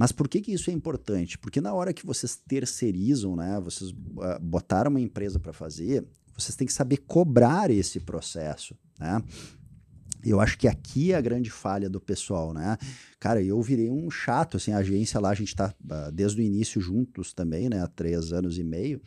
Mas 0.00 0.12
por 0.12 0.26
que, 0.26 0.40
que 0.40 0.50
isso 0.50 0.70
é 0.70 0.72
importante? 0.72 1.36
Porque 1.36 1.60
na 1.60 1.74
hora 1.74 1.92
que 1.92 2.06
vocês 2.06 2.34
terceirizam, 2.34 3.36
né, 3.36 3.60
vocês 3.62 3.90
uh, 3.90 4.40
botaram 4.40 4.90
uma 4.90 4.98
empresa 4.98 5.38
para 5.38 5.52
fazer, 5.52 6.02
vocês 6.34 6.56
têm 6.56 6.66
que 6.66 6.72
saber 6.72 6.96
cobrar 7.06 7.70
esse 7.70 8.00
processo, 8.00 8.74
né? 8.98 9.22
Eu 10.24 10.40
acho 10.40 10.56
que 10.56 10.66
aqui 10.66 11.12
é 11.12 11.16
a 11.16 11.20
grande 11.20 11.50
falha 11.50 11.88
do 11.88 12.00
pessoal, 12.00 12.54
né? 12.54 12.78
Cara, 13.18 13.42
eu 13.42 13.60
virei 13.60 13.90
um 13.90 14.10
chato, 14.10 14.56
assim, 14.56 14.72
a 14.72 14.78
agência 14.78 15.20
lá, 15.20 15.28
a 15.30 15.34
gente 15.34 15.48
está 15.48 15.68
uh, 15.68 16.10
desde 16.10 16.40
o 16.40 16.44
início 16.44 16.80
juntos 16.80 17.34
também, 17.34 17.68
né? 17.68 17.82
Há 17.82 17.86
três 17.86 18.32
anos 18.32 18.56
e 18.56 18.64
meio. 18.64 19.02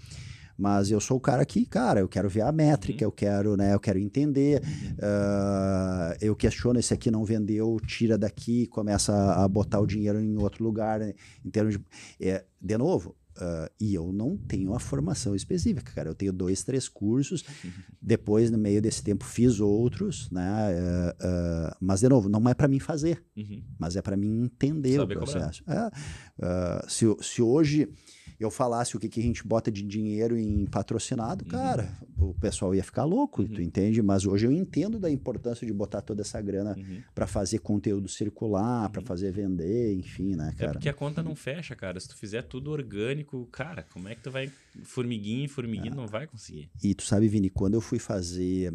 Mas 0.63 0.89
eu 0.89 1.01
sou 1.01 1.17
o 1.17 1.19
cara 1.19 1.45
que, 1.45 1.65
cara, 1.65 1.99
eu 1.99 2.07
quero 2.07 2.29
ver 2.29 2.39
a 2.39 2.51
métrica, 2.53 3.03
uhum. 3.03 3.09
eu 3.09 3.11
quero, 3.11 3.57
né, 3.57 3.73
eu 3.73 3.79
quero 3.81 3.99
entender. 3.99 4.61
Uh, 4.93 6.15
eu 6.21 6.33
questiono 6.37 6.79
esse 6.79 6.93
aqui 6.93 7.11
não 7.11 7.25
vendeu, 7.25 7.77
tira 7.85 8.17
daqui, 8.17 8.65
começa 8.67 9.13
a, 9.33 9.45
botar 9.45 9.81
o 9.81 9.85
dinheiro 9.85 10.21
em 10.21 10.37
outro 10.37 10.63
lugar, 10.63 11.01
né, 11.01 11.15
em 11.43 11.49
termos 11.49 11.73
de. 11.73 11.83
É, 12.21 12.45
de 12.61 12.77
novo, 12.77 13.13
Uh, 13.35 13.67
e 13.81 13.95
eu 13.95 14.13
não 14.13 14.37
tenho 14.37 14.75
a 14.75 14.79
formação 14.79 15.33
específica, 15.33 15.91
cara. 15.91 16.07
Eu 16.07 16.13
tenho 16.13 16.31
dois, 16.31 16.63
três 16.63 16.87
cursos. 16.87 17.43
Depois, 17.99 18.51
no 18.51 18.59
meio 18.59 18.79
desse 18.79 19.03
tempo, 19.03 19.25
fiz 19.25 19.59
outros, 19.59 20.29
né? 20.29 20.69
Uh, 20.71 21.71
uh, 21.71 21.75
mas, 21.81 22.01
de 22.01 22.09
novo, 22.09 22.29
não 22.29 22.47
é 22.47 22.53
para 22.53 22.67
mim 22.67 22.77
fazer, 22.77 23.23
uhum. 23.35 23.63
mas 23.79 23.95
é 23.95 24.03
para 24.03 24.15
mim 24.15 24.43
entender 24.43 24.97
Saber 24.97 25.15
o 25.15 25.17
processo. 25.17 25.63
É, 25.67 26.85
se, 26.87 27.05
se 27.21 27.41
hoje 27.41 27.89
eu 28.43 28.51
falasse 28.51 28.95
o 28.95 28.99
que, 28.99 29.09
que 29.09 29.19
a 29.19 29.23
gente 29.23 29.45
bota 29.45 29.71
de 29.71 29.83
dinheiro 29.83 30.37
em 30.37 30.65
patrocinado, 30.65 31.43
uhum. 31.45 31.51
cara, 31.51 31.97
o 32.17 32.33
pessoal 32.33 32.73
ia 32.73 32.83
ficar 32.83 33.03
louco, 33.03 33.41
uhum. 33.41 33.47
tu 33.47 33.61
entende? 33.61 34.01
Mas 34.01 34.25
hoje 34.25 34.45
eu 34.45 34.51
entendo 34.51 34.99
da 34.99 35.09
importância 35.09 35.65
de 35.65 35.73
botar 35.73 36.01
toda 36.01 36.21
essa 36.21 36.41
grana 36.41 36.75
uhum. 36.77 37.01
para 37.13 37.27
fazer 37.27 37.59
conteúdo 37.59 38.07
circular, 38.07 38.89
para 38.89 39.01
uhum. 39.01 39.07
fazer 39.07 39.31
vender, 39.31 39.93
enfim, 39.93 40.35
né, 40.35 40.53
é 40.55 40.57
cara? 40.57 40.71
É 40.71 40.73
porque 40.73 40.89
a 40.89 40.93
conta 40.93 41.21
não 41.21 41.35
fecha, 41.35 41.75
cara. 41.75 41.99
Se 41.99 42.07
tu 42.07 42.15
fizer 42.15 42.43
tudo 42.43 42.71
orgânico, 42.71 43.45
cara, 43.51 43.83
como 43.83 44.07
é 44.07 44.15
que 44.15 44.21
tu 44.21 44.31
vai 44.31 44.51
formiguinha, 44.83 45.47
formiguinha, 45.47 45.91
é. 45.91 45.95
não 45.95 46.07
vai 46.07 46.27
conseguir. 46.27 46.69
E 46.83 46.93
tu 46.93 47.03
sabe, 47.03 47.27
Vini, 47.27 47.49
quando 47.49 47.75
eu 47.75 47.81
fui 47.81 47.99
fazer 47.99 48.71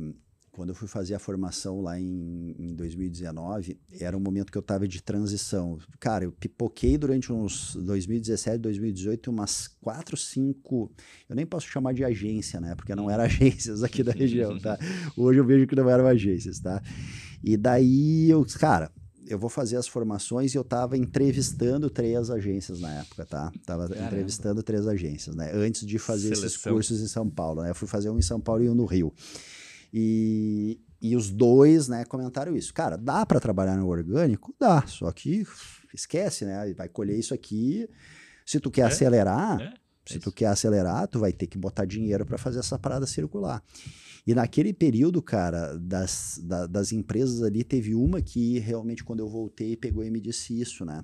quando 0.58 0.70
eu 0.70 0.74
fui 0.74 0.88
fazer 0.88 1.14
a 1.14 1.20
formação 1.20 1.80
lá 1.80 2.00
em, 2.00 2.52
em 2.58 2.74
2019, 2.74 3.78
era 4.00 4.16
um 4.16 4.20
momento 4.20 4.50
que 4.50 4.58
eu 4.58 4.60
estava 4.60 4.88
de 4.88 5.00
transição. 5.00 5.78
Cara, 6.00 6.24
eu 6.24 6.32
pipoquei 6.32 6.98
durante 6.98 7.32
uns 7.32 7.76
2017, 7.76 8.58
2018, 8.58 9.30
umas 9.30 9.68
quatro, 9.80 10.16
cinco. 10.16 10.90
Eu 11.28 11.36
nem 11.36 11.46
posso 11.46 11.68
chamar 11.68 11.94
de 11.94 12.02
agência, 12.02 12.60
né? 12.60 12.74
Porque 12.74 12.92
não 12.92 13.08
eram 13.08 13.22
agências 13.30 13.84
aqui 13.84 14.02
da 14.02 14.10
região, 14.10 14.58
tá? 14.58 14.76
Hoje 15.16 15.38
eu 15.38 15.44
vejo 15.44 15.64
que 15.64 15.76
não 15.76 15.88
eram 15.88 16.08
agências, 16.08 16.58
tá? 16.58 16.82
E 17.40 17.56
daí 17.56 18.28
eu, 18.28 18.44
cara, 18.58 18.90
eu 19.28 19.38
vou 19.38 19.48
fazer 19.48 19.76
as 19.76 19.86
formações 19.86 20.54
e 20.54 20.58
eu 20.58 20.62
estava 20.62 20.98
entrevistando 20.98 21.88
três 21.88 22.30
agências 22.30 22.80
na 22.80 22.94
época, 22.94 23.24
tá? 23.24 23.52
Tava 23.64 23.86
Caramba. 23.86 24.06
entrevistando 24.06 24.60
três 24.64 24.88
agências, 24.88 25.36
né? 25.36 25.52
Antes 25.54 25.86
de 25.86 26.00
fazer 26.00 26.34
Seleção. 26.34 26.46
esses 26.46 26.60
cursos 26.60 27.00
em 27.00 27.06
São 27.06 27.30
Paulo, 27.30 27.62
né? 27.62 27.70
Eu 27.70 27.76
fui 27.76 27.86
fazer 27.86 28.10
um 28.10 28.18
em 28.18 28.22
São 28.22 28.40
Paulo 28.40 28.64
e 28.64 28.68
um 28.68 28.74
no 28.74 28.86
Rio. 28.86 29.14
E, 29.92 30.80
e 31.00 31.16
os 31.16 31.30
dois, 31.30 31.88
né, 31.88 32.04
comentaram 32.04 32.56
isso. 32.56 32.72
Cara, 32.74 32.96
dá 32.96 33.24
para 33.24 33.40
trabalhar 33.40 33.76
no 33.76 33.88
orgânico? 33.88 34.54
Dá, 34.58 34.86
só 34.86 35.10
que 35.12 35.46
esquece, 35.94 36.44
né? 36.44 36.72
Vai 36.74 36.88
colher 36.88 37.18
isso 37.18 37.34
aqui. 37.34 37.88
Se 38.44 38.58
tu 38.60 38.70
quer 38.70 38.82
é, 38.82 38.84
acelerar, 38.84 39.60
é, 39.60 39.74
se 40.06 40.18
tu 40.18 40.32
quer 40.32 40.46
acelerar, 40.46 41.06
tu 41.06 41.18
vai 41.18 41.32
ter 41.32 41.46
que 41.46 41.58
botar 41.58 41.84
dinheiro 41.84 42.24
para 42.24 42.38
fazer 42.38 42.60
essa 42.60 42.78
parada 42.78 43.06
circular. 43.06 43.62
E 44.26 44.34
naquele 44.34 44.72
período, 44.72 45.22
cara, 45.22 45.78
das, 45.78 46.40
da, 46.42 46.66
das 46.66 46.92
empresas 46.92 47.42
ali, 47.42 47.64
teve 47.64 47.94
uma 47.94 48.20
que 48.20 48.58
realmente, 48.58 49.02
quando 49.04 49.20
eu 49.20 49.28
voltei, 49.28 49.76
pegou 49.76 50.04
e 50.04 50.10
me 50.10 50.20
disse 50.20 50.58
isso, 50.60 50.84
né? 50.84 51.02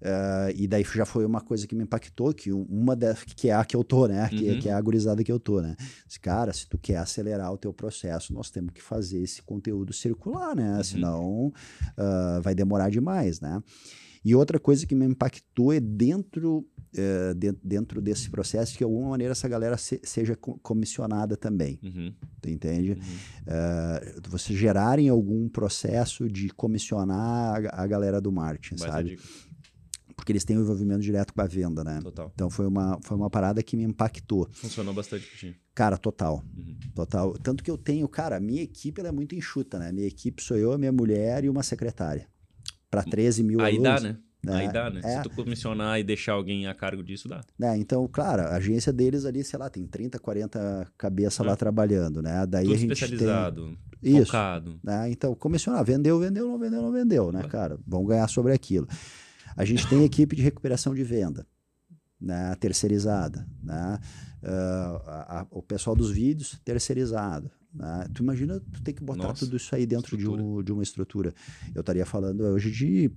Uh, 0.00 0.54
e 0.54 0.68
daí 0.68 0.84
já 0.84 1.04
foi 1.04 1.26
uma 1.26 1.40
coisa 1.40 1.66
que 1.66 1.74
me 1.74 1.82
impactou, 1.82 2.32
que 2.32 2.52
uma 2.52 2.94
das, 2.94 3.24
que 3.24 3.48
é 3.48 3.54
a 3.54 3.64
que 3.64 3.76
eu 3.76 3.82
tô, 3.82 4.06
né? 4.06 4.28
Que, 4.28 4.50
uhum. 4.50 4.60
que 4.60 4.68
é 4.68 4.72
a 4.72 4.80
gurizada 4.80 5.24
que 5.24 5.32
eu 5.32 5.40
tô, 5.40 5.60
né? 5.60 5.74
Cara, 6.22 6.52
se 6.52 6.68
tu 6.68 6.78
quer 6.78 6.98
acelerar 6.98 7.52
o 7.52 7.58
teu 7.58 7.72
processo, 7.72 8.32
nós 8.32 8.50
temos 8.50 8.72
que 8.72 8.82
fazer 8.82 9.20
esse 9.20 9.42
conteúdo 9.42 9.92
circular, 9.92 10.54
né? 10.54 10.76
Uhum. 10.76 10.84
Senão 10.84 11.46
uh, 11.46 12.42
vai 12.42 12.54
demorar 12.54 12.90
demais, 12.90 13.40
né? 13.40 13.60
E 14.24 14.34
outra 14.34 14.58
coisa 14.58 14.86
que 14.86 14.94
me 14.94 15.06
impactou 15.06 15.72
é 15.72 15.80
dentro, 15.80 16.58
uh, 16.58 17.34
de, 17.34 17.52
dentro 17.62 18.00
desse 18.00 18.28
processo 18.30 18.72
que 18.72 18.78
de 18.78 18.84
alguma 18.84 19.10
maneira 19.10 19.32
essa 19.32 19.48
galera 19.48 19.76
se, 19.76 20.00
seja 20.04 20.36
comissionada 20.36 21.36
também. 21.36 21.78
Uhum. 21.82 22.12
Tu 22.40 22.50
entende? 22.50 22.92
Uhum. 22.92 22.98
Uh, 22.98 24.28
você 24.28 24.54
gerarem 24.54 25.08
algum 25.08 25.48
processo 25.48 26.28
de 26.28 26.48
comissionar 26.50 27.64
a, 27.72 27.82
a 27.82 27.86
galera 27.86 28.20
do 28.20 28.30
marketing, 28.30 28.76
Mas 28.80 28.90
sabe? 28.92 29.18
Porque 30.18 30.32
eles 30.32 30.44
têm 30.44 30.56
o 30.56 30.58
um 30.58 30.62
envolvimento 30.64 31.00
direto 31.00 31.32
com 31.32 31.40
a 31.40 31.46
venda, 31.46 31.84
né? 31.84 32.00
Total. 32.02 32.32
Então 32.34 32.50
foi 32.50 32.66
uma, 32.66 32.98
foi 33.02 33.16
uma 33.16 33.30
parada 33.30 33.62
que 33.62 33.76
me 33.76 33.84
impactou. 33.84 34.48
Funcionou 34.50 34.92
bastante 34.92 35.24
time. 35.36 35.56
Cara, 35.72 35.96
total. 35.96 36.42
Uhum. 36.56 36.76
Total. 36.92 37.32
Tanto 37.34 37.62
que 37.62 37.70
eu 37.70 37.78
tenho, 37.78 38.08
cara, 38.08 38.36
a 38.36 38.40
minha 38.40 38.60
equipe 38.60 39.00
ela 39.00 39.10
é 39.10 39.12
muito 39.12 39.36
enxuta, 39.36 39.78
né? 39.78 39.92
Minha 39.92 40.08
equipe 40.08 40.42
sou 40.42 40.56
eu, 40.56 40.76
minha 40.76 40.90
mulher 40.90 41.44
e 41.44 41.48
uma 41.48 41.62
secretária. 41.62 42.26
Para 42.90 43.04
13 43.04 43.44
mil 43.44 43.60
Aí 43.60 43.76
alunos. 43.76 44.02
dá, 44.02 44.08
né? 44.08 44.18
né? 44.44 44.56
Aí 44.56 44.72
dá, 44.72 44.90
né? 44.90 45.00
É. 45.04 45.16
Se 45.18 45.22
tu 45.22 45.30
comissionar 45.30 46.00
e 46.00 46.02
deixar 46.02 46.32
alguém 46.32 46.66
a 46.66 46.74
cargo 46.74 47.00
disso, 47.04 47.28
dá. 47.28 47.40
É, 47.62 47.76
então, 47.76 48.08
claro, 48.10 48.42
a 48.42 48.56
agência 48.56 48.92
deles 48.92 49.24
ali, 49.24 49.44
sei 49.44 49.56
lá, 49.56 49.70
tem 49.70 49.86
30, 49.86 50.18
40 50.18 50.92
cabeças 50.98 51.46
é. 51.46 51.48
lá 51.48 51.54
trabalhando, 51.54 52.20
né? 52.20 52.44
Daí 52.44 52.64
Tudo 52.64 52.74
a 52.74 52.78
gente 52.78 52.92
especializado, 52.92 53.76
tem... 54.02 54.24
focado. 54.24 54.70
Isso, 54.70 54.80
né? 54.82 55.10
Então, 55.12 55.32
comissionar, 55.36 55.84
vendeu, 55.84 56.18
vendeu, 56.18 56.48
não 56.48 56.58
vendeu, 56.58 56.82
não 56.82 56.90
vendeu, 56.90 57.30
né, 57.30 57.44
cara? 57.44 57.78
Vão 57.86 58.04
ganhar 58.04 58.26
sobre 58.26 58.52
aquilo. 58.52 58.88
A 59.58 59.64
gente 59.64 59.88
tem 59.88 60.04
equipe 60.04 60.36
de 60.36 60.42
recuperação 60.42 60.94
de 60.94 61.02
venda, 61.02 61.44
né, 62.20 62.54
terceirizada. 62.60 63.44
Né? 63.60 63.98
Uh, 64.40 65.02
a, 65.04 65.40
a, 65.40 65.46
o 65.50 65.60
pessoal 65.60 65.96
dos 65.96 66.12
vídeos, 66.12 66.60
terceirizado. 66.64 67.50
Né? 67.74 68.06
Tu 68.14 68.22
imagina 68.22 68.60
tu 68.72 68.80
ter 68.84 68.92
que 68.92 69.02
botar 69.02 69.24
Nossa, 69.24 69.44
tudo 69.44 69.56
isso 69.56 69.74
aí 69.74 69.84
dentro 69.84 70.16
de, 70.16 70.28
um, 70.28 70.62
de, 70.62 70.70
uma 70.70 70.84
estrutura. 70.84 71.34
Eu 71.74 71.80
estaria 71.80 72.06
falando 72.06 72.42
hoje 72.42 72.70
de, 72.70 73.10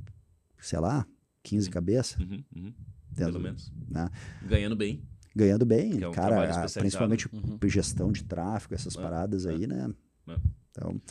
sei 0.59 0.79
lá, 0.79 1.05
15 1.43 1.67
uhum. 1.67 1.71
cabeças. 1.71 2.19
Uhum, 2.19 2.43
uhum. 2.55 2.73
Pelo 3.15 3.39
menos. 3.39 3.71
Né? 3.87 4.09
Ganhando 4.43 4.75
bem. 4.75 5.03
Ganhando 5.35 5.65
bem, 5.65 6.01
é 6.01 6.07
um 6.07 6.11
cara, 6.11 6.67
principalmente 6.73 7.29
uhum. 7.31 7.57
gestão 7.65 8.11
de 8.11 8.23
tráfego, 8.23 8.73
essas 8.73 8.97
é, 8.97 9.01
paradas 9.01 9.45
é, 9.45 9.51
aí, 9.51 9.67
né? 9.67 9.93
É. 10.77 10.81
Então, 10.81 11.01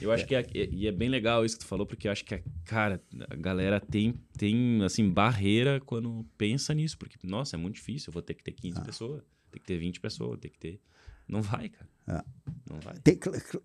eu 0.00 0.10
acho 0.12 0.24
é. 0.24 0.26
que 0.26 0.58
é, 0.58 0.68
e 0.70 0.86
é 0.86 0.92
bem 0.92 1.08
legal 1.08 1.44
isso 1.44 1.58
que 1.58 1.64
tu 1.64 1.68
falou, 1.68 1.86
porque 1.86 2.08
eu 2.08 2.12
acho 2.12 2.24
que, 2.24 2.42
cara, 2.64 3.02
a 3.28 3.36
galera 3.36 3.80
tem, 3.80 4.14
tem 4.36 4.82
assim, 4.82 5.08
barreira 5.10 5.80
quando 5.80 6.26
pensa 6.38 6.72
nisso, 6.72 6.96
porque, 6.96 7.16
nossa, 7.26 7.56
é 7.56 7.58
muito 7.58 7.74
difícil, 7.74 8.10
eu 8.10 8.12
vou 8.12 8.22
ter 8.22 8.34
que 8.34 8.42
ter 8.42 8.52
15 8.52 8.78
ah. 8.78 8.82
pessoas, 8.82 9.22
tem 9.50 9.60
que 9.60 9.66
ter 9.66 9.78
20 9.78 10.00
pessoas, 10.00 10.38
tem 10.38 10.50
que 10.50 10.58
ter. 10.58 10.80
Não 11.28 11.42
vai, 11.42 11.68
cara. 11.68 11.88
É. 12.08 12.24
Não 12.68 12.80
vai. 12.80 12.94
Tem, 13.04 13.18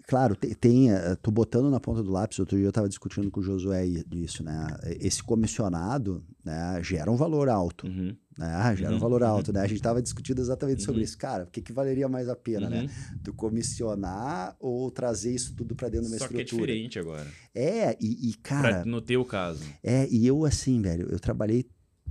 claro, 0.07 0.35
tem, 0.35 0.53
tem. 0.53 0.91
Eh, 0.91 1.15
tô 1.15 1.31
botando 1.31 1.69
na 1.69 1.79
ponta 1.79 2.03
do 2.03 2.11
lápis. 2.11 2.37
Outro 2.37 2.57
dia 2.57 2.65
eu 2.65 2.69
estava 2.69 2.87
discutindo 2.87 3.31
com 3.31 3.39
o 3.39 3.43
Josué 3.43 3.85
isso, 4.13 4.43
né? 4.43 4.67
Esse 4.99 5.23
comissionado 5.23 6.23
né, 6.43 6.79
gera 6.83 7.09
um 7.09 7.15
valor 7.15 7.49
alto. 7.49 7.87
Uhum. 7.87 8.15
Né? 8.37 8.75
Gera 8.75 8.91
uhum. 8.91 8.97
um 8.97 8.99
valor 8.99 9.23
alto, 9.23 9.53
né? 9.53 9.61
A 9.61 9.67
gente 9.67 9.77
estava 9.77 10.01
discutindo 10.01 10.39
exatamente 10.39 10.79
uhum. 10.79 10.85
sobre 10.85 11.03
isso. 11.03 11.17
Cara, 11.17 11.45
o 11.45 11.47
que, 11.47 11.61
que 11.61 11.71
valeria 11.71 12.07
mais 12.09 12.27
a 12.27 12.35
pena, 12.35 12.69
né? 12.69 12.81
Uhum. 12.81 13.17
Tu 13.23 13.33
comissionar 13.33 14.55
ou 14.59 14.91
trazer 14.91 15.33
isso 15.33 15.55
tudo 15.55 15.75
para 15.75 15.89
dentro 15.89 16.07
de 16.07 16.13
uma 16.13 16.17
Só 16.17 16.25
estrutura? 16.25 16.45
Só 16.45 16.55
que 16.55 16.55
é 16.55 16.65
diferente 16.65 16.99
agora. 16.99 17.27
É, 17.53 17.97
e, 17.99 18.29
e 18.29 18.33
cara... 18.35 18.69
Pra, 18.69 18.85
no 18.85 19.01
teu 19.01 19.23
caso. 19.23 19.63
É, 19.81 20.07
e 20.09 20.27
eu 20.27 20.45
assim, 20.45 20.81
velho, 20.81 21.07
eu 21.09 21.19
trabalhei 21.19 21.65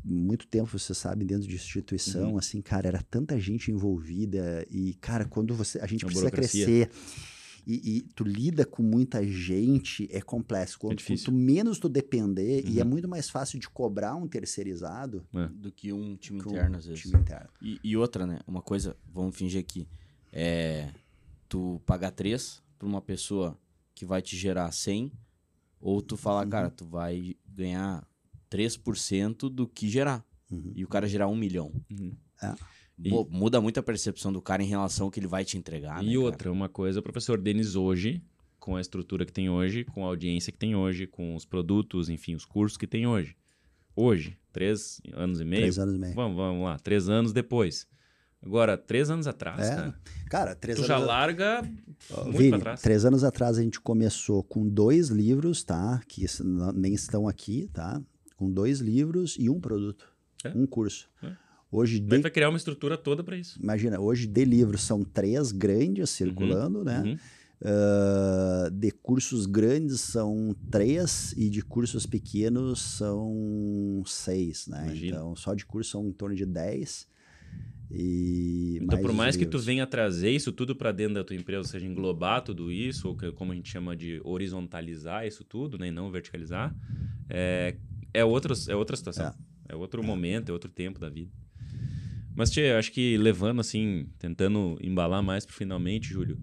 muito 0.05 0.47
tempo, 0.47 0.79
você 0.79 0.95
sabe, 0.95 1.25
dentro 1.25 1.49
de 1.49 1.55
instituição, 1.55 2.33
uhum. 2.33 2.39
assim, 2.39 2.61
cara, 2.61 2.87
era 2.87 3.03
tanta 3.03 3.41
gente 3.41 3.71
envolvida 3.71 4.67
e, 4.71 4.95
cara, 5.01 5.25
quando 5.25 5.55
você 5.55 5.79
a 5.79 5.87
gente 5.87 6.05
precisa 6.05 6.31
crescer 6.31 6.91
e, 7.67 7.99
e, 7.99 8.03
tu 8.15 8.25
lida 8.25 8.65
com 8.65 8.83
muita 8.83 9.27
gente, 9.27 10.09
é 10.11 10.21
complexo. 10.21 10.79
Quanto, 10.79 11.03
é 11.03 11.07
quanto 11.07 11.33
menos 11.33 11.79
tu 11.79 11.89
depender, 11.89 12.65
uhum. 12.65 12.71
e 12.71 12.81
é 12.81 12.83
uhum. 12.83 12.89
muito 12.89 13.09
mais 13.09 13.31
fácil 13.31 13.59
de 13.59 13.69
cobrar 13.69 14.15
um 14.15 14.27
terceirizado 14.27 15.27
é. 15.35 15.49
do 15.49 15.73
que 15.73 15.93
um 15.93 16.17
time 16.17 16.39
interno, 16.39 16.75
um 16.75 16.79
às 16.79 16.87
vezes. 16.87 17.03
Time 17.03 17.21
interno. 17.21 17.49
E, 17.61 17.79
e, 17.83 17.97
outra, 17.97 18.27
né? 18.27 18.41
Uma 18.47 18.63
coisa, 18.63 18.97
vamos 19.13 19.37
fingir 19.37 19.61
aqui, 19.61 19.89
é 20.33 20.91
tu 21.49 21.81
pagar 21.87 22.11
três 22.11 22.63
para 22.79 22.89
uma 22.89 23.01
pessoa 23.01 23.59
que 23.95 24.05
vai 24.05 24.21
te 24.21 24.37
gerar 24.37 24.71
100, 24.73 25.13
ou 25.81 26.03
tu 26.03 26.17
falar, 26.17 26.45
uhum. 26.45 26.51
cara, 26.51 26.71
tu 26.71 26.85
vai 26.85 27.37
ganhar 27.47 28.07
3% 28.51 29.49
do 29.49 29.67
que 29.67 29.89
gerar. 29.89 30.25
Uhum. 30.51 30.73
E 30.75 30.85
o 30.85 30.89
cara 30.89 31.07
gerar 31.07 31.29
um 31.29 31.37
milhão. 31.37 31.73
Uhum. 31.91 32.13
É. 32.43 32.55
E- 33.03 33.11
Pô, 33.11 33.27
muda 33.31 33.61
muito 33.61 33.79
a 33.79 33.83
percepção 33.83 34.33
do 34.33 34.41
cara 34.41 34.63
em 34.63 34.67
relação 34.67 35.07
ao 35.07 35.11
que 35.11 35.19
ele 35.21 35.27
vai 35.27 35.45
te 35.45 35.57
entregar. 35.59 36.03
né, 36.03 36.09
e 36.11 36.15
cara? 36.15 36.21
outra, 36.21 36.53
uma 36.53 36.69
coisa, 36.69 37.01
o 37.01 37.03
professor 37.03 37.39
Denis 37.39 37.75
hoje, 37.75 38.23
com 38.59 38.77
a 38.77 38.81
estrutura 38.81 39.27
que 39.27 39.33
tem 39.33 39.51
hoje, 39.51 39.85
com 39.85 40.05
a 40.05 40.09
audiência 40.09 40.53
que 40.53 40.59
tem 40.59 40.75
hoje, 40.77 41.07
com 41.07 41.35
os 41.35 41.45
produtos, 41.45 42.09
enfim, 42.09 42.35
os 42.35 42.45
cursos 42.45 42.77
que 42.79 42.87
tem 42.87 43.07
hoje. 43.07 43.37
Hoje, 43.97 44.37
três 44.53 45.01
anos 45.13 45.41
e 45.41 45.45
meio. 45.45 45.63
Três 45.63 45.79
anos 45.79 45.95
e 45.97 45.99
meio. 45.99 46.15
Vamos, 46.15 46.37
vamos 46.37 46.65
lá, 46.65 46.79
três 46.79 47.09
anos 47.09 47.33
depois. 47.33 47.87
Agora, 48.43 48.77
três 48.77 49.09
anos 49.09 49.27
atrás, 49.27 49.61
É, 49.69 49.75
cara, 49.75 49.95
Cara, 50.31 50.55
três 50.55 50.79
tu 50.79 50.85
já 50.85 50.97
anos... 50.97 51.09
larga 51.09 51.63
muito 51.63 52.37
Vini, 52.39 52.51
pra 52.51 52.59
trás. 52.61 52.83
três 52.83 53.05
anos 53.05 53.25
atrás 53.25 53.57
a 53.59 53.63
gente 53.63 53.81
começou 53.81 54.43
com 54.43 54.69
dois 54.69 55.09
livros, 55.09 55.65
tá? 55.65 56.01
Que 56.07 56.27
nem 56.75 56.93
estão 56.93 57.27
aqui, 57.27 57.69
tá? 57.73 58.03
Com 58.37 58.51
dois 58.53 58.81
livros 58.81 59.37
e 59.39 59.49
um 59.49 59.59
produto. 59.61 60.13
É. 60.45 60.51
Um 60.51 60.67
curso. 60.67 61.09
É. 61.23 61.33
Hoje, 61.75 61.99
de, 61.99 62.19
vai 62.19 62.31
criar 62.31 62.49
uma 62.49 62.59
estrutura 62.59 62.97
toda 62.97 63.25
pra 63.25 63.37
isso. 63.37 63.59
imagina, 63.61 63.99
hoje 63.99 64.27
de 64.27 64.45
livros 64.45 64.83
são 64.83 65.03
três 65.03 65.51
grandes 65.51 66.11
circulando, 66.11 66.85
né? 66.85 67.03
Uhum. 67.03 67.17
Ah, 67.65 68.69
de 68.71 68.91
cursos 68.91 69.47
grandes 69.47 70.01
são 70.03 70.55
três 70.71 71.33
e 71.37 71.49
de 71.49 71.63
cursos 71.63 72.05
pequenos 72.05 72.81
são 72.81 74.03
seis, 74.07 74.67
né? 74.67 74.85
Imagina. 74.85 75.17
Então, 75.17 75.37
só 75.37 75.55
de 75.55 75.65
curso 75.65 75.93
são 75.93 76.07
em 76.07 76.13
torno 76.13 76.37
de 76.37 76.45
dez. 76.45 77.09
E 77.91 78.79
Então, 78.83 79.01
por 79.01 79.11
os 79.11 79.17
mais 79.17 79.37
que 79.37 79.47
tu 79.47 79.59
venha 79.59 79.87
trazer 79.87 80.31
isso 80.31 80.53
tudo 80.53 80.77
para 80.77 80.93
dentro 80.93 81.15
da 81.15 81.25
tua 81.25 81.37
empresa, 81.37 81.61
ou 81.61 81.65
seja, 81.65 81.87
englobar 81.87 82.43
tudo 82.43 82.71
isso, 82.71 83.09
ou 83.09 83.33
como 83.33 83.53
a 83.53 83.55
gente 83.55 83.71
chama 83.71 83.97
de 83.97 84.21
horizontalizar 84.25 85.27
isso 85.27 85.43
tudo, 85.43 85.79
né, 85.79 85.89
e 85.89 85.91
não 85.91 86.11
verticalizar, 86.11 86.75
é, 87.29 87.77
é, 88.13 88.21
é 88.21 88.25
outra 88.25 88.55
situação. 88.55 89.35
É. 89.69 89.75
outro 89.75 90.03
momento, 90.03 90.51
é 90.51 90.53
outro 90.53 90.71
tempo 90.71 91.01
da 91.01 91.09
vida. 91.09 91.31
Mas, 92.35 92.51
Tchê, 92.51 92.73
eu 92.73 92.79
acho 92.79 92.91
que 92.91 93.17
levando 93.17 93.61
assim, 93.61 94.09
tentando 94.19 94.77
embalar 94.83 95.23
mais 95.23 95.47
pro 95.47 95.55
finalmente, 95.55 96.09
Júlio, 96.09 96.39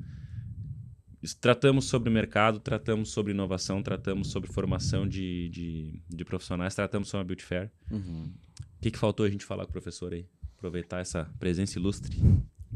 tratamos 1.39 1.85
sobre 1.85 2.09
mercado, 2.09 2.59
tratamos 2.59 3.09
sobre 3.09 3.33
inovação, 3.33 3.83
tratamos 3.83 4.29
sobre 4.29 4.51
formação 4.51 5.07
de, 5.07 5.49
de, 5.49 6.01
de 6.09 6.25
profissionais, 6.25 6.73
tratamos 6.73 7.09
sobre 7.09 7.21
a 7.21 7.25
Beauty 7.25 7.43
Fair. 7.43 7.71
Uhum. 7.91 8.33
O 8.77 8.81
que, 8.81 8.89
que 8.89 8.97
faltou 8.97 9.25
a 9.25 9.29
gente 9.29 9.45
falar 9.45 9.65
com 9.65 9.69
o 9.69 9.73
professor 9.73 10.13
aí? 10.13 10.25
Aproveitar 10.57 10.99
essa 10.99 11.25
presença 11.37 11.77
ilustre. 11.77 12.17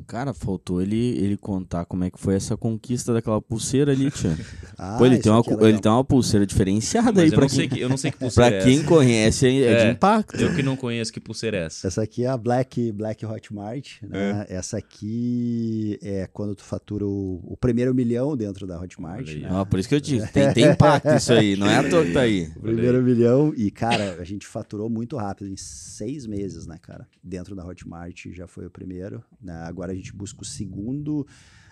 Cara, 0.07 0.33
faltou 0.33 0.81
ele, 0.81 1.17
ele 1.17 1.37
contar 1.37 1.85
como 1.85 2.03
é 2.03 2.09
que 2.11 2.19
foi 2.19 2.35
essa 2.35 2.55
conquista 2.57 3.13
daquela 3.13 3.41
pulseira 3.41 3.91
ali, 3.91 4.11
tia. 4.11 4.35
Ah, 4.77 4.97
Pô, 4.97 5.05
ele 5.05 5.19
tem, 5.19 5.31
uma, 5.31 5.39
é 5.39 5.69
ele 5.69 5.79
tem 5.79 5.89
uma 5.89 6.03
pulseira 6.03 6.45
diferenciada 6.45 7.13
Mas 7.21 7.31
aí 7.31 7.31
não, 7.31 7.39
quem, 7.39 7.49
sei 7.49 7.67
que, 7.69 7.79
eu 7.79 7.87
não 7.87 7.95
sei 7.95 8.11
que 8.11 8.17
pulseira 8.19 8.49
pra 8.51 8.59
é 8.59 8.63
quem 8.65 8.79
essa. 8.79 8.87
conhece, 8.87 9.47
é, 9.47 9.61
é 9.61 9.75
de 9.77 9.83
É. 9.85 9.91
impacto. 9.91 10.35
Eu 10.35 10.53
que 10.53 10.61
não 10.61 10.75
conheço 10.75 11.13
que 11.13 11.19
pulseira 11.21 11.55
é 11.55 11.65
essa. 11.67 11.87
Essa 11.87 12.01
aqui 12.03 12.25
é 12.25 12.27
a 12.27 12.35
Black, 12.37 12.91
Black 12.91 13.25
Hotmart, 13.25 14.01
né? 14.03 14.45
Essa 14.49 14.77
aqui 14.77 15.97
é 16.01 16.27
quando 16.27 16.55
tu 16.55 16.63
fatura 16.65 17.05
o, 17.05 17.41
o 17.45 17.55
primeiro 17.55 17.95
milhão 17.95 18.35
dentro 18.35 18.67
da 18.67 18.77
Hotmart, 18.79 19.25
né? 19.33 19.47
Ah, 19.49 19.65
por 19.65 19.79
isso 19.79 19.87
que 19.87 19.95
eu 19.95 20.01
digo, 20.01 20.25
tem, 20.33 20.51
tem 20.53 20.65
impacto 20.71 21.07
isso 21.15 21.31
aí, 21.31 21.55
não 21.55 21.67
é 21.69 21.77
à 21.77 21.89
toa 21.89 22.03
que 22.05 22.11
tá 22.11 22.21
aí. 22.21 22.51
O 22.57 22.59
primeiro 22.61 23.01
milhão 23.01 23.53
e, 23.55 23.71
cara, 23.71 24.17
a 24.19 24.25
gente 24.25 24.45
faturou 24.45 24.89
muito 24.89 25.15
rápido, 25.15 25.49
em 25.49 25.55
seis 25.55 26.25
meses, 26.27 26.67
né, 26.67 26.77
cara? 26.81 27.07
Dentro 27.23 27.55
da 27.55 27.65
Hotmart 27.65 28.25
já 28.33 28.45
foi 28.45 28.65
o 28.65 28.69
primeiro, 28.69 29.23
né? 29.41 29.53
Agora 29.65 29.84
a 29.91 29.95
gente 29.95 30.13
busca 30.13 30.41
o 30.41 30.45
segundo, 30.45 31.25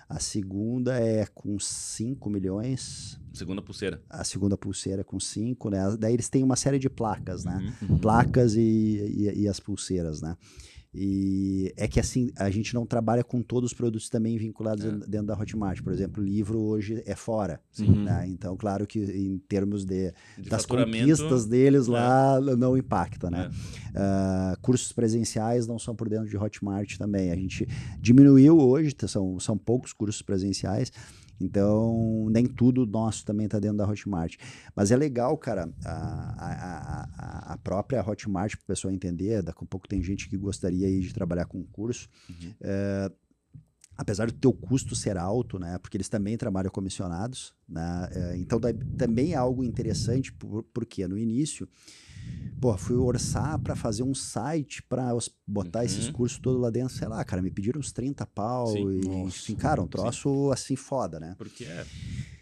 a 0.08 0.20
segunda 0.20 1.00
é 1.00 1.26
com 1.34 1.58
5 1.60 2.30
milhões, 2.30 3.20
Segunda 3.34 3.62
pulseira. 3.62 4.02
a 4.10 4.24
segunda 4.24 4.56
pulseira 4.58 5.02
é 5.02 5.04
com 5.04 5.20
5, 5.20 5.70
né? 5.70 5.98
Daí 6.00 6.14
eles 6.14 6.30
têm 6.30 6.44
uma 6.44 6.56
série 6.56 6.78
de 6.78 6.90
placas, 6.90 7.44
né? 7.44 7.74
Uhum. 7.82 7.98
placas 7.98 8.56
e, 8.56 8.60
e, 8.62 9.42
e 9.42 9.48
as 9.48 9.60
pulseiras, 9.60 10.22
né? 10.22 10.38
E 10.96 11.74
é 11.76 11.88
que 11.88 12.00
assim, 12.00 12.32
a 12.38 12.50
gente 12.52 12.74
não 12.74 12.86
trabalha 12.86 13.24
com 13.24 13.42
todos 13.42 13.72
os 13.72 13.74
produtos 13.76 14.10
também 14.10 14.38
vinculados 14.38 14.86
É. 14.86 14.92
dentro 15.08 15.28
da 15.28 15.34
Hotmart. 15.38 15.82
Por 15.82 15.92
exemplo, 15.92 16.24
livro 16.24 16.62
hoje 16.62 17.02
é 17.06 17.16
fora. 17.16 17.60
Né? 17.80 18.28
Então, 18.28 18.56
claro 18.56 18.86
que 18.86 19.00
em 19.00 19.40
termos 19.48 19.86
de, 19.86 20.14
De 20.38 20.50
das 20.50 20.66
conquistas 20.66 21.46
deles 21.48 21.88
é. 21.88 21.92
lá 21.92 22.40
não 22.40 22.78
impacta, 22.78 23.32
né? 23.32 23.50
É. 23.96 24.00
Ah, 24.00 24.58
cursos 24.62 24.92
presenciais 24.92 25.66
não 25.66 25.80
são 25.80 25.96
por 25.96 26.08
dentro 26.10 26.30
de 26.30 26.38
Hotmart 26.38 26.98
também. 26.98 27.32
A 27.32 27.36
gente 27.36 27.68
diminuiu 28.00 28.60
hoje, 28.60 28.96
são, 29.08 29.40
são 29.40 29.58
poucos 29.58 29.94
cursos 29.94 30.22
presenciais, 30.22 30.92
então 31.40 32.28
nem 32.30 32.46
tudo 32.46 32.86
nosso 32.86 33.26
também 33.26 33.46
está 33.46 33.60
dentro 33.60 33.78
da 33.78 33.88
Hotmart. 33.88 34.36
Mas 34.76 34.92
é 34.92 34.96
legal, 34.96 35.38
cara, 35.38 35.70
a, 35.86 37.03
a 37.03 37.03
própria 37.74 38.08
Hotmart, 38.08 38.56
para 38.56 38.64
o 38.64 38.68
pessoal 38.68 38.94
entender, 38.94 39.42
daqui 39.42 39.64
a 39.64 39.68
pouco 39.68 39.88
tem 39.88 40.02
gente 40.04 40.30
que 40.30 40.38
gostaria 40.38 40.88
aí 40.88 41.00
de 41.00 41.12
trabalhar 41.14 41.46
com 41.46 41.64
curso. 41.64 42.08
Uhum. 42.30 42.54
É, 42.62 43.12
apesar 43.98 44.28
do 44.28 44.34
teu 44.34 44.54
custo 44.54 44.96
ser 44.96 45.18
alto, 45.18 45.58
né? 45.58 45.78
Porque 45.80 45.98
eles 45.98 46.08
também 46.10 46.38
trabalham 46.38 46.72
comissionados, 46.72 47.54
né? 47.68 48.10
É, 48.12 48.38
então 48.38 48.60
daí 48.60 48.74
também 48.98 49.34
é 49.34 49.36
algo 49.36 49.64
interessante, 49.64 50.32
por, 50.34 50.64
porque 50.74 51.08
no 51.08 51.18
início, 51.18 51.68
pô, 52.62 52.78
fui 52.78 52.96
orçar 52.96 53.58
para 53.60 53.76
fazer 53.76 54.04
um 54.04 54.14
site 54.14 54.84
para 54.84 55.10
botar 55.48 55.80
Uhum. 55.80 55.86
esses 55.86 56.10
cursos 56.12 56.38
todos 56.40 56.62
lá 56.62 56.70
dentro, 56.70 56.94
sei 56.96 57.08
lá, 57.08 57.24
cara, 57.24 57.42
me 57.42 57.50
pediram 57.52 57.80
uns 57.80 57.92
30 57.92 58.26
pau 58.28 58.68
Sim. 58.68 59.00
e, 59.02 59.08
Nossa. 59.08 59.28
enfim, 59.28 59.56
cara, 59.56 59.82
um 59.82 59.88
troço 59.88 60.52
assim 60.52 60.76
foda, 60.76 61.20
né? 61.20 61.34
Porque 61.40 61.64
é. 61.66 61.86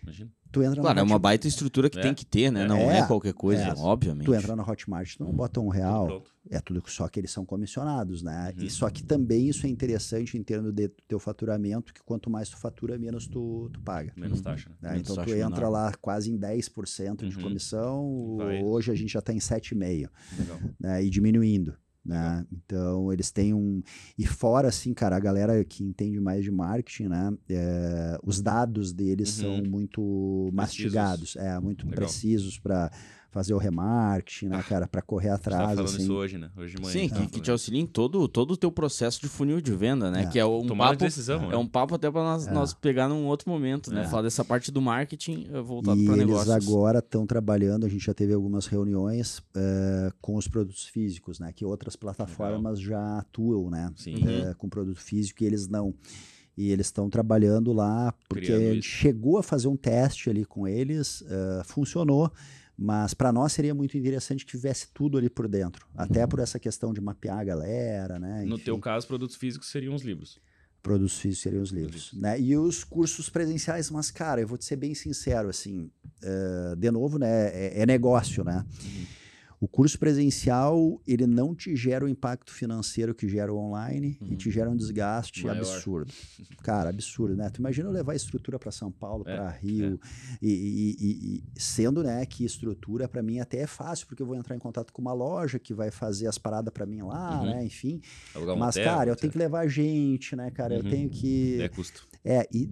Imagina. 0.04 0.30
Tu 0.52 0.62
entra 0.62 0.82
Claro, 0.82 0.96
na 0.96 1.02
é 1.02 1.04
uma 1.04 1.18
baita 1.18 1.48
estrutura 1.48 1.90
que 1.90 1.98
É. 1.98 2.02
tem 2.02 2.14
que 2.14 2.26
ter, 2.26 2.52
né? 2.52 2.68
Não 2.68 2.76
É. 2.78 3.00
é, 3.00 3.08
qualquer 3.08 3.34
coisa, 3.34 3.62
É. 3.64 3.74
obviamente. 3.78 4.26
Tu 4.26 4.34
entra 4.36 4.56
na 4.56 4.64
Hotmart, 4.64 5.16
tu 5.16 5.24
não 5.24 5.32
bota 5.32 5.60
um 5.62 5.70
real, 5.70 6.08
Tudo 6.08 6.24
é 6.50 6.60
tudo 6.60 6.84
só 6.88 7.08
que 7.08 7.20
eles 7.20 7.32
são 7.32 7.46
comissionados, 7.46 8.22
né? 8.22 8.54
Uhum. 8.58 8.66
E 8.66 8.70
só 8.70 8.90
que 8.90 9.02
também 9.04 9.48
isso 9.48 9.66
é 9.66 9.70
interessante 9.70 10.38
em 10.38 10.44
termos 10.44 10.74
de 10.74 10.90
teu 11.08 11.20
faturamento, 11.20 11.94
que 11.94 12.02
quanto 12.04 12.30
mais 12.30 12.50
tu 12.50 12.58
fatura, 12.58 12.98
menos 12.98 13.28
tu, 13.28 13.70
tu 13.72 13.80
paga. 13.82 14.12
Menos 14.18 14.40
Uhum. 14.40 14.44
taxa. 14.44 14.70
né? 14.70 14.76
né? 14.82 14.90
Menos 14.92 15.04
Então 15.04 15.16
tu 15.16 15.20
taxa 15.26 15.38
entra 15.38 15.50
menor. 15.68 15.70
lá 15.70 15.94
quase 16.02 16.32
em 16.32 16.38
10% 16.38 17.26
de 17.30 17.38
Uhum. 17.38 17.44
comissão, 17.44 18.36
Vai. 18.38 18.62
hoje 18.64 18.92
a 18.92 18.96
gente 18.96 19.14
já 19.14 19.20
está 19.20 19.32
em 19.32 19.40
7,5%, 19.40 20.10
Legal. 20.38 20.60
né? 20.80 21.04
E 21.04 21.10
diminuindo. 21.10 21.76
Né? 22.04 22.46
Então 22.52 23.14
eles 23.14 23.30
têm 23.32 23.54
um. 23.54 23.82
E 24.18 24.26
fora, 24.26 24.68
assim, 24.70 24.94
cara, 24.94 25.16
a 25.16 25.20
galera 25.20 25.64
que 25.64 25.84
entende 25.84 26.20
mais 26.20 26.44
de 26.44 26.50
marketing, 26.52 27.08
né? 27.10 27.32
é, 27.50 28.18
os 28.24 28.42
dados 28.42 28.92
deles 28.92 29.38
Uhum. 29.40 29.62
são 29.62 29.70
muito 29.70 30.50
mastigados, 30.52 31.36
é, 31.36 31.60
muito 31.60 31.86
Legal. 31.86 31.98
precisos 32.00 32.58
para 32.58 32.92
fazer 33.32 33.54
o 33.54 33.58
remarketing, 33.58 34.50
né, 34.50 34.62
cara? 34.62 34.86
Para 34.88 35.02
correr 35.02 35.30
A 35.30 35.36
gente 35.36 35.44
tava 35.46 35.56
atrás. 35.56 35.76
falando 35.78 35.90
assim. 35.90 36.04
isso 36.04 36.14
hoje, 36.14 36.38
né? 36.38 36.52
Hoje 36.56 36.76
de 36.76 36.82
manhã. 36.82 36.92
Sim, 36.94 37.00
gente 37.00 37.10
tava 37.14 37.26
que, 37.26 37.32
que 37.32 37.40
te 37.42 37.50
auxilia 37.50 37.80
em 37.82 37.86
todo, 37.86 38.28
todo 38.28 38.52
o 38.52 38.58
teu 38.58 38.70
processo 38.72 39.22
de 39.22 39.30
funil 39.30 39.62
de 39.62 39.72
venda, 39.74 40.12
né? 40.12 40.24
É. 40.24 40.26
Que 40.28 40.38
é 40.38 40.46
um 40.46 40.66
Tomada 40.68 40.92
de 40.92 40.98
papo, 40.98 41.06
decisão. 41.06 41.52
é 41.52 41.56
um 41.58 41.66
papo 41.66 41.96
até 41.96 42.12
para 42.12 42.22
nós, 42.24 42.46
É. 42.46 42.52
nós 42.52 42.74
pegar 42.74 43.08
num 43.08 43.26
outro 43.26 43.50
momento, 43.50 43.92
né? 43.94 44.02
É. 44.04 44.08
Falar 44.08 44.24
dessa 44.24 44.44
parte 44.44 44.70
do 44.72 44.82
marketing 44.82 45.48
eh, 45.52 45.62
voltado 45.62 45.98
E 46.00 46.06
para 46.06 46.16
eles 46.18 46.28
negócios. 46.28 46.50
agora 46.68 47.00
estão 47.00 47.26
trabalhando, 47.26 47.86
a 47.86 47.90
gente 47.90 48.06
já 48.06 48.14
teve 48.14 48.34
algumas 48.34 48.66
reuniões 48.68 49.42
eh, 49.56 50.12
com 50.22 50.36
os 50.36 50.48
produtos 50.48 50.84
físicos, 50.86 51.40
né? 51.40 51.54
Que 51.54 51.64
outras 51.64 51.96
plataformas 51.96 52.80
já 52.82 53.20
atuam, 53.20 53.70
né? 53.70 53.92
Sim. 53.96 54.16
eh, 54.28 54.54
com 54.58 54.68
produto 54.68 55.00
físico 55.00 55.42
e 55.42 55.46
eles 55.48 55.68
não. 55.70 55.94
E 56.58 56.70
eles 56.70 56.88
estão 56.88 57.10
trabalhando 57.10 57.72
lá, 57.72 58.14
porque 58.28 58.52
a 58.52 58.60
gente 58.74 58.86
chegou 58.86 59.38
a 59.38 59.42
fazer 59.44 59.70
um 59.70 59.78
teste 59.78 60.30
ali 60.30 60.44
com 60.44 60.68
eles, 60.68 61.24
eh, 61.26 61.62
funcionou, 61.64 62.30
mas 62.78 63.14
para 63.14 63.32
nós 63.32 63.54
seria 63.54 63.74
muito 63.74 63.98
interessante 63.98 64.46
que 64.46 64.52
tivesse 64.52 64.88
tudo 64.94 65.18
ali 65.18 65.30
por 65.30 65.48
dentro. 65.48 65.88
Até 65.96 66.26
por 66.26 66.40
essa 66.40 66.60
questão 66.60 66.94
de 66.94 67.02
mapear 67.02 67.40
a 67.40 67.44
galera, 67.44 68.20
né? 68.20 68.44
No 68.46 68.56
enfim. 68.56 68.66
teu 68.66 68.80
caso, 68.80 69.08
produtos 69.08 69.36
físicos 69.36 69.70
seriam 69.70 69.94
os 69.94 70.02
livros. 70.02 70.40
Produtos 70.82 71.20
físicos 71.20 71.44
seriam 71.44 71.62
os 71.62 71.70
livros. 71.70 72.12
Né? 72.14 72.40
E 72.40 72.58
os 72.58 72.84
cursos 72.84 73.30
presenciais, 73.30 73.92
mas, 73.92 74.10
cara, 74.10 74.42
eu 74.42 74.48
vou 74.48 74.58
te 74.58 74.66
ser 74.66 74.78
bem 74.78 74.96
sincero, 74.96 75.50
assim, 75.50 75.92
eh, 76.24 76.76
de 76.76 76.90
novo, 76.90 77.20
né, 77.20 77.50
é, 77.50 77.82
é 77.82 77.86
negócio, 77.86 78.44
né? 78.44 78.66
O 79.64 79.68
curso 79.68 80.00
presencial, 80.00 81.00
ele 81.06 81.28
não 81.28 81.54
te 81.54 81.76
gera 81.76 82.04
o 82.04 82.10
impacto 82.10 82.52
financeiro 82.52 83.14
que 83.14 83.30
gera 83.30 83.54
o 83.54 83.58
online 83.58 84.18
e 84.20 84.32
Uhum. 84.32 84.36
te 84.36 84.50
gera 84.50 84.68
um 84.68 84.76
desgaste 84.76 85.46
Maior. 85.46 85.58
absurdo. 85.58 86.12
Cara, 86.66 86.90
absurdo, 86.90 87.36
né? 87.36 87.48
Tu 87.52 87.60
imagina 87.60 87.88
eu 87.88 87.94
levar 87.94 88.16
estrutura 88.16 88.58
para 88.58 88.72
São 88.72 88.92
Paulo, 88.92 89.24
É, 89.28 89.36
para 89.36 89.50
Rio, 89.52 90.00
e, 90.42 90.50
e- 90.52 90.96
e- 91.00 91.44
e 91.56 91.62
sendo, 91.62 92.02
né, 92.04 92.26
que 92.26 92.44
estrutura 92.44 93.08
para 93.08 93.22
mim 93.22 93.40
até 93.40 93.60
é 93.60 93.68
fácil, 93.68 94.08
porque 94.08 94.24
eu 94.24 94.26
vou 94.26 94.36
entrar 94.36 94.56
em 94.56 94.60
contato 94.60 94.92
com 94.92 95.00
uma 95.00 95.14
loja 95.14 95.60
que 95.60 95.76
vai 95.76 95.92
fazer 95.92 96.26
as 96.26 96.40
paradas 96.40 96.74
para 96.74 96.88
mim 96.88 97.04
lá, 97.04 97.40
Uhum. 97.42 97.46
né? 97.46 97.64
Enfim, 97.64 98.02
Alugar 98.34 98.56
um 98.56 98.60
mas, 98.60 98.76
hotel, 98.76 98.84
cara, 98.92 99.10
eu 99.12 99.16
tenho 99.16 99.32
que 99.32 99.38
levar 99.38 99.68
gente, 99.68 100.36
né, 100.36 100.50
cara? 100.50 100.74
Eu 100.74 100.84
Uhum. 100.84 100.90
tenho 100.90 101.08
que. 101.10 101.62
É 101.62 101.70
custo. 101.70 102.08
É, 102.24 102.48
e, 102.54 102.70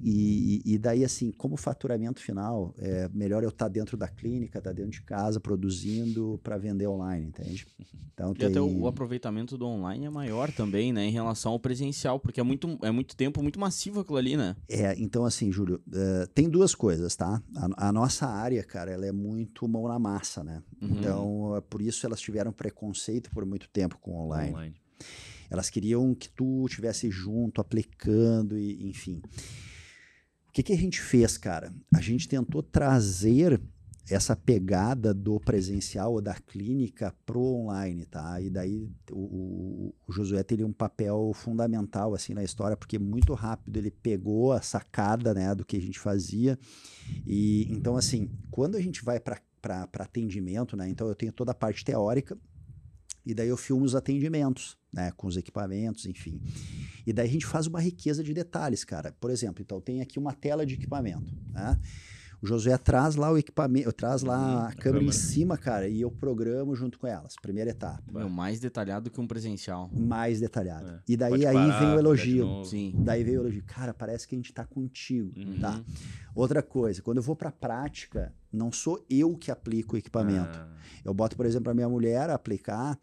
e, 0.00 0.62
e- 0.64 0.78
daí, 0.78 1.04
assim, 1.04 1.32
como 1.32 1.56
faturamento 1.56 2.20
final, 2.20 2.74
é 2.78 3.08
melhor 3.12 3.42
eu 3.42 3.48
estar 3.48 3.68
dentro 3.68 3.96
da 3.96 4.08
clínica, 4.08 4.58
estar 4.58 4.72
dentro 4.72 4.92
de 4.92 5.02
casa, 5.02 5.40
produzindo 5.40 6.38
para 6.42 6.56
vender 6.56 6.86
online, 6.86 7.26
entende? 7.26 7.66
Então 8.14 8.32
E 8.32 8.34
tem. 8.38 8.48
até 8.48 8.60
o, 8.60 8.82
o 8.82 8.86
aproveitamento 8.86 9.56
do 9.58 9.66
online 9.66 10.04
é 10.06 10.10
maior 10.10 10.52
também, 10.52 10.92
né? 10.92 11.04
Em 11.04 11.10
relação 11.10 11.52
ao 11.52 11.58
presencial, 11.58 12.20
porque 12.20 12.38
é 12.38 12.42
muito, 12.42 12.78
é 12.82 12.90
muito 12.90 13.16
tempo, 13.16 13.42
muito 13.42 13.58
massivo 13.58 14.00
aquilo 14.00 14.18
ali, 14.18 14.36
né? 14.36 14.54
É, 14.68 14.94
então, 15.00 15.24
assim, 15.24 15.50
Júlio, 15.50 15.80
eh, 15.92 16.26
tem 16.34 16.48
duas 16.48 16.74
coisas, 16.74 17.16
tá? 17.16 17.42
A, 17.56 17.88
a 17.88 17.92
nossa 17.92 18.26
área, 18.26 18.62
cara, 18.62 18.90
ela 18.90 19.06
é 19.06 19.12
muito 19.12 19.66
mão 19.66 19.88
na 19.88 19.98
massa, 19.98 20.44
né? 20.44 20.62
Uhum. 20.80 20.88
Então, 20.98 21.56
é 21.56 21.60
por 21.60 21.80
isso 21.82 22.04
elas 22.06 22.20
tiveram 22.20 22.52
preconceito 22.52 23.30
por 23.30 23.44
muito 23.46 23.68
tempo 23.68 23.98
com 23.98 24.12
o 24.12 24.26
online. 24.26 24.52
Online. 24.52 24.74
Elas 25.52 25.68
queriam 25.68 26.14
que 26.14 26.30
tu 26.30 26.64
estivesse 26.66 27.10
junto, 27.10 27.60
aplicando, 27.60 28.56
e, 28.56 28.88
enfim. 28.88 29.20
O 30.48 30.52
que, 30.52 30.62
que 30.62 30.72
a 30.72 30.76
gente 30.76 30.98
fez, 30.98 31.36
cara? 31.36 31.70
A 31.94 32.00
gente 32.00 32.26
tentou 32.26 32.62
trazer 32.62 33.60
essa 34.08 34.34
pegada 34.34 35.12
do 35.12 35.38
presencial 35.38 36.14
ou 36.14 36.22
da 36.22 36.32
clínica 36.34 37.14
pro 37.26 37.42
online, 37.42 38.06
tá? 38.06 38.40
E 38.40 38.48
daí 38.48 38.90
o, 39.10 39.18
o, 39.18 39.94
o 40.08 40.12
Josué 40.12 40.42
teria 40.42 40.66
um 40.66 40.72
papel 40.72 41.32
fundamental 41.34 42.14
assim 42.14 42.32
na 42.32 42.42
história, 42.42 42.74
porque 42.74 42.98
muito 42.98 43.34
rápido 43.34 43.76
ele 43.76 43.90
pegou 43.90 44.52
a 44.52 44.62
sacada, 44.62 45.34
né, 45.34 45.54
do 45.54 45.66
que 45.66 45.76
a 45.76 45.80
gente 45.80 45.98
fazia. 45.98 46.58
E 47.26 47.68
então 47.70 47.94
assim, 47.94 48.30
quando 48.50 48.76
a 48.76 48.80
gente 48.80 49.04
vai 49.04 49.20
para 49.20 49.38
atendimento, 49.98 50.78
né? 50.78 50.88
Então 50.88 51.08
eu 51.08 51.14
tenho 51.14 51.32
toda 51.32 51.52
a 51.52 51.54
parte 51.54 51.84
teórica 51.84 52.38
e 53.24 53.34
daí 53.34 53.48
eu 53.48 53.56
filmo 53.58 53.84
os 53.84 53.94
atendimentos, 53.94 54.78
né, 54.92 55.10
com 55.16 55.26
os 55.26 55.36
equipamentos, 55.36 56.06
enfim. 56.06 56.40
E 57.06 57.12
daí 57.12 57.28
a 57.28 57.30
gente 57.32 57.46
faz 57.46 57.66
uma 57.66 57.80
riqueza 57.80 58.22
de 58.22 58.34
detalhes, 58.34 58.84
cara. 58.84 59.14
Por 59.20 59.30
exemplo, 59.30 59.62
então 59.62 59.80
tem 59.80 60.00
aqui 60.00 60.18
uma 60.18 60.34
tela 60.34 60.66
de 60.66 60.74
equipamento, 60.74 61.34
né? 61.50 61.78
O 62.42 62.46
Josué 62.46 62.76
traz 62.76 63.14
lá 63.14 63.30
o 63.30 63.38
equipamento, 63.38 63.92
traz 63.92 64.22
lá 64.22 64.36
uhum, 64.36 64.44
a, 64.44 64.48
a 64.48 64.72
câmera, 64.72 64.82
câmera, 64.82 65.04
em 65.04 65.12
cima, 65.12 65.56
cara, 65.56 65.88
e 65.88 66.00
eu 66.00 66.10
programo 66.10 66.74
junto 66.74 66.98
com 66.98 67.06
elas. 67.06 67.36
Primeira 67.40 67.70
etapa. 67.70 68.02
Meu, 68.12 68.28
mais 68.28 68.58
detalhado 68.58 69.12
que 69.12 69.20
um 69.20 69.28
presencial. 69.28 69.88
Mais 69.94 70.40
detalhado. 70.40 70.90
É. 70.90 71.00
E 71.06 71.16
daí 71.16 71.46
aí 71.46 71.54
parar, 71.54 71.78
vem 71.78 71.94
o 71.94 71.98
elogio. 72.00 72.64
Sim. 72.64 72.94
Daí 72.98 73.22
vem 73.22 73.36
o 73.38 73.42
elogio. 73.42 73.62
Cara, 73.64 73.94
parece 73.94 74.26
que 74.26 74.34
a 74.34 74.38
gente 74.38 74.52
tá 74.52 74.64
contigo, 74.66 75.32
uhum. 75.38 75.60
tá? 75.60 75.80
Outra 76.34 76.64
coisa, 76.64 77.00
quando 77.00 77.18
eu 77.18 77.22
vou 77.22 77.36
pra 77.36 77.52
prática, 77.52 78.34
não 78.52 78.72
sou 78.72 79.06
eu 79.08 79.36
que 79.36 79.52
aplico 79.52 79.94
o 79.94 79.98
equipamento. 79.98 80.58
Ah. 80.58 80.68
Eu 81.04 81.14
boto, 81.14 81.36
por 81.36 81.46
exemplo, 81.46 81.70
a 81.70 81.74
minha 81.74 81.88
mulher 81.88 82.28
aplicar 82.28 82.98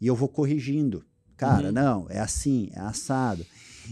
e 0.00 0.06
eu 0.08 0.16
vou 0.16 0.28
corrigindo. 0.28 1.04
Cara, 1.40 1.68
uhum. 1.68 1.72
não, 1.72 2.06
é 2.10 2.20
assim, 2.20 2.68
é 2.74 2.80
assado. 2.80 3.46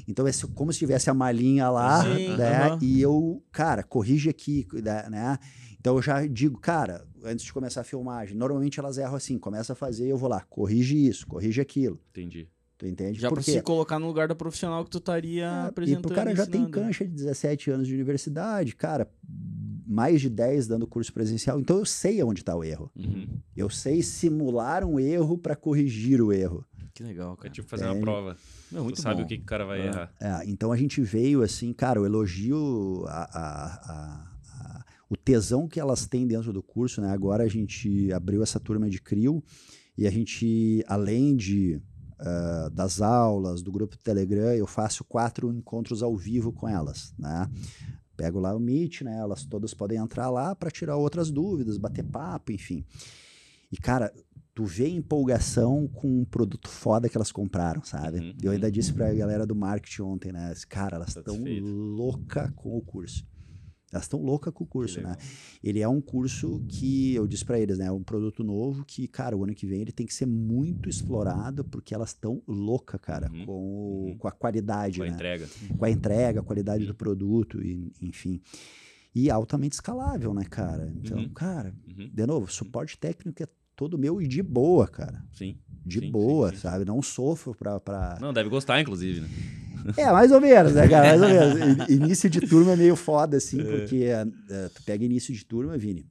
Então 0.07 0.29
é 0.29 0.31
como 0.55 0.71
se 0.71 0.79
tivesse 0.79 1.09
a 1.09 1.15
malinha 1.15 1.71
lá, 1.71 2.03
Sim, 2.03 2.37
né? 2.37 2.73
Uhum. 2.73 2.79
E 2.83 3.01
eu, 3.01 3.43
cara, 3.51 3.83
corrige 3.83 4.29
aqui, 4.29 4.69
né? 5.11 5.39
Então 5.81 5.97
eu 5.97 6.03
já 6.03 6.27
digo, 6.27 6.59
cara, 6.61 7.07
antes 7.25 7.47
de 7.47 7.53
começar 7.53 7.81
a 7.81 7.85
filmagem, 7.85 8.37
normalmente 8.37 8.79
elas 8.79 8.99
erram 8.99 9.15
assim, 9.15 9.39
começa 9.39 9.73
a 9.73 9.77
fazer, 9.77 10.09
eu 10.09 10.19
vou 10.19 10.29
lá, 10.29 10.43
corrige 10.51 10.95
isso, 10.95 11.27
corrige 11.27 11.59
aquilo. 11.59 11.99
Entendi. 12.11 12.51
Tu 12.77 12.87
entende? 12.87 13.19
Já 13.19 13.31
Por 13.31 13.37
pra 13.37 13.43
se 13.43 13.63
colocar 13.63 13.99
no 13.99 14.07
lugar 14.07 14.29
da 14.29 14.35
profissional 14.35 14.85
que 14.85 14.91
tu 14.91 14.99
estaria 14.99 15.47
é, 15.47 15.69
apresentando. 15.69 16.05
E 16.05 16.07
pro 16.07 16.15
cara 16.15 16.37
já 16.37 16.47
tem 16.47 16.69
cancha 16.71 17.05
de 17.07 17.13
17 17.13 17.71
anos 17.71 17.89
de 17.89 17.95
universidade, 17.95 18.77
cara, 18.77 19.11
mais 19.87 20.21
de 20.21 20.29
10 20.29 20.67
dando 20.69 20.87
curso 20.87 21.11
presencial, 21.15 21.59
então 21.59 21.79
eu 21.79 21.87
sei 21.87 22.23
onde 22.23 22.43
está 22.43 22.55
o 22.55 22.63
erro. 22.63 22.91
Uhum. 22.95 23.27
Eu 23.57 23.71
sei 23.71 24.03
simular 24.03 24.85
um 24.85 25.01
erro 25.01 25.39
para 25.39 25.57
corrigir 25.57 26.21
o 26.21 26.31
erro. 26.31 26.65
Que 26.99 27.05
legal, 27.05 27.37
cara. 27.37 27.49
É 27.49 27.53
tipo 27.53 27.69
fazer 27.69 27.85
é, 27.85 27.91
uma 27.93 28.01
prova. 28.01 28.37
Não, 28.73 28.83
muito 28.83 28.97
tu 28.97 29.03
sabe 29.03 29.21
bom. 29.21 29.23
o 29.23 29.29
que, 29.29 29.37
que 29.37 29.45
o 29.45 29.47
cara 29.47 29.65
vai 29.65 29.83
é. 29.83 29.87
errar. 29.87 30.13
É, 30.21 30.43
então 30.47 30.73
a 30.73 30.77
gente 30.77 31.01
veio 31.01 31.45
assim, 31.45 31.73
cara, 31.73 32.03
o 32.03 32.05
elogio, 32.05 33.05
a, 33.07 33.39
a, 33.39 33.93
a, 33.93 34.85
o 35.09 35.17
tesão 35.17 35.69
que 35.69 35.79
elas 35.79 36.07
têm 36.07 36.27
dentro 36.27 36.53
do 36.53 36.61
curso, 36.61 37.01
né? 37.01 37.13
Agora 37.13 37.45
a 37.45 37.49
gente 37.49 38.13
abriu 38.13 38.43
essa 38.43 38.59
turma 38.59 38.91
de 38.91 39.01
CRIO 39.01 39.41
e 39.97 40.09
a 40.09 40.11
gente, 40.11 40.83
além 40.89 41.37
de 41.37 41.81
uh, 42.19 42.69
das 42.71 43.01
aulas, 43.01 43.63
do 43.63 43.71
grupo 43.71 43.97
do 43.97 44.03
Telegram, 44.03 44.53
eu 44.53 44.67
faço 44.67 45.05
quatro 45.05 45.53
encontros 45.53 46.03
ao 46.03 46.17
vivo 46.17 46.53
com 46.53 46.69
elas, 46.69 47.15
né? 47.17 47.49
Pego 48.17 48.41
lá 48.41 48.57
o 48.57 48.59
Meet, 48.59 49.03
né? 49.03 49.17
Elas 49.21 49.45
todas 49.45 49.73
podem 49.73 49.99
entrar 49.99 50.31
lá 50.31 50.53
para 50.53 50.69
tirar 50.69 50.97
outras 50.97 51.31
dúvidas, 51.31 51.79
bater 51.79 52.03
papo, 52.03 52.51
enfim. 52.51 52.85
E, 53.71 53.77
cara, 53.77 54.13
tu 54.59 54.65
vê 54.65 54.89
empolgação 54.89 55.87
com 55.87 56.23
um 56.23 56.25
produto 56.25 56.69
foda 56.69 57.09
que 57.09 57.17
elas 57.17 57.31
compraram, 57.31 57.81
sabe? 57.85 58.19
Uhum, 58.19 58.35
eu 58.43 58.51
ainda 58.51 58.67
uhum. 58.67 58.73
disse 58.73 58.93
pra 58.93 59.15
galera 59.15 59.47
do 59.47 59.55
marketing 59.55 60.03
ontem, 60.03 60.33
né? 60.33 60.53
Cara, 60.69 60.97
elas 60.97 61.17
estão 61.17 61.37
louca 61.61 62.53
com 62.57 62.77
o 62.77 62.81
curso. 62.81 63.25
Elas 63.93 64.07
estão 64.07 64.21
loucas 64.21 64.53
com 64.53 64.65
o 64.65 64.67
curso, 64.67 65.01
né? 65.01 65.15
Ele 65.63 65.79
é 65.79 65.89
um 65.89 66.01
curso 66.01 66.61
que 66.69 67.15
eu 67.15 67.25
disse 67.29 67.45
para 67.45 67.61
eles, 67.61 67.79
né? 67.79 67.87
É 67.87 67.93
um 67.93 68.03
produto 68.03 68.43
novo 68.43 68.85
que, 68.85 69.07
cara, 69.07 69.37
o 69.37 69.45
ano 69.45 69.55
que 69.55 69.65
vem 69.65 69.81
ele 69.81 69.93
tem 69.93 70.05
que 70.05 70.13
ser 70.13 70.27
muito 70.27 70.89
explorado 70.89 71.63
porque 71.63 71.95
elas 71.95 72.09
estão 72.09 72.43
louca, 72.45 72.99
cara, 72.99 73.31
uhum, 73.33 73.47
com, 73.47 73.53
uhum. 73.53 74.19
com 74.19 74.27
a 74.27 74.33
qualidade, 74.33 74.99
com 74.99 75.05
né? 75.05 75.13
a 75.13 75.15
entrega. 75.15 75.49
Com 75.79 75.85
a 75.85 75.91
entrega, 75.91 76.41
a 76.41 76.43
qualidade 76.43 76.83
uhum. 76.83 76.89
do 76.89 76.95
produto, 76.97 77.63
e, 77.63 77.93
enfim. 78.03 78.41
E 79.15 79.31
altamente 79.31 79.75
escalável, 79.75 80.35
né, 80.35 80.45
cara? 80.45 80.93
Então, 80.97 81.19
uhum. 81.19 81.29
cara, 81.29 81.73
uhum. 81.87 82.11
de 82.13 82.27
novo, 82.27 82.51
suporte 82.51 82.99
técnico 82.99 83.41
é 83.41 83.47
todo 83.79 83.97
meu 83.97 84.21
e 84.21 84.27
de 84.27 84.43
boa, 84.43 84.89
cara. 84.89 85.23
Sim. 85.33 85.57
De 85.87 86.01
sim, 86.01 86.11
boa, 86.11 86.51
sim, 86.51 86.57
sim. 86.57 86.63
sabe? 86.63 86.85
Não 86.85 87.01
sofro 87.01 87.55
pra, 87.55 87.79
pra. 87.79 88.19
Não, 88.21 88.33
deve 88.33 88.51
gostar, 88.51 88.81
inclusive, 88.81 89.21
né? 89.21 89.29
É, 89.97 90.11
mais 90.11 90.33
ou 90.33 90.41
menos, 90.41 90.75
né, 90.75 90.89
cara? 90.89 91.17
Mais 91.17 91.23
ou 91.23 91.29
menos. 91.29 91.89
início 91.89 92.29
de 92.29 92.41
turma 92.41 92.73
é 92.73 92.77
meio 92.77 92.97
foda, 92.97 93.37
assim, 93.37 93.61
é. 93.61 93.65
porque 93.65 94.07
é, 94.07 94.25
tu 94.75 94.83
pega 94.83 95.05
início 95.05 95.33
de 95.33 95.45
turma, 95.45 95.79
Vini 95.79 96.05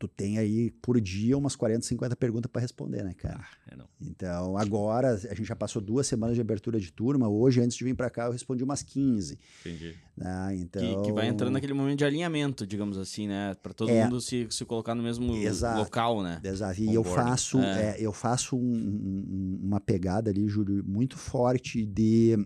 tu 0.00 0.08
tem 0.08 0.38
aí 0.38 0.70
por 0.70 0.98
dia 0.98 1.36
umas 1.36 1.54
40, 1.54 1.84
50 1.84 2.16
perguntas 2.16 2.50
para 2.50 2.62
responder, 2.62 3.04
né, 3.04 3.12
cara? 3.12 3.38
Ah, 3.38 3.70
é 3.70 3.76
não. 3.76 3.86
Então, 4.00 4.56
agora, 4.56 5.10
a 5.10 5.34
gente 5.34 5.44
já 5.44 5.54
passou 5.54 5.82
duas 5.82 6.06
semanas 6.06 6.34
de 6.34 6.40
abertura 6.40 6.80
de 6.80 6.90
turma. 6.90 7.28
Hoje, 7.28 7.60
antes 7.60 7.76
de 7.76 7.84
vir 7.84 7.94
para 7.94 8.08
cá, 8.08 8.24
eu 8.24 8.32
respondi 8.32 8.64
umas 8.64 8.82
15. 8.82 9.38
Entendi. 9.60 9.94
Ah, 10.18 10.54
então... 10.54 10.80
Que, 10.80 11.02
que, 11.02 11.12
vai 11.12 11.28
entrando 11.28 11.52
naquele 11.52 11.74
momento 11.74 11.98
de 11.98 12.06
alinhamento, 12.06 12.66
digamos 12.66 12.96
assim, 12.96 13.28
né? 13.28 13.54
Para 13.62 13.74
todo 13.74 13.90
é, 13.90 14.04
mundo 14.04 14.22
se, 14.22 14.46
se 14.48 14.64
colocar 14.64 14.94
no 14.94 15.02
mesmo 15.02 15.36
exato, 15.36 15.80
local, 15.80 16.22
né? 16.22 16.40
Exato. 16.42 16.80
E 16.80 16.94
eu 16.94 17.04
faço, 17.04 17.60
é. 17.60 17.90
É, 17.90 17.96
eu 18.00 18.12
faço 18.12 18.56
um, 18.56 18.60
um, 18.62 19.60
uma 19.64 19.80
pegada 19.80 20.30
ali, 20.30 20.48
Júlio, 20.48 20.82
muito 20.82 21.18
forte 21.18 21.84
de 21.84 22.38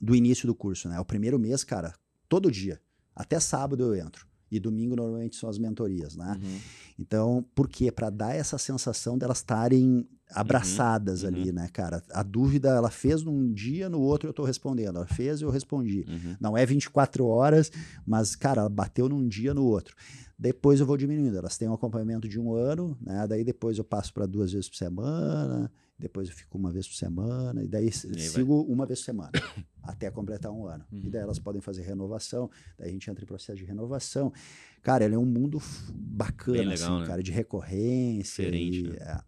do 0.00 0.14
início 0.14 0.46
do 0.46 0.56
curso, 0.56 0.88
né? 0.88 0.98
O 0.98 1.04
primeiro 1.04 1.38
mês, 1.38 1.62
cara, 1.62 1.94
todo 2.28 2.50
dia. 2.50 2.80
Até 3.14 3.38
sábado 3.38 3.82
eu 3.82 3.94
entro. 3.94 4.27
E 4.50 4.58
domingo 4.58 4.96
normalmente 4.96 5.36
são 5.36 5.48
as 5.48 5.58
mentorias, 5.58 6.16
né? 6.16 6.38
Uhum. 6.42 6.58
Então, 6.98 7.44
por 7.54 7.68
quê? 7.68 7.92
Para 7.92 8.10
dar 8.10 8.34
essa 8.34 8.58
sensação 8.58 9.16
delas 9.18 9.38
estarem 9.38 10.06
abraçadas 10.30 11.22
uhum. 11.22 11.28
ali, 11.28 11.48
uhum. 11.48 11.54
né, 11.54 11.68
cara? 11.72 12.02
A 12.12 12.22
dúvida 12.22 12.68
ela 12.70 12.90
fez 12.90 13.22
num 13.22 13.52
dia, 13.52 13.88
no 13.88 14.00
outro 14.00 14.28
eu 14.28 14.30
estou 14.30 14.44
respondendo. 14.44 14.96
Ela 14.96 15.06
fez 15.06 15.40
e 15.40 15.44
eu 15.44 15.50
respondi. 15.50 16.04
Uhum. 16.08 16.36
Não 16.40 16.56
é 16.56 16.64
24 16.64 17.26
horas, 17.26 17.70
mas, 18.06 18.34
cara, 18.34 18.62
ela 18.62 18.70
bateu 18.70 19.08
num 19.08 19.26
dia, 19.26 19.54
no 19.54 19.64
outro. 19.64 19.94
Depois 20.38 20.80
eu 20.80 20.86
vou 20.86 20.96
diminuindo. 20.96 21.36
Elas 21.36 21.58
têm 21.58 21.68
um 21.68 21.74
acompanhamento 21.74 22.28
de 22.28 22.38
um 22.38 22.54
ano, 22.54 22.96
né? 23.00 23.26
Daí 23.26 23.42
depois 23.42 23.78
eu 23.78 23.84
passo 23.84 24.14
para 24.14 24.26
duas 24.26 24.52
vezes 24.52 24.68
por 24.68 24.76
semana 24.76 25.70
depois 25.98 26.28
eu 26.28 26.34
fico 26.34 26.56
uma 26.56 26.70
vez 26.70 26.86
por 26.86 26.94
semana, 26.94 27.62
e 27.62 27.66
daí 27.66 27.88
e 27.88 27.92
sigo 27.92 28.62
vai. 28.62 28.72
uma 28.72 28.86
vez 28.86 29.00
por 29.00 29.06
semana, 29.06 29.32
até 29.82 30.10
completar 30.10 30.52
um 30.52 30.64
ano. 30.64 30.84
Uhum. 30.92 31.02
E 31.04 31.10
daí 31.10 31.22
elas 31.22 31.40
podem 31.40 31.60
fazer 31.60 31.82
renovação, 31.82 32.48
daí 32.78 32.90
a 32.90 32.92
gente 32.92 33.10
entra 33.10 33.24
em 33.24 33.26
processo 33.26 33.58
de 33.58 33.64
renovação. 33.64 34.32
Cara, 34.80 35.04
ele 35.04 35.16
é 35.16 35.18
um 35.18 35.26
mundo 35.26 35.60
bacana, 35.92 36.70
legal, 36.70 36.74
assim, 36.74 37.00
né? 37.00 37.06
cara, 37.06 37.22
de 37.22 37.32
recorrência. 37.32 38.44
Diferente, 38.44 38.78
e, 38.78 38.90
né? 38.90 38.96
é, 39.00 39.20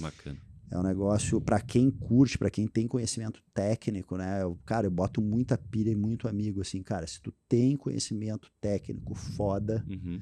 Bacana. 0.00 0.38
É 0.70 0.78
um 0.78 0.82
negócio 0.82 1.40
para 1.40 1.60
quem 1.60 1.90
curte, 1.90 2.38
para 2.38 2.50
quem 2.50 2.66
tem 2.66 2.86
conhecimento 2.86 3.42
técnico, 3.52 4.16
né? 4.16 4.42
Eu, 4.42 4.58
cara, 4.64 4.86
eu 4.86 4.90
boto 4.90 5.20
muita 5.20 5.58
pilha 5.58 5.90
e 5.90 5.96
muito 5.96 6.28
amigo, 6.28 6.60
assim, 6.60 6.82
cara, 6.82 7.06
se 7.06 7.20
tu 7.20 7.32
tem 7.48 7.76
conhecimento 7.76 8.48
técnico 8.60 9.14
foda, 9.14 9.84
uhum 9.88 10.20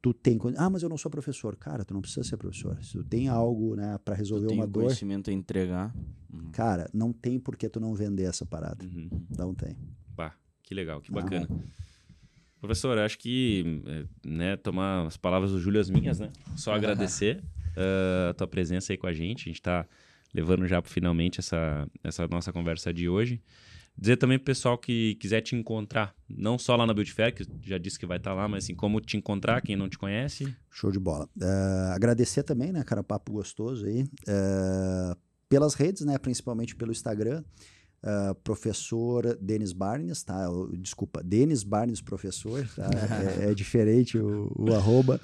tu 0.00 0.14
tem 0.14 0.38
ah 0.56 0.70
mas 0.70 0.82
eu 0.82 0.88
não 0.88 0.96
sou 0.96 1.10
professor 1.10 1.56
cara 1.56 1.84
tu 1.84 1.92
não 1.92 2.00
precisa 2.00 2.22
ser 2.22 2.36
professor 2.36 2.82
se 2.82 2.92
tu 2.92 3.04
tem 3.04 3.28
algo 3.28 3.74
né 3.74 3.98
para 4.04 4.14
resolver 4.14 4.46
tu 4.46 4.50
tem 4.50 4.58
uma 4.58 4.66
dor 4.66 4.84
conhecimento 4.84 5.28
a 5.28 5.32
entregar 5.32 5.94
uhum. 6.32 6.50
cara 6.52 6.88
não 6.94 7.12
tem 7.12 7.38
por 7.38 7.56
que 7.56 7.68
tu 7.68 7.80
não 7.80 7.94
vender 7.94 8.24
essa 8.24 8.46
parada 8.46 8.84
uhum. 8.84 9.08
não 9.36 9.54
tem 9.54 9.76
Pá, 10.14 10.36
que 10.62 10.74
legal 10.74 11.00
que 11.00 11.10
bacana. 11.10 11.48
Professor 12.60 12.98
acho 12.98 13.18
que 13.18 13.82
é, 13.86 14.28
né 14.28 14.56
tomar 14.56 15.06
as 15.06 15.16
palavras 15.16 15.52
do 15.52 15.60
Júlio 15.60 15.80
as 15.80 15.90
minhas 15.90 16.18
né 16.18 16.30
só 16.56 16.72
agradecer 16.74 17.42
uh, 17.76 18.30
a 18.30 18.34
tua 18.34 18.46
presença 18.46 18.92
aí 18.92 18.96
com 18.96 19.06
a 19.06 19.12
gente 19.12 19.42
a 19.42 19.48
gente 19.48 19.60
está 19.60 19.86
levando 20.34 20.66
já 20.66 20.82
finalmente 20.82 21.40
essa 21.40 21.88
essa 22.02 22.26
nossa 22.28 22.52
conversa 22.52 22.92
de 22.92 23.08
hoje 23.08 23.40
Dizer 24.00 24.16
também 24.16 24.38
pro 24.38 24.44
pessoal 24.44 24.78
que 24.78 25.16
quiser 25.16 25.40
te 25.40 25.56
encontrar, 25.56 26.14
não 26.28 26.56
só 26.56 26.76
lá 26.76 26.86
na 26.86 26.94
Build 26.94 27.12
Fair, 27.12 27.34
que 27.34 27.44
já 27.64 27.78
disse 27.78 27.98
que 27.98 28.06
vai 28.06 28.18
estar 28.18 28.30
tá 28.30 28.36
lá, 28.36 28.46
mas 28.46 28.62
assim, 28.62 28.72
como 28.72 29.00
te 29.00 29.16
encontrar, 29.16 29.60
quem 29.60 29.74
não 29.74 29.88
te 29.88 29.98
conhece. 29.98 30.54
Show 30.70 30.92
de 30.92 31.00
bola. 31.00 31.28
Uh, 31.36 31.92
agradecer 31.92 32.44
também, 32.44 32.70
né, 32.70 32.84
cara, 32.84 33.02
papo 33.02 33.32
gostoso 33.32 33.86
aí. 33.86 34.02
Uh, 34.02 35.16
pelas 35.48 35.74
redes, 35.74 36.04
né, 36.04 36.16
principalmente 36.16 36.76
pelo 36.76 36.92
Instagram. 36.92 37.42
Uh, 38.00 38.32
professor 38.44 39.36
Denis 39.40 39.72
Barnes, 39.72 40.22
tá? 40.22 40.46
Desculpa, 40.78 41.20
Denis 41.22 41.64
Barnes 41.64 42.00
professor, 42.00 42.64
tá? 42.76 42.88
é, 43.42 43.50
é, 43.50 43.54
diferente 43.54 44.16
o, 44.16 44.52
o 44.56 44.72
arroba. 44.72 45.20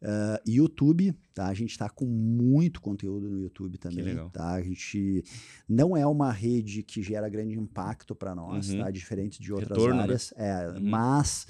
Uh, 0.00 0.38
YouTube, 0.46 1.12
tá? 1.34 1.46
A 1.46 1.54
gente 1.54 1.70
está 1.70 1.88
com 1.88 2.04
muito 2.04 2.80
conteúdo 2.80 3.28
no 3.28 3.40
YouTube 3.40 3.78
também, 3.78 4.16
tá? 4.30 4.52
A 4.52 4.62
gente 4.62 5.24
não 5.68 5.96
é 5.96 6.06
uma 6.06 6.32
rede 6.32 6.84
que 6.84 7.02
gera 7.02 7.28
grande 7.28 7.58
impacto 7.58 8.14
para 8.14 8.34
nós, 8.34 8.70
uhum. 8.70 8.78
tá? 8.78 8.90
Diferente 8.90 9.40
de 9.40 9.52
outras 9.52 9.70
Retorno, 9.70 9.96
né? 9.96 10.02
áreas, 10.02 10.32
né? 10.36 10.48
é, 10.48 10.68
uhum. 10.68 10.88
mas 10.88 11.46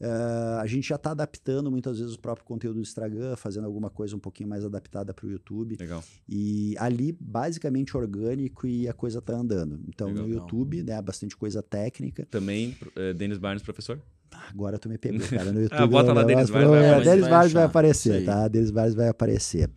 Uh, 0.00 0.58
a 0.60 0.66
gente 0.66 0.88
já 0.88 0.96
está 0.96 1.10
adaptando 1.10 1.70
muitas 1.70 1.98
vezes 1.98 2.14
o 2.14 2.18
próprio 2.18 2.46
conteúdo 2.46 2.76
do 2.76 2.80
Instagram, 2.80 3.36
fazendo 3.36 3.66
alguma 3.66 3.90
coisa 3.90 4.16
um 4.16 4.18
pouquinho 4.18 4.48
mais 4.48 4.64
adaptada 4.64 5.12
para 5.12 5.26
o 5.26 5.30
YouTube. 5.30 5.76
Legal. 5.78 6.02
E 6.26 6.74
ali, 6.78 7.12
basicamente 7.20 7.94
orgânico 7.94 8.66
e 8.66 8.88
a 8.88 8.94
coisa 8.94 9.18
está 9.18 9.34
andando. 9.34 9.78
Então, 9.86 10.08
Legal. 10.08 10.26
no 10.26 10.32
YouTube, 10.32 10.82
né, 10.82 11.00
bastante 11.02 11.36
coisa 11.36 11.62
técnica. 11.62 12.26
Também, 12.30 12.78
uh, 12.96 13.12
Denis 13.12 13.36
Barnes, 13.36 13.62
professor? 13.62 14.00
Agora 14.48 14.78
tu 14.78 14.88
me 14.88 14.96
pegou, 14.96 15.26
cara. 15.28 15.52
No 15.52 15.60
YouTube, 15.62 15.82
ah, 15.82 15.86
bota 15.86 16.12
lá, 16.14 16.22
Denis 16.22 16.48
Barnes. 16.48 16.70
Vai, 16.70 16.90
vai, 16.90 17.04
Denis 17.04 17.28
Barnes 17.28 17.52
vai 17.52 17.64
aparecer, 17.64 18.24
tá? 18.24 18.48
Denis 18.48 18.70
Barnes 18.70 18.94
vai 18.94 19.08
aparecer. 19.08 19.68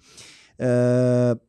Uh, 0.54 1.40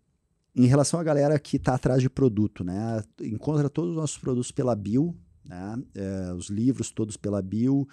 em 0.56 0.66
relação 0.66 0.98
à 0.98 1.04
galera 1.04 1.38
que 1.38 1.58
está 1.58 1.74
atrás 1.74 2.02
de 2.02 2.10
produto, 2.10 2.64
né? 2.64 3.02
Encontra 3.20 3.68
todos 3.70 3.90
os 3.90 3.96
nossos 3.96 4.18
produtos 4.18 4.50
pela 4.50 4.74
Bio, 4.74 5.16
né? 5.44 5.76
Uh, 5.96 6.34
os 6.34 6.48
livros 6.48 6.90
todos 6.90 7.16
pela 7.16 7.42
Bio, 7.42 7.86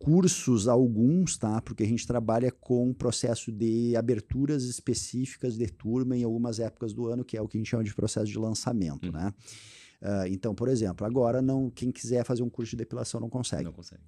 cursos 0.00 0.66
alguns, 0.66 1.36
tá? 1.36 1.60
Porque 1.60 1.82
a 1.82 1.86
gente 1.86 2.06
trabalha 2.06 2.50
com 2.50 2.92
processo 2.92 3.52
de 3.52 3.94
aberturas 3.94 4.64
específicas 4.64 5.56
de 5.58 5.66
turma 5.68 6.16
em 6.16 6.24
algumas 6.24 6.58
épocas 6.58 6.94
do 6.94 7.06
ano, 7.06 7.22
que 7.22 7.36
é 7.36 7.42
o 7.42 7.46
que 7.46 7.58
a 7.58 7.60
gente 7.60 7.68
chama 7.68 7.84
de 7.84 7.94
processo 7.94 8.26
de 8.26 8.38
lançamento, 8.38 9.06
Uhum. 9.06 9.12
né? 9.12 9.32
Uh, 10.02 10.26
então, 10.30 10.54
por 10.54 10.68
exemplo, 10.68 11.06
agora 11.06 11.42
não, 11.42 11.68
quem 11.68 11.92
quiser 11.92 12.24
fazer 12.24 12.42
um 12.42 12.48
curso 12.48 12.70
de 12.70 12.78
depilação 12.78 13.20
não 13.20 13.28
consegue. 13.28 13.64
Não 13.64 13.72
consegue. 13.72 14.02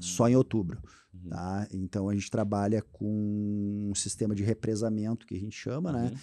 Só 0.00 0.28
em 0.28 0.34
outubro. 0.34 0.82
Uhum. 1.24 1.30
Tá? 1.30 1.68
Então 1.72 2.08
a 2.08 2.14
gente 2.14 2.30
trabalha 2.30 2.82
com 2.92 3.88
um 3.90 3.94
sistema 3.94 4.34
de 4.34 4.42
represamento 4.42 5.26
que 5.26 5.34
a 5.34 5.38
gente 5.38 5.56
chama, 5.56 5.92
né? 5.92 6.10
Uhum. 6.12 6.18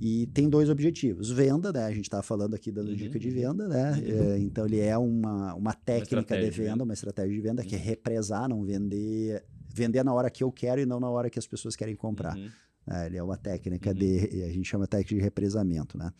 E 0.00 0.26
tem 0.28 0.48
dois 0.48 0.68
objetivos. 0.70 1.30
Venda, 1.30 1.72
né? 1.72 1.84
A 1.84 1.90
gente 1.92 2.04
está 2.04 2.22
falando 2.22 2.54
aqui 2.54 2.70
dando 2.70 2.90
Uhum, 2.90 2.96
dica 2.96 3.18
de 3.18 3.28
uhum. 3.28 3.34
venda, 3.34 3.68
né? 3.68 4.02
É, 4.06 4.38
então 4.38 4.64
ele 4.66 4.78
é 4.80 4.96
uma, 4.96 5.54
uma 5.54 5.72
técnica 5.74 6.16
de 6.16 6.20
estratégia 6.22 6.50
de 6.50 6.56
venda, 6.58 6.70
venda. 6.72 6.84
uma 6.84 6.94
estratégia 6.94 7.34
de 7.34 7.40
venda, 7.40 7.64
que 7.64 7.74
é 7.74 7.78
Uhum. 7.78 7.84
represar, 7.84 8.48
não 8.48 8.62
vender. 8.64 9.44
Vender 9.74 10.04
na 10.04 10.12
hora 10.12 10.30
que 10.30 10.42
eu 10.42 10.50
quero 10.50 10.80
e 10.80 10.86
não 10.86 10.98
na 11.00 11.08
hora 11.10 11.28
que 11.30 11.38
as 11.38 11.46
pessoas 11.46 11.74
querem 11.76 11.94
comprar. 11.96 12.36
Uhum. 12.36 12.48
né? 12.86 13.06
Ele 13.06 13.16
é 13.16 13.22
uma 13.22 13.36
técnica 13.36 13.90
Uhum. 13.90 13.96
de. 13.96 14.42
A 14.44 14.48
gente 14.52 14.64
chama 14.68 14.86
técnica 14.86 15.14
de 15.16 15.20
represamento, 15.20 15.96
né? 15.98 16.12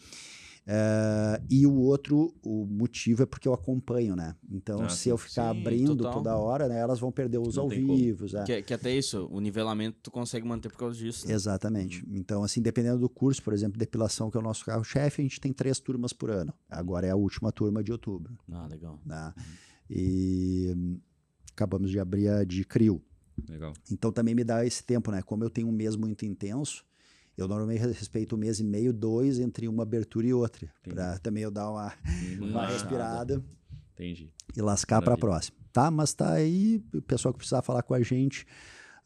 Eh, 0.71 1.43
e 1.49 1.67
o 1.67 1.75
outro, 1.75 2.35
o 2.43 2.67
motivo 2.67 3.23
é 3.23 3.27
porque 3.27 3.49
eu 3.49 3.55
acompanho, 3.55 4.15
né? 4.15 4.37
Então, 4.51 4.83
Ah, 4.83 4.89
se 4.91 5.09
eu 5.09 5.17
ficar 5.17 5.55
Sim, 5.55 5.61
abrindo 5.61 5.97
total. 5.97 6.13
toda 6.13 6.37
hora, 6.37 6.69
né? 6.69 6.79
Elas 6.79 7.01
vão 7.01 7.11
perder 7.11 7.39
os 7.39 7.57
Não 7.57 7.63
ao 7.63 7.69
vivos. 7.71 8.35
é. 8.35 8.45
Que, 8.45 8.63
que 8.63 8.75
até 8.75 8.95
isso, 8.95 9.27
o 9.33 9.41
nivelamento 9.41 9.97
tu 10.03 10.11
consegue 10.11 10.47
manter 10.47 10.69
por 10.71 10.77
causa 10.77 10.99
disso. 10.99 11.27
né? 11.27 11.33
Exatamente. 11.33 12.05
Então, 12.11 12.43
assim, 12.45 12.61
dependendo 12.61 12.99
do 12.99 13.09
curso, 13.09 13.43
por 13.43 13.55
exemplo, 13.55 13.79
depilação, 13.79 14.31
que 14.31 14.37
é 14.37 14.41
o 14.41 14.43
nosso 14.43 14.63
carro-chefe, 14.67 15.23
a 15.23 15.25
gente 15.25 15.41
tem 15.41 15.55
três 15.55 15.81
turmas 15.81 16.13
por 16.13 16.31
ano. 16.31 16.53
Agora 16.69 17.07
é 17.07 17.11
a 17.11 17.17
última 17.17 17.51
turma 17.51 17.83
de 17.83 17.91
outubro. 17.91 18.39
Ah, 18.53 18.67
legal. 18.67 19.01
Né? 19.07 19.33
E 19.89 20.75
hum, 20.77 21.01
acabamos 21.51 21.91
de 21.91 21.99
abrir 21.99 22.29
a 22.29 22.45
de 22.45 22.63
CRIO. 22.67 23.01
Legal. 23.49 23.73
Então, 23.91 24.13
também 24.13 24.35
me 24.35 24.45
dá 24.45 24.67
esse 24.67 24.85
tempo, 24.85 25.11
né? 25.11 25.23
Como 25.23 25.43
eu 25.45 25.49
tenho 25.49 25.69
um 25.69 25.73
mês 25.73 25.97
muito 25.97 26.27
intenso, 26.27 26.85
eu 27.39 27.47
normalmente 27.47 27.81
respeito 27.81 28.35
um 28.35 28.39
mês 28.39 28.59
e 28.59 28.65
meio, 28.65 28.93
dois, 28.93 29.39
entre 29.39 29.69
uma 29.69 29.85
abertura 29.85 30.27
e 30.27 30.35
outra. 30.35 30.69
Para 30.83 31.19
também 31.21 31.45
eu 31.45 31.53
dar 31.53 31.71
uma, 31.71 31.95
uma 32.41 32.67
respirada 32.67 33.41
Entendi. 33.95 34.33
e 34.57 34.61
lascar 34.61 35.01
para 35.01 35.15
a 35.15 35.17
próxima. 35.17 35.57
Tá? 35.73 35.89
Mas 35.89 36.13
tá 36.13 36.33
aí, 36.33 36.83
o 36.93 37.01
pessoal 37.01 37.33
que 37.33 37.39
precisar 37.39 37.63
falar 37.63 37.85
com 37.85 37.95
a 37.95 38.03
gente, 38.03 38.45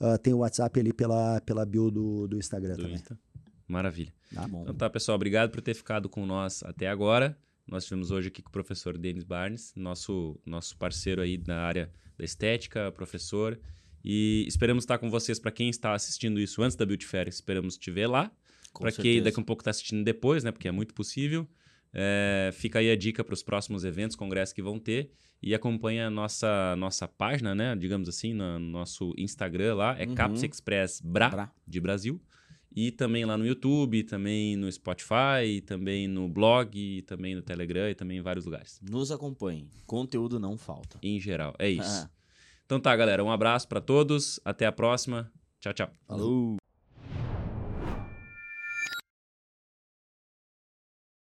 ah, 0.00 0.16
tem 0.16 0.32
o 0.32 0.38
WhatsApp 0.38 0.80
ali 0.80 0.94
pela, 0.94 1.42
pela 1.42 1.66
bio 1.66 1.90
do, 1.90 2.26
do 2.26 2.38
Instagram 2.38 2.74
Do 2.74 2.82
também. 2.82 2.94
Insta. 2.94 3.18
Maravilha. 3.68 4.14
Tá? 4.34 4.48
Bom. 4.48 4.62
Então 4.62 4.74
tá, 4.74 4.88
pessoal, 4.88 5.16
obrigado 5.16 5.50
por 5.50 5.60
ter 5.60 5.74
ficado 5.74 6.08
com 6.08 6.24
nós 6.24 6.62
até 6.62 6.88
agora. 6.88 7.36
Nós 7.66 7.82
estivemos 7.82 8.10
hoje 8.10 8.28
aqui 8.28 8.40
com 8.40 8.48
o 8.48 8.52
professor 8.52 8.96
Denis 8.96 9.24
Barnes, 9.24 9.74
nosso, 9.76 10.40
nosso 10.46 10.74
parceiro 10.78 11.20
aí 11.20 11.40
na 11.46 11.60
área 11.60 11.92
da 12.16 12.24
estética, 12.24 12.90
professor. 12.92 13.60
E 14.04 14.44
esperamos 14.48 14.84
estar 14.84 14.98
com 14.98 15.08
vocês 15.10 15.38
para 15.38 15.50
quem 15.50 15.68
está 15.68 15.94
assistindo 15.94 16.40
isso 16.40 16.62
antes 16.62 16.76
da 16.76 16.84
Beauty 16.84 17.06
Fair, 17.06 17.28
esperamos 17.28 17.76
te 17.76 17.90
ver 17.90 18.06
lá. 18.06 18.30
Para 18.78 18.90
quem 18.92 19.22
daqui 19.22 19.38
a 19.38 19.42
um 19.42 19.44
pouco 19.44 19.60
está 19.60 19.70
assistindo 19.70 20.02
depois, 20.02 20.42
né? 20.42 20.50
Porque 20.50 20.66
é 20.66 20.72
muito 20.72 20.94
possível. 20.94 21.46
É, 21.94 22.50
fica 22.54 22.78
aí 22.78 22.90
a 22.90 22.96
dica 22.96 23.22
para 23.22 23.34
os 23.34 23.42
próximos 23.42 23.84
eventos, 23.84 24.16
congressos 24.16 24.52
que 24.54 24.62
vão 24.62 24.78
ter. 24.78 25.10
E 25.42 25.54
acompanha 25.54 26.06
a 26.06 26.10
nossa, 26.10 26.74
nossa 26.76 27.06
página, 27.06 27.54
né? 27.54 27.76
Digamos 27.76 28.08
assim, 28.08 28.32
no 28.32 28.58
nosso 28.58 29.12
Instagram 29.18 29.74
lá. 29.74 29.96
É 29.98 30.06
Uhum. 30.06 30.14
Caps 30.14 30.42
Express 30.42 31.00
Bra, 31.04 31.28
Bra. 31.28 31.52
de 31.66 31.80
Brasil. 31.80 32.20
E 32.74 32.90
também 32.90 33.24
lá 33.26 33.36
no 33.36 33.44
YouTube, 33.46 34.02
também 34.04 34.56
no 34.56 34.70
Spotify, 34.72 35.60
também 35.66 36.08
no 36.08 36.26
blog, 36.28 37.02
também 37.02 37.34
no 37.34 37.42
Telegram 37.42 37.90
e 37.90 37.94
também 37.94 38.18
em 38.18 38.22
vários 38.22 38.46
lugares. 38.46 38.80
Nos 38.80 39.10
acompanhe. 39.10 39.68
Conteúdo 39.84 40.40
não 40.40 40.56
falta. 40.56 40.98
Em 41.02 41.20
geral. 41.20 41.54
É 41.58 41.68
isso. 41.68 42.08
Então 42.66 42.80
tá, 42.80 42.94
galera. 42.96 43.22
Um 43.24 43.30
abraço 43.30 43.68
para 43.68 43.80
todos. 43.80 44.40
Até 44.44 44.66
a 44.66 44.72
próxima. 44.72 45.30
Tchau, 45.60 45.72
tchau. 45.72 45.90
Falou. 46.06 46.61